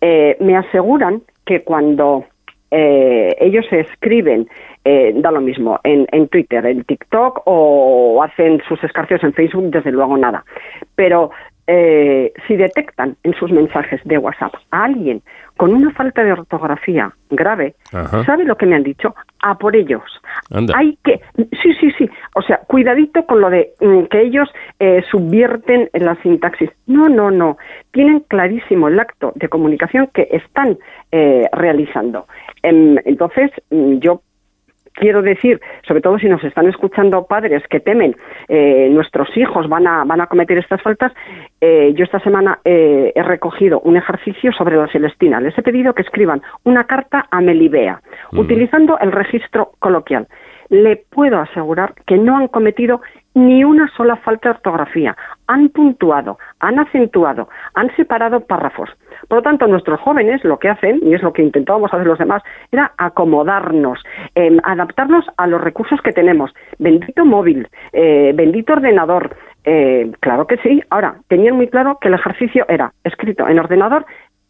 Eh, 0.00 0.34
me 0.40 0.56
aseguran 0.56 1.20
que 1.44 1.62
cuando 1.62 2.24
eh, 2.70 3.36
ellos 3.38 3.66
se 3.68 3.80
escriben, 3.80 4.48
eh, 4.82 5.12
da 5.14 5.30
lo 5.30 5.42
mismo, 5.42 5.78
en, 5.84 6.06
en 6.10 6.26
Twitter, 6.28 6.64
en 6.64 6.84
TikTok 6.84 7.42
o 7.44 8.22
hacen 8.22 8.62
sus 8.66 8.82
escarcios 8.82 9.22
en 9.22 9.34
Facebook, 9.34 9.70
desde 9.70 9.92
luego 9.92 10.16
nada. 10.16 10.42
Pero 10.96 11.30
si 11.66 12.56
detectan 12.56 13.16
en 13.24 13.32
sus 13.34 13.50
mensajes 13.50 13.98
de 14.04 14.18
WhatsApp 14.18 14.52
a 14.70 14.84
alguien 14.84 15.22
con 15.56 15.72
una 15.72 15.92
falta 15.92 16.24
de 16.24 16.32
ortografía 16.32 17.12
grave, 17.30 17.74
Ajá. 17.92 18.24
¿sabe 18.24 18.44
lo 18.44 18.56
que 18.56 18.66
me 18.66 18.76
han 18.76 18.82
dicho? 18.82 19.14
A 19.40 19.56
por 19.56 19.76
ellos. 19.76 20.02
Anda. 20.50 20.74
Hay 20.76 20.98
que, 21.04 21.20
sí, 21.36 21.72
sí, 21.80 21.90
sí. 21.96 22.10
O 22.34 22.42
sea, 22.42 22.58
cuidadito 22.66 23.24
con 23.26 23.40
lo 23.40 23.50
de 23.50 23.72
mm, 23.80 24.04
que 24.04 24.22
ellos 24.22 24.48
eh, 24.78 25.02
subvierten 25.10 25.90
la 25.92 26.16
sintaxis. 26.22 26.70
No, 26.86 27.08
no, 27.08 27.30
no. 27.30 27.56
Tienen 27.92 28.20
clarísimo 28.20 28.88
el 28.88 28.98
acto 28.98 29.32
de 29.36 29.48
comunicación 29.48 30.08
que 30.12 30.28
están 30.30 30.78
eh, 31.12 31.48
realizando. 31.52 32.26
Em, 32.62 32.96
entonces, 33.04 33.50
mm, 33.70 33.98
yo 33.98 34.22
quiero 34.94 35.22
decir, 35.22 35.60
sobre 35.86 36.00
todo 36.00 36.18
si 36.18 36.28
nos 36.28 36.42
están 36.44 36.68
escuchando 36.68 37.26
padres 37.26 37.62
que 37.68 37.80
temen 37.80 38.16
eh, 38.48 38.88
nuestros 38.90 39.28
hijos 39.36 39.68
van 39.68 39.86
a, 39.86 40.04
van 40.04 40.20
a 40.20 40.26
cometer 40.26 40.56
estas 40.58 40.80
faltas, 40.80 41.12
eh, 41.60 41.92
yo 41.94 42.04
esta 42.04 42.20
semana 42.20 42.60
eh, 42.64 43.12
he 43.14 43.22
recogido 43.22 43.80
un 43.80 43.96
ejercicio 43.96 44.52
sobre 44.52 44.76
la 44.76 44.88
Celestina. 44.88 45.40
Les 45.40 45.56
he 45.58 45.62
pedido 45.62 45.94
que 45.94 46.02
escriban 46.02 46.42
una 46.64 46.84
carta 46.84 47.26
a 47.30 47.40
Melibea, 47.40 48.00
utilizando 48.32 48.98
el 48.98 49.12
registro 49.12 49.72
coloquial. 49.78 50.28
Le 50.70 50.96
puedo 50.96 51.38
asegurar 51.38 51.94
que 52.06 52.16
no 52.16 52.36
han 52.36 52.48
cometido 52.48 53.02
ni 53.34 53.64
una 53.64 53.88
sola 53.96 54.16
falta 54.16 54.48
de 54.48 54.54
ortografía. 54.56 55.16
Han 55.46 55.68
puntuado, 55.68 56.38
han 56.60 56.78
acentuado, 56.78 57.48
han 57.74 57.94
separado 57.96 58.40
párrafos. 58.40 58.90
Por 59.28 59.38
lo 59.38 59.42
tanto, 59.42 59.66
nuestros 59.66 60.00
jóvenes 60.00 60.42
lo 60.44 60.58
que 60.58 60.68
hacen, 60.68 61.00
y 61.02 61.14
es 61.14 61.22
lo 61.22 61.32
que 61.32 61.42
intentábamos 61.42 61.92
hacer 61.92 62.06
los 62.06 62.18
demás, 62.18 62.42
era 62.72 62.92
acomodarnos, 62.98 64.02
em, 64.34 64.58
adaptarnos 64.62 65.24
a 65.36 65.46
los 65.46 65.60
recursos 65.60 66.00
que 66.02 66.12
tenemos. 66.12 66.52
Bendito 66.78 67.24
móvil, 67.24 67.68
eh, 67.92 68.32
bendito 68.34 68.74
ordenador. 68.74 69.36
Eh, 69.64 70.10
claro 70.20 70.46
que 70.46 70.58
sí. 70.58 70.82
Ahora, 70.90 71.16
tenían 71.28 71.56
muy 71.56 71.68
claro 71.68 71.98
que 72.00 72.08
el 72.08 72.14
ejercicio 72.14 72.66
era 72.68 72.92
escrito 73.04 73.48
en 73.48 73.58
ordenador 73.58 74.04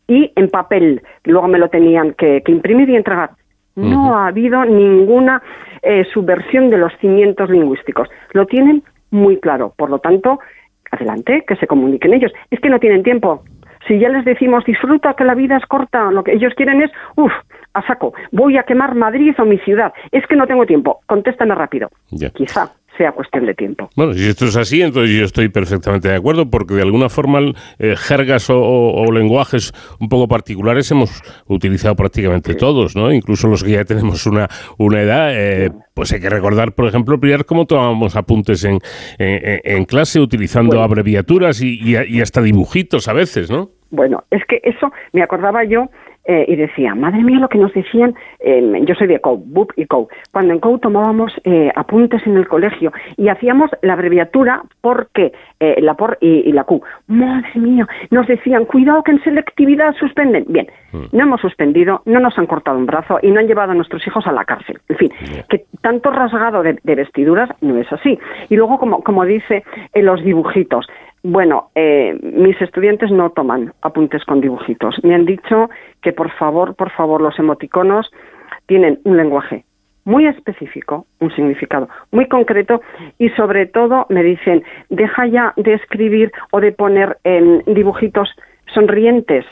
y 0.09 0.33
en 0.37 0.49
papel. 0.49 1.03
Luego 1.25 1.49
me 1.49 1.59
lo 1.59 1.69
tenían 1.69 2.15
que, 2.15 2.43
que 2.45 2.53
imprimir 2.53 2.89
y 2.91 2.97
entregar. 2.97 3.31
No 3.77 4.16
ha 4.16 4.29
habido 4.29 4.65
ninguna 4.65 5.43
eh, 5.83 6.05
subversión 6.12 6.71
de 6.71 6.79
los 6.79 6.93
cimientos 7.01 7.51
lingüísticos. 7.51 8.09
Lo 8.33 8.47
tienen 8.47 8.83
muy 9.11 9.39
claro. 9.39 9.75
Por 9.77 9.91
lo 9.91 9.99
tanto, 9.99 10.39
adelante, 10.95 11.45
que 11.47 11.57
se 11.57 11.66
comuniquen 11.66 12.15
ellos. 12.15 12.33
Es 12.51 12.61
que 12.61 12.71
no 12.71 12.79
tienen 12.79 13.03
tiempo. 13.03 13.43
Si 13.87 13.99
ya 13.99 14.09
les 14.09 14.25
decimos 14.25 14.65
disfruta 14.65 15.15
que 15.15 15.25
la 15.25 15.35
vida 15.35 15.57
es 15.57 15.66
corta, 15.66 16.11
lo 16.11 16.25
que 16.25 16.33
ellos 16.33 16.55
quieren 16.57 16.83
es, 16.83 16.91
uff, 17.16 17.33
a 17.75 17.87
saco, 17.87 18.15
voy 18.33 18.57
a 18.57 18.62
quemar 18.62 18.95
Madrid 18.95 19.35
o 19.39 19.45
mi 19.45 19.59
ciudad. 19.59 19.93
Es 20.11 20.27
que 20.27 20.37
no 20.37 20.47
tengo 20.47 20.65
tiempo, 20.65 21.01
contéstame 21.07 21.55
rápido. 21.55 21.91
Ya. 22.11 22.31
Quizá 22.31 22.71
sea 22.97 23.12
cuestión 23.12 23.47
de 23.47 23.55
tiempo. 23.55 23.89
Bueno, 23.97 24.12
si 24.15 24.27
esto 24.29 24.45
es 24.47 24.57
así, 24.57 24.81
entonces 24.83 25.16
yo 25.16 25.25
estoy 25.25 25.49
perfectamente 25.49 26.09
de 26.09 26.16
acuerdo, 26.16 26.49
porque 26.51 26.75
de 26.75 26.83
alguna 26.83 27.09
forma 27.09 27.41
eh, 27.79 27.95
jergas 27.97 28.49
o, 28.51 28.59
o- 28.61 29.03
o 29.07 29.12
lenguajes 29.12 29.73
un 30.01 30.09
poco 30.09 30.29
particulares 30.29 30.91
hemos 30.91 31.23
utilizado 31.47 31.97
prácticamente 31.97 32.55
todos, 32.55 32.95
¿no? 32.97 33.12
Incluso 33.12 33.49
los 33.49 33.65
que 33.65 33.73
ya 33.73 33.85
tenemos 33.85 34.27
una, 34.27 34.49
una 34.79 35.01
edad, 35.03 35.31
eh, 35.35 35.71
pues 35.95 36.12
hay 36.12 36.21
que 36.21 36.31
recordar, 36.31 36.73
por 36.73 36.87
ejemplo, 36.87 37.19
Priar, 37.19 37.45
cómo 37.45 37.66
tomábamos 37.66 38.16
apuntes 38.16 38.65
en, 38.65 38.79
en- 39.19 39.61
en 39.65 39.85
clase 39.85 40.21
utilizando 40.21 40.71
Bueno. 40.77 40.85
abreviaturas 40.85 41.61
y, 41.61 41.79
y- 41.83 41.97
y 42.16 42.21
hasta 42.21 42.41
dibujitos 42.43 43.09
a 43.09 43.12
veces, 43.12 43.51
¿no? 43.51 43.71
Bueno, 43.91 44.25
es 44.31 44.43
que 44.49 44.61
eso 44.65 44.91
me 45.12 45.23
acordaba 45.23 45.62
yo 45.65 45.89
eh, 46.25 46.45
y 46.49 46.57
decía, 46.57 46.95
madre 46.95 47.23
mía, 47.23 47.39
lo 47.39 47.49
que 47.49 47.59
nos 47.59 47.73
decían, 47.73 48.15
eh, 48.41 48.83
yo 48.85 48.95
soy 48.95 49.07
de 49.07 49.21
COU, 49.21 49.43
BUP 49.45 49.73
y 49.77 49.87
COU, 49.87 50.09
cuando 50.33 50.53
en 50.53 50.61
COU 50.61 50.79
tomábamos 50.79 51.33
eh, 51.45 51.71
apuntes 51.75 52.27
en 52.27 52.37
el 52.37 52.49
colegio 52.49 52.93
y 53.17 53.29
hacíamos 53.29 53.71
la 53.83 53.93
abreviatura 53.93 54.63
porque, 54.81 55.33
eh, 55.61 55.81
la 55.81 55.95
por 55.95 56.19
y, 56.21 56.49
y 56.49 56.53
la 56.53 56.65
Q. 56.65 56.83
Madre 57.09 57.51
mía, 57.55 57.87
nos 58.11 58.27
decían, 58.27 58.65
cuidado 58.65 59.03
que 59.03 59.13
en 59.13 59.23
selectividad 59.23 59.95
suspenden. 59.95 60.45
Bien, 60.49 60.67
no 61.13 61.23
hemos 61.23 61.41
suspendido, 61.41 62.03
no 62.07 62.21
nos 62.21 62.39
han 62.39 62.47
cortado 62.47 62.79
un 62.79 62.87
brazo 62.87 63.19
y 63.23 63.31
no 63.31 63.41
han 63.41 63.47
llevado 63.47 63.73
a 63.73 63.75
nuestros 63.75 64.07
hijos 64.07 64.27
a 64.27 64.33
la 64.33 64.45
cárcel. 64.45 64.79
En 64.89 64.97
fin, 64.97 65.11
que 65.49 65.65
tanto 65.81 66.11
rasgado 66.11 66.63
de, 66.63 66.79
de 66.83 66.95
vestiduras 66.95 67.51
no 67.61 67.79
es 67.79 67.93
así. 67.93 68.19
Y 68.49 68.57
luego, 68.57 68.79
como, 68.79 69.03
como 69.03 69.25
dice 69.25 69.65
en 69.93 70.07
los 70.07 70.23
dibujitos, 70.23 70.87
bueno, 71.25 71.71
eh, 71.75 72.19
mis 72.23 72.61
estudiantes 72.61 73.11
no 73.11 73.31
toman 73.31 73.73
apuntes 73.81 74.23
con 74.25 74.43
dibujitos. 74.43 75.03
Me 75.03 75.15
han 75.15 75.25
dicho 75.25 75.71
que 76.03 76.13
por 76.13 76.31
favor, 76.33 76.75
por 76.77 76.91
favor, 76.91 77.23
los 77.23 77.39
emoticonos 77.39 78.13
tienen 78.67 79.01
un 79.05 79.17
lenguaje 79.17 79.65
muy 80.05 80.27
específico, 80.27 81.07
un 81.21 81.35
significado 81.35 81.89
muy 82.13 82.29
concreto 82.29 82.83
y 83.19 83.31
sobre 83.31 83.65
todo 83.65 84.05
me 84.11 84.23
dicen, 84.23 84.65
deja 84.91 85.27
ya 85.27 85.55
de 85.57 85.73
escribir 85.73 86.31
o 86.53 86.61
de 86.61 86.73
poner 86.73 87.17
en 87.25 87.63
dibujitos 87.67 88.29
sonrientes. 88.75 89.47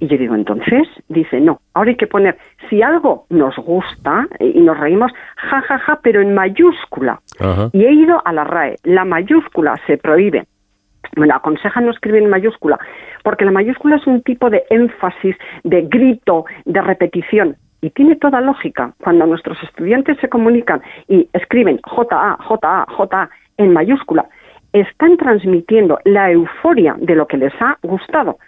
Y 0.00 0.06
yo 0.06 0.16
digo, 0.16 0.34
entonces, 0.34 0.88
dice, 1.08 1.40
no, 1.40 1.60
ahora 1.74 1.90
hay 1.90 1.96
que 1.96 2.06
poner, 2.06 2.38
si 2.70 2.80
algo 2.80 3.26
nos 3.28 3.54
gusta 3.56 4.26
y 4.40 4.60
nos 4.60 4.78
reímos, 4.78 5.12
ja, 5.36 5.60
ja, 5.60 5.78
ja, 5.78 6.00
pero 6.02 6.22
en 6.22 6.34
mayúscula. 6.34 7.20
Ajá. 7.38 7.68
Y 7.74 7.84
he 7.84 7.92
ido 7.92 8.22
a 8.24 8.32
la 8.32 8.44
RAE, 8.44 8.76
la 8.84 9.04
mayúscula 9.04 9.74
se 9.86 9.98
prohíbe. 9.98 10.46
Bueno, 11.16 11.34
aconseja 11.34 11.80
no 11.80 11.90
escribir 11.90 12.22
en 12.22 12.30
mayúscula, 12.30 12.78
porque 13.24 13.44
la 13.44 13.50
mayúscula 13.50 13.96
es 13.96 14.06
un 14.06 14.22
tipo 14.22 14.50
de 14.50 14.64
énfasis, 14.70 15.36
de 15.64 15.82
grito, 15.82 16.44
de 16.64 16.80
repetición. 16.80 17.56
Y 17.80 17.90
tiene 17.90 18.16
toda 18.16 18.40
lógica. 18.40 18.92
Cuando 19.00 19.26
nuestros 19.26 19.62
estudiantes 19.62 20.18
se 20.20 20.28
comunican 20.28 20.82
y 21.06 21.28
escriben 21.32 21.80
JA, 21.84 22.36
JA, 22.40 22.86
JA 22.88 23.30
en 23.56 23.72
mayúscula, 23.72 24.26
están 24.72 25.16
transmitiendo 25.16 25.98
la 26.04 26.30
euforia 26.30 26.96
de 26.98 27.14
lo 27.14 27.26
que 27.26 27.36
les 27.36 27.52
ha 27.60 27.78
gustado. 27.82 28.38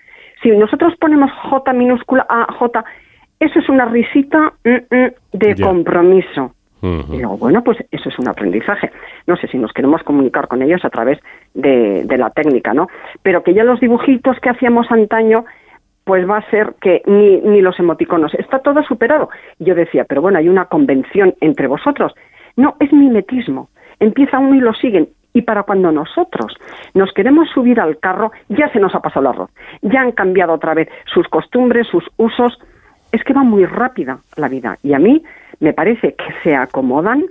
Si 0.43 0.51
nosotros 0.51 0.95
ponemos 1.01 1.31
J 1.33 1.73
minúscula 1.73 2.27
A, 2.29 2.53
J, 2.53 2.85
eso 3.41 3.59
es 3.59 3.69
una 3.69 3.87
risita 3.87 4.53
mm, 4.65 4.95
mm, 4.95 5.11
de 5.33 5.63
compromiso. 5.63 6.55
Y 6.83 7.19
luego, 7.19 7.37
bueno, 7.37 7.63
pues 7.63 7.79
eso 7.91 8.09
es 8.09 8.19
un 8.19 8.29
aprendizaje. 8.29 8.91
No 9.27 9.37
sé 9.37 9.49
si 9.49 9.59
nos 9.59 9.73
queremos 9.73 10.03
comunicar 10.03 10.49
con 10.49 10.63
ellos 10.63 10.85
a 10.85 10.91
través 10.91 11.19
de, 11.55 12.05
la 12.17 12.31
técnica, 12.31 12.73
¿no? 12.73 12.89
Pero 13.23 13.43
que 13.43 13.55
ya 13.55 13.65
los 13.65 13.81
dibujitos 13.81 14.39
que 14.41 14.49
hacíamos 14.49 14.91
antaño, 14.91 15.45
pues 16.05 16.29
va 16.29 16.39
a 16.39 16.51
ser 16.51 16.75
que 16.81 17.03
ni, 17.07 17.41
ni 17.43 17.61
los 17.61 17.79
emoticonos. 17.79 18.35
Está 18.35 18.61
todo 18.61 18.83
superado. 18.83 19.29
Y 19.59 19.65
yo 19.65 19.75
decía, 19.75 20.05
pero 20.09 20.23
bueno, 20.23 20.39
hay 20.39 20.49
una 20.49 20.67
convención 20.67 21.35
entre 21.41 21.67
vosotros. 21.67 22.15
No, 22.57 22.77
es 22.81 22.93
mimetismo. 22.93 23.69
Empieza 23.99 24.39
uno 24.39 24.55
y 24.55 24.61
lo 24.61 24.73
siguen. 24.73 25.09
Y 25.33 25.43
para 25.43 25.63
cuando 25.63 25.93
nosotros 25.93 26.57
nos 26.95 27.13
queremos 27.13 27.49
subir 27.51 27.79
al 27.81 27.99
carro, 27.99 28.33
ya 28.49 28.69
se 28.73 28.81
nos 28.81 28.95
ha 28.95 29.01
pasado 29.01 29.21
el 29.21 29.35
arroz. 29.35 29.51
Ya 29.83 30.01
han 30.01 30.13
cambiado 30.13 30.55
otra 30.55 30.75
vez 30.75 30.89
sus 31.07 31.29
costumbres, 31.29 31.87
sus 31.87 32.05
usos. 32.17 32.59
Es 33.13 33.23
que 33.23 33.33
va 33.33 33.43
muy 33.43 33.65
rápida 33.65 34.19
la 34.37 34.49
vida. 34.49 34.77
Y 34.83 34.93
a 34.93 34.99
mí 34.99 35.23
me 35.61 35.73
parece 35.73 36.15
que 36.15 36.25
se 36.43 36.55
acomodan, 36.55 37.25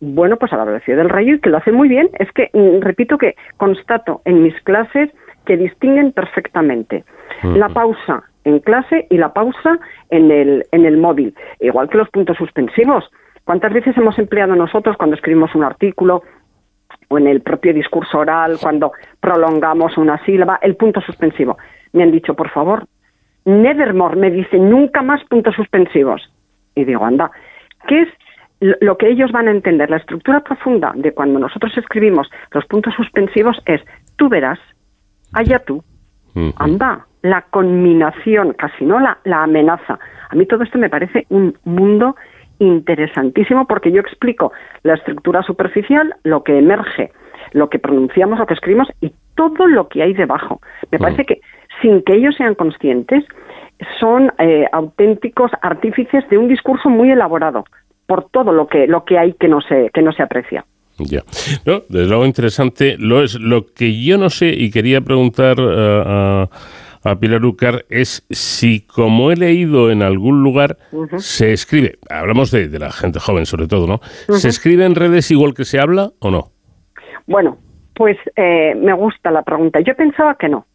bueno, 0.00 0.36
pues 0.36 0.52
a 0.52 0.56
la 0.56 0.64
velocidad 0.64 0.96
del 0.96 1.08
rayo 1.08 1.34
y 1.34 1.40
que 1.40 1.50
lo 1.50 1.58
hacen 1.58 1.74
muy 1.74 1.88
bien. 1.88 2.08
Es 2.18 2.30
que, 2.32 2.50
mm, 2.52 2.80
repito 2.80 3.18
que 3.18 3.34
constato 3.56 4.22
en 4.24 4.42
mis 4.42 4.58
clases 4.62 5.10
que 5.44 5.56
distinguen 5.56 6.12
perfectamente 6.12 7.04
la 7.42 7.68
pausa 7.70 8.24
en 8.44 8.60
clase 8.60 9.06
y 9.10 9.16
la 9.16 9.32
pausa 9.32 9.78
en 10.10 10.30
el, 10.30 10.64
en 10.72 10.84
el 10.84 10.96
móvil, 10.96 11.34
igual 11.60 11.88
que 11.88 11.98
los 11.98 12.10
puntos 12.10 12.36
suspensivos. 12.36 13.10
¿Cuántas 13.44 13.72
veces 13.72 13.96
hemos 13.96 14.18
empleado 14.18 14.54
nosotros 14.54 14.96
cuando 14.96 15.16
escribimos 15.16 15.54
un 15.54 15.64
artículo 15.64 16.22
o 17.08 17.18
en 17.18 17.26
el 17.26 17.40
propio 17.40 17.74
discurso 17.74 18.18
oral, 18.18 18.58
cuando 18.60 18.92
prolongamos 19.20 19.96
una 19.98 20.22
sílaba, 20.24 20.58
el 20.62 20.76
punto 20.76 21.00
suspensivo? 21.00 21.58
Me 21.92 22.02
han 22.02 22.12
dicho, 22.12 22.34
por 22.34 22.50
favor, 22.50 22.86
nevermore, 23.44 24.16
me 24.16 24.30
dicen, 24.30 24.70
nunca 24.70 25.02
más 25.02 25.22
puntos 25.24 25.54
suspensivos. 25.54 26.22
Y 26.74 26.84
digo, 26.84 27.04
anda, 27.04 27.30
¿qué 27.86 28.02
es 28.02 28.08
lo- 28.80 28.96
que 28.98 29.08
ellos 29.08 29.32
van 29.32 29.48
a 29.48 29.52
entender? 29.52 29.90
La 29.90 29.96
estructura 29.96 30.40
profunda 30.40 30.92
de 30.94 31.12
cuando 31.12 31.38
nosotros 31.38 31.76
escribimos 31.78 32.30
los 32.52 32.64
puntos 32.66 32.94
suspensivos 32.94 33.60
es, 33.66 33.80
tú 34.16 34.28
verás, 34.28 34.58
allá 35.32 35.58
tú, 35.60 35.82
anda, 36.56 37.06
la 37.22 37.42
conminación, 37.50 38.52
casi 38.54 38.84
no 38.84 39.00
la, 39.00 39.18
la 39.24 39.42
amenaza. 39.42 39.98
A 40.30 40.34
mí 40.36 40.46
todo 40.46 40.62
esto 40.62 40.78
me 40.78 40.88
parece 40.88 41.26
un 41.28 41.56
mundo 41.64 42.16
interesantísimo 42.60 43.66
porque 43.66 43.90
yo 43.90 44.00
explico 44.00 44.52
la 44.82 44.94
estructura 44.94 45.42
superficial, 45.42 46.14
lo 46.24 46.44
que 46.44 46.58
emerge, 46.58 47.10
lo 47.52 47.68
que 47.68 47.78
pronunciamos, 47.78 48.38
lo 48.38 48.46
que 48.46 48.54
escribimos 48.54 48.88
y 49.00 49.12
todo 49.34 49.66
lo 49.66 49.88
que 49.88 50.02
hay 50.02 50.12
debajo. 50.14 50.60
Me 50.90 50.98
parece 50.98 51.24
que 51.24 51.40
sin 51.82 52.02
que 52.02 52.14
ellos 52.14 52.36
sean 52.36 52.54
conscientes, 52.54 53.24
son 53.98 54.32
eh, 54.38 54.66
auténticos 54.72 55.50
artífices 55.62 56.28
de 56.28 56.38
un 56.38 56.48
discurso 56.48 56.88
muy 56.88 57.10
elaborado 57.10 57.64
por 58.06 58.28
todo 58.30 58.52
lo 58.52 58.66
que 58.66 58.86
lo 58.86 59.04
que 59.04 59.18
hay 59.18 59.34
que 59.34 59.48
no 59.48 59.60
se 59.60 59.90
que 59.92 60.02
no 60.02 60.12
se 60.12 60.22
aprecia. 60.22 60.64
Ya. 60.98 61.22
No, 61.64 61.82
desde 61.88 62.08
luego 62.08 62.26
interesante. 62.26 62.96
Lo 62.98 63.22
es 63.22 63.38
lo 63.40 63.66
que 63.66 64.02
yo 64.02 64.18
no 64.18 64.28
sé 64.28 64.48
y 64.48 64.70
quería 64.70 65.00
preguntar 65.00 65.56
eh, 65.58 66.02
a, 66.06 66.48
a 67.04 67.16
Pilar 67.16 67.44
Ucar 67.44 67.84
es 67.88 68.26
si, 68.30 68.86
como 68.86 69.30
he 69.30 69.36
leído 69.36 69.90
en 69.90 70.02
algún 70.02 70.42
lugar, 70.42 70.76
se 71.16 71.52
escribe, 71.52 71.98
hablamos 72.10 72.50
de, 72.50 72.68
de 72.68 72.78
la 72.78 72.92
gente 72.92 73.18
joven 73.18 73.46
sobre 73.46 73.66
todo, 73.66 73.86
¿no? 73.86 74.00
¿Se 74.36 74.48
escribe 74.48 74.84
en 74.84 74.94
redes 74.94 75.30
igual 75.30 75.54
que 75.54 75.64
se 75.64 75.80
habla 75.80 76.10
o 76.18 76.30
no? 76.30 76.52
Bueno, 77.26 77.58
pues 77.94 78.16
eh, 78.36 78.74
me 78.76 78.92
gusta 78.92 79.30
la 79.30 79.42
pregunta. 79.42 79.80
Yo 79.80 79.94
pensaba 79.94 80.34
que 80.34 80.48
no. 80.48 80.66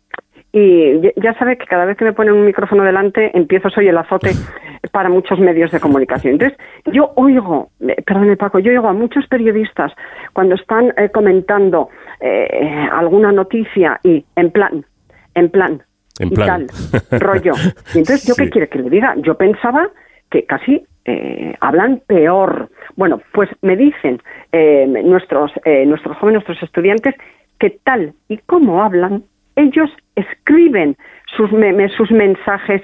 Y 0.57 1.01
ya- 1.01 1.11
ya 1.17 1.33
sabe 1.37 1.57
que 1.57 1.65
cada 1.65 1.83
vez 1.85 1.97
que 1.97 2.05
me 2.05 2.13
ponen 2.13 2.33
un 2.33 2.45
micrófono 2.45 2.83
delante 2.83 3.37
empiezo 3.37 3.69
soy 3.69 3.89
el 3.89 3.97
azote 3.97 4.31
para 4.93 5.09
muchos 5.09 5.37
medios 5.39 5.69
de 5.71 5.81
comunicación. 5.81 6.33
Entonces, 6.33 6.57
yo 6.93 7.11
oigo, 7.15 7.71
eh, 7.81 8.01
perdone 8.05 8.37
Paco, 8.37 8.59
yo 8.59 8.71
oigo 8.71 8.87
a 8.87 8.93
muchos 8.93 9.27
periodistas 9.27 9.91
cuando 10.31 10.55
están 10.55 10.93
eh, 10.97 11.09
comentando 11.11 11.89
eh, 12.21 12.87
alguna 12.91 13.33
noticia 13.33 13.99
y 14.03 14.23
en 14.37 14.51
plan, 14.51 14.85
en 15.33 15.49
plan, 15.49 15.83
En 16.19 16.27
y 16.29 16.35
plan. 16.35 16.67
tal, 16.67 17.19
rollo. 17.19 17.51
Y 17.93 17.97
entonces, 17.99 18.25
¿yo 18.25 18.33
Sí. 18.35 18.43
qué 18.43 18.49
quiere 18.49 18.69
que 18.69 18.79
le 18.79 18.89
diga? 18.89 19.13
Yo 19.17 19.35
pensaba 19.35 19.89
que 20.31 20.45
casi 20.45 20.85
eh, 21.03 21.53
hablan 21.59 22.01
peor. 22.07 22.69
Bueno, 22.95 23.19
pues 23.33 23.49
me 23.61 23.75
dicen 23.75 24.21
eh, 24.53 24.87
nuestros, 25.03 25.51
eh, 25.65 25.85
nuestros 25.85 26.15
jóvenes, 26.17 26.43
nuestros 26.45 26.63
estudiantes, 26.63 27.13
que 27.59 27.71
tal 27.83 28.13
y 28.29 28.37
como 28.37 28.81
hablan, 28.81 29.23
ellos 29.55 29.89
escriben 30.15 30.95
sus 31.35 31.51
memes, 31.51 31.91
sus 31.93 32.11
mensajes. 32.11 32.81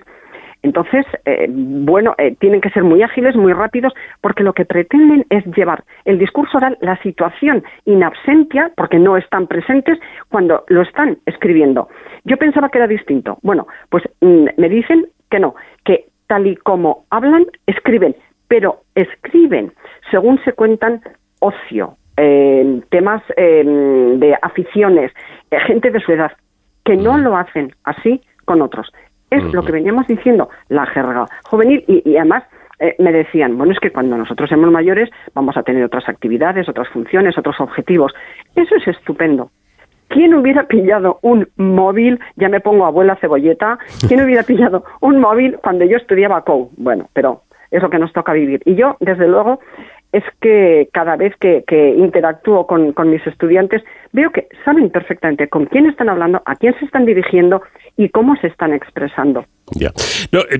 Entonces, 0.63 1.05
eh, 1.25 1.47
bueno, 1.49 2.13
eh, 2.19 2.35
tienen 2.39 2.61
que 2.61 2.69
ser 2.69 2.83
muy 2.83 3.01
ágiles, 3.01 3.35
muy 3.35 3.51
rápidos, 3.51 3.93
porque 4.21 4.43
lo 4.43 4.53
que 4.53 4.65
pretenden 4.65 5.25
es 5.29 5.43
llevar 5.55 5.83
el 6.05 6.19
discurso 6.19 6.57
oral, 6.57 6.77
la 6.81 7.01
situación 7.01 7.63
in 7.85 8.03
absentia, 8.03 8.71
porque 8.75 8.99
no 8.99 9.17
están 9.17 9.47
presentes 9.47 9.97
cuando 10.29 10.63
lo 10.67 10.83
están 10.83 11.17
escribiendo. 11.25 11.89
Yo 12.25 12.37
pensaba 12.37 12.69
que 12.69 12.77
era 12.77 12.87
distinto. 12.87 13.39
Bueno, 13.41 13.67
pues 13.89 14.03
mm, 14.21 14.45
me 14.57 14.69
dicen 14.69 15.07
que 15.31 15.39
no, 15.39 15.55
que 15.83 16.05
tal 16.27 16.45
y 16.45 16.55
como 16.57 17.05
hablan, 17.09 17.45
escriben, 17.65 18.15
pero 18.47 18.81
escriben 18.93 19.73
según 20.11 20.39
se 20.43 20.53
cuentan 20.53 21.01
ocio, 21.39 21.95
eh, 22.17 22.81
temas 22.89 23.23
eh, 23.35 23.63
de 23.65 24.37
aficiones, 24.41 25.11
gente 25.65 25.89
de 25.89 25.99
su 26.01 26.11
edad, 26.11 26.31
que 26.83 26.95
no 26.95 27.17
lo 27.17 27.37
hacen 27.37 27.73
así 27.83 28.21
con 28.45 28.61
otros. 28.61 28.91
Es 29.29 29.43
lo 29.53 29.63
que 29.63 29.71
veníamos 29.71 30.07
diciendo, 30.07 30.49
la 30.67 30.85
jerga 30.87 31.25
juvenil 31.45 31.85
y, 31.87 32.09
y 32.09 32.17
además 32.17 32.43
eh, 32.81 32.95
me 32.97 33.11
decían, 33.11 33.57
bueno, 33.57 33.73
es 33.73 33.79
que 33.79 33.91
cuando 33.91 34.17
nosotros 34.17 34.49
seamos 34.49 34.71
mayores 34.71 35.09
vamos 35.35 35.55
a 35.55 35.61
tener 35.61 35.83
otras 35.83 36.09
actividades, 36.09 36.67
otras 36.67 36.89
funciones, 36.89 37.37
otros 37.37 37.59
objetivos. 37.59 38.11
Eso 38.55 38.75
es 38.75 38.87
estupendo. 38.87 39.51
¿Quién 40.07 40.33
hubiera 40.33 40.63
pillado 40.63 41.19
un 41.21 41.47
móvil? 41.57 42.19
Ya 42.35 42.49
me 42.49 42.59
pongo 42.59 42.85
abuela 42.85 43.15
cebolleta. 43.21 43.77
¿Quién 44.07 44.21
hubiera 44.25 44.41
pillado 44.41 44.83
un 44.99 45.19
móvil 45.19 45.57
cuando 45.61 45.85
yo 45.85 45.95
estudiaba 45.95 46.43
COU? 46.43 46.71
Bueno, 46.75 47.07
pero 47.13 47.43
es 47.69 47.83
lo 47.83 47.89
que 47.91 47.99
nos 47.99 48.11
toca 48.13 48.33
vivir. 48.33 48.61
Y 48.65 48.73
yo, 48.73 48.97
desde 48.99 49.27
luego, 49.27 49.59
es 50.11 50.23
que 50.41 50.89
cada 50.91 51.15
vez 51.15 51.33
que, 51.39 51.63
que 51.67 51.95
interactúo 51.95 52.67
con, 52.67 52.93
con 52.93 53.09
mis 53.09 53.25
estudiantes, 53.25 53.81
veo 54.11 54.31
que 54.31 54.47
saben 54.65 54.89
perfectamente 54.89 55.47
con 55.47 55.65
quién 55.65 55.85
están 55.85 56.09
hablando, 56.09 56.41
a 56.45 56.55
quién 56.55 56.77
se 56.79 56.85
están 56.85 57.05
dirigiendo 57.05 57.61
y 57.97 58.09
cómo 58.09 58.35
se 58.37 58.47
están 58.47 58.73
expresando. 58.73 59.45
Ya. 59.73 59.91
No, 60.31 60.39
eh, 60.41 60.59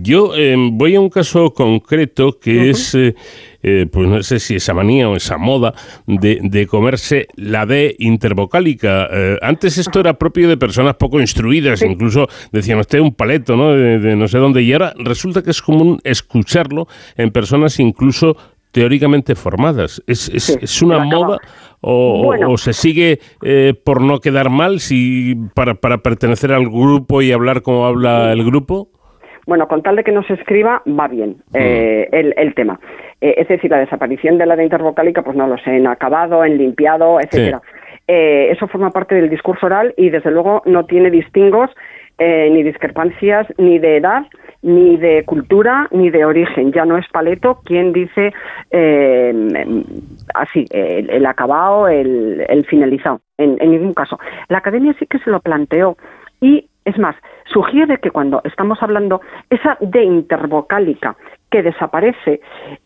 yo 0.00 0.34
eh, 0.34 0.56
voy 0.72 0.94
a 0.94 1.00
un 1.00 1.10
caso 1.10 1.52
concreto 1.52 2.38
que 2.40 2.70
es, 2.70 2.94
eh, 2.94 3.86
pues 3.92 4.08
no 4.08 4.22
sé 4.22 4.38
si 4.38 4.56
esa 4.56 4.72
manía 4.72 5.10
o 5.10 5.16
esa 5.16 5.36
moda 5.36 5.74
de, 6.06 6.38
de 6.42 6.66
comerse 6.66 7.26
la 7.36 7.66
D 7.66 7.96
intervocálica. 7.98 9.08
Antes 9.42 9.76
esto 9.76 10.00
era 10.00 10.14
propio 10.14 10.48
de 10.48 10.56
personas 10.56 10.94
poco 10.94 11.20
instruidas, 11.20 11.82
incluso 11.82 12.28
decían 12.50 12.78
usted 12.78 13.00
un 13.00 13.14
paleto, 13.14 13.56
¿no? 13.56 13.72
De, 13.72 13.98
de 13.98 14.16
no 14.16 14.26
sé 14.28 14.38
dónde, 14.38 14.62
y 14.62 14.72
ahora 14.72 14.94
resulta 14.98 15.42
que 15.42 15.50
es 15.50 15.60
común 15.60 15.98
escucharlo 16.04 16.86
en 17.16 17.30
personas 17.30 17.78
incluso 17.78 18.36
teóricamente 18.80 19.34
formadas. 19.34 20.02
¿Es, 20.06 20.28
es, 20.28 20.50
es 20.62 20.82
una 20.82 20.98
moda 20.98 21.38
o, 21.80 22.20
o- 22.20 22.24
Bueno. 22.26 22.50
o 22.50 22.58
se 22.58 22.74
sigue 22.74 23.20
eh, 23.42 23.72
por 23.72 24.02
no 24.02 24.18
quedar 24.20 24.50
mal 24.50 24.80
si 24.80 25.34
para, 25.54 25.74
para 25.76 25.98
pertenecer 25.98 26.52
al 26.52 26.66
grupo 26.66 27.22
y 27.22 27.32
hablar 27.32 27.62
como 27.62 27.86
habla 27.86 28.32
el 28.32 28.44
grupo? 28.44 28.88
Bueno, 29.46 29.66
con 29.66 29.82
tal 29.82 29.96
de 29.96 30.04
que 30.04 30.12
no 30.12 30.22
se 30.24 30.34
escriba, 30.34 30.82
va 30.86 31.08
bien 31.08 31.36
eh, 31.54 32.06
el, 32.12 32.34
el 32.36 32.54
tema. 32.54 32.78
Eh, 33.22 33.34
es 33.38 33.48
decir, 33.48 33.70
la 33.70 33.78
desaparición 33.78 34.36
de 34.36 34.44
la 34.44 34.56
de 34.56 34.64
intervocálica, 34.64 35.22
pues 35.22 35.36
no 35.38 35.46
lo 35.46 35.56
sé, 35.56 35.70
en 35.76 35.86
acabado, 35.86 36.44
en 36.44 36.58
limpiado, 36.58 37.18
etcétera. 37.18 37.62
Eh, 38.08 38.48
eso 38.50 38.68
forma 38.68 38.90
parte 38.90 39.14
del 39.14 39.30
discurso 39.30 39.64
oral 39.66 39.94
y, 39.96 40.10
desde 40.10 40.30
luego, 40.30 40.62
no 40.66 40.84
tiene 40.84 41.10
distingos 41.10 41.70
eh, 42.18 42.50
ni 42.52 42.62
discrepancias 42.62 43.46
ni 43.56 43.78
de 43.78 43.96
edad, 43.96 44.24
ni 44.66 44.96
de 44.96 45.24
cultura, 45.24 45.86
ni 45.92 46.10
de 46.10 46.24
origen. 46.24 46.72
Ya 46.72 46.84
no 46.84 46.98
es 46.98 47.06
Paleto 47.08 47.60
quien 47.64 47.92
dice 47.92 48.32
eh, 48.70 49.84
así, 50.34 50.66
el, 50.70 51.08
el 51.08 51.24
acabado, 51.24 51.86
el, 51.88 52.44
el 52.48 52.66
finalizado, 52.66 53.20
en, 53.38 53.56
en 53.60 53.70
ningún 53.70 53.94
caso. 53.94 54.18
La 54.48 54.58
academia 54.58 54.92
sí 54.98 55.06
que 55.06 55.20
se 55.20 55.30
lo 55.30 55.40
planteó 55.40 55.96
y, 56.40 56.68
es 56.84 56.98
más, 56.98 57.14
sugiere 57.46 57.98
que 57.98 58.10
cuando 58.10 58.40
estamos 58.44 58.82
hablando 58.82 59.20
esa 59.50 59.78
de 59.80 60.02
intervocálica 60.02 61.16
que 61.48 61.62
desaparece, 61.62 62.40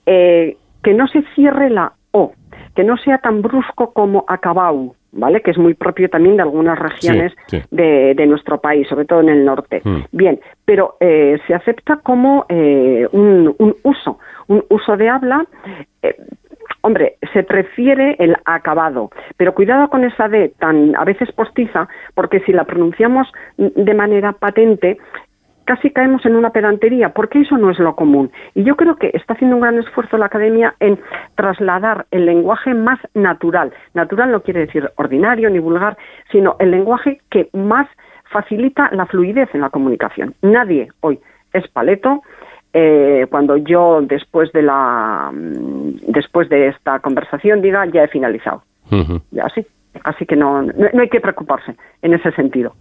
eh, 0.05 0.57
que 0.82 0.94
no 0.94 1.09
se 1.09 1.23
cierre 1.35 1.70
la 1.70 1.93
O, 2.12 2.32
que 2.74 2.85
no 2.85 2.97
sea 2.97 3.19
tan 3.19 3.40
brusco 3.40 3.93
como 3.93 4.24
acabau, 4.27 4.97
¿vale? 5.12 5.41
Que 5.41 5.51
es 5.51 5.59
muy 5.59 5.74
propio 5.74 6.09
también 6.09 6.37
de 6.37 6.43
algunas 6.43 6.78
regiones 6.78 7.32
Sí, 7.47 7.59
sí. 7.59 7.62
De, 7.70 8.15
de 8.15 8.27
nuestro 8.27 8.61
país, 8.61 8.87
sobre 8.89 9.05
todo 9.05 9.20
en 9.20 9.28
el 9.28 9.45
norte. 9.45 9.81
Mm. 9.85 9.99
Bien, 10.12 10.41
pero 10.65 10.97
eh, 11.01 11.39
se 11.47 11.55
acepta 11.55 11.97
como 11.97 12.47
eh, 12.49 13.07
un, 13.12 13.55
un 13.59 13.74
uso, 13.82 14.19
un 14.49 14.65
uso 14.69 14.97
de 14.97 15.09
habla. 15.09 15.45
eh, 16.03 16.16
hombre, 16.82 17.16
se 17.32 17.43
prefiere 17.43 18.16
el 18.19 18.37
acabado, 18.47 19.11
pero 19.37 19.55
cuidado 19.55 19.89
con 19.89 20.05
esa 20.05 20.28
D 20.28 20.53
tan 20.59 20.97
a 20.97 21.05
veces 21.05 21.31
postiza, 21.32 21.89
porque 22.15 22.41
si 22.41 22.53
la 22.53 22.65
pronunciamos 22.65 23.31
de 23.59 23.95
manera 23.95 24.32
patente, 24.32 24.97
casi 25.71 25.91
caemos 25.93 26.27
en 26.27 26.35
una 26.35 26.51
pedantería, 26.51 27.11
porque 27.11 27.43
eso 27.43 27.57
no 27.57 27.71
es 27.71 27.79
lo 27.79 27.95
común. 27.95 28.33
Y 28.57 28.65
yo 28.65 28.75
creo 28.75 28.97
que 28.97 29.13
está 29.15 29.35
haciendo 29.35 29.55
un 29.55 29.63
gran 29.63 29.79
esfuerzo 29.79 30.19
la 30.19 30.27
academia 30.27 30.75
en 30.81 30.99
trasladar 31.37 32.07
el 32.11 32.27
lenguaje 32.27 32.75
más 32.75 32.99
natural. 33.15 33.73
Natural 33.95 34.33
no 34.33 34.43
quiere 34.43 34.67
decir 34.67 34.91
ordinario 34.97 35.49
ni 35.49 35.61
vulgar, 35.61 35.97
sino 36.33 36.57
el 36.59 36.73
lenguaje 36.73 37.21
que 37.31 37.51
más 37.53 37.87
facilita 38.33 38.91
la 38.91 39.07
fluidez 39.07 39.49
en 39.55 39.61
la 39.61 39.71
comunicación. 39.71 40.35
Nadie 40.43 40.89
hoy 41.03 41.21
es 41.53 41.69
paleto. 41.69 42.23
eh, 42.73 43.27
cuando 43.31 43.57
yo 43.57 44.01
después 44.03 44.53
de 44.53 44.63
la 44.63 45.31
mm, 45.33 46.13
después 46.13 46.49
de 46.49 46.69
esta 46.69 47.01
conversación 47.01 47.63
diga 47.63 47.85
ya 47.87 48.05
he 48.05 48.09
finalizado 48.09 48.63
ya 49.33 49.45
así 49.47 49.67
así 50.05 50.27
que 50.27 50.37
no, 50.37 50.62
no 50.62 50.73
no 50.93 51.03
hay 51.03 51.09
que 51.09 51.21
preocuparse 51.21 51.75
en 52.03 52.15
ese 52.15 52.33
sentido. 52.33 52.75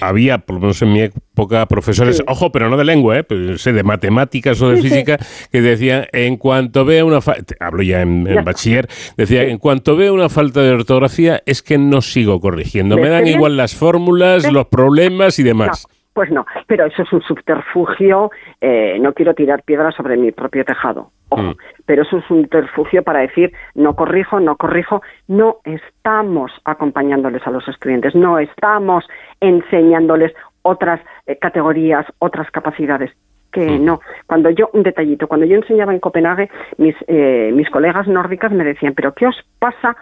Había, 0.00 0.38
por 0.38 0.54
lo 0.56 0.60
menos 0.60 0.82
en 0.82 0.92
mi 0.92 1.00
época, 1.00 1.64
profesores, 1.66 2.22
ojo, 2.26 2.52
pero 2.52 2.68
no 2.68 2.76
de 2.76 2.84
lengua, 2.84 3.18
¿eh? 3.18 3.24
Pues, 3.24 3.64
de 3.64 3.82
matemáticas 3.82 4.60
o 4.60 4.68
de 4.68 4.76
Sí, 4.76 4.82
sí. 4.82 4.88
física, 4.88 5.18
que 5.50 5.62
decían, 5.62 6.06
en 6.12 6.36
cuanto 6.36 6.84
vea 6.84 7.04
una 7.04 7.20
falta, 7.20 7.54
hablo 7.60 7.82
ya 7.82 8.02
en, 8.02 8.24
bachiller, 8.44 8.88
decía, 9.16 9.44
en 9.44 9.58
cuanto 9.58 9.96
vea 9.96 10.12
una 10.12 10.28
falta 10.28 10.60
de 10.60 10.70
ortografía, 10.70 11.42
es 11.46 11.62
que 11.62 11.78
no 11.78 12.02
sigo 12.02 12.40
corrigiendo. 12.40 12.96
Me 12.96 13.02
¿Ves 13.02 13.10
dan 13.12 13.26
igual 13.26 13.56
las 13.56 13.74
fórmulas, 13.74 14.50
los 14.52 14.66
problemas 14.66 15.38
y 15.38 15.42
demás. 15.42 15.86
No, 15.88 15.95
pues 16.16 16.30
no, 16.30 16.46
pero 16.66 16.86
eso 16.86 17.02
es 17.02 17.12
un 17.12 17.20
subterfugio, 17.20 18.30
eh, 18.62 18.96
no 18.98 19.12
quiero 19.12 19.34
tirar 19.34 19.62
piedras 19.62 19.94
sobre 19.94 20.16
mi 20.16 20.32
propio 20.32 20.64
tejado, 20.64 21.10
ojo, 21.28 21.42
Mm. 21.42 21.56
pero 21.84 22.04
eso 22.04 22.16
es 22.16 22.30
un 22.30 22.40
subterfugio 22.40 23.02
para 23.02 23.20
decir 23.20 23.52
no 23.74 23.94
corrijo, 23.94 24.40
no 24.40 24.56
corrijo, 24.56 25.02
no 25.28 25.58
estamos 25.64 26.50
acompañándoles 26.64 27.46
a 27.46 27.50
los 27.50 27.68
estudiantes, 27.68 28.14
no 28.14 28.38
estamos 28.38 29.06
enseñándoles 29.40 30.32
otras 30.62 31.02
eh, 31.26 31.36
categorías, 31.38 32.06
otras 32.18 32.50
capacidades. 32.50 33.12
Que 33.52 33.78
no. 33.78 34.00
Cuando 34.26 34.48
yo, 34.50 34.70
un 34.72 34.82
detallito, 34.82 35.28
cuando 35.28 35.44
yo 35.44 35.56
enseñaba 35.56 35.92
en 35.92 36.00
Copenhague, 36.00 36.50
mis, 36.78 36.96
eh, 37.08 37.50
mis 37.54 37.68
colegas 37.68 38.08
nórdicas 38.08 38.52
me 38.52 38.64
decían, 38.64 38.94
pero 38.94 39.12
¿qué 39.12 39.26
os 39.26 39.36
pasa 39.58 39.96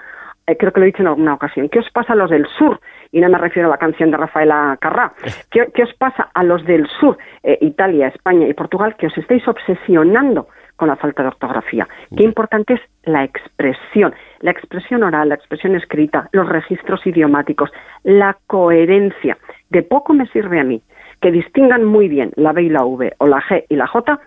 eh, 0.47 0.57
creo 0.57 0.73
que 0.73 0.81
lo 0.81 0.85
he 0.85 0.93
dicho 0.93 1.03
en 1.03 1.09
alguna 1.09 1.35
ocasión, 1.35 1.69
¿qué 1.69 1.79
os 1.79 1.91
pasa 1.91 2.13
a 2.13 2.17
los 2.17 2.31
del 2.31 2.47
sur? 2.59 2.81
Y 3.15 3.21
no 3.21 3.29
me 3.29 3.39
refiero 3.39 3.69
a 3.69 3.71
la 3.71 3.79
canción 3.79 4.11
de 4.11 4.17
Rafaela 4.17 4.77
Carrá. 4.81 5.13
¿Qué, 5.53 5.69
qué 5.73 5.85
os 5.85 5.95
pasa 5.95 6.31
a 6.35 6.43
los 6.43 6.65
del 6.65 6.89
sur, 6.99 7.17
eh, 7.45 7.59
Italia, 7.61 8.09
España 8.09 8.49
y 8.49 8.55
Portugal, 8.55 8.97
que 8.97 9.07
os 9.07 9.17
estáis 9.17 9.47
obsesionando 9.47 10.49
con 10.75 10.89
la 10.89 10.97
falta 10.97 11.23
de 11.23 11.29
ortografía? 11.29 11.87
Qué 12.17 12.25
importante 12.25 12.75
es 12.75 12.81
la 13.05 13.23
expresión, 13.23 14.13
la 14.41 14.51
expresión 14.51 15.05
oral, 15.05 15.29
la 15.29 15.37
expresión 15.37 15.77
escrita, 15.77 16.29
los 16.33 16.49
registros 16.49 17.07
idiomáticos, 17.07 17.71
la 18.03 18.37
coherencia. 18.49 19.39
De 19.71 19.85
poco 19.85 20.13
me 20.13 20.27
sirve 20.27 20.59
a 20.59 20.65
mí 20.65 20.83
que 21.21 21.31
distingan 21.31 21.85
muy 21.85 22.09
bien 22.09 22.33
la 22.35 22.53
B 22.53 22.65
y 22.65 22.69
la 22.69 22.85
V 22.85 23.15
o 23.19 23.29
la 23.29 23.41
G 23.43 23.65
y 23.69 23.77
la 23.77 23.87
J 23.87 24.21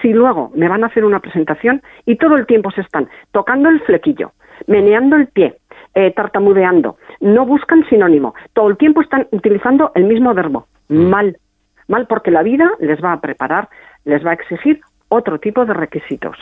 si 0.00 0.12
luego 0.12 0.50
me 0.56 0.68
van 0.68 0.82
a 0.82 0.88
hacer 0.88 1.04
una 1.04 1.20
presentación 1.20 1.80
y 2.06 2.16
todo 2.16 2.36
el 2.36 2.46
tiempo 2.46 2.72
se 2.72 2.80
están 2.80 3.08
tocando 3.30 3.68
el 3.68 3.80
flequillo, 3.82 4.32
meneando 4.66 5.14
el 5.14 5.28
pie, 5.28 5.58
eh, 5.94 6.12
tartamudeando, 6.12 6.96
no 7.20 7.46
buscan 7.46 7.84
sinónimo, 7.88 8.34
todo 8.52 8.68
el 8.68 8.76
tiempo 8.76 9.02
están 9.02 9.26
utilizando 9.30 9.92
el 9.94 10.04
mismo 10.04 10.32
verbo. 10.34 10.66
Mal, 10.88 11.38
mal 11.88 12.06
porque 12.06 12.30
la 12.30 12.42
vida 12.42 12.70
les 12.80 13.02
va 13.02 13.12
a 13.12 13.20
preparar, 13.20 13.68
les 14.04 14.24
va 14.24 14.30
a 14.30 14.34
exigir 14.34 14.80
otro 15.08 15.38
tipo 15.38 15.64
de 15.64 15.74
requisitos. 15.74 16.36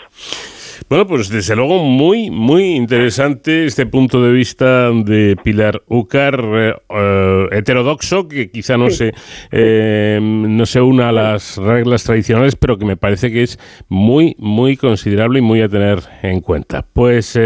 Bueno, 0.89 1.07
pues 1.07 1.29
desde 1.29 1.55
luego 1.55 1.85
muy, 1.85 2.31
muy 2.31 2.75
interesante 2.75 3.67
este 3.67 3.87
punto 3.87 4.23
de 4.23 4.33
vista 4.33 4.91
de 4.91 5.37
Pilar 5.43 5.83
Ucar, 5.87 6.41
eh, 6.55 6.75
eh, 6.89 7.47
heterodoxo, 7.53 8.27
que 8.27 8.51
quizá 8.51 8.77
no, 8.77 8.91
se, 8.91 9.13
eh, 9.53 10.19
no 10.21 10.67
se 10.67 10.81
una 10.81 11.11
a 11.11 11.13
las 11.13 11.57
reglas 11.59 12.05
tradicionales, 12.05 12.57
pero 12.57 12.79
que 12.79 12.85
me 12.85 12.97
parece 12.97 13.31
que 13.31 13.43
es 13.43 13.59
muy, 13.89 14.35
muy 14.39 14.77
considerable 14.77 15.39
y 15.39 15.43
muy 15.43 15.61
a 15.63 15.69
tener 15.69 16.01
en 16.23 16.41
cuenta. 16.41 16.85
Pues 16.93 17.39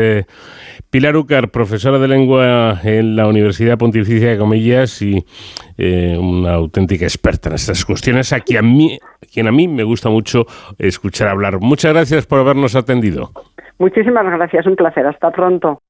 Pilar 0.91 1.17
Ucar, 1.17 1.51
profesora 1.51 1.99
de 1.99 2.09
lengua 2.09 2.81
en 2.85 3.17
la 3.17 3.27
Universidad 3.27 3.77
Pontificia 3.77 4.31
de 4.31 4.39
Comillas 4.39 5.03
y 5.03 5.25
una 5.79 6.55
auténtica 6.55 7.05
experta 7.05 7.49
en 7.49 7.57
estas 7.57 7.85
cuestiones, 7.85 8.33
a 8.33 8.41
quien 8.41 8.59
a 8.59 8.63
mí, 8.63 8.99
a 9.03 9.27
quien 9.27 9.49
a 9.49 9.53
mí 9.53 9.69
me 9.69 9.83
gusta 9.83 10.09
mucho 10.09 10.47
escuchar 10.79 11.29
hablar. 11.29 11.59
Muchas 11.61 11.93
gracias 11.93 12.27
por 12.27 12.41
habernos 12.41 12.77
atendido. 12.77 13.31
Muchísimas 13.79 14.25
gracias, 14.25 14.67
un 14.67 14.77
placer. 14.77 15.07
Hasta 15.07 15.31
pronto. 15.31 15.81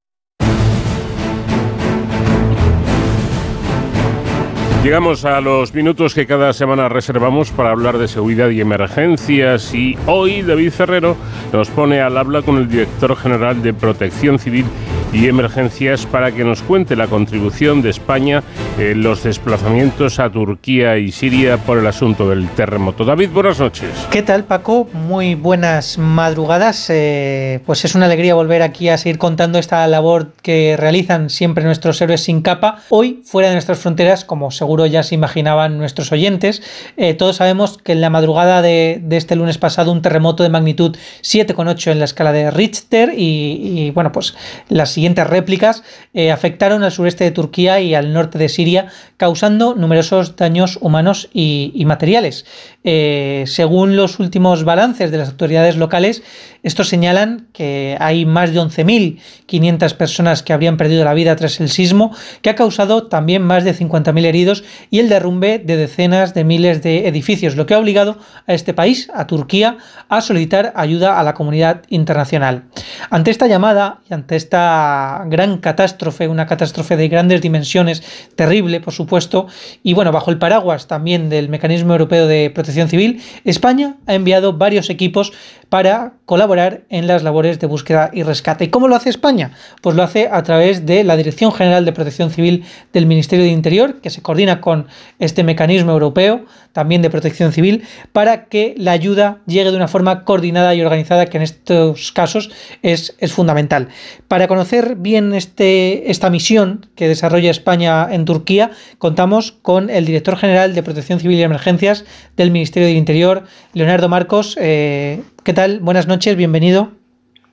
Llegamos 4.84 5.24
a 5.24 5.40
los 5.40 5.74
minutos 5.74 6.14
que 6.14 6.26
cada 6.26 6.52
semana 6.52 6.90
reservamos 6.90 7.50
para 7.50 7.70
hablar 7.70 7.96
de 7.96 8.06
seguridad 8.06 8.50
y 8.50 8.60
emergencias 8.60 9.74
y 9.74 9.96
hoy 10.06 10.42
David 10.42 10.72
Ferrero 10.72 11.16
nos 11.54 11.70
pone 11.70 12.02
al 12.02 12.18
habla 12.18 12.42
con 12.42 12.58
el 12.58 12.68
director 12.68 13.16
general 13.16 13.62
de 13.62 13.72
Protección 13.72 14.38
Civil 14.38 14.66
y 15.14 15.28
Emergencias 15.28 16.06
para 16.06 16.32
que 16.32 16.44
nos 16.44 16.62
cuente 16.62 16.96
la 16.96 17.06
contribución 17.06 17.82
de 17.82 17.90
España 17.90 18.42
en 18.78 19.02
los 19.02 19.22
desplazamientos 19.22 20.18
a 20.18 20.30
Turquía 20.30 20.98
y 20.98 21.12
Siria 21.12 21.56
por 21.56 21.78
el 21.78 21.86
asunto 21.86 22.28
del 22.28 22.48
terremoto. 22.50 23.04
David, 23.04 23.30
buenas 23.30 23.60
noches. 23.60 23.90
¿Qué 24.10 24.22
tal 24.22 24.44
Paco? 24.44 24.88
Muy 24.92 25.36
buenas 25.36 25.98
madrugadas. 25.98 26.90
Eh, 26.90 27.60
pues 27.64 27.84
es 27.84 27.94
una 27.94 28.06
alegría 28.06 28.34
volver 28.34 28.62
aquí 28.62 28.88
a 28.88 28.98
seguir 28.98 29.18
contando 29.18 29.58
esta 29.58 29.86
labor 29.86 30.32
que 30.42 30.76
realizan 30.76 31.30
siempre 31.30 31.64
nuestros 31.64 32.00
héroes 32.00 32.22
sin 32.22 32.42
capa. 32.42 32.78
Hoy, 32.88 33.22
fuera 33.24 33.48
de 33.48 33.54
nuestras 33.54 33.78
fronteras, 33.78 34.24
como 34.24 34.50
seguro 34.50 34.86
ya 34.86 35.04
se 35.04 35.14
imaginaban 35.14 35.78
nuestros 35.78 36.10
oyentes. 36.10 36.62
Eh, 36.96 37.14
todos 37.14 37.36
sabemos 37.36 37.78
que 37.78 37.92
en 37.92 38.00
la 38.00 38.10
madrugada 38.10 38.62
de, 38.62 39.02
este 39.10 39.36
lunes 39.36 39.58
pasado 39.58 39.92
un 39.92 40.02
terremoto 40.02 40.42
de 40.42 40.48
magnitud 40.48 40.96
7,8 41.22 41.92
en 41.92 42.00
la 42.00 42.04
escala 42.04 42.32
de 42.32 42.50
Richter 42.50 43.12
y, 43.16 43.90
bueno, 43.92 44.10
pues 44.10 44.34
las 44.68 44.98
siguientes 45.04 45.26
réplicas 45.26 45.82
eh, 46.14 46.32
afectaron 46.32 46.82
al 46.82 46.90
sureste 46.90 47.24
de 47.24 47.30
Turquía 47.30 47.78
y 47.78 47.94
al 47.94 48.14
norte 48.14 48.38
de 48.38 48.48
Siria, 48.48 48.86
causando 49.18 49.74
numerosos 49.74 50.34
daños 50.34 50.78
humanos 50.80 51.28
y, 51.34 51.84
materiales. 51.84 52.46
Eh, 52.84 53.44
según 53.46 53.96
los 53.96 54.18
últimos 54.18 54.64
balances 54.64 55.10
de 55.10 55.18
las 55.18 55.28
autoridades 55.28 55.76
locales, 55.76 56.22
estos 56.62 56.88
señalan 56.88 57.48
que 57.52 57.98
hay 58.00 58.24
más 58.24 58.54
de 58.54 58.60
11.500 58.60 59.94
personas 59.96 60.42
que 60.42 60.54
habrían 60.54 60.78
perdido 60.78 61.04
la 61.04 61.12
vida 61.12 61.36
tras 61.36 61.60
el 61.60 61.68
sismo, 61.68 62.16
que 62.40 62.48
ha 62.48 62.54
causado 62.54 63.08
también 63.08 63.42
más 63.42 63.64
de 63.64 63.74
50.000 63.74 64.24
heridos 64.24 64.64
y 64.90 65.00
el 65.00 65.10
derrumbe 65.10 65.58
de 65.58 65.76
decenas 65.76 66.32
de 66.32 66.44
miles 66.44 66.82
de 66.82 67.06
edificios, 67.06 67.56
lo 67.56 67.66
que 67.66 67.74
ha 67.74 67.78
obligado 67.78 68.16
a 68.46 68.54
este 68.54 68.72
país, 68.72 69.10
a 69.12 69.26
Turquía, 69.26 69.76
a 70.08 70.22
solicitar 70.22 70.72
ayuda 70.74 71.20
a 71.20 71.22
la 71.22 71.34
comunidad 71.34 71.82
internacional. 71.90 72.64
Ante 73.10 73.30
esta 73.30 73.46
llamada 73.46 74.00
y 74.08 74.14
ante 74.14 74.36
esta 74.36 74.83
gran 75.26 75.58
catástrofe, 75.58 76.28
una 76.28 76.46
catástrofe 76.46 76.96
de 76.96 77.08
grandes 77.08 77.40
dimensiones, 77.40 78.02
terrible 78.34 78.80
por 78.80 78.92
supuesto, 78.94 79.46
y 79.82 79.94
bueno, 79.94 80.12
bajo 80.12 80.30
el 80.30 80.38
paraguas 80.38 80.86
también 80.86 81.28
del 81.28 81.48
Mecanismo 81.48 81.92
Europeo 81.92 82.26
de 82.26 82.50
Protección 82.50 82.88
Civil, 82.88 83.22
España 83.44 83.96
ha 84.06 84.14
enviado 84.14 84.54
varios 84.54 84.90
equipos 84.90 85.32
para 85.68 86.12
colaborar 86.24 86.84
en 86.88 87.06
las 87.06 87.22
labores 87.22 87.58
de 87.58 87.66
búsqueda 87.66 88.10
y 88.12 88.22
rescate. 88.22 88.64
¿Y 88.64 88.68
cómo 88.68 88.88
lo 88.88 88.96
hace 88.96 89.10
España? 89.10 89.52
Pues 89.82 89.96
lo 89.96 90.02
hace 90.02 90.28
a 90.30 90.42
través 90.42 90.86
de 90.86 91.04
la 91.04 91.16
Dirección 91.16 91.52
General 91.52 91.84
de 91.84 91.92
Protección 91.92 92.30
Civil 92.30 92.64
del 92.92 93.06
Ministerio 93.06 93.44
de 93.44 93.50
Interior, 93.50 94.00
que 94.00 94.10
se 94.10 94.22
coordina 94.22 94.60
con 94.60 94.86
este 95.18 95.42
mecanismo 95.42 95.92
europeo 95.92 96.44
también 96.72 97.02
de 97.02 97.10
protección 97.10 97.52
civil, 97.52 97.84
para 98.12 98.46
que 98.46 98.74
la 98.76 98.90
ayuda 98.90 99.38
llegue 99.46 99.70
de 99.70 99.76
una 99.76 99.86
forma 99.86 100.24
coordinada 100.24 100.74
y 100.74 100.82
organizada, 100.82 101.26
que 101.26 101.36
en 101.36 101.44
estos 101.44 102.10
casos 102.10 102.50
es, 102.82 103.14
es 103.18 103.32
fundamental. 103.32 103.88
Para 104.26 104.48
conocer 104.48 104.73
bien 104.96 105.34
este, 105.34 106.10
esta 106.10 106.30
misión 106.30 106.90
que 106.96 107.08
desarrolla 107.08 107.50
España 107.50 108.08
en 108.10 108.24
Turquía, 108.24 108.70
contamos 108.98 109.52
con 109.52 109.90
el 109.90 110.04
director 110.04 110.36
general 110.36 110.74
de 110.74 110.82
Protección 110.82 111.20
Civil 111.20 111.38
y 111.38 111.42
Emergencias 111.42 112.04
del 112.36 112.50
Ministerio 112.50 112.88
del 112.88 112.96
Interior, 112.96 113.44
Leonardo 113.72 114.08
Marcos. 114.08 114.56
Eh, 114.60 115.22
¿Qué 115.44 115.52
tal? 115.52 115.80
Buenas 115.80 116.06
noches, 116.06 116.36
bienvenido. 116.36 116.92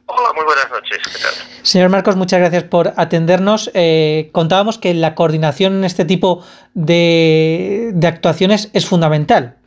Hola, 0.08 0.30
muy 0.36 0.44
buenas 0.44 0.70
noches. 0.70 1.00
¿Qué 1.06 1.22
tal? 1.22 1.52
Señor 1.64 1.90
Marcos, 1.90 2.16
muchas 2.16 2.40
gracias 2.40 2.64
por 2.64 2.94
atendernos. 2.98 3.72
Eh, 3.74 4.30
contábamos 4.34 4.78
que 4.78 4.94
la 4.94 5.16
coordinación 5.16 5.76
en 5.76 5.84
este 5.86 6.06
tipo 6.06 6.44
de, 6.74 7.94
actuaciones 8.04 8.70
es 8.74 8.86
fundamental. 8.86 9.58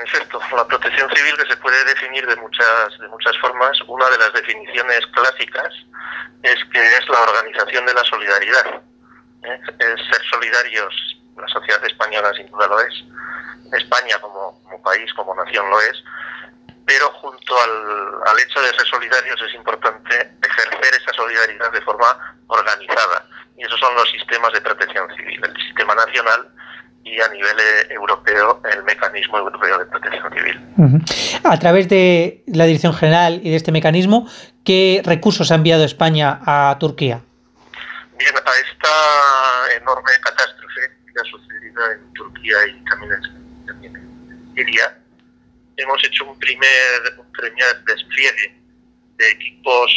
En 0.00 0.06
efecto. 0.06 0.40
La 0.56 0.66
protección 0.66 1.10
civil 1.14 1.36
que 1.36 1.46
se 1.46 1.56
puede 1.58 1.84
definir 1.84 2.26
de 2.26 2.36
muchas, 2.36 2.98
de 2.98 3.08
muchas 3.08 3.36
formas. 3.38 3.78
Una 3.86 4.08
de 4.08 4.18
las 4.18 4.32
definiciones 4.32 5.06
clásicas 5.12 5.74
es 6.42 6.56
que 6.72 6.80
es 6.80 7.08
la 7.08 7.20
organización 7.20 7.84
de 7.84 7.92
la 7.92 8.04
solidaridad. 8.04 8.82
¿eh? 9.44 9.60
Es 9.78 10.00
ser 10.10 10.22
solidarios. 10.30 10.94
La 11.36 11.48
sociedad 11.48 11.84
española 11.84 12.32
sin 12.34 12.50
duda 12.50 12.66
lo 12.68 12.80
es. 12.80 12.94
España 13.72 14.18
como 14.20 14.82
país, 14.82 15.12
como 15.14 15.34
nación 15.34 15.68
lo 15.68 15.80
es 15.80 16.02
pero 16.86 17.08
junto 17.12 17.54
al, 17.60 18.38
hecho 18.40 18.60
de 18.60 18.70
ser 18.70 18.86
solidarios 18.88 19.40
es 19.42 19.54
importante 19.54 20.34
ejercer 20.42 20.94
esa 21.00 21.12
solidaridad 21.12 21.70
de 21.70 21.80
forma 21.82 22.36
organizada. 22.48 23.28
Y 23.56 23.62
esos 23.62 23.78
son 23.78 23.94
los 23.94 24.10
sistemas 24.10 24.52
de 24.52 24.60
protección 24.60 25.06
civil, 25.14 25.40
el 25.44 25.54
sistema 25.66 25.94
nacional 25.94 26.50
y 27.04 27.20
a 27.20 27.28
nivel 27.28 27.58
eh, 27.58 27.94
europeo 27.94 28.60
el 28.70 28.82
mecanismo 28.84 29.38
europeo 29.38 29.78
de 29.78 29.86
protección 29.86 30.32
civil. 30.32 30.60
A 31.44 31.58
través 31.58 31.88
de 31.88 32.42
la 32.46 32.66
Dirección 32.66 32.94
General 32.94 33.40
y 33.42 33.50
de 33.50 33.56
este 33.56 33.72
mecanismo, 33.72 34.28
¿qué 34.64 35.02
recursos 35.04 35.50
ha 35.50 35.54
enviado 35.54 35.84
España 35.84 36.40
a 36.44 36.76
Turquía? 36.78 37.20
Bien, 38.18 38.34
a 38.36 38.40
esta 38.40 39.76
enorme 39.80 40.10
catástrofe 40.22 40.80
que 41.06 41.20
ha 41.20 41.24
sucedido 41.24 41.92
en 41.92 42.12
Turquía 42.12 42.56
y 42.68 42.84
también 42.84 43.12
en 43.94 44.54
Siria, 44.54 44.98
hemos 45.76 46.04
hecho 46.04 46.24
un 46.24 46.38
primer, 46.38 47.18
un 47.18 47.32
primer 47.32 47.84
despliegue 47.86 48.60
de 49.16 49.30
equipos 49.30 49.90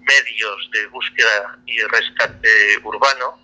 medios 0.00 0.70
de 0.72 0.86
búsqueda 0.88 1.58
y 1.66 1.80
rescate 1.82 2.48
urbano, 2.82 3.38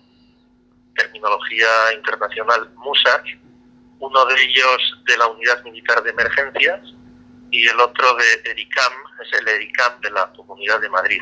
terminología 0.97 1.67
internacional 1.95 2.69
MUSAC, 2.75 3.39
uno 3.99 4.25
de 4.25 4.43
ellos 4.43 5.01
de 5.05 5.17
la 5.17 5.27
Unidad 5.27 5.63
Militar 5.63 6.03
de 6.03 6.09
Emergencias 6.09 6.81
y 7.51 7.67
el 7.67 7.79
otro 7.79 8.15
de 8.15 8.51
ERICAM, 8.51 8.93
es 9.23 9.39
el 9.39 9.47
ERICAM 9.47 10.01
de 10.01 10.11
la 10.11 10.31
Comunidad 10.33 10.81
de 10.81 10.89
Madrid. 10.89 11.21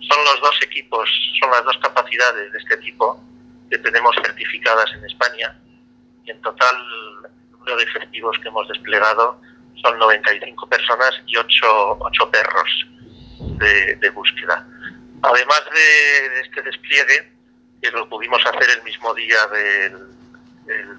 Son 0.00 0.24
los 0.24 0.40
dos 0.40 0.58
equipos, 0.62 1.08
son 1.40 1.50
las 1.50 1.64
dos 1.64 1.76
capacidades 1.82 2.52
de 2.52 2.58
este 2.58 2.76
tipo 2.78 3.22
que 3.70 3.78
tenemos 3.78 4.14
certificadas 4.22 4.90
en 4.94 5.04
España 5.04 5.58
y 6.24 6.30
en 6.30 6.40
total 6.42 6.76
el 7.24 7.52
número 7.52 7.76
de 7.76 7.84
efectivos 7.84 8.38
que 8.38 8.48
hemos 8.48 8.68
desplegado 8.68 9.40
son 9.82 9.98
95 9.98 10.68
personas 10.68 11.10
y 11.26 11.36
8, 11.36 11.98
perros 12.32 12.86
de, 13.58 14.10
búsqueda. 14.10 14.66
Además 15.22 15.62
de, 15.72 16.40
este 16.40 16.62
despliegue, 16.62 17.35
que 17.80 17.90
lo 17.90 18.08
pudimos 18.08 18.40
hacer 18.46 18.68
el 18.76 18.82
mismo 18.82 19.12
día 19.14 19.46
del, 19.46 20.16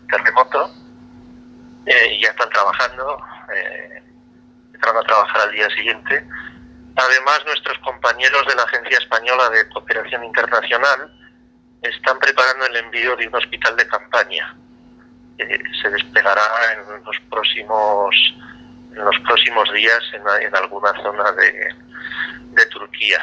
terremoto, 0.10 0.72
eh, 1.86 2.14
y 2.14 2.22
ya 2.22 2.30
están 2.30 2.50
trabajando, 2.50 3.18
eh, 3.54 4.04
a 4.74 5.02
trabajar 5.04 5.42
al 5.42 5.52
día 5.52 5.70
siguiente. 5.72 6.26
Además, 6.96 7.42
nuestros 7.46 7.78
compañeros 7.80 8.48
de 8.48 8.56
la 8.56 8.64
Agencia 8.64 8.98
Española 8.98 9.50
de 9.50 9.68
Cooperación 9.70 10.24
Internacional 10.24 11.12
están 11.82 12.18
preparando 12.20 12.66
el 12.68 12.78
envío 12.78 13.16
de 13.16 13.28
un 13.28 13.36
hospital 13.36 13.76
de 13.76 13.88
campaña. 13.88 14.56
que 15.38 15.62
se 15.84 15.90
desplegará 15.92 16.42
en 16.74 17.04
los 17.04 17.20
próximos 17.30 18.16
en 18.98 19.06
los 19.06 19.20
próximos 19.20 19.72
días 19.74 20.02
en, 20.14 20.56
alguna 20.56 20.92
zona 21.02 21.32
de, 21.34 22.66
Turquía. 22.72 23.20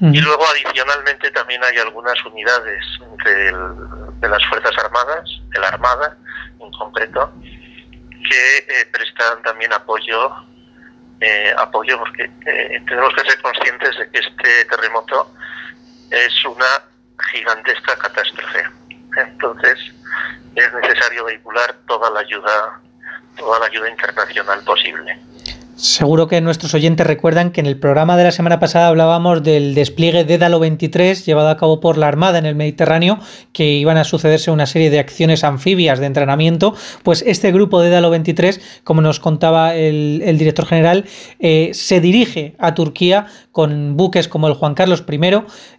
Y 0.00 0.20
luego 0.20 0.44
adicionalmente 0.46 1.30
también 1.32 1.62
hay 1.64 1.76
algunas 1.78 2.24
unidades 2.24 2.84
de 3.24 4.28
las 4.28 4.44
Fuerzas 4.46 4.72
Armadas, 4.84 5.28
de 5.50 5.58
la 5.58 5.68
Armada 5.68 6.16
en 6.60 6.70
concreto, 6.70 7.32
que 8.28 8.58
eh, 8.58 8.86
prestan 8.92 9.42
también 9.42 9.72
apoyo, 9.72 10.30
eh, 11.20 11.52
apoyo 11.58 11.98
porque 11.98 12.30
eh, 12.46 12.80
tenemos 12.86 13.12
que 13.14 13.28
ser 13.28 13.42
conscientes 13.42 13.98
de 13.98 14.10
que 14.10 14.18
este 14.18 14.64
terremoto 14.66 15.34
es 16.10 16.44
una 16.44 16.82
gigantesca 17.32 17.96
catástrofe. 17.96 18.64
Entonces 19.16 19.78
es 20.54 20.74
necesario 20.74 21.24
vehicular 21.24 21.74
toda 21.86 22.10
la 22.10 22.20
ayuda 22.20 22.80
toda 23.36 23.58
la 23.60 23.66
ayuda 23.66 23.88
internacional 23.88 24.62
posible. 24.64 25.16
Seguro 25.78 26.26
que 26.26 26.40
nuestros 26.40 26.74
oyentes 26.74 27.06
recuerdan 27.06 27.52
que 27.52 27.60
en 27.60 27.66
el 27.66 27.78
programa 27.78 28.16
de 28.16 28.24
la 28.24 28.32
semana 28.32 28.58
pasada 28.58 28.88
hablábamos 28.88 29.44
del 29.44 29.76
despliegue 29.76 30.24
de 30.24 30.36
Dalo 30.36 30.58
23 30.58 31.24
llevado 31.24 31.50
a 31.50 31.56
cabo 31.56 31.78
por 31.78 31.98
la 31.98 32.08
Armada 32.08 32.36
en 32.40 32.46
el 32.46 32.56
Mediterráneo, 32.56 33.20
que 33.52 33.74
iban 33.74 33.96
a 33.96 34.02
sucederse 34.02 34.50
una 34.50 34.66
serie 34.66 34.90
de 34.90 34.98
acciones 34.98 35.44
anfibias 35.44 36.00
de 36.00 36.06
entrenamiento. 36.06 36.74
Pues 37.04 37.22
este 37.24 37.52
grupo 37.52 37.80
de 37.80 37.90
Dalo 37.90 38.10
23, 38.10 38.60
como 38.82 39.02
nos 39.02 39.20
contaba 39.20 39.76
el, 39.76 40.36
director 40.36 40.66
general, 40.66 41.04
eh, 41.38 41.70
se 41.74 42.00
dirige 42.00 42.56
a 42.58 42.74
Turquía 42.74 43.26
con 43.52 43.96
buques 43.96 44.26
como 44.26 44.48
el 44.48 44.54
Juan 44.54 44.74
Carlos 44.74 45.04
I 45.08 45.20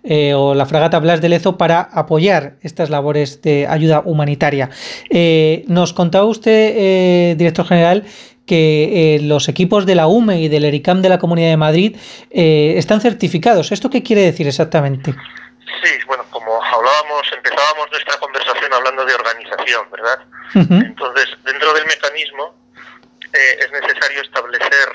eh, 0.04 0.34
o 0.34 0.56
la 0.56 0.66
fragata 0.66 1.00
Blas 1.00 1.20
de 1.20 1.28
Lezo 1.28 1.58
para 1.58 1.82
apoyar 1.82 2.56
estas 2.62 2.90
labores 2.90 3.42
de 3.42 3.68
ayuda 3.68 4.02
humanitaria. 4.06 4.70
Eh, 5.10 5.66
nos 5.68 5.92
contaba 5.92 6.24
usted, 6.24 7.36
director 7.36 7.66
general, 7.66 8.06
que 8.50 9.16
eh, 9.16 9.20
los 9.22 9.48
equipos 9.48 9.86
de 9.86 9.94
la 9.94 10.08
UME 10.08 10.42
y 10.42 10.48
del 10.48 10.66
ERICAM 10.66 11.04
de 11.04 11.10
la 11.10 11.20
Comunidad 11.20 11.52
de 11.52 11.58
Madrid 11.58 11.96
eh, 12.32 12.74
están 12.78 13.00
certificados. 13.00 13.72
¿Esto 13.72 13.92
qué 13.92 14.02
quiere 14.02 14.24
decir 14.24 14.48
exactamente? 14.48 15.14
Sí, 15.84 15.92
bueno, 16.08 16.26
como 16.32 16.52
hablábamos, 16.64 17.22
empezábamos 17.32 17.92
nuestra 17.92 18.18
conversación 18.18 18.74
hablando 18.74 19.06
de 19.06 19.14
organización, 19.14 19.86
¿verdad? 19.92 20.20
Entonces, 20.56 21.30
dentro 21.46 21.72
del 21.76 21.86
mecanismo 21.86 22.56
eh, 23.22 23.60
es 23.60 23.72
necesario 23.72 24.22
establecer 24.24 24.90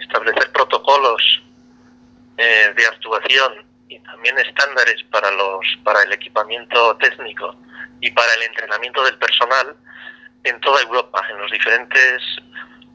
establecer 0.00 0.50
protocolos 0.52 1.42
de 2.36 2.86
actuación 2.86 3.66
y 3.86 3.98
también 4.00 4.38
estándares 4.38 5.02
para 5.10 5.30
los 5.32 5.66
para 5.84 6.02
el 6.02 6.12
equipamiento 6.14 6.96
técnico 6.96 7.54
y 8.00 8.10
para 8.10 8.32
el 8.32 8.44
entrenamiento 8.44 9.04
del 9.04 9.18
personal 9.18 9.76
en 10.44 10.60
toda 10.60 10.82
Europa, 10.82 11.22
en 11.30 11.38
los 11.38 11.50
diferentes 11.50 12.22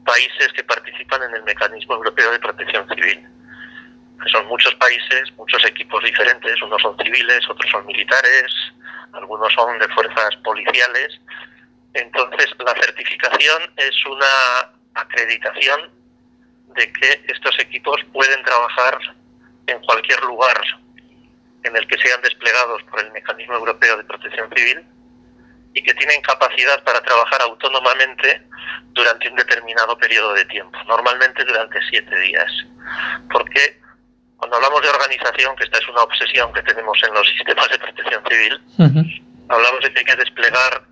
países 0.04 0.52
que 0.54 0.64
participan 0.64 1.22
en 1.22 1.34
el 1.34 1.42
Mecanismo 1.44 1.94
Europeo 1.94 2.32
de 2.32 2.38
Protección 2.38 2.88
Civil. 2.88 3.26
Son 4.32 4.46
muchos 4.46 4.74
países, 4.76 5.32
muchos 5.36 5.64
equipos 5.64 6.02
diferentes, 6.02 6.60
unos 6.62 6.82
son 6.82 6.96
civiles, 6.98 7.48
otros 7.48 7.70
son 7.70 7.86
militares, 7.86 8.46
algunos 9.12 9.52
son 9.52 9.78
de 9.78 9.88
fuerzas 9.88 10.36
policiales. 10.44 11.20
Entonces, 11.94 12.46
la 12.58 12.74
certificación 12.74 13.62
es 13.76 14.06
una 14.06 14.72
acreditación 14.94 15.90
de 16.74 16.92
que 16.92 17.24
estos 17.28 17.58
equipos 17.60 18.00
pueden 18.12 18.42
trabajar 18.44 18.98
en 19.66 19.78
cualquier 19.80 20.20
lugar 20.22 20.60
en 21.62 21.76
el 21.76 21.86
que 21.86 21.98
sean 21.98 22.20
desplegados 22.22 22.82
por 22.84 23.00
el 23.00 23.10
Mecanismo 23.12 23.54
Europeo 23.54 23.96
de 23.96 24.04
Protección 24.04 24.48
Civil 24.54 24.84
y 25.78 25.82
que 25.82 25.94
tienen 25.94 26.20
capacidad 26.22 26.82
para 26.82 27.00
trabajar 27.02 27.40
autónomamente 27.42 28.42
durante 28.90 29.28
un 29.28 29.36
determinado 29.36 29.96
periodo 29.96 30.34
de 30.34 30.44
tiempo, 30.46 30.76
normalmente 30.88 31.44
durante 31.44 31.78
siete 31.88 32.18
días. 32.18 32.50
Porque 33.30 33.80
cuando 34.36 34.56
hablamos 34.56 34.82
de 34.82 34.88
organización, 34.88 35.54
que 35.54 35.64
esta 35.64 35.78
es 35.78 35.88
una 35.88 36.02
obsesión 36.02 36.52
que 36.52 36.64
tenemos 36.64 37.00
en 37.06 37.14
los 37.14 37.28
sistemas 37.36 37.68
de 37.70 37.78
protección 37.78 38.24
civil, 38.28 38.60
hablamos 39.48 39.80
de 39.82 39.92
que 39.92 39.98
hay 40.00 40.04
que 40.04 40.16
desplegar 40.16 40.82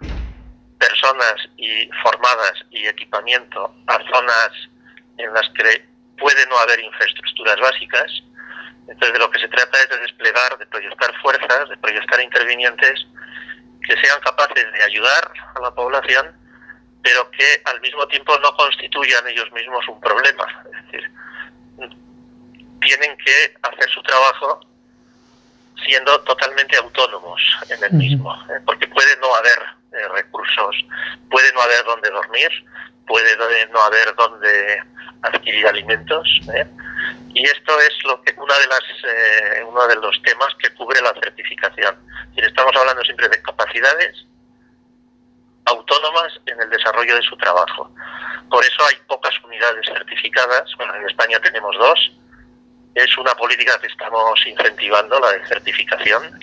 personas 0.79 1.35
y 1.57 1.91
formadas 2.05 2.55
y 2.71 2.87
equipamiento 2.87 3.75
a 3.89 3.99
zonas 4.13 4.51
en 5.19 5.33
las 5.35 5.51
que 5.51 5.85
puede 6.17 6.47
no 6.47 6.59
haber 6.59 6.79
infraestructuras 6.79 7.57
básicas. 7.57 8.23
Entonces 8.87 9.15
de 9.15 9.19
lo 9.19 9.31
que 9.33 9.41
se 9.41 9.49
trata 9.49 9.79
es 9.81 9.89
de 9.89 9.99
desplegar, 9.99 10.57
de 10.59 10.67
proyectar 10.67 11.13
fuerzas, 11.21 11.69
de 11.71 11.77
proyectar 11.79 12.21
intervinientes 12.21 13.05
que 13.87 13.97
sean 14.01 14.21
capaces 14.21 14.73
de 14.73 14.83
ayudar 14.83 15.33
a 15.55 15.61
la 15.61 15.71
población, 15.75 16.35
pero 17.03 17.31
que 17.31 17.63
al 17.65 17.81
mismo 17.81 18.07
tiempo 18.09 18.37
no 18.39 18.55
constituyan 18.57 19.27
ellos 19.29 19.51
mismos 19.53 19.87
un 19.89 20.01
problema. 20.01 20.45
Es 20.65 20.85
decir, 20.87 21.11
tienen 22.81 23.17
que 23.19 23.55
hacer 23.63 23.91
su 23.91 24.03
trabajo 24.03 24.61
siendo 25.85 26.21
totalmente 26.23 26.77
autónomos 26.77 27.41
en 27.69 27.85
el 27.85 27.93
mismo, 27.93 28.35
¿eh? 28.49 28.61
porque 28.65 28.89
puede 28.89 29.17
no 29.19 29.35
haber 29.35 29.59
recursos, 30.09 30.77
puede 31.31 31.53
no 31.53 31.63
haber 31.63 31.85
dónde 31.85 32.11
dormir, 32.11 32.51
puede 33.07 33.37
no 33.69 33.81
haber 33.81 34.15
dónde 34.17 34.83
adquirir 35.23 35.67
alimentos. 35.67 36.29
¿eh? 36.55 36.67
Y 37.35 37.45
esto 37.45 37.81
es 37.81 38.05
lo 38.05 38.21
que 38.23 38.35
una 38.39 38.59
de 38.59 38.67
las 38.67 38.83
eh, 39.05 39.65
uno 39.67 39.87
de 39.87 39.97
los 39.97 40.21
temas 40.23 40.55
que 40.59 40.73
cubre 40.75 41.01
la 41.01 41.13
certificación. 41.15 41.97
estamos 42.37 42.75
hablando 42.77 43.03
siempre 43.03 43.29
de 43.29 43.43
capacidades 43.43 44.27
autónomas 45.67 46.33
en 46.47 46.61
el 46.61 46.71
desarrollo 46.71 47.17
de 47.17 47.23
su 47.23 47.37
trabajo. 47.37 47.91
Por 48.51 48.65
eso 48.65 48.87
hay 48.87 48.97
pocas 49.09 49.35
unidades 49.45 49.87
certificadas. 49.87 50.71
Bueno, 50.77 50.95
en 50.95 51.09
España 51.09 51.39
tenemos 51.41 51.77
dos. 51.77 52.13
Es 52.95 53.19
una 53.19 53.35
política 53.35 53.79
que 53.81 53.89
estamos 53.89 54.41
incentivando, 54.47 55.19
la 55.21 55.33
de 55.33 55.47
certificación. 55.47 56.41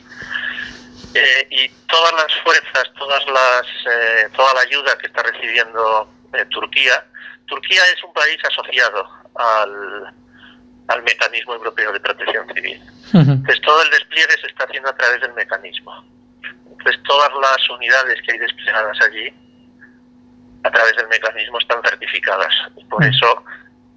Eh, 1.14 1.48
y 1.52 1.70
todas 1.88 2.14
las 2.14 2.34
fuerzas, 2.44 2.92
todas 2.98 3.26
las, 3.28 3.68
eh, 3.86 4.30
toda 4.36 4.54
la 4.56 4.62
ayuda 4.62 4.98
que 4.98 5.08
está 5.08 5.24
recibiendo 5.24 6.10
Turquía, 6.50 7.06
Turquía 7.46 7.82
es 7.96 8.04
un 8.04 8.14
país 8.14 8.38
asociado 8.50 9.08
al, 9.36 10.14
al 10.88 11.04
mecanismo 11.04 11.54
europeo 11.54 11.92
de 11.92 12.00
protección 12.00 12.48
civil. 12.54 12.82
Entonces 13.14 13.62
todo 13.62 13.84
el 13.84 13.90
despliegue 13.92 14.36
se 14.42 14.48
está 14.48 14.64
haciendo 14.64 14.90
a 14.90 14.96
través 14.96 15.22
del 15.22 15.34
mecanismo. 15.34 16.04
Entonces 16.72 17.02
todas 17.04 17.32
las 17.40 17.70
unidades 17.70 18.20
que 18.24 18.32
hay 18.32 18.40
desplegadas 18.40 18.98
allí 19.02 19.34
a 20.64 20.72
través 20.72 20.96
del 20.96 21.08
mecanismo 21.10 21.60
están 21.60 21.82
certificadas 21.84 22.54
y 22.76 22.84
por 22.86 23.04
eso 23.04 23.44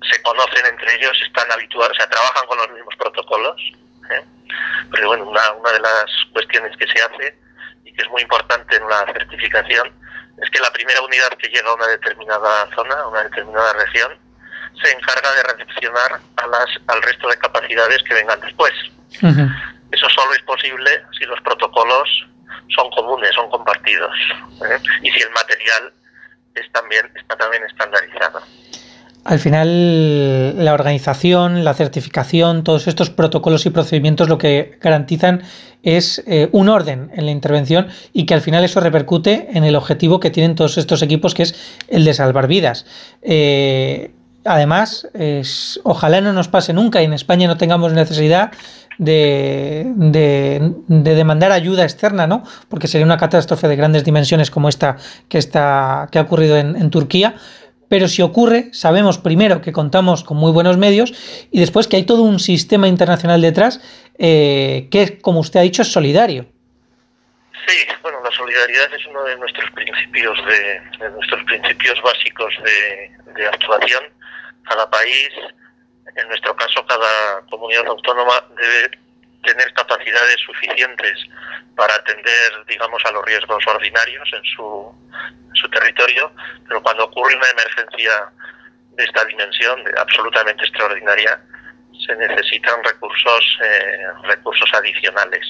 se 0.03 0.20
conocen 0.23 0.66
entre 0.66 0.95
ellos, 0.97 1.12
están 1.24 1.51
habituados, 1.53 1.93
o 1.93 1.95
sea, 1.95 2.09
trabajan 2.09 2.47
con 2.47 2.59
los 2.59 2.70
mismos 2.73 2.95
protocolos. 2.97 3.61
¿Eh? 4.11 4.24
Pero 4.93 5.09
bueno, 5.09 5.24
una, 5.24 5.53
una 5.53 5.73
de 5.73 5.81
las 5.81 6.05
cuestiones 6.33 6.77
que 6.77 6.87
se 6.87 7.03
hace 7.03 7.39
y 7.85 7.93
que 7.93 8.03
es 8.03 8.11
muy 8.11 8.23
importante 8.23 8.77
en 8.77 8.89
la 8.89 9.05
certificación 9.12 9.93
es 10.43 10.51
que 10.51 10.61
la 10.61 10.70
primera 10.73 11.01
unidad 11.01 11.31
que 11.39 11.49
llega 11.49 11.69
a 11.69 11.74
una 11.74 11.87
determinada 11.87 12.69
zona, 12.74 12.95
a 12.95 13.09
una 13.09 13.23
determinada 13.24 13.73
región, 13.73 14.19
se 14.83 14.93
encarga 14.93 15.33
de 15.33 15.43
recepcionar 15.43 16.20
a 16.37 16.47
las, 16.47 16.66
al 16.89 17.03
resto 17.03 17.28
de 17.28 17.39
capacidades 17.39 18.03
que 18.03 18.15
vengan 18.15 18.41
después. 18.41 18.73
Eso 19.93 20.09
solo 20.11 20.35
es 20.35 20.43
posible 20.43 21.05
si 21.19 21.24
los 21.24 21.41
protocolos 21.41 22.09
son 22.74 22.91
comunes, 22.91 23.35
son 23.35 23.49
compartidos 23.51 24.12
¿eh? 24.69 24.78
y 25.03 25.11
si 25.11 25.23
el 25.23 25.31
material 25.31 25.93
es 26.55 26.70
también, 26.73 27.11
está 27.15 27.37
también 27.37 27.62
estandarizado. 27.65 28.43
Al 29.27 29.40
final, 29.40 30.65
la 30.65 30.73
organización, 30.73 31.65
la 31.65 31.74
certificación, 31.74 32.62
todos 32.62 32.86
estos 32.86 33.11
protocolos 33.11 33.66
y 33.66 33.70
procedimientos 33.70 34.28
lo 34.28 34.39
que 34.39 34.78
garantizan 34.81 35.43
es 35.82 36.23
eh, 36.28 36.48
un 36.53 36.69
orden 36.69 37.11
en 37.12 37.27
la 37.27 37.32
intervención 37.32 37.89
y 38.12 38.24
que 38.24 38.35
al 38.35 38.40
final 38.40 38.62
eso 38.62 38.78
repercute 38.78 39.48
en 39.53 39.65
el 39.65 39.74
objetivo 39.74 40.20
que 40.20 40.31
tienen 40.31 40.55
todos 40.55 40.78
estos 40.78 41.03
equipos, 41.03 41.35
que 41.35 41.43
es 41.43 41.57
el 41.89 42.05
de 42.05 42.15
salvar 42.15 42.47
vidas. 42.47 42.86
Eh, 43.23 44.12
además, 44.44 45.09
ojalá 45.82 46.20
no 46.20 46.32
nos 46.32 46.47
pase 46.47 46.73
nunca 46.73 47.03
y 47.03 47.07
en 47.07 47.12
España 47.12 47.48
no 47.48 47.57
tengamos 47.57 47.93
necesidad 47.93 48.53
de, 48.98 50.73
demandar 50.89 51.53
ayuda 51.53 51.85
externa, 51.85 52.27
¿no? 52.27 52.43
Porque 52.69 52.89
sería 52.89 53.05
una 53.05 53.16
catástrofe 53.16 53.69
de 53.69 53.77
grandes 53.77 54.05
dimensiones 54.05 54.51
como 54.51 54.69
esta 54.69 54.97
que, 55.28 55.39
está, 55.39 56.09
que 56.11 56.19
ha 56.19 56.23
ocurrido 56.23 56.57
en, 56.57 56.90
Turquía. 56.90 57.35
Pero 57.88 58.08
si 58.08 58.22
ocurre, 58.22 58.70
sabemos 58.72 59.18
primero 59.18 59.60
que 59.60 59.72
contamos 59.72 60.24
con 60.24 60.36
muy 60.36 60.52
buenos 60.52 60.76
medios 60.76 61.12
y 61.50 61.60
después 61.60 61.86
que 61.86 61.96
hay 61.96 62.04
todo 62.04 62.22
un 62.22 62.40
sistema 62.40 62.88
internacional 62.88 63.40
detrás 63.40 63.80
eh, 64.18 64.88
que, 64.90 65.18
como 65.20 65.40
usted 65.40 65.60
ha 65.60 65.62
dicho, 65.62 65.82
es 65.82 65.92
solidario. 65.92 66.46
Sí, 67.66 67.78
bueno, 68.02 68.18
la 68.22 68.30
solidaridad 68.30 68.92
es 68.94 69.06
uno 69.06 69.24
de 69.24 69.36
nuestros 69.36 69.70
principios 69.72 70.38
de, 70.46 71.10
nuestros 71.10 71.44
principios 71.44 72.00
básicos 72.02 72.54
de, 72.62 73.32
de 73.32 73.46
actuación 73.46 74.04
cada 74.68 74.88
país, 74.90 75.30
en 76.16 76.28
nuestro 76.28 76.54
caso 76.56 76.84
cada 76.86 77.40
comunidad 77.50 77.86
autónoma, 77.86 78.44
debe 78.56 79.06
tener 79.47 79.73
capacidades 79.73 80.36
suficientes 80.44 81.18
para 81.74 81.94
atender, 81.94 82.64
digamos, 82.68 83.02
a 83.05 83.12
los 83.12 83.24
riesgos 83.24 83.66
ordinarios 83.66 84.28
en 84.32 84.44
su, 84.44 84.94
su 85.55 85.68
territorio, 85.70 86.32
pero 86.68 86.82
cuando 86.82 87.05
ocurre 87.05 87.36
una 87.36 87.48
emergencia 87.51 88.31
de 88.90 89.05
esta 89.05 89.24
dimensión, 89.24 89.82
absolutamente 89.97 90.64
extraordinaria, 90.64 91.40
se 92.06 92.14
necesitan 92.16 92.82
recursos 92.85 93.59
eh, 93.62 94.06
recursos 94.24 94.68
adicionales. 94.74 95.47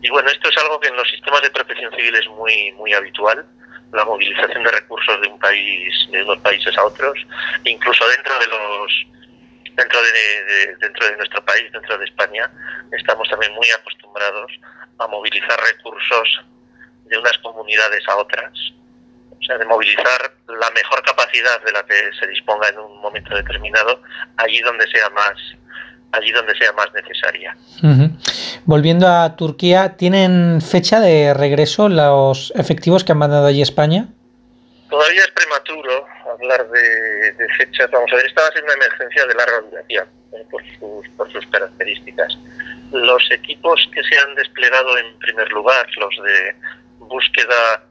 Y 0.00 0.10
bueno, 0.10 0.28
esto 0.30 0.48
es 0.48 0.56
algo 0.58 0.80
que 0.80 0.88
en 0.88 0.96
los 0.96 1.08
sistemas 1.10 1.42
de 1.42 1.50
protección 1.50 1.94
civil 1.94 2.14
es 2.14 2.26
muy 2.28 2.72
muy 2.72 2.92
habitual 2.94 3.44
la 3.92 4.04
movilización 4.04 4.64
de 4.64 4.70
recursos 4.70 5.20
de 5.20 5.28
un 5.28 5.38
país, 5.38 6.08
de 6.10 6.22
unos 6.22 6.38
países 6.38 6.76
a 6.76 6.84
otros, 6.84 7.18
incluso 7.64 8.06
dentro 8.08 8.38
de 8.38 8.46
los 8.46 9.15
dentro 9.76 9.98
de, 10.02 10.76
dentro 10.80 11.06
de 11.06 11.16
nuestro 11.16 11.44
país, 11.44 11.70
dentro 11.72 11.98
de 11.98 12.04
España, 12.06 12.50
estamos 12.92 13.28
también 13.28 13.52
muy 13.54 13.66
acostumbrados 13.70 14.50
a 14.98 15.06
movilizar 15.06 15.58
recursos 15.74 16.44
de 17.04 17.18
unas 17.18 17.38
comunidades 17.38 18.02
a 18.08 18.16
otras 18.16 18.52
o 19.38 19.44
sea, 19.46 19.58
de 19.58 19.64
movilizar 19.66 20.32
la 20.48 20.70
mejor 20.70 21.02
capacidad 21.04 21.62
de 21.64 21.72
la 21.72 21.84
que 21.84 21.94
se 22.18 22.26
disponga 22.26 22.68
en 22.68 22.78
un 22.78 23.00
momento 23.00 23.34
determinado 23.34 24.02
allí 24.38 24.60
donde 24.60 24.86
sea 24.88 25.08
más 25.10 25.34
allí 26.12 26.32
donde 26.32 26.56
sea 26.56 26.72
más 26.72 26.86
necesaria. 26.94 27.56
Volviendo 28.64 29.06
a 29.06 29.36
Turquía, 29.36 29.96
¿tienen 29.96 30.62
fecha 30.62 30.98
de 31.00 31.34
regreso 31.34 31.88
los 31.88 32.52
efectivos 32.56 33.04
que 33.04 33.12
han 33.12 33.18
mandado 33.18 33.46
allí 33.46 33.60
España? 33.60 34.08
Todavía 34.88 35.20
es 35.20 35.30
prematuro 35.32 36.06
hablar 36.32 36.68
de, 36.68 37.32
de 37.32 37.54
fechas. 37.54 37.90
Vamos 37.90 38.12
a 38.12 38.16
ver, 38.16 38.26
esta 38.26 38.42
va 38.42 38.48
a 38.48 38.52
ser 38.52 38.64
una 38.64 38.74
emergencia 38.74 39.26
de 39.26 39.34
larga 39.34 39.60
duración 39.62 40.08
eh, 40.32 40.46
por, 40.50 40.62
sus, 40.78 41.08
por 41.16 41.32
sus 41.32 41.46
características. 41.48 42.36
Los 42.92 43.22
equipos 43.30 43.88
que 43.92 44.02
se 44.04 44.18
han 44.18 44.34
desplegado 44.36 44.96
en 44.98 45.18
primer 45.18 45.48
lugar, 45.50 45.86
los 45.96 46.14
de 46.22 46.54
búsqueda, 46.98 47.82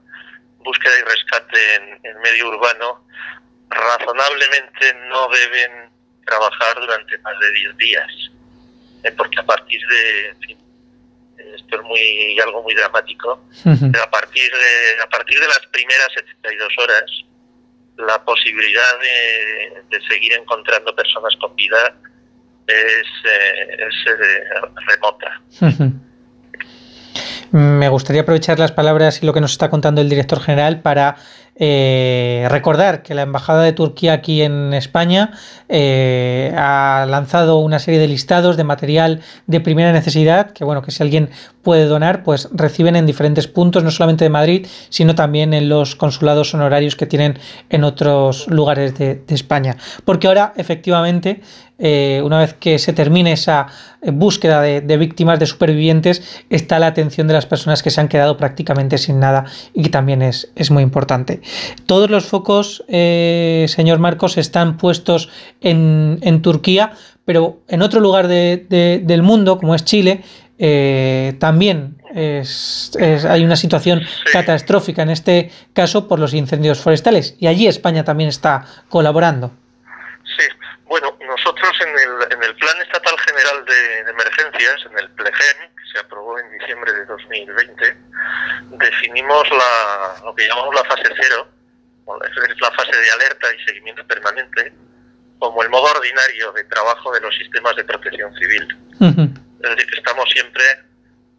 búsqueda 0.59 0.93
y 0.99 1.03
rescate 1.03 1.75
en, 1.75 1.99
en 2.03 2.21
medio 2.21 2.47
urbano, 2.49 3.05
razonablemente 3.69 4.93
no 5.09 5.27
deben 5.29 5.89
trabajar 6.25 6.79
durante 6.79 7.17
más 7.19 7.39
de 7.39 7.51
10 7.51 7.77
días, 7.77 8.11
eh, 9.03 9.11
porque 9.11 9.39
a 9.39 9.45
partir 9.45 9.81
de, 9.87 10.57
esto 11.37 11.75
es 11.75 11.83
muy 11.83 12.39
algo 12.39 12.63
muy 12.63 12.75
dramático, 12.75 13.41
pero 13.63 14.03
a 14.03 14.09
partir 14.09 14.51
de 14.51 15.03
a 15.03 15.07
partir 15.09 15.39
de 15.39 15.47
las 15.47 15.61
primeras 15.71 16.07
72 16.13 16.73
horas 16.79 17.03
la 17.97 18.23
posibilidad 18.25 18.99
de, 18.99 19.83
de 19.89 20.07
seguir 20.07 20.33
encontrando 20.33 20.93
personas 20.95 21.33
con 21.39 21.55
vida 21.55 21.95
es, 22.67 23.07
eh, 23.23 23.77
es 23.79 23.95
eh, 24.11 24.43
remota. 24.87 25.41
Me 27.51 27.87
gustaría 27.89 28.23
aprovechar 28.23 28.59
las 28.59 28.71
palabras 28.71 29.23
y 29.23 29.25
lo 29.25 29.33
que 29.33 29.39
nos 29.39 29.51
está 29.51 29.69
contando 29.69 30.01
el 30.01 30.09
director 30.09 30.41
general 30.41 30.81
para 30.81 31.15
eh, 31.57 32.47
recordar 32.49 33.01
que 33.01 33.15
la 33.15 33.21
Embajada 33.21 33.63
de 33.63 33.71
Turquía 33.71 34.11
aquí 34.11 34.41
en 34.41 34.73
España 34.73 35.31
eh, 35.69 36.53
ha 36.57 37.05
lanzado 37.07 37.59
una 37.59 37.79
serie 37.79 37.97
de 37.97 38.09
listados 38.09 38.57
de 38.57 38.65
material 38.65 39.21
de 39.47 39.61
primera 39.61 39.93
necesidad 39.93 40.51
que 40.51 40.65
bueno 40.65 40.81
que 40.81 40.91
si 40.91 41.01
alguien 41.01 41.29
puede 41.63 41.85
donar 41.85 42.23
pues 42.23 42.49
reciben 42.51 42.97
en 42.97 43.05
diferentes 43.05 43.47
puntos 43.47 43.85
no 43.85 43.91
solamente 43.91 44.25
de 44.25 44.29
Madrid 44.29 44.67
sino 44.89 45.15
también 45.15 45.53
en 45.53 45.69
los 45.69 45.95
consulados 45.95 46.53
honorarios 46.53 46.97
que 46.97 47.05
tienen 47.05 47.39
en 47.69 47.85
otros 47.85 48.49
lugares 48.49 48.97
de, 48.97 49.23
España 49.29 49.77
porque 50.03 50.27
ahora 50.27 50.51
efectivamente 50.57 51.41
eh, 51.77 52.21
una 52.23 52.39
vez 52.39 52.53
que 52.53 52.79
se 52.79 52.93
termine 52.93 53.33
esa 53.33 53.67
búsqueda 54.01 54.61
de, 54.61 54.79
de, 54.79 54.97
víctimas, 54.97 55.39
de 55.39 55.45
supervivientes, 55.45 56.43
está 56.49 56.79
la 56.79 56.87
atención 56.87 57.27
de 57.27 57.33
las 57.33 57.45
personas 57.45 57.83
que 57.83 57.89
se 57.89 57.99
han 57.99 58.07
quedado 58.07 58.37
prácticamente 58.37 58.97
sin 58.97 59.19
nada 59.19 59.45
y 59.73 59.83
que 59.83 59.89
también 59.89 60.21
es, 60.21 60.51
es 60.55 60.71
muy 60.71 60.83
importante. 60.83 61.41
Todos 61.85 62.09
los 62.09 62.25
focos, 62.25 62.83
eh, 62.87 63.65
señor 63.67 63.99
Marcos, 63.99 64.37
están 64.37 64.77
puestos 64.77 65.29
en, 65.61 66.19
en, 66.21 66.41
Turquía, 66.41 66.93
pero 67.25 67.59
en 67.67 67.81
otro 67.81 67.99
lugar 67.99 68.27
de, 68.27 68.65
de, 68.69 69.01
del 69.03 69.23
mundo, 69.23 69.57
como 69.57 69.75
es 69.75 69.85
Chile, 69.85 70.23
eh, 70.57 71.35
también 71.39 71.97
es, 72.13 72.91
es, 72.97 73.25
hay 73.25 73.43
una 73.43 73.57
situación 73.57 74.01
sí. 74.01 74.31
catastrófica 74.31 75.03
en 75.03 75.09
este 75.09 75.51
caso 75.73 76.07
por 76.07 76.17
los 76.17 76.33
incendios 76.33 76.79
forestales 76.79 77.35
y 77.39 77.47
allí 77.47 77.67
España 77.67 78.05
también 78.05 78.29
está 78.29 78.65
colaborando. 78.87 79.51
Sí, 80.23 80.45
bueno, 80.85 81.17
nosotros 81.19 81.71
en 81.81 81.89
el, 81.89 82.31
en 82.31 82.43
el 82.43 82.55
Plan 82.55 82.81
Estatal 82.81 83.17
General 83.19 83.65
de, 83.65 84.03
de 84.03 84.11
Emergencias, 84.11 84.85
en 84.91 84.99
el 84.99 85.09
PLEGEM, 85.11 85.75
que 85.75 85.91
se 85.91 85.99
aprobó 85.99 86.37
en 86.39 86.51
diciembre 86.59 86.93
de 86.93 87.05
2020, 87.05 87.97
definimos 88.77 89.49
la, 89.49 90.15
lo 90.23 90.35
que 90.35 90.47
llamamos 90.47 90.75
la 90.75 90.83
fase 90.83 91.09
cero, 91.19 91.47
es 92.23 92.61
la 92.61 92.71
fase 92.71 92.95
de 92.95 93.11
alerta 93.11 93.47
y 93.53 93.65
seguimiento 93.65 94.05
permanente, 94.05 94.73
como 95.39 95.63
el 95.63 95.69
modo 95.69 95.85
ordinario 95.85 96.51
de 96.51 96.63
trabajo 96.65 97.11
de 97.13 97.21
los 97.21 97.35
sistemas 97.35 97.75
de 97.75 97.83
protección 97.83 98.33
civil. 98.35 98.67
Uh 98.99 99.05
-huh. 99.05 99.41
Es 99.63 99.69
decir, 99.75 99.89
que 99.89 99.97
estamos 99.97 100.29
siempre 100.29 100.63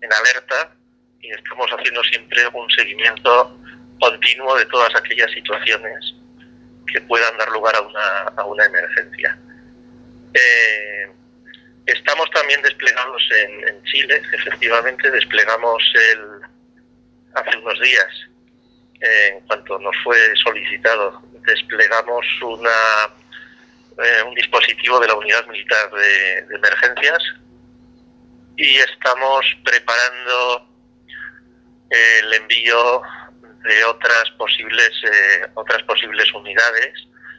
en 0.01 0.13
alerta 0.13 0.73
y 1.21 1.31
estamos 1.31 1.71
haciendo 1.71 2.03
siempre 2.05 2.47
un 2.53 2.69
seguimiento 2.71 3.57
continuo 4.01 4.57
de 4.57 4.67
todas 4.67 4.95
aquellas 4.97 5.31
situaciones 5.31 6.15
que 6.87 7.01
puedan 7.03 7.37
dar 7.39 7.49
lugar 7.51 7.75
a 7.77 7.81
una, 7.81 8.19
a 8.37 8.45
una 8.45 8.65
emergencia. 8.65 9.39
Eh, 10.35 11.11
estamos 11.87 12.31
también 12.31 12.61
desplegados 12.63 13.23
en, 13.33 13.83
Chile, 13.85 14.21
efectivamente, 14.33 15.11
desplegamos 15.11 15.83
el, 16.13 16.41
hace 17.35 17.57
unos 17.59 17.81
días, 17.81 18.07
eh, 19.01 19.29
en 19.35 19.41
cuanto 19.47 19.79
nos 19.79 19.95
fue 20.03 20.19
solicitado, 20.43 21.23
desplegamos 21.47 22.27
una, 22.43 23.15
eh, 24.05 24.23
un 24.27 24.35
dispositivo 24.35 24.99
de 24.99 25.07
la 25.07 25.15
Unidad 25.15 25.47
Militar 25.47 25.91
de 25.93 26.57
Emergencias 26.57 27.23
y 28.57 28.77
estamos 28.77 29.45
preparando 29.65 30.69
el 31.91 32.35
envío 32.35 33.03
de 33.65 33.85
otras 33.85 34.31
posibles 34.39 34.91
eh, 35.05 35.47
otras 35.55 35.83
posibles 35.85 36.33
unidades 36.35 36.93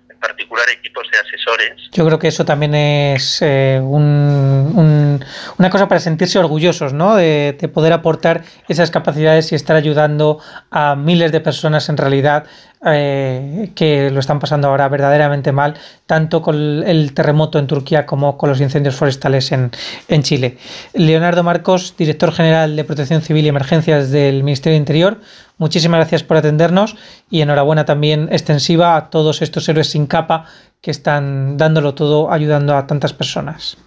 en 0.09 0.19
particular 0.19 0.65
equipos 0.69 1.07
de 1.11 1.19
asesores 1.19 1.89
yo 1.91 2.05
creo 2.05 2.19
que 2.19 2.27
eso 2.27 2.45
también 2.45 2.75
es 2.75 3.41
eh, 3.41 3.79
un, 3.81 4.71
un, 4.75 5.25
una 5.57 5.69
cosa 5.69 5.87
para 5.87 5.99
sentirse 5.99 6.39
orgullosos 6.39 6.93
¿no? 6.93 7.15
De, 7.15 7.57
de, 7.59 7.67
poder 7.67 7.93
aportar 7.93 8.43
esas 8.67 8.91
capacidades 8.91 9.51
y 9.51 9.55
estar 9.55 9.75
ayudando 9.75 10.41
a 10.71 10.95
miles 10.95 11.31
de 11.31 11.39
personas 11.41 11.89
en 11.89 11.97
realidad 11.97 12.47
eh, 12.85 13.71
que 13.73 14.11
lo 14.11 14.19
están 14.19 14.39
pasando 14.39 14.67
ahora 14.67 14.87
verdaderamente 14.87 15.51
mal, 15.51 15.73
tanto 16.05 16.43
con 16.43 16.83
el 16.83 17.11
terremoto 17.15 17.57
en 17.57 17.65
Turquía 17.65 18.05
como 18.05 18.37
con 18.37 18.49
los 18.49 18.61
incendios 18.61 18.95
forestales 18.95 19.51
en, 19.51 19.71
en 20.07 20.21
Chile. 20.21 20.57
Leonardo 20.93 21.41
Marcos, 21.41 21.95
director 21.97 22.31
general 22.31 22.75
de 22.75 22.83
Protección 22.83 23.23
Civil 23.23 23.45
y 23.45 23.49
Emergencias 23.49 24.11
del 24.11 24.43
Ministerio 24.43 24.75
de 24.75 24.77
Interior, 24.77 25.19
muchísimas 25.57 25.99
gracias 25.99 26.23
por 26.23 26.37
atendernos 26.37 26.95
y 27.29 27.41
enhorabuena 27.41 27.85
también 27.85 28.29
extensiva 28.31 28.95
a 28.95 29.09
todos 29.09 29.41
estos 29.41 29.67
héroes 29.69 29.89
sin 29.89 30.07
capa 30.07 30.45
que 30.81 30.91
están 30.91 31.57
dándolo 31.57 31.95
todo 31.95 32.31
ayudando 32.31 32.75
a 32.75 32.87
tantas 32.87 33.13
personas. 33.13 33.77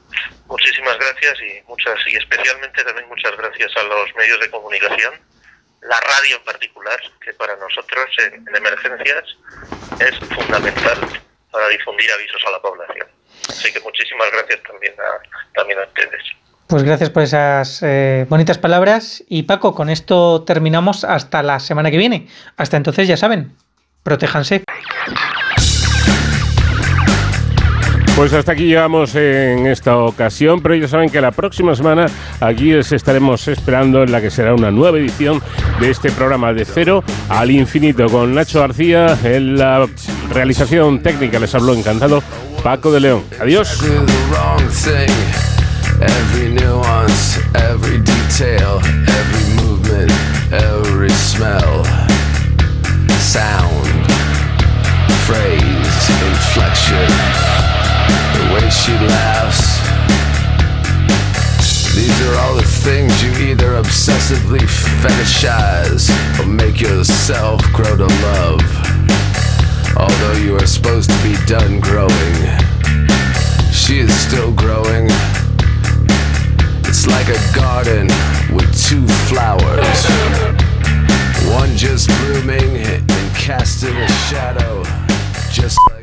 Muchísimas 0.46 0.96
gracias 0.98 1.38
y 1.40 1.68
muchas 1.68 1.96
y 2.12 2.16
especialmente 2.16 2.84
también 2.84 3.08
muchas 3.08 3.36
gracias 3.36 3.70
a 3.76 3.82
los 3.84 4.14
medios 4.16 4.40
de 4.40 4.50
comunicación 4.50 5.14
la 5.82 5.98
radio 6.00 6.36
en 6.36 6.44
particular, 6.44 7.00
que 7.24 7.32
para 7.34 7.56
nosotros 7.56 8.06
en, 8.18 8.46
en, 8.46 8.56
emergencias 8.56 9.24
es 9.98 10.18
fundamental 10.28 10.98
para 11.50 11.68
difundir 11.68 12.10
avisos 12.12 12.42
a 12.46 12.50
la 12.50 12.60
población. 12.60 13.08
Así 13.48 13.72
que 13.72 13.80
muchísimas 13.80 14.30
gracias 14.30 14.62
también 14.62 14.94
a, 15.00 15.54
también 15.54 15.78
a 15.78 15.84
ustedes. 15.84 16.22
Pues 16.70 16.84
gracias 16.84 17.10
por 17.10 17.24
esas 17.24 17.80
eh, 17.82 18.26
bonitas 18.28 18.56
palabras. 18.56 19.24
Y 19.28 19.42
Paco, 19.42 19.74
con 19.74 19.90
esto 19.90 20.42
terminamos 20.42 21.02
hasta 21.02 21.42
la 21.42 21.58
semana 21.58 21.90
que 21.90 21.98
viene. 21.98 22.28
Hasta 22.56 22.76
entonces, 22.76 23.08
ya 23.08 23.16
saben, 23.16 23.52
protéjanse. 24.04 24.62
Pues 28.14 28.32
hasta 28.32 28.52
aquí 28.52 28.66
llegamos 28.66 29.16
en 29.16 29.66
esta 29.66 29.96
ocasión, 29.96 30.62
pero 30.62 30.76
ya 30.76 30.86
saben 30.86 31.10
que 31.10 31.20
la 31.20 31.32
próxima 31.32 31.74
semana 31.74 32.06
aquí 32.38 32.72
les 32.72 32.92
estaremos 32.92 33.48
esperando 33.48 34.04
en 34.04 34.12
la 34.12 34.20
que 34.20 34.30
será 34.30 34.54
una 34.54 34.70
nueva 34.70 34.98
edición 34.98 35.42
de 35.80 35.90
este 35.90 36.12
programa 36.12 36.52
de 36.52 36.64
cero 36.64 37.02
al 37.30 37.50
infinito 37.50 38.06
con 38.06 38.32
Nacho 38.32 38.60
García 38.60 39.18
en 39.24 39.58
la 39.58 39.88
realización 40.32 41.02
técnica. 41.02 41.40
Les 41.40 41.52
habló 41.52 41.74
encantado 41.74 42.22
Paco 42.62 42.92
de 42.92 43.00
León. 43.00 43.24
Adiós. 43.40 43.82
Every 46.02 46.48
nuance, 46.54 47.38
every 47.54 47.98
detail, 47.98 48.80
every 49.06 49.46
movement, 49.62 50.10
every 50.50 51.10
smell, 51.10 51.84
sound, 53.20 53.86
phrase, 55.26 56.10
inflection. 56.24 57.10
the 58.32 58.54
way 58.54 58.70
she 58.70 58.92
laughs. 59.12 59.80
These 61.94 62.18
are 62.28 62.36
all 62.40 62.54
the 62.54 62.62
things 62.62 63.22
you 63.22 63.50
either 63.50 63.72
obsessively 63.74 64.60
fetishize 65.02 66.08
or 66.40 66.46
make 66.46 66.80
yourself 66.80 67.60
grow 67.72 67.96
to 67.96 68.06
love. 68.06 68.62
Although 69.96 70.38
you 70.40 70.56
are 70.56 70.66
supposed 70.66 71.10
to 71.10 71.22
be 71.22 71.36
done 71.46 71.78
growing, 71.78 72.34
she 73.70 73.98
is 73.98 74.14
still 74.14 74.52
growing. 74.52 75.10
It's 77.02 77.08
like 77.08 77.28
a 77.28 77.56
garden 77.56 78.08
with 78.54 78.68
two 78.78 79.08
flowers, 79.30 80.04
one 81.48 81.74
just 81.74 82.08
blooming 82.08 82.76
and 82.76 83.10
casting 83.34 83.96
a 83.96 84.08
shadow, 84.28 84.82
just 85.50 85.78
like. 85.88 85.99